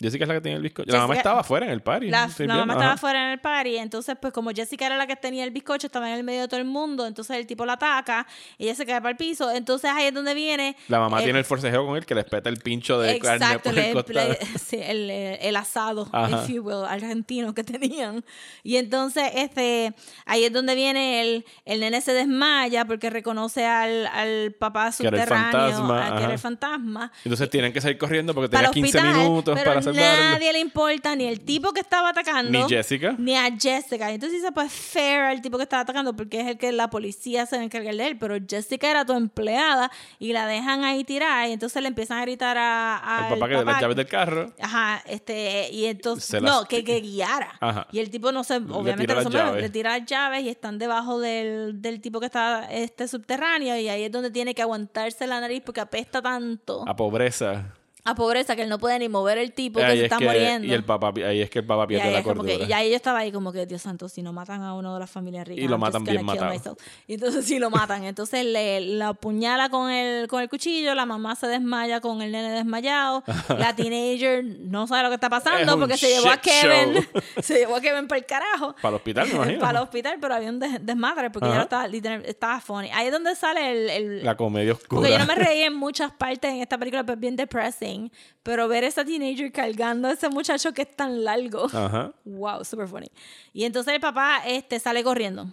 Jessica 0.00 0.14
Jessica 0.14 0.24
es 0.24 0.28
la 0.28 0.34
que 0.34 0.40
tenía 0.40 0.56
el 0.56 0.62
bizcocho. 0.62 0.90
La 0.90 0.98
mamá 0.98 1.14
Jessica- 1.14 1.20
estaba 1.20 1.40
afuera 1.40 1.66
en 1.66 1.72
el 1.72 1.80
party. 1.80 2.08
La, 2.08 2.28
mamá 2.46 2.72
ajá. 2.72 2.72
estaba 2.72 2.96
fuera 2.96 3.26
en 3.26 3.30
el 3.32 3.40
party, 3.40 3.76
entonces 3.76 4.16
pues 4.20 4.32
como 4.32 4.50
Jessica 4.50 4.86
era 4.86 4.96
la 4.96 5.06
que 5.06 5.14
tenía 5.14 5.44
el 5.44 5.50
bizcocho, 5.50 5.86
estaba 5.86 6.08
en 6.10 6.16
el 6.16 6.24
medio 6.24 6.42
de 6.42 6.48
todo 6.48 6.58
el 6.58 6.66
mundo, 6.66 7.06
entonces 7.06 7.36
el 7.36 7.46
tipo 7.46 7.64
la 7.64 7.74
ataca, 7.74 8.26
ella 8.58 8.74
se 8.74 8.84
cae 8.86 9.00
para 9.00 9.10
el 9.10 9.16
piso, 9.16 9.52
entonces 9.52 9.90
ahí 9.94 10.06
es 10.06 10.14
donde 10.14 10.34
viene... 10.34 10.76
La 10.88 10.98
mamá 10.98 11.20
eh, 11.20 11.24
tiene 11.24 11.38
el 11.38 11.44
forcejeo 11.44 11.86
con 11.86 11.96
él 11.96 12.04
que 12.06 12.14
le 12.14 12.22
espeta 12.22 12.48
el 12.48 12.56
pincho 12.56 12.98
de 12.98 13.18
carne 13.20 13.44
Exacto, 13.44 13.70
por 13.70 13.78
el 13.78 13.92
costado. 13.92 14.36
sí, 14.64 14.78
el, 14.82 15.10
eh, 15.10 15.38
el 15.48 15.56
asado, 15.56 16.08
Ajá. 16.12 16.42
if 16.42 16.48
you 16.48 16.62
will, 16.62 16.84
argentino 16.88 17.54
que 17.54 17.62
tenían. 17.62 18.24
Y 18.64 18.76
entonces, 18.76 19.30
este, 19.34 19.94
ahí 20.26 20.44
es 20.44 20.52
donde 20.52 20.74
viene 20.74 21.20
el, 21.20 21.44
el 21.64 21.80
nene 21.80 22.00
se 22.00 22.12
desmaya 22.12 22.84
porque 22.84 23.10
reconoce 23.10 23.64
al, 23.64 24.06
al 24.08 24.52
papá 24.58 24.90
Que 24.96 25.06
era 25.06 25.16
el 25.16 25.22
subterráneo, 25.28 25.70
fantasma, 25.70 26.18
era 26.20 26.32
el 26.32 26.38
fantasma. 26.38 27.12
Entonces 27.24 27.48
tienen 27.48 27.72
que 27.72 27.80
salir 27.80 27.96
corriendo 27.96 28.34
porque 28.34 28.48
tenía 28.48 28.66
el 28.66 28.72
15 28.72 28.98
hospital, 28.98 29.16
minutos 29.18 29.60
para 29.60 29.83
nadie 29.92 30.52
le 30.52 30.58
importa 30.60 31.14
ni 31.16 31.24
el 31.26 31.40
tipo 31.40 31.72
que 31.72 31.80
estaba 31.80 32.10
atacando 32.10 32.50
Ni 32.50 32.68
Jessica. 32.68 33.14
ni 33.18 33.36
a 33.36 33.44
Jessica. 33.58 34.10
Entonces 34.10 34.40
dice, 34.40 34.52
pues 34.52 34.72
fair 34.72 35.20
al 35.20 35.40
tipo 35.42 35.56
que 35.56 35.64
estaba 35.64 35.82
atacando 35.82 36.14
porque 36.14 36.40
es 36.40 36.46
el 36.48 36.58
que 36.58 36.72
la 36.72 36.88
policía 36.90 37.46
se 37.46 37.56
va 37.56 37.62
a 37.62 37.64
encargar 37.64 37.94
de 37.94 38.06
él. 38.06 38.18
Pero 38.18 38.36
Jessica 38.48 38.90
era 38.90 39.04
tu 39.04 39.12
empleada 39.14 39.90
y 40.18 40.32
la 40.32 40.46
dejan 40.46 40.84
ahí 40.84 41.04
tirada 41.04 41.48
y 41.48 41.52
entonces 41.52 41.80
le 41.82 41.88
empiezan 41.88 42.18
a 42.18 42.22
gritar 42.22 42.56
a, 42.58 43.28
El 43.30 43.34
papá 43.34 43.48
que 43.48 43.54
le 43.54 43.64
da 43.64 43.72
las 43.72 43.80
llaves 43.80 43.96
del 43.96 44.06
carro. 44.06 44.52
Ajá, 44.60 45.02
este, 45.06 45.68
y 45.72 45.86
entonces, 45.86 46.40
las- 46.40 46.52
no, 46.52 46.64
que, 46.68 46.84
que 46.84 47.00
guiara. 47.00 47.52
Ajá. 47.60 47.86
Y 47.92 47.98
el 48.00 48.10
tipo 48.10 48.32
no 48.32 48.44
se, 48.44 48.56
obviamente 48.56 49.06
tira 49.06 49.14
no 49.14 49.20
las 49.22 49.32
llaves. 49.32 49.62
le 49.62 49.70
tira 49.70 49.98
las 49.98 50.06
llaves 50.08 50.42
y 50.44 50.48
están 50.48 50.78
debajo 50.78 51.20
del, 51.20 51.80
del 51.82 52.00
tipo 52.00 52.20
que 52.20 52.26
está 52.26 52.70
este 52.70 53.08
subterráneo 53.08 53.76
y 53.78 53.88
ahí 53.88 54.04
es 54.04 54.12
donde 54.12 54.30
tiene 54.30 54.54
que 54.54 54.62
aguantarse 54.62 55.26
la 55.26 55.40
nariz 55.40 55.62
porque 55.64 55.80
apesta 55.80 56.20
tanto 56.22 56.84
A 56.88 56.94
pobreza. 56.96 57.74
A 58.06 58.14
pobreza 58.14 58.54
que 58.54 58.62
él 58.62 58.68
no 58.68 58.78
puede 58.78 58.98
ni 58.98 59.08
mover 59.08 59.38
el 59.38 59.52
tipo 59.52 59.78
que 59.78 59.84
Ahí 59.86 59.92
se 59.92 59.98
es 60.00 60.02
está 60.04 60.18
que- 60.18 60.26
muriendo. 60.26 60.66
Y 60.68 60.72
el 60.72 60.84
papá, 60.84 61.12
ahí 61.26 61.40
es 61.40 61.48
que 61.48 61.60
el 61.60 61.64
papá 61.66 61.86
pierde 61.86 62.12
la 62.12 62.22
como 62.22 62.42
que- 62.44 62.52
cordura. 62.52 62.68
y 62.68 62.72
ahí 62.74 62.90
yo 62.90 62.96
estaba 62.96 63.20
ahí 63.20 63.32
como 63.32 63.50
que, 63.52 63.64
Dios 63.64 63.80
santo, 63.80 64.08
si 64.10 64.20
no 64.22 64.32
matan 64.32 64.62
a 64.62 64.74
uno 64.74 64.92
de 64.94 65.00
las 65.00 65.10
familias 65.10 65.48
ricas. 65.48 65.64
Y 65.64 65.68
lo 65.68 65.78
matan 65.78 66.04
bien 66.04 66.24
matado. 66.24 66.76
Y 67.06 67.14
entonces 67.14 67.44
sí 67.46 67.58
lo 67.58 67.70
matan. 67.70 68.04
Entonces 68.04 68.44
le 68.44 68.80
la 68.80 69.08
apuñala 69.08 69.70
con 69.70 69.90
el, 69.90 70.28
con 70.28 70.42
el 70.42 70.48
cuchillo, 70.50 70.94
la 70.94 71.06
mamá 71.06 71.34
se 71.34 71.46
desmaya 71.46 72.00
con 72.02 72.20
el 72.20 72.30
nene 72.32 72.50
desmayado. 72.50 73.24
la 73.58 73.74
teenager 73.74 74.44
no 74.44 74.86
sabe 74.86 75.04
lo 75.04 75.08
que 75.08 75.14
está 75.14 75.28
Es 75.28 75.30
pasando 75.30 75.78
porque 75.78 75.96
se 75.96 76.08
llevó 76.08 76.30
a 76.30 76.36
Kevin. 76.36 77.06
se 77.42 77.54
llevó 77.60 77.76
a 77.76 77.80
Kevin 77.80 78.06
para 78.06 78.18
el 78.18 78.26
carajo. 78.26 78.74
Para 78.82 78.88
el 78.90 78.94
hospital, 78.96 79.28
me 79.28 79.34
imagino. 79.34 79.60
para 79.60 79.78
el 79.78 79.82
hospital, 79.84 80.18
pero 80.20 80.34
había 80.34 80.50
un 80.50 80.58
des- 80.60 80.84
desmadre 80.84 81.30
porque 81.30 81.48
Ajá. 81.48 81.56
ya 81.56 81.62
estaba, 81.62 81.88
literal- 81.88 82.22
estaba 82.26 82.60
funny. 82.60 82.90
Ahí 82.92 83.06
es 83.06 83.12
donde 83.12 83.34
sale 83.34 83.70
el, 83.70 83.88
el- 83.90 84.24
La 84.24 84.36
comedia 84.36 84.72
oscura. 84.74 85.00
porque 85.00 85.10
yo 85.10 85.18
no 85.18 85.24
me 85.26 85.34
reí 85.36 85.62
en 85.62 85.74
muchas 85.74 86.12
partes 86.12 86.50
en 86.50 86.60
esta 86.60 86.76
película, 86.76 87.02
pero 87.02 87.14
es 87.14 87.20
bien 87.20 87.36
depressing. 87.36 87.93
Pero 88.42 88.68
ver 88.68 88.84
a 88.84 88.86
esa 88.88 89.04
teenager 89.04 89.50
cargando 89.52 90.08
a 90.08 90.12
ese 90.12 90.28
muchacho 90.28 90.72
que 90.72 90.82
es 90.82 90.96
tan 90.96 91.24
largo. 91.24 91.66
Ajá. 91.66 92.12
Wow, 92.24 92.64
super 92.64 92.88
funny. 92.88 93.10
Y 93.52 93.64
entonces 93.64 93.94
el 93.94 94.00
papá 94.00 94.42
este, 94.46 94.78
sale 94.80 95.02
corriendo. 95.02 95.46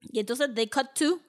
Y 0.00 0.20
entonces 0.20 0.54
they 0.54 0.68
cut 0.68 0.88
to 0.94 1.20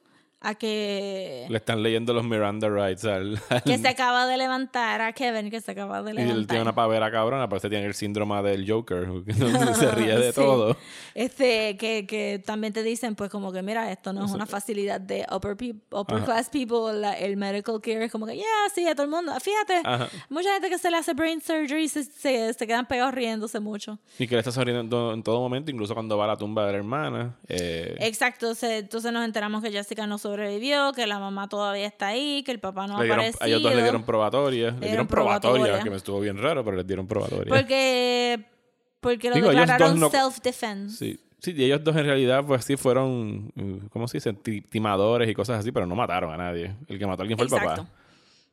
a 0.42 0.56
que, 0.56 1.46
Le 1.50 1.58
están 1.58 1.84
leyendo 1.84 2.14
los 2.14 2.24
Miranda 2.24 2.70
Rights 2.70 3.04
al, 3.06 3.40
al- 3.50 3.64
que 3.64 3.78
se 3.78 3.88
acaba 3.90 4.26
de 4.26 4.38
levantar, 4.38 5.02
a 5.02 5.12
Kevin 5.14 5.50
que 5.50 5.60
se 5.60 5.72
acaba 5.72 6.02
de 6.02 6.12
y 6.12 6.12
él 6.12 6.16
tiene 6.18 6.32
levantar. 6.34 6.62
una 6.62 6.76
pavera 6.76 7.12
cabrona, 7.12 7.50
parece 7.50 7.68
que 7.68 7.72
tiene 7.76 7.86
el 7.88 7.94
síndrome 7.94 8.42
del 8.44 8.70
Joker, 8.70 9.08
que 9.26 9.34
se 9.76 9.92
ríe 9.92 10.18
de 10.18 10.30
Sí. 10.32 10.36
todo. 10.40 10.78
Este, 11.16 11.76
que, 11.78 12.06
que 12.08 12.42
también 12.46 12.72
te 12.72 12.84
dicen, 12.84 13.16
pues, 13.16 13.30
como 13.30 13.52
que, 13.52 13.62
mira, 13.62 13.92
esto 13.92 14.14
no 14.14 14.26
es 14.26 14.32
una 14.32 14.46
facilidad 14.46 15.02
de 15.02 15.26
upper, 15.32 15.58
upper 15.92 16.24
class 16.24 16.50
people. 16.50 16.94
la- 16.94 17.14
el 17.18 17.36
medical 17.36 17.82
care 17.82 18.06
es 18.06 18.12
como 18.12 18.26
que, 18.26 18.36
yeah, 18.36 18.46
sí, 18.74 18.88
a 18.88 18.94
todo 18.96 19.04
el 19.04 19.10
mundo. 19.10 19.34
Fíjate, 19.42 19.82
Ajá. 19.84 20.08
mucha 20.30 20.54
gente 20.54 20.70
que 20.70 20.78
se 20.78 20.90
le 20.90 20.98
hace 20.98 21.14
brain 21.14 21.42
surgery 21.42 21.88
se, 21.90 22.04
se, 22.04 22.54
se 22.54 22.68
quedan 22.68 22.88
pegados 22.88 23.14
riéndose 23.14 23.60
mucho. 23.60 24.00
Y 24.18 24.28
que 24.28 24.36
le 24.36 24.40
está 24.40 24.52
sonriendo 24.52 25.14
en 25.14 25.24
todo 25.24 25.40
momento, 25.40 25.72
incluso 25.72 25.94
cuando 25.94 26.18
va 26.18 26.26
a 26.26 26.28
la 26.28 26.38
tumba 26.38 26.66
de 26.66 26.72
la 26.72 26.78
hermana. 26.78 27.36
Eh, 27.48 27.96
Exacto, 28.00 28.56
se- 28.56 28.78
entonces 28.78 29.12
nos 29.12 29.26
enteramos 29.26 29.62
que 29.64 29.72
Jessica 29.72 30.08
no 30.08 30.18
sobrevivió, 30.30 30.92
que 30.94 31.08
la 31.08 31.20
mamá 31.20 31.48
todavía 31.50 31.88
está 31.88 32.08
ahí, 32.08 32.44
que 32.44 32.52
el 32.52 32.60
papá 32.60 32.88
no 32.88 32.98
ha 32.98 33.02
a 33.02 33.04
aparecido. 33.06 33.46
ellos 33.46 33.64
dos 33.64 33.76
le 33.76 33.82
dieron 33.82 34.04
probatoria. 34.04 34.72
Le 34.80 34.88
dieron 34.88 35.08
probatoria, 35.08 35.54
probatoria. 35.64 35.84
que 35.84 35.90
me 35.90 35.96
estuvo 35.98 36.20
bien 36.20 36.38
raro, 36.38 36.64
pero 36.64 36.78
les 36.78 36.88
dieron 36.88 37.08
probatoria. 37.08 37.54
Porque, 37.54 38.46
porque 39.00 39.30
lo 39.30 39.36
Digo, 39.36 39.48
declararon 39.50 40.00
no- 40.00 40.10
self-defense. 40.10 40.98
Sí. 40.98 41.20
Sí, 41.42 41.54
y 41.56 41.64
ellos 41.64 41.82
dos 41.86 41.96
en 41.96 42.04
realidad, 42.06 42.44
pues 42.46 42.66
sí 42.66 42.76
fueron, 42.76 43.50
eh, 43.56 43.80
¿cómo 43.92 44.10
se 44.10 44.18
dice? 44.18 44.34
Ti- 44.34 44.60
Timadores 44.62 45.30
y 45.30 45.34
cosas 45.34 45.60
así, 45.62 45.72
pero 45.72 45.86
no 45.86 45.96
mataron 45.96 46.34
a 46.34 46.38
nadie. 46.38 46.76
El 46.90 47.00
que 47.00 47.08
mató 47.08 47.22
a 47.22 47.24
alguien 47.24 47.38
fue 47.38 47.46
el 47.48 47.52
papá. 47.52 47.88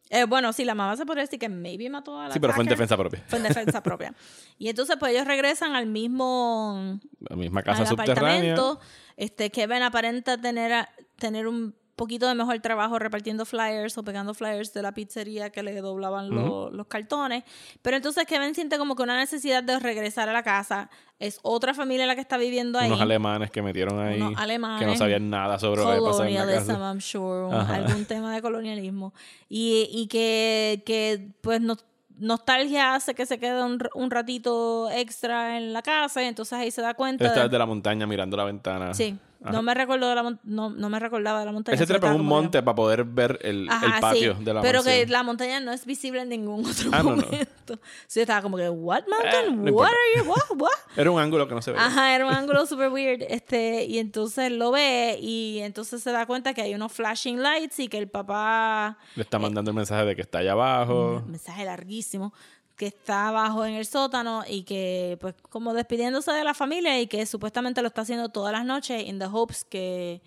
Eh, 0.08 0.22
bueno, 0.24 0.52
sí, 0.52 0.64
la 0.64 0.76
mamá 0.76 0.96
se 0.96 1.04
podría 1.04 1.24
decir 1.24 1.40
que 1.40 1.48
maybe 1.48 1.90
mató 1.90 2.16
a 2.20 2.28
la 2.28 2.32
Sí, 2.32 2.38
pero 2.38 2.52
fue 2.52 2.62
en 2.62 2.68
defensa 2.70 2.96
propia. 2.96 3.24
Fue 3.26 3.38
en 3.40 3.44
defensa 3.44 3.82
propia. 3.82 4.14
Y 4.58 4.68
entonces, 4.68 4.94
pues 5.00 5.12
ellos 5.12 5.26
regresan 5.26 5.74
al 5.74 5.86
mismo 5.86 7.00
La 7.28 7.34
misma 7.34 7.64
casa 7.64 7.82
al 7.82 7.88
subterránea. 7.88 8.52
apartamento. 8.54 8.80
Este, 9.16 9.50
Kevin 9.50 9.82
aparenta 9.82 10.40
tener, 10.40 10.72
a- 10.72 10.88
tener 11.18 11.46
un 11.48 11.74
poquito 11.96 12.28
de 12.28 12.34
mejor 12.34 12.58
trabajo 12.60 12.98
repartiendo 12.98 13.46
flyers 13.46 13.96
o 13.96 14.02
pegando 14.04 14.34
flyers 14.34 14.74
de 14.74 14.82
la 14.82 14.92
pizzería 14.92 15.48
que 15.48 15.62
le 15.62 15.80
doblaban 15.80 16.28
lo- 16.28 16.70
los 16.70 16.86
cartones. 16.88 17.42
Pero 17.80 17.96
entonces 17.96 18.26
Kevin 18.26 18.54
siente 18.54 18.76
como 18.76 18.94
que 18.96 19.02
una 19.02 19.16
necesidad 19.16 19.62
de 19.62 19.78
regresar 19.78 20.28
a 20.28 20.34
la 20.34 20.42
casa. 20.42 20.90
Es 21.18 21.38
otra 21.42 21.72
familia 21.72 22.04
la 22.06 22.14
que 22.14 22.20
está 22.20 22.36
viviendo 22.36 22.78
ahí. 22.78 22.88
Unos 22.88 23.00
alemanes 23.00 23.50
que 23.50 23.62
metieron 23.62 23.98
ahí. 23.98 24.16
Unos 24.20 24.28
Que 24.32 24.34
no 24.36 24.42
alemanes. 24.42 24.98
sabían 24.98 25.30
nada 25.30 25.58
sobre 25.58 25.80
lo 25.82 25.94
que 25.94 26.00
pasaba 26.02 26.28
en 26.28 26.34
la 26.34 26.44
casa. 26.46 26.72
I'm 26.74 27.00
sure, 27.00 27.46
un- 27.46 27.54
algún 27.54 28.04
tema 28.04 28.34
de 28.34 28.42
colonialismo. 28.42 29.14
Y, 29.48 29.88
y 29.90 30.06
que, 30.08 30.82
que, 30.84 31.30
pues, 31.40 31.62
no- 31.62 31.76
nostalgia 32.18 32.94
hace 32.94 33.14
que 33.14 33.26
se 33.26 33.38
quede 33.38 33.62
un, 33.62 33.78
un 33.94 34.10
ratito 34.10 34.90
extra 34.90 35.56
en 35.58 35.72
la 35.72 35.82
casa 35.82 36.22
y 36.22 36.26
entonces 36.26 36.54
ahí 36.58 36.70
se 36.70 36.82
da 36.82 36.94
cuenta. 36.94 37.24
Está 37.26 37.40
de- 37.40 37.44
desde 37.48 37.58
la 37.58 37.66
montaña 37.66 38.06
mirando 38.06 38.36
la 38.36 38.44
ventana. 38.44 38.94
Sí, 38.94 39.18
Ajá. 39.42 39.52
no 39.52 39.62
me 39.62 39.74
recordó 39.74 40.08
de 40.08 40.14
la 40.14 40.38
no, 40.44 40.70
no 40.70 40.88
me 40.90 40.98
recordaba 40.98 41.40
de 41.40 41.46
la 41.46 41.52
montaña. 41.52 41.74
Él 41.74 41.78
se 41.78 41.84
so 41.84 41.88
trepa 41.88 42.06
estaba 42.08 42.14
un 42.14 42.22
que- 42.22 42.28
monte 42.28 42.62
para 42.62 42.74
poder 42.74 43.04
ver 43.04 43.38
el, 43.42 43.68
Ajá, 43.70 43.86
el 43.96 44.00
patio 44.00 44.36
sí, 44.38 44.44
de 44.44 44.54
la 44.54 44.60
Pero 44.62 44.82
que 44.82 44.88
mansión. 44.90 45.10
la 45.10 45.22
montaña 45.22 45.60
no 45.60 45.72
es 45.72 45.84
visible 45.86 46.22
en 46.22 46.28
ningún 46.30 46.64
otro 46.66 46.90
Ah, 46.92 47.02
no, 47.02 47.16
no. 47.16 47.22
momento. 47.26 47.78
Sí, 48.06 48.20
estaba 48.20 48.42
como 48.42 48.56
que, 48.56 48.68
what 48.68 49.04
mountain? 49.08 49.66
Eh, 49.66 49.70
no 49.70 49.72
what 49.72 49.88
are 49.88 49.96
you? 50.16 50.24
What? 50.30 50.56
What? 50.56 50.70
Era 50.96 51.10
un 51.10 51.20
ángulo 51.20 51.46
que 51.48 51.54
no 51.54 51.62
se 51.62 51.72
veía. 51.72 51.84
Ajá, 51.86 52.14
era 52.14 52.26
un 52.26 52.32
ángulo 52.34 52.64
super 52.66 52.88
weird. 52.90 53.22
Este, 53.28 53.84
y 53.84 53.98
entonces 53.98 54.50
lo 54.52 54.70
ve 54.70 55.18
y 55.20 55.58
entonces 55.60 56.02
se 56.02 56.10
da 56.12 56.26
cuenta 56.26 56.54
que 56.54 56.62
hay 56.62 56.74
unos 56.74 56.92
flashing 56.92 57.42
lights 57.42 57.78
y 57.80 57.88
que 57.88 57.98
el 57.98 58.08
papá, 58.08 58.96
Le 59.14 59.22
está 59.22 59.38
mandando 59.38 59.70
el 59.70 59.76
mensaje 59.76 60.04
de 60.06 60.16
que 60.16 60.22
está 60.22 60.38
allá 60.38 60.52
abajo. 60.52 61.22
un 61.24 61.30
mensaje 61.32 61.64
larguísimo, 61.64 62.32
que 62.76 62.86
está 62.86 63.28
abajo 63.28 63.64
en 63.64 63.74
el 63.74 63.86
sótano 63.86 64.44
y 64.46 64.62
que 64.62 65.16
pues 65.20 65.34
como 65.50 65.72
despidiéndose 65.74 66.30
de 66.32 66.44
la 66.44 66.54
familia 66.54 67.00
y 67.00 67.06
que 67.06 67.24
supuestamente 67.26 67.80
lo 67.82 67.88
está 67.88 68.02
haciendo 68.02 68.28
todas 68.28 68.52
las 68.52 68.64
noches 68.64 69.02
in 69.06 69.18
the 69.18 69.26
hopes 69.26 69.64
que, 69.64 70.20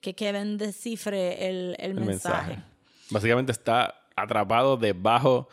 que 0.00 0.14
Kevin 0.14 0.56
descifre 0.56 1.48
el, 1.48 1.76
el 1.78 1.90
el 1.90 1.94
mensaje. 2.04 2.48
mensaje. 2.48 2.62
Básicamente 3.10 3.52
está 3.52 3.94
atrapado 4.14 4.76
debajo 4.76 5.48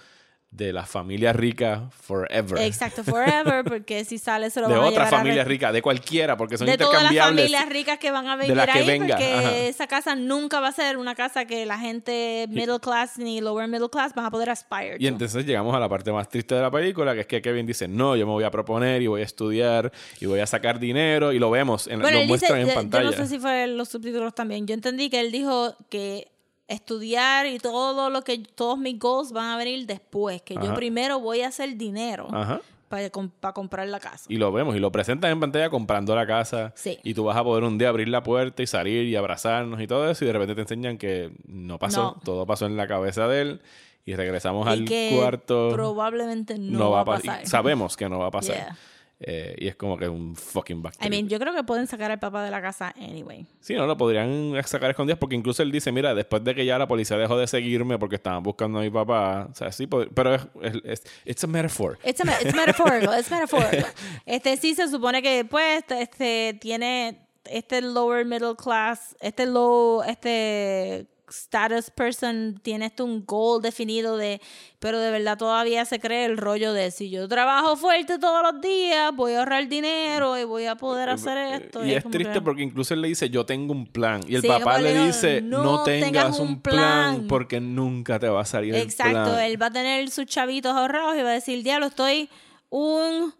de 0.56 0.72
la 0.72 0.86
familia 0.86 1.34
rica 1.34 1.90
forever. 1.90 2.62
Exacto, 2.62 3.04
forever, 3.04 3.64
porque 3.68 4.06
si 4.06 4.20
sale 4.20 4.52
se 4.52 4.62
lo 4.62 4.68
de 4.68 4.76
van 4.76 4.84
a 4.84 4.88
otra 4.90 5.04
a 5.06 5.08
familia 5.08 5.44
rica, 5.44 5.72
de 5.72 5.82
cualquiera, 5.82 6.38
porque 6.38 6.58
son 6.58 6.68
de 6.68 6.78
todas 6.78 6.94
las 7.02 7.12
intercambiables. 7.12 7.52
familias 7.52 7.70
ricas 7.74 7.98
que 7.98 8.12
van 8.12 8.28
a 8.28 8.38
de 8.38 8.54
las 8.54 8.68
que 8.68 8.72
ahí, 8.72 8.86
venga, 8.86 9.16
porque 9.16 9.34
ajá. 9.34 9.58
esa 9.58 9.88
casa 9.88 10.16
nunca 10.16 10.60
va 10.60 10.68
a 10.68 10.72
ser 10.72 10.98
una 10.98 11.16
casa 11.16 11.46
que 11.46 11.66
la 11.66 11.80
gente 11.80 12.46
middle 12.50 12.80
class 12.80 13.18
ni 13.18 13.42
lower 13.42 13.68
middle 13.68 13.90
class 13.90 14.14
van 14.14 14.26
a 14.26 14.32
poder 14.32 14.52
aspire 14.52 14.98
Y 15.00 15.04
to. 15.04 15.08
entonces 15.08 15.46
llegamos 15.46 15.76
a 15.76 15.80
la 15.80 15.90
parte 15.90 16.12
más 16.12 16.30
triste 16.30 16.54
de 16.54 16.62
la 16.62 16.70
película, 16.70 17.16
que 17.16 17.22
es 17.22 17.28
que 17.28 17.42
Kevin 17.42 17.66
dice, 17.66 17.88
no, 17.88 18.16
yo 18.16 18.28
me 18.28 18.34
voy 18.34 18.44
a 18.44 18.52
proponer 18.52 19.02
y 19.02 19.08
voy 19.08 19.22
a 19.22 19.26
estudiar 19.26 19.92
y 20.20 20.28
voy 20.28 20.40
a 20.40 20.46
sacar 20.46 20.80
dinero 20.80 21.34
y 21.34 21.40
lo 21.40 21.50
vemos, 21.50 21.88
en, 21.88 22.00
Bueno, 22.00 22.16
lo 22.16 22.22
dice, 22.22 22.28
muestran 22.30 22.60
en 22.60 22.74
pantalla. 22.76 23.06
yo 23.06 23.12
no 23.12 23.18
sé 23.18 23.28
si 23.28 23.40
fue 23.40 23.64
en 23.64 23.78
los 23.78 23.90
subtítulos 23.90 24.36
también. 24.36 24.68
Yo 24.68 24.76
entendí 24.76 25.10
que 25.10 25.20
él 25.20 25.32
dijo 25.32 25.76
que 25.90 26.33
estudiar 26.74 27.46
y 27.48 27.60
todo 27.60 28.10
lo 28.10 28.22
que 28.24 28.38
todos 28.40 28.78
mis 28.78 29.00
goals 29.00 29.32
van 29.32 29.50
a 29.52 29.58
venir 29.58 29.86
después, 29.86 30.42
que 30.42 30.56
yo 30.56 30.74
primero 30.74 31.20
voy 31.20 31.42
a 31.42 31.48
hacer 31.48 31.76
dinero 31.78 32.28
Ajá. 32.32 32.62
para, 32.90 33.10
para 33.40 33.54
comprar 33.54 33.88
la 33.88 34.00
casa. 34.00 34.26
Y 34.28 34.38
lo 34.38 34.52
vemos 34.52 34.76
y 34.76 34.80
lo 34.80 34.92
presentan 34.92 35.32
en 35.32 35.40
pantalla 35.40 35.70
comprando 35.70 36.16
la 36.16 36.26
casa. 36.28 36.74
Sí. 36.76 37.00
Y 37.04 37.14
tú 37.14 37.24
vas 37.24 37.38
a 37.38 37.44
poder 37.44 37.64
un 37.64 37.78
día 37.78 37.90
abrir 37.90 38.08
la 38.10 38.24
puerta 38.24 38.62
y 38.64 38.68
salir 38.68 39.06
y 39.06 39.16
abrazarnos 39.16 39.82
y 39.82 39.88
todo 39.88 40.10
eso. 40.10 40.24
Y 40.24 40.28
de 40.28 40.34
repente 40.34 40.56
te 40.56 40.62
enseñan 40.62 40.98
que 40.98 41.32
no 41.48 41.80
pasó. 41.80 42.02
No. 42.16 42.22
Todo 42.24 42.46
pasó 42.46 42.66
en 42.66 42.76
la 42.78 42.88
cabeza 42.88 43.28
de 43.28 43.42
él. 43.42 43.62
Y 44.06 44.16
regresamos 44.16 44.68
y 44.68 44.70
al 44.70 44.84
que 44.86 45.14
cuarto. 45.16 45.70
probablemente 45.72 46.58
no, 46.60 46.78
no 46.78 46.92
va 46.92 47.02
a 47.02 47.06
pa- 47.06 47.16
pasar. 47.20 47.42
y 47.44 47.48
sabemos 47.48 47.96
que 47.96 48.10
no 48.10 48.20
va 48.20 48.28
a 48.28 48.32
pasar. 48.32 48.56
Yeah. 48.66 48.78
Eh, 49.20 49.56
y 49.58 49.68
es 49.68 49.76
como 49.76 49.98
que 49.98 50.10
un 50.10 50.36
fucking 50.36 50.80
I 50.80 50.82
backtrip. 50.82 51.10
mean, 51.10 51.30
yo 51.30 51.40
creo 51.40 51.54
que 51.54 51.64
pueden 51.64 51.88
sacar 51.88 52.12
al 52.12 52.20
papá 52.20 52.44
de 52.44 52.52
la 52.52 52.62
casa 52.62 52.94
anyway. 52.98 53.46
Sí, 53.62 53.74
no, 53.74 53.88
lo 53.88 53.96
podrían 53.96 54.54
sacar 54.66 54.90
escondidas 54.90 55.18
porque 55.18 55.36
incluso 55.36 55.64
él 55.64 55.72
dice, 55.72 55.92
mira, 55.94 56.14
después 56.14 56.44
de 56.44 56.54
que 56.54 56.66
ya 56.66 56.78
la 56.78 56.88
policía 56.88 57.16
dejó 57.18 57.38
de 57.38 57.48
seguirme 57.48 57.98
porque 57.98 58.18
estaban 58.18 58.44
buscando 58.44 58.80
a 58.80 58.82
mi 58.82 58.90
papá, 58.90 59.48
o 59.50 59.56
sea, 59.56 59.72
sí, 59.72 59.88
pero 59.88 60.36
es, 60.36 60.42
es, 60.62 60.82
es 60.84 61.04
it's 61.26 61.44
a 61.44 61.48
metaphor. 61.48 61.98
It's, 62.04 62.20
a, 62.20 62.42
it's 62.42 62.54
metaphorical, 62.54 63.18
it's 63.18 63.32
metaphorical. 63.32 63.86
Este 64.26 64.58
sí 64.58 64.76
se 64.76 64.90
supone 64.90 65.22
que 65.22 65.46
pues 65.46 65.84
este 65.90 66.58
tiene 66.60 67.28
este 67.46 67.82
lower 67.82 68.26
middle 68.26 68.56
class, 68.56 69.16
este 69.22 69.46
low, 69.46 70.02
este 70.04 71.08
status 71.34 71.90
person 71.90 72.60
tiene 72.62 72.86
esto 72.86 73.04
un 73.06 73.26
goal 73.26 73.62
definido 73.62 74.18
de, 74.18 74.40
pero 74.80 75.00
de 75.00 75.10
verdad 75.12 75.38
todavía 75.38 75.84
se 75.86 76.00
cree 76.00 76.26
el 76.26 76.38
rollo 76.38 76.74
de 76.74 76.92
si 76.92 77.10
yo 77.10 77.28
trabajo 77.28 77.76
fuerte 77.76 78.20
todos 78.20 78.44
los 78.44 78.62
días, 78.62 79.12
voy 79.16 79.34
a 79.34 79.40
ahorrar 79.40 79.68
dinero 79.68 80.38
y 80.38 80.44
voy 80.44 80.66
a 80.68 80.76
poder 80.76 81.10
hacer 81.10 81.38
esto. 81.62 81.86
Y 81.86 81.94
es 81.94 82.04
triste 82.10 82.34
que- 82.34 82.42
porque 82.42 82.62
incluso 82.62 82.94
él 82.94 83.02
le 83.02 83.08
dice, 83.08 83.30
yo 83.30 83.46
tengo 83.46 83.72
un 83.74 83.88
plan. 83.88 84.22
Y 84.28 84.36
el 84.36 84.42
Sí, 84.42 84.48
papá 84.48 84.78
le 84.80 84.94
digo, 84.94 85.06
dice, 85.06 85.42
"No 85.42 85.64
no, 85.64 85.84
tengas, 85.84 86.12
tengas 86.12 86.40
un 86.40 86.48
un 86.50 86.62
plan, 86.62 87.16
plan". 87.16 87.28
porque 87.28 87.60
nunca 87.60 88.20
te 88.20 88.28
va 88.30 88.42
a 88.42 88.46
salir 88.46 88.76
Exacto, 88.76 89.18
el 89.18 89.24
plan. 89.34 89.40
él 89.46 89.62
va 89.62 89.66
a 89.68 89.72
tener 89.72 90.10
sus 90.12 90.26
chavitos 90.26 90.76
ahorrados 90.76 91.16
y 91.18 91.22
va 91.24 91.30
a 91.30 91.34
decir, 91.34 91.64
diablo, 91.64 91.88
estoy 91.88 92.30
un, 92.70 93.34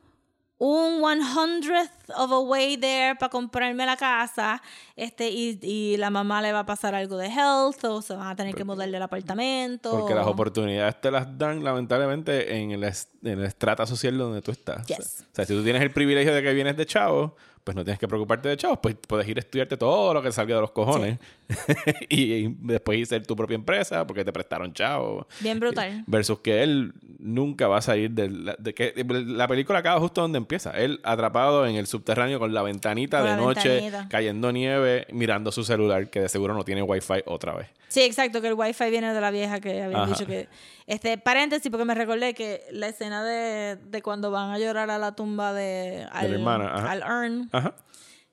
un 0.64 1.04
one 1.04 1.22
hundredth 1.22 2.10
of 2.16 2.32
a 2.32 2.40
way 2.40 2.78
there 2.78 3.16
para 3.16 3.30
comprarme 3.30 3.86
la 3.86 3.98
casa, 3.98 4.62
este, 4.96 5.30
y, 5.30 5.60
y 5.62 5.98
la 5.98 6.10
mamá 6.10 6.42
le 6.42 6.54
va 6.54 6.60
a 6.60 6.66
pasar 6.66 6.96
algo 6.96 7.18
de 7.18 7.28
health, 7.28 7.84
o 7.84 8.02
se 8.02 8.16
van 8.16 8.28
a 8.28 8.36
tener 8.36 8.56
que 8.56 8.64
mudar 8.64 8.90
del 8.90 9.02
apartamento. 9.02 9.92
Porque 9.92 10.16
las 10.16 10.26
oportunidades 10.26 11.02
te 11.02 11.12
las 11.12 11.38
dan, 11.38 11.64
lamentablemente, 11.66 12.56
en 12.56 12.72
el, 12.72 12.84
en 12.84 13.40
el 13.40 13.44
estrata 13.44 13.86
social 13.86 14.18
donde 14.18 14.42
tú 14.42 14.52
estás. 14.52 14.88
Yes. 14.88 15.00
O, 15.00 15.04
sea, 15.04 15.26
o 15.26 15.36
sea, 15.36 15.46
si 15.46 15.54
tú 15.54 15.64
tienes 15.64 15.82
el 15.82 15.92
privilegio 15.92 16.34
de 16.34 16.42
que 16.42 16.54
vienes 16.54 16.78
de 16.78 16.86
chavo, 16.86 17.36
pues 17.64 17.76
no 17.76 17.84
tienes 17.84 18.00
que 18.00 18.08
preocuparte 18.08 18.50
de 18.50 18.58
chavos, 18.58 18.80
pues 18.82 18.96
puedes 18.96 19.28
ir 19.28 19.38
a 19.38 19.40
estudiarte 19.40 19.78
todo 19.78 20.14
lo 20.14 20.22
que 20.22 20.32
salga 20.32 20.56
de 20.56 20.62
los 20.62 20.72
cojones 20.72 21.18
y 22.10 22.48
después 22.60 23.08
ser 23.08 23.26
tu 23.26 23.36
propia 23.36 23.56
empresa 23.56 24.06
porque 24.08 24.24
te 24.24 24.32
prestaron 24.32 24.74
chavos. 24.74 25.26
Bien 25.40 25.60
brutal. 25.60 26.04
Versus 26.08 26.40
que 26.40 26.64
él 26.64 26.94
nunca 27.20 27.68
va 27.68 27.78
a 27.78 27.82
salir 27.82 28.12
de, 28.12 28.30
la, 28.30 28.56
de 28.58 28.74
que 28.74 28.94
la 29.28 29.48
película 29.48 29.80
acaba 29.80 30.00
justo 30.00 30.22
donde 30.22 30.38
empieza. 30.38 30.72
Él 30.72 31.00
atrapado 31.04 31.66
en 31.66 31.76
el 31.76 31.88
subterráneo 31.88 32.40
con 32.40 32.54
la 32.54 32.62
ventanita 32.64 33.20
Con 33.20 33.28
de 33.28 33.32
la 33.32 33.38
noche, 33.38 33.70
ventanita. 33.70 34.08
cayendo 34.10 34.52
nieve, 34.52 35.08
mirando 35.12 35.52
su 35.52 35.64
celular, 35.64 36.10
que 36.10 36.22
de 36.22 36.30
seguro 36.30 36.54
no 36.54 36.64
tiene 36.64 36.82
wifi 36.82 37.22
otra 37.26 37.54
vez. 37.54 37.68
Sí, 37.88 38.02
exacto, 38.02 38.42
que 38.42 38.48
el 38.48 38.56
wifi 38.56 38.90
viene 38.90 39.14
de 39.14 39.22
la 39.22 39.32
vieja 39.32 39.60
que 39.60 39.84
había 39.84 39.98
Ajá. 40.04 40.08
dicho 40.08 40.26
que... 40.26 40.48
Este, 40.88 41.18
paréntesis, 41.18 41.70
porque 41.70 41.86
me 41.86 41.96
recordé 41.96 42.34
que 42.34 42.64
la 42.72 42.88
escena 42.88 43.24
de, 43.24 43.78
de 43.78 44.02
cuando 44.02 44.32
van 44.32 44.50
a 44.52 44.60
llorar 44.60 44.90
a 44.90 44.98
la 44.98 45.16
tumba 45.16 45.54
de... 45.54 46.06
Al, 46.12 46.34
hermana, 46.34 46.74
ajá. 46.74 46.92
al 46.92 47.50
Ajá. 47.52 47.76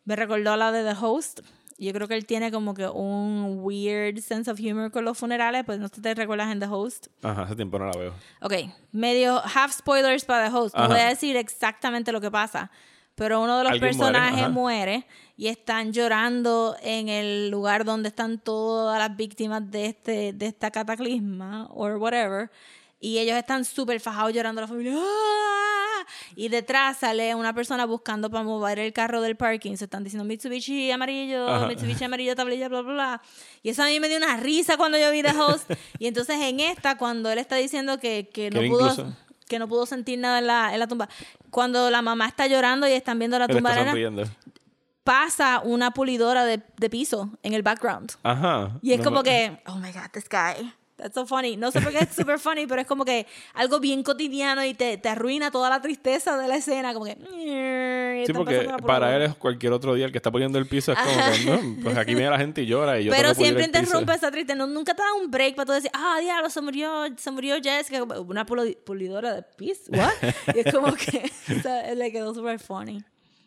Me 0.04 0.16
recordó 0.16 0.52
a 0.52 0.56
la 0.56 0.72
de 0.72 0.82
The 0.82 0.98
Host. 1.00 1.40
Yo 1.80 1.94
creo 1.94 2.06
que 2.06 2.14
él 2.14 2.26
tiene 2.26 2.52
como 2.52 2.74
que 2.74 2.86
un 2.86 3.56
weird 3.60 4.18
sense 4.18 4.50
of 4.50 4.60
humor 4.60 4.90
con 4.90 5.02
los 5.04 5.16
funerales, 5.16 5.64
pues 5.64 5.78
no 5.78 5.88
sé 5.88 5.94
si 5.96 6.02
te 6.02 6.14
recuerdas 6.14 6.52
en 6.52 6.60
The 6.60 6.66
Host. 6.66 7.06
Ajá, 7.22 7.44
hace 7.44 7.56
tiempo 7.56 7.78
no 7.78 7.86
la 7.86 7.98
veo. 7.98 8.12
Ok, 8.42 8.52
medio 8.92 9.40
half 9.42 9.72
spoilers 9.72 10.26
para 10.26 10.50
The 10.50 10.54
Host. 10.54 10.76
No 10.76 10.88
voy 10.88 10.98
a 10.98 11.08
decir 11.08 11.36
exactamente 11.36 12.12
lo 12.12 12.20
que 12.20 12.30
pasa, 12.30 12.70
pero 13.14 13.40
uno 13.40 13.56
de 13.56 13.64
los 13.64 13.72
muere, 13.72 13.86
personajes 13.86 14.40
ajá. 14.40 14.48
muere, 14.50 15.06
y 15.38 15.46
están 15.48 15.94
llorando 15.94 16.76
en 16.82 17.08
el 17.08 17.48
lugar 17.48 17.86
donde 17.86 18.10
están 18.10 18.38
todas 18.38 18.98
las 18.98 19.16
víctimas 19.16 19.70
de 19.70 19.86
este 19.86 20.34
de 20.34 20.46
esta 20.46 20.70
cataclisma 20.70 21.66
or 21.70 21.96
whatever. 21.96 22.50
Y 23.00 23.18
ellos 23.18 23.36
están 23.36 23.64
súper 23.64 23.98
fajados 24.00 24.32
llorando 24.34 24.60
a 24.60 24.62
la 24.64 24.68
familia. 24.68 24.94
¡Ah! 24.96 25.36
y 26.34 26.48
detrás 26.48 26.98
sale 26.98 27.34
una 27.34 27.52
persona 27.54 27.84
buscando 27.84 28.30
para 28.30 28.42
mover 28.42 28.78
el 28.78 28.92
carro 28.92 29.20
del 29.20 29.36
parking. 29.36 29.76
Se 29.76 29.84
están 29.84 30.02
diciendo 30.02 30.24
Mitsubishi 30.24 30.90
amarillo, 30.90 31.46
Ajá. 31.48 31.66
Mitsubishi 31.66 32.04
amarillo, 32.04 32.34
tablilla, 32.34 32.68
bla, 32.68 32.80
bla, 32.82 32.92
bla. 32.92 33.22
Y 33.62 33.68
eso 33.70 33.82
a 33.82 33.86
mí 33.86 34.00
me 34.00 34.08
dio 34.08 34.16
una 34.16 34.36
risa 34.38 34.76
cuando 34.76 34.98
yo 34.98 35.10
vi 35.10 35.22
The 35.22 35.30
Host. 35.38 35.70
y 35.98 36.06
entonces 36.06 36.36
en 36.40 36.60
esta, 36.60 36.96
cuando 36.96 37.30
él 37.30 37.38
está 37.38 37.56
diciendo 37.56 37.98
que, 37.98 38.28
que 38.32 38.50
no 38.50 38.60
pudo... 38.60 38.90
incluso- 38.90 39.12
Que 39.48 39.58
no 39.58 39.66
pudo 39.68 39.84
sentir 39.84 40.18
nada 40.18 40.38
en 40.38 40.46
la, 40.46 40.72
en 40.72 40.78
la 40.80 40.86
tumba. 40.86 41.08
Cuando 41.50 41.90
la 41.90 42.02
mamá 42.02 42.26
está 42.28 42.46
llorando 42.46 42.86
y 42.88 42.92
están 42.92 43.18
viendo 43.18 43.36
la 43.38 43.46
Él 43.46 43.56
tumba 43.56 43.74
sonriendo. 43.74 44.24
pasa 45.04 45.60
una 45.64 45.90
pulidora 45.92 46.44
de, 46.44 46.62
de 46.76 46.90
piso 46.90 47.30
en 47.42 47.54
el 47.54 47.62
background. 47.62 48.12
Ajá. 48.22 48.78
Y 48.82 48.92
es 48.92 48.98
No 48.98 49.04
como 49.04 49.16
me- 49.18 49.24
que, 49.24 49.60
oh 49.66 49.76
my 49.76 49.90
god, 49.92 50.10
this 50.12 50.28
guy. 50.28 50.72
That's 51.00 51.14
so 51.14 51.26
funny. 51.26 51.56
No 51.56 51.70
sé 51.70 51.80
por 51.80 51.92
qué 51.92 51.98
es 52.00 52.14
super 52.14 52.38
funny, 52.38 52.66
pero 52.66 52.80
es 52.82 52.86
como 52.86 53.04
que 53.04 53.26
algo 53.54 53.80
bien 53.80 54.02
cotidiano 54.02 54.64
y 54.64 54.74
te, 54.74 54.98
te 54.98 55.08
arruina 55.08 55.50
toda 55.50 55.70
la 55.70 55.80
tristeza 55.80 56.36
de 56.36 56.46
la 56.48 56.56
escena. 56.56 56.92
Como 56.92 57.06
que. 57.06 57.16
Sí, 58.26 58.32
porque 58.32 58.68
para 58.86 59.16
él 59.16 59.22
es 59.22 59.34
cualquier 59.34 59.72
otro 59.72 59.94
día 59.94 60.04
el 60.06 60.12
que 60.12 60.18
está 60.18 60.30
poniendo 60.30 60.58
el 60.58 60.66
piso. 60.66 60.92
Es 60.92 60.98
como 60.98 61.10
que, 61.60 61.66
no, 61.76 61.82
pues 61.82 61.96
aquí 61.96 62.14
viene 62.14 62.30
la 62.30 62.38
gente 62.38 62.62
y 62.62 62.66
llora 62.66 63.00
y 63.00 63.04
yo 63.04 63.10
Pero 63.12 63.34
siempre 63.34 63.64
interrumpe 63.64 64.12
esa 64.14 64.30
tristeza. 64.30 64.56
No, 64.56 64.66
nunca 64.66 64.94
te 64.94 65.02
da 65.02 65.14
un 65.14 65.30
break 65.30 65.54
para 65.54 65.66
tú 65.66 65.72
decir, 65.72 65.90
ah, 65.94 66.18
diablo, 66.20 66.50
se 66.50 66.60
murió, 66.60 67.04
se 67.16 67.30
murió 67.30 67.56
Jessica. 67.62 68.02
Una 68.02 68.44
puli- 68.46 68.76
pulidora 68.84 69.34
de 69.34 69.42
piso. 69.42 69.84
¿What? 69.92 70.12
y 70.54 70.60
es 70.60 70.72
como 70.74 70.92
que 70.94 71.30
o 71.58 71.62
sea, 71.62 71.94
le 71.94 72.12
quedó 72.12 72.34
super 72.34 72.58
funny. 72.58 73.02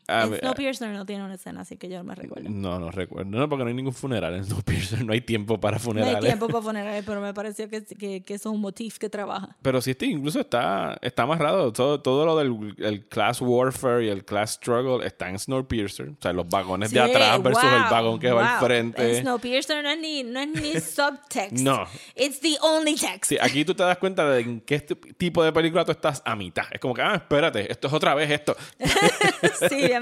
Ah, 0.08 0.24
En 0.24 0.38
Snowpiercer 0.40 0.90
no 0.90 1.06
tiene 1.06 1.24
una 1.24 1.36
escena, 1.36 1.62
así 1.62 1.78
que 1.78 1.88
yo 1.90 1.98
no 2.00 2.04
me 2.04 2.16
recuerdo. 2.16 2.50
No, 2.50 2.80
no 2.80 2.92
recuerdo. 2.92 3.30
No, 3.30 3.48
porque 3.48 3.64
no 3.64 3.70
hay 3.70 3.74
ningún 3.76 3.94
funeral 3.94 4.34
en 4.36 4.44
Snowpiercer. 4.46 5.06
No 5.06 5.14
hay 5.14 5.22
tiempo 5.22 5.60
para 5.60 5.78
No 5.78 5.82
hay 5.82 5.84
funerales. 5.86 6.26
tiempo 6.26 6.48
para 6.48 6.62
poner, 6.64 7.04
pero 7.06 7.22
me 7.22 7.34
pareció 7.34 7.70
que, 7.70 7.84
que, 7.86 8.22
que 8.24 8.34
es 8.34 8.46
un 8.46 8.60
motif 8.60 8.98
que 8.98 9.10
trabaja. 9.10 9.56
Pero 9.62 9.82
sí, 9.82 9.92
este 9.92 10.06
incluso 10.06 10.40
está, 10.42 10.98
está 11.02 11.24
amarrado. 11.24 11.72
Todo, 11.72 12.02
todo 12.02 12.26
lo 12.26 12.38
del 12.38 12.76
el 12.80 13.06
class 13.08 13.40
warfare 13.42 14.06
y 14.06 14.10
el 14.10 14.26
class 14.26 14.52
struggle 14.54 15.06
está 15.06 15.30
en 15.30 15.40
Snowpiercer. 15.40 16.10
O 16.10 16.18
sea, 16.22 16.34
los 16.34 16.48
vagones 16.50 16.92
de 16.92 17.00
Sí, 17.04 17.10
atrás 17.12 17.42
versus 17.42 17.64
el 17.64 17.70
wow, 17.84 17.90
vagón 17.92 18.20
que 18.20 18.32
va 18.32 18.54
al 18.56 18.60
wow. 18.60 18.68
frente. 18.68 19.18
En 19.18 19.22
Snowpiercer 19.24 19.84
no 19.84 19.90
es 19.90 20.00
ni, 20.00 20.24
no 20.24 20.40
es 20.40 20.48
ni 20.50 20.74
subtext. 20.82 21.54
No. 21.64 21.86
It's 22.16 22.40
the 22.42 22.58
only 22.62 22.96
text. 22.96 23.26
Sí, 23.30 23.38
aquí 23.40 23.64
tú 23.66 23.74
te 23.74 23.84
das 23.84 23.98
cuenta 23.98 24.30
de 24.30 24.42
en 24.42 24.62
qué 24.62 24.80
tipo 24.82 25.44
de 25.44 25.52
película 25.54 25.86
tú 25.86 25.92
estás 25.92 26.22
a 26.26 26.36
mitad. 26.36 26.66
Es 26.72 26.80
como 26.80 26.94
que, 26.94 27.02
ah, 27.02 27.16
espérate, 27.16 27.72
esto 27.72 27.88
es 27.88 27.94
otra 27.94 28.14
vez 28.16 28.30
esto. 28.30 28.56
sí, 29.70 29.93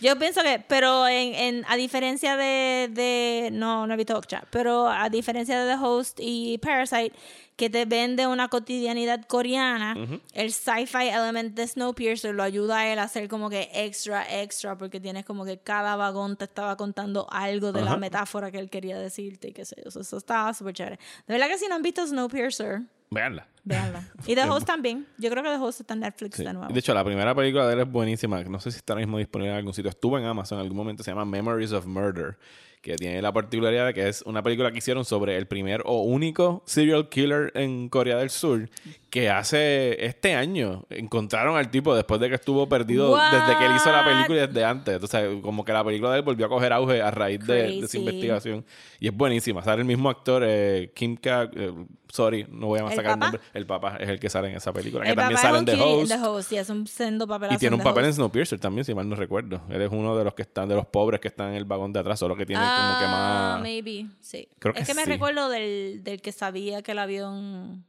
Yo 0.00 0.18
pienso 0.18 0.42
que, 0.42 0.62
pero 0.66 1.06
en, 1.06 1.34
en, 1.34 1.64
a 1.68 1.76
diferencia 1.76 2.36
de, 2.36 2.88
de, 2.90 3.50
no, 3.52 3.86
no 3.86 3.94
he 3.94 3.96
visto 3.96 4.16
Okja, 4.16 4.44
pero 4.50 4.88
a 4.88 5.08
diferencia 5.08 5.62
de 5.62 5.74
The 5.74 5.82
Host 5.82 6.18
y 6.20 6.58
Parasite, 6.58 7.12
que 7.56 7.70
te 7.70 7.84
vende 7.84 8.26
una 8.26 8.48
cotidianidad 8.48 9.24
coreana, 9.26 9.94
el 10.32 10.52
sci-fi 10.52 11.08
element 11.08 11.54
de 11.54 11.66
Snowpiercer 11.68 12.34
lo 12.34 12.42
ayuda 12.42 12.78
a 12.80 12.92
él 12.92 12.98
a 12.98 13.04
hacer 13.04 13.28
como 13.28 13.48
que 13.48 13.70
extra, 13.72 14.24
extra, 14.42 14.76
porque 14.76 14.98
tienes 14.98 15.24
como 15.24 15.44
que 15.44 15.58
cada 15.58 15.94
vagón 15.96 16.36
te 16.36 16.44
estaba 16.44 16.76
contando 16.76 17.26
algo 17.30 17.70
de 17.72 17.82
la 17.82 17.96
metáfora 17.96 18.50
que 18.50 18.58
él 18.58 18.70
quería 18.70 18.98
decirte 18.98 19.48
y 19.48 19.52
qué 19.52 19.64
sé 19.64 19.76
yo. 19.82 19.88
Eso, 19.88 20.00
eso 20.00 20.16
estaba 20.16 20.52
súper 20.52 20.74
chévere. 20.74 20.98
De 21.28 21.34
verdad 21.34 21.48
que 21.48 21.58
si 21.58 21.68
no 21.68 21.76
han 21.76 21.82
visto 21.82 22.04
Snowpiercer, 22.06 22.82
Veanla. 23.10 23.46
véanla. 23.62 24.08
Y 24.26 24.34
The 24.34 24.42
Host 24.50 24.66
también. 24.66 25.06
Yo 25.18 25.30
creo 25.30 25.44
que 25.44 25.50
The 25.50 25.56
Host 25.56 25.80
está 25.82 25.94
en 25.94 26.00
Netflix 26.00 26.36
Sí. 26.36 26.44
de 26.44 26.52
nuevo. 26.52 26.72
De 26.72 26.80
hecho, 26.80 26.92
la 26.92 27.04
primera 27.04 27.32
película 27.36 27.68
de 27.68 27.74
él 27.74 27.80
es 27.82 27.88
buenísima. 27.88 28.42
No 28.42 28.58
sé 28.58 28.72
si 28.72 28.78
está 28.78 28.94
ahora 28.94 29.04
mismo 29.06 29.18
disponible 29.18 29.52
en 29.52 29.58
algún 29.58 29.72
sitio. 29.72 29.90
Estuvo 29.90 30.18
en 30.18 30.24
Amazon 30.24 30.58
en 30.58 30.62
algún 30.62 30.76
momento. 30.78 31.04
Se 31.04 31.12
llama 31.12 31.24
Memories 31.24 31.70
of 31.70 31.86
Murder. 31.86 32.36
Que 32.84 32.96
tiene 32.96 33.22
la 33.22 33.32
particularidad 33.32 33.86
de 33.86 33.94
que 33.94 34.08
es 34.08 34.20
una 34.26 34.42
película 34.42 34.70
que 34.70 34.76
hicieron 34.76 35.06
sobre 35.06 35.38
el 35.38 35.46
primer 35.46 35.80
o 35.86 36.02
único 36.02 36.62
serial 36.66 37.08
killer 37.08 37.50
en 37.54 37.88
Corea 37.88 38.18
del 38.18 38.28
Sur. 38.28 38.68
Que 39.14 39.30
hace 39.30 40.04
este 40.06 40.34
año 40.34 40.86
encontraron 40.90 41.56
al 41.56 41.70
tipo 41.70 41.94
después 41.94 42.20
de 42.20 42.28
que 42.28 42.34
estuvo 42.34 42.68
perdido 42.68 43.12
What? 43.12 43.30
desde 43.30 43.58
que 43.60 43.66
él 43.66 43.72
hizo 43.76 43.92
la 43.92 44.04
película 44.04 44.42
y 44.42 44.46
desde 44.48 44.64
antes. 44.64 44.94
Entonces, 44.94 45.40
como 45.40 45.64
que 45.64 45.72
la 45.72 45.84
película 45.84 46.10
de 46.10 46.16
él 46.18 46.22
volvió 46.24 46.46
a 46.46 46.48
coger 46.48 46.72
auge 46.72 47.00
a 47.00 47.12
raíz 47.12 47.38
de, 47.46 47.54
de 47.54 47.78
esa 47.78 47.96
investigación. 47.96 48.64
Y 48.98 49.06
es 49.06 49.14
buenísima. 49.16 49.62
Sale 49.62 49.82
el 49.82 49.86
mismo 49.86 50.10
actor, 50.10 50.42
eh, 50.44 50.90
Kim 50.96 51.16
Ka. 51.16 51.48
eh, 51.54 51.72
sorry, 52.08 52.44
no 52.50 52.66
voy 52.66 52.80
a 52.80 52.86
¿El 52.86 52.88
sacar 52.90 53.04
el 53.12 53.18
papá? 53.20 53.24
nombre. 53.26 53.40
El 53.54 53.66
papá 53.66 53.96
es 54.00 54.08
el 54.08 54.18
que 54.18 54.28
sale 54.28 54.48
en 54.50 54.56
esa 54.56 54.72
película. 54.72 55.04
El 55.04 55.10
que 55.10 55.16
también 55.16 55.40
sale 55.40 55.58
en 55.58 55.64
The 55.64 55.80
Host. 55.80 56.10
en 56.10 56.20
The 56.20 56.26
Host, 56.28 56.52
y 56.52 56.56
es 56.56 56.70
un 56.70 56.86
sendo 56.88 57.24
Y 57.52 57.56
tiene 57.58 57.66
en 57.68 57.74
un 57.74 57.78
The 57.78 57.84
papel 57.84 58.04
en 58.06 58.08
Host. 58.10 58.16
Snowpiercer 58.16 58.58
también, 58.58 58.84
si 58.84 58.94
mal 58.96 59.08
no 59.08 59.14
recuerdo. 59.14 59.60
Él 59.70 59.80
es 59.80 59.90
uno 59.92 60.16
de 60.18 60.24
los 60.24 60.34
que 60.34 60.42
están, 60.42 60.68
de 60.68 60.74
los 60.74 60.86
pobres 60.86 61.20
que 61.20 61.28
están 61.28 61.50
en 61.50 61.54
el 61.54 61.64
vagón 61.66 61.92
de 61.92 62.00
atrás, 62.00 62.18
solo 62.18 62.34
que 62.34 62.46
tiene 62.46 62.62
como 62.62 62.98
que 62.98 63.04
Ah, 63.06 63.50
más. 63.54 63.62
maybe, 63.62 64.06
sí. 64.20 64.48
Creo 64.58 64.74
es 64.74 64.80
que 64.80 64.86
que 64.86 64.94
me 64.94 65.04
sí. 65.04 65.08
recuerdo 65.10 65.48
del, 65.50 66.02
del 66.02 66.20
que 66.20 66.32
sabía 66.32 66.82
que 66.82 66.90
el 66.90 66.98
avión 66.98 67.84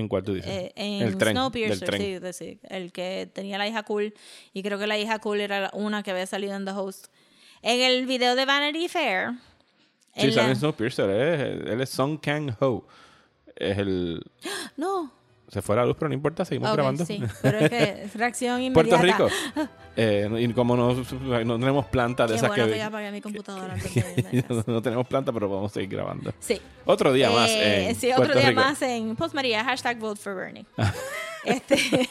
¿En 0.00 0.08
cuál 0.08 0.22
tú 0.24 0.34
dices? 0.34 0.50
eh, 0.50 0.72
en 0.76 1.02
el 1.06 1.16
tren. 1.16 1.34
Snowpiercer, 1.36 1.96
sí, 1.96 2.18
de- 2.18 2.32
sí, 2.32 2.58
el 2.68 2.90
que 2.92 3.28
tenía 3.32 3.58
la 3.58 3.68
hija 3.68 3.82
cool 3.84 4.12
y 4.52 4.62
creo 4.62 4.78
que 4.78 4.86
la 4.86 4.98
hija 4.98 5.18
cool 5.20 5.40
era 5.40 5.70
una 5.74 6.02
que 6.02 6.10
había 6.10 6.26
salido 6.26 6.54
en 6.56 6.64
The 6.64 6.72
Host. 6.72 7.06
En 7.62 7.80
el 7.80 8.06
video 8.06 8.34
de 8.34 8.44
Vanity 8.46 8.88
Fair. 8.88 9.32
Sí, 10.16 10.32
sale 10.32 10.34
la- 10.34 10.48
en 10.48 10.56
Snowpiercer. 10.56 11.08
Él 11.10 11.40
es, 11.62 11.70
él 11.72 11.80
es 11.80 11.90
Song 11.90 12.18
Kang 12.20 12.50
Ho. 12.60 12.86
Es 13.56 13.78
el. 13.78 14.22
No. 14.76 15.12
Se 15.50 15.60
fue 15.62 15.74
la 15.76 15.84
luz, 15.84 15.96
pero 15.98 16.08
no 16.08 16.14
importa, 16.14 16.44
seguimos 16.44 16.70
Ok, 16.70 16.76
grabando. 16.76 17.04
sí, 17.04 17.20
pero 17.42 17.58
es 17.58 17.70
que 17.70 18.02
es 18.04 18.14
reacción 18.14 18.62
inmediata. 18.62 18.98
Puerto 19.00 19.26
Rico. 19.58 19.68
Eh, 19.96 20.28
y 20.38 20.52
como 20.54 20.76
no, 20.76 20.94
no 20.94 21.58
tenemos 21.58 21.84
planta 21.86 22.22
de 22.22 22.30
Qué 22.30 22.36
esas 22.36 22.48
bueno 22.48 22.64
que, 22.66 22.70
que. 22.72 22.78
ya 22.78 22.86
apagué 22.86 23.10
mi 23.10 23.20
computadora 23.20 23.74
a 23.74 23.76
casa. 23.76 24.64
no 24.68 24.80
tenemos 24.80 25.06
planta, 25.08 25.32
pero 25.32 25.48
podemos 25.48 25.72
seguir 25.72 25.90
grabando. 25.90 26.32
Sí. 26.38 26.58
Otro 26.86 27.12
día 27.12 27.28
más. 27.28 27.50
Eh, 27.50 27.88
en 27.90 27.94
sí, 27.96 28.06
otro 28.12 28.18
Puerto 28.24 28.38
día 28.38 28.50
Rico. 28.50 28.60
más 28.60 28.80
en 28.82 29.16
Post 29.16 29.34
María, 29.34 29.64
hashtag 29.64 29.98
vote 29.98 30.18
for 30.20 30.36
Bernie. 30.36 30.64
este, 31.44 32.08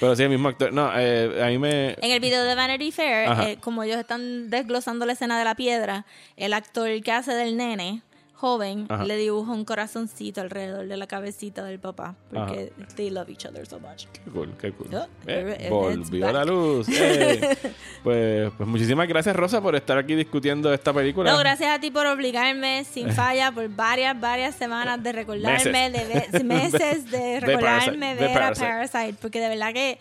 Pero 0.00 0.16
sí, 0.16 0.24
el 0.24 0.30
mismo 0.30 0.48
actor. 0.48 0.72
No, 0.72 0.90
eh, 0.96 1.42
a 1.42 1.46
mí 1.46 1.58
me. 1.58 1.90
en 1.92 2.10
el 2.10 2.20
video 2.20 2.42
de 2.42 2.54
Vanity 2.56 2.90
Fair, 2.90 3.30
eh, 3.42 3.58
como 3.60 3.82
ellos 3.84 3.98
están 3.98 4.50
desglosando 4.50 5.06
la 5.06 5.12
escena 5.12 5.38
de 5.38 5.44
la 5.44 5.54
piedra, 5.54 6.04
el 6.36 6.52
actor 6.52 6.88
que 7.02 7.12
hace 7.12 7.32
del 7.34 7.56
nene 7.56 8.02
joven 8.42 8.86
Ajá. 8.88 9.04
le 9.04 9.16
dibuja 9.16 9.52
un 9.52 9.64
corazoncito 9.64 10.40
alrededor 10.40 10.88
de 10.88 10.96
la 10.96 11.06
cabecita 11.06 11.62
del 11.64 11.78
papá 11.78 12.16
porque 12.34 12.72
they 12.96 13.08
love 13.08 13.28
each 13.30 13.46
other 13.46 13.64
so 13.64 13.78
much. 13.78 14.06
Qué 14.12 14.30
cool, 14.32 14.52
qué 14.60 14.72
cool. 14.72 14.88
Oh, 14.92 15.06
Eh, 15.28 15.68
volvió 15.70 16.26
back. 16.26 16.34
la 16.34 16.44
luz. 16.44 16.88
eh. 16.88 17.56
pues, 18.02 18.50
pues 18.56 18.68
muchísimas 18.68 19.06
gracias, 19.06 19.36
Rosa, 19.36 19.60
por 19.60 19.76
estar 19.76 19.96
aquí 19.96 20.16
discutiendo 20.16 20.74
esta 20.74 20.92
película. 20.92 21.30
No, 21.30 21.38
gracias 21.38 21.70
a 21.70 21.78
ti 21.80 21.92
por 21.92 22.04
obligarme 22.08 22.82
sin 22.84 23.12
falla 23.14 23.52
por 23.52 23.68
varias, 23.68 24.18
varias 24.20 24.56
semanas 24.56 25.00
de 25.02 25.12
recordarme, 25.12 25.90
Meses. 25.90 26.32
de 26.32 26.42
meses 26.44 27.10
de 27.12 27.38
recordarme 27.38 27.60
Parasite, 27.60 27.96
de 28.06 28.14
ver 28.14 28.30
a 28.30 28.34
Parasite. 28.34 28.66
Parasite, 28.66 29.18
porque 29.22 29.40
de 29.40 29.48
verdad 29.50 29.72
que 29.72 29.98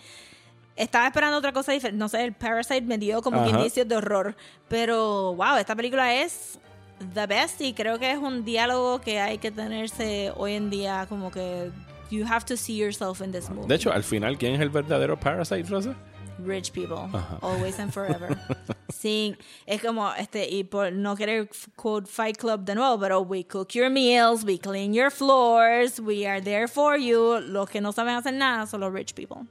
estaba 0.75 1.05
esperando 1.05 1.37
otra 1.37 1.53
cosa 1.53 1.73
diferente. 1.73 1.99
No 1.99 2.09
sé, 2.09 2.23
el 2.23 2.33
Parasite 2.33 2.81
me 2.81 2.97
dio 2.97 3.21
como 3.21 3.43
que 3.43 3.49
Ajá. 3.51 3.59
indicios 3.59 3.87
de 3.87 3.95
horror, 3.97 4.35
pero 4.67 5.35
wow, 5.35 5.57
esta 5.57 5.75
película 5.75 6.15
es 6.15 6.57
the 7.13 7.27
best 7.27 7.61
y 7.61 7.73
creo 7.73 7.99
que 7.99 8.11
es 8.11 8.17
un 8.17 8.43
diálogo 8.43 8.99
que 9.01 9.19
hay 9.19 9.37
que 9.37 9.51
tenerse 9.51 10.31
hoy 10.35 10.53
en 10.53 10.69
día 10.69 11.05
como 11.09 11.31
que 11.31 11.71
you 12.09 12.25
have 12.25 12.45
to 12.45 12.55
see 12.57 12.75
yourself 12.77 13.21
in 13.21 13.31
this 13.31 13.49
movie. 13.49 13.67
De 13.67 13.75
hecho, 13.75 13.91
al 13.91 14.03
final, 14.03 14.37
¿quién 14.37 14.53
es 14.55 14.61
el 14.61 14.69
verdadero 14.69 15.19
Parasite, 15.19 15.63
Rosa? 15.69 15.95
Rich 16.43 16.71
people, 16.71 16.97
Ajá. 17.13 17.37
always 17.41 17.79
and 17.79 17.91
forever. 17.91 18.35
sí, 18.89 19.35
es 19.67 19.81
como, 19.81 20.11
este, 20.13 20.49
y 20.49 20.63
por 20.63 20.91
no 20.91 21.15
querer 21.15 21.47
quote 21.75 22.07
Fight 22.07 22.37
Club 22.37 22.61
de 22.65 22.73
nuevo, 22.73 22.99
pero 22.99 23.21
we 23.21 23.43
cook 23.43 23.69
your 23.73 23.89
meals, 23.91 24.43
we 24.43 24.57
clean 24.57 24.93
your 24.93 25.11
floors, 25.11 25.99
we 25.99 26.25
are 26.25 26.41
there 26.41 26.67
for 26.67 26.97
you. 26.97 27.39
Los 27.41 27.69
que 27.69 27.79
no 27.79 27.91
saben 27.91 28.15
hacer 28.15 28.33
nada 28.33 28.65
son 28.65 28.81
los 28.81 28.91
rich 28.91 29.13
people. 29.13 29.47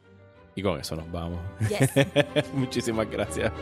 Y 0.57 0.62
con 0.62 0.80
eso 0.80 0.96
nos 0.96 1.11
vamos. 1.12 1.38
Yes. 1.68 1.90
Muchísimas 2.55 3.09
gracias. 3.09 3.53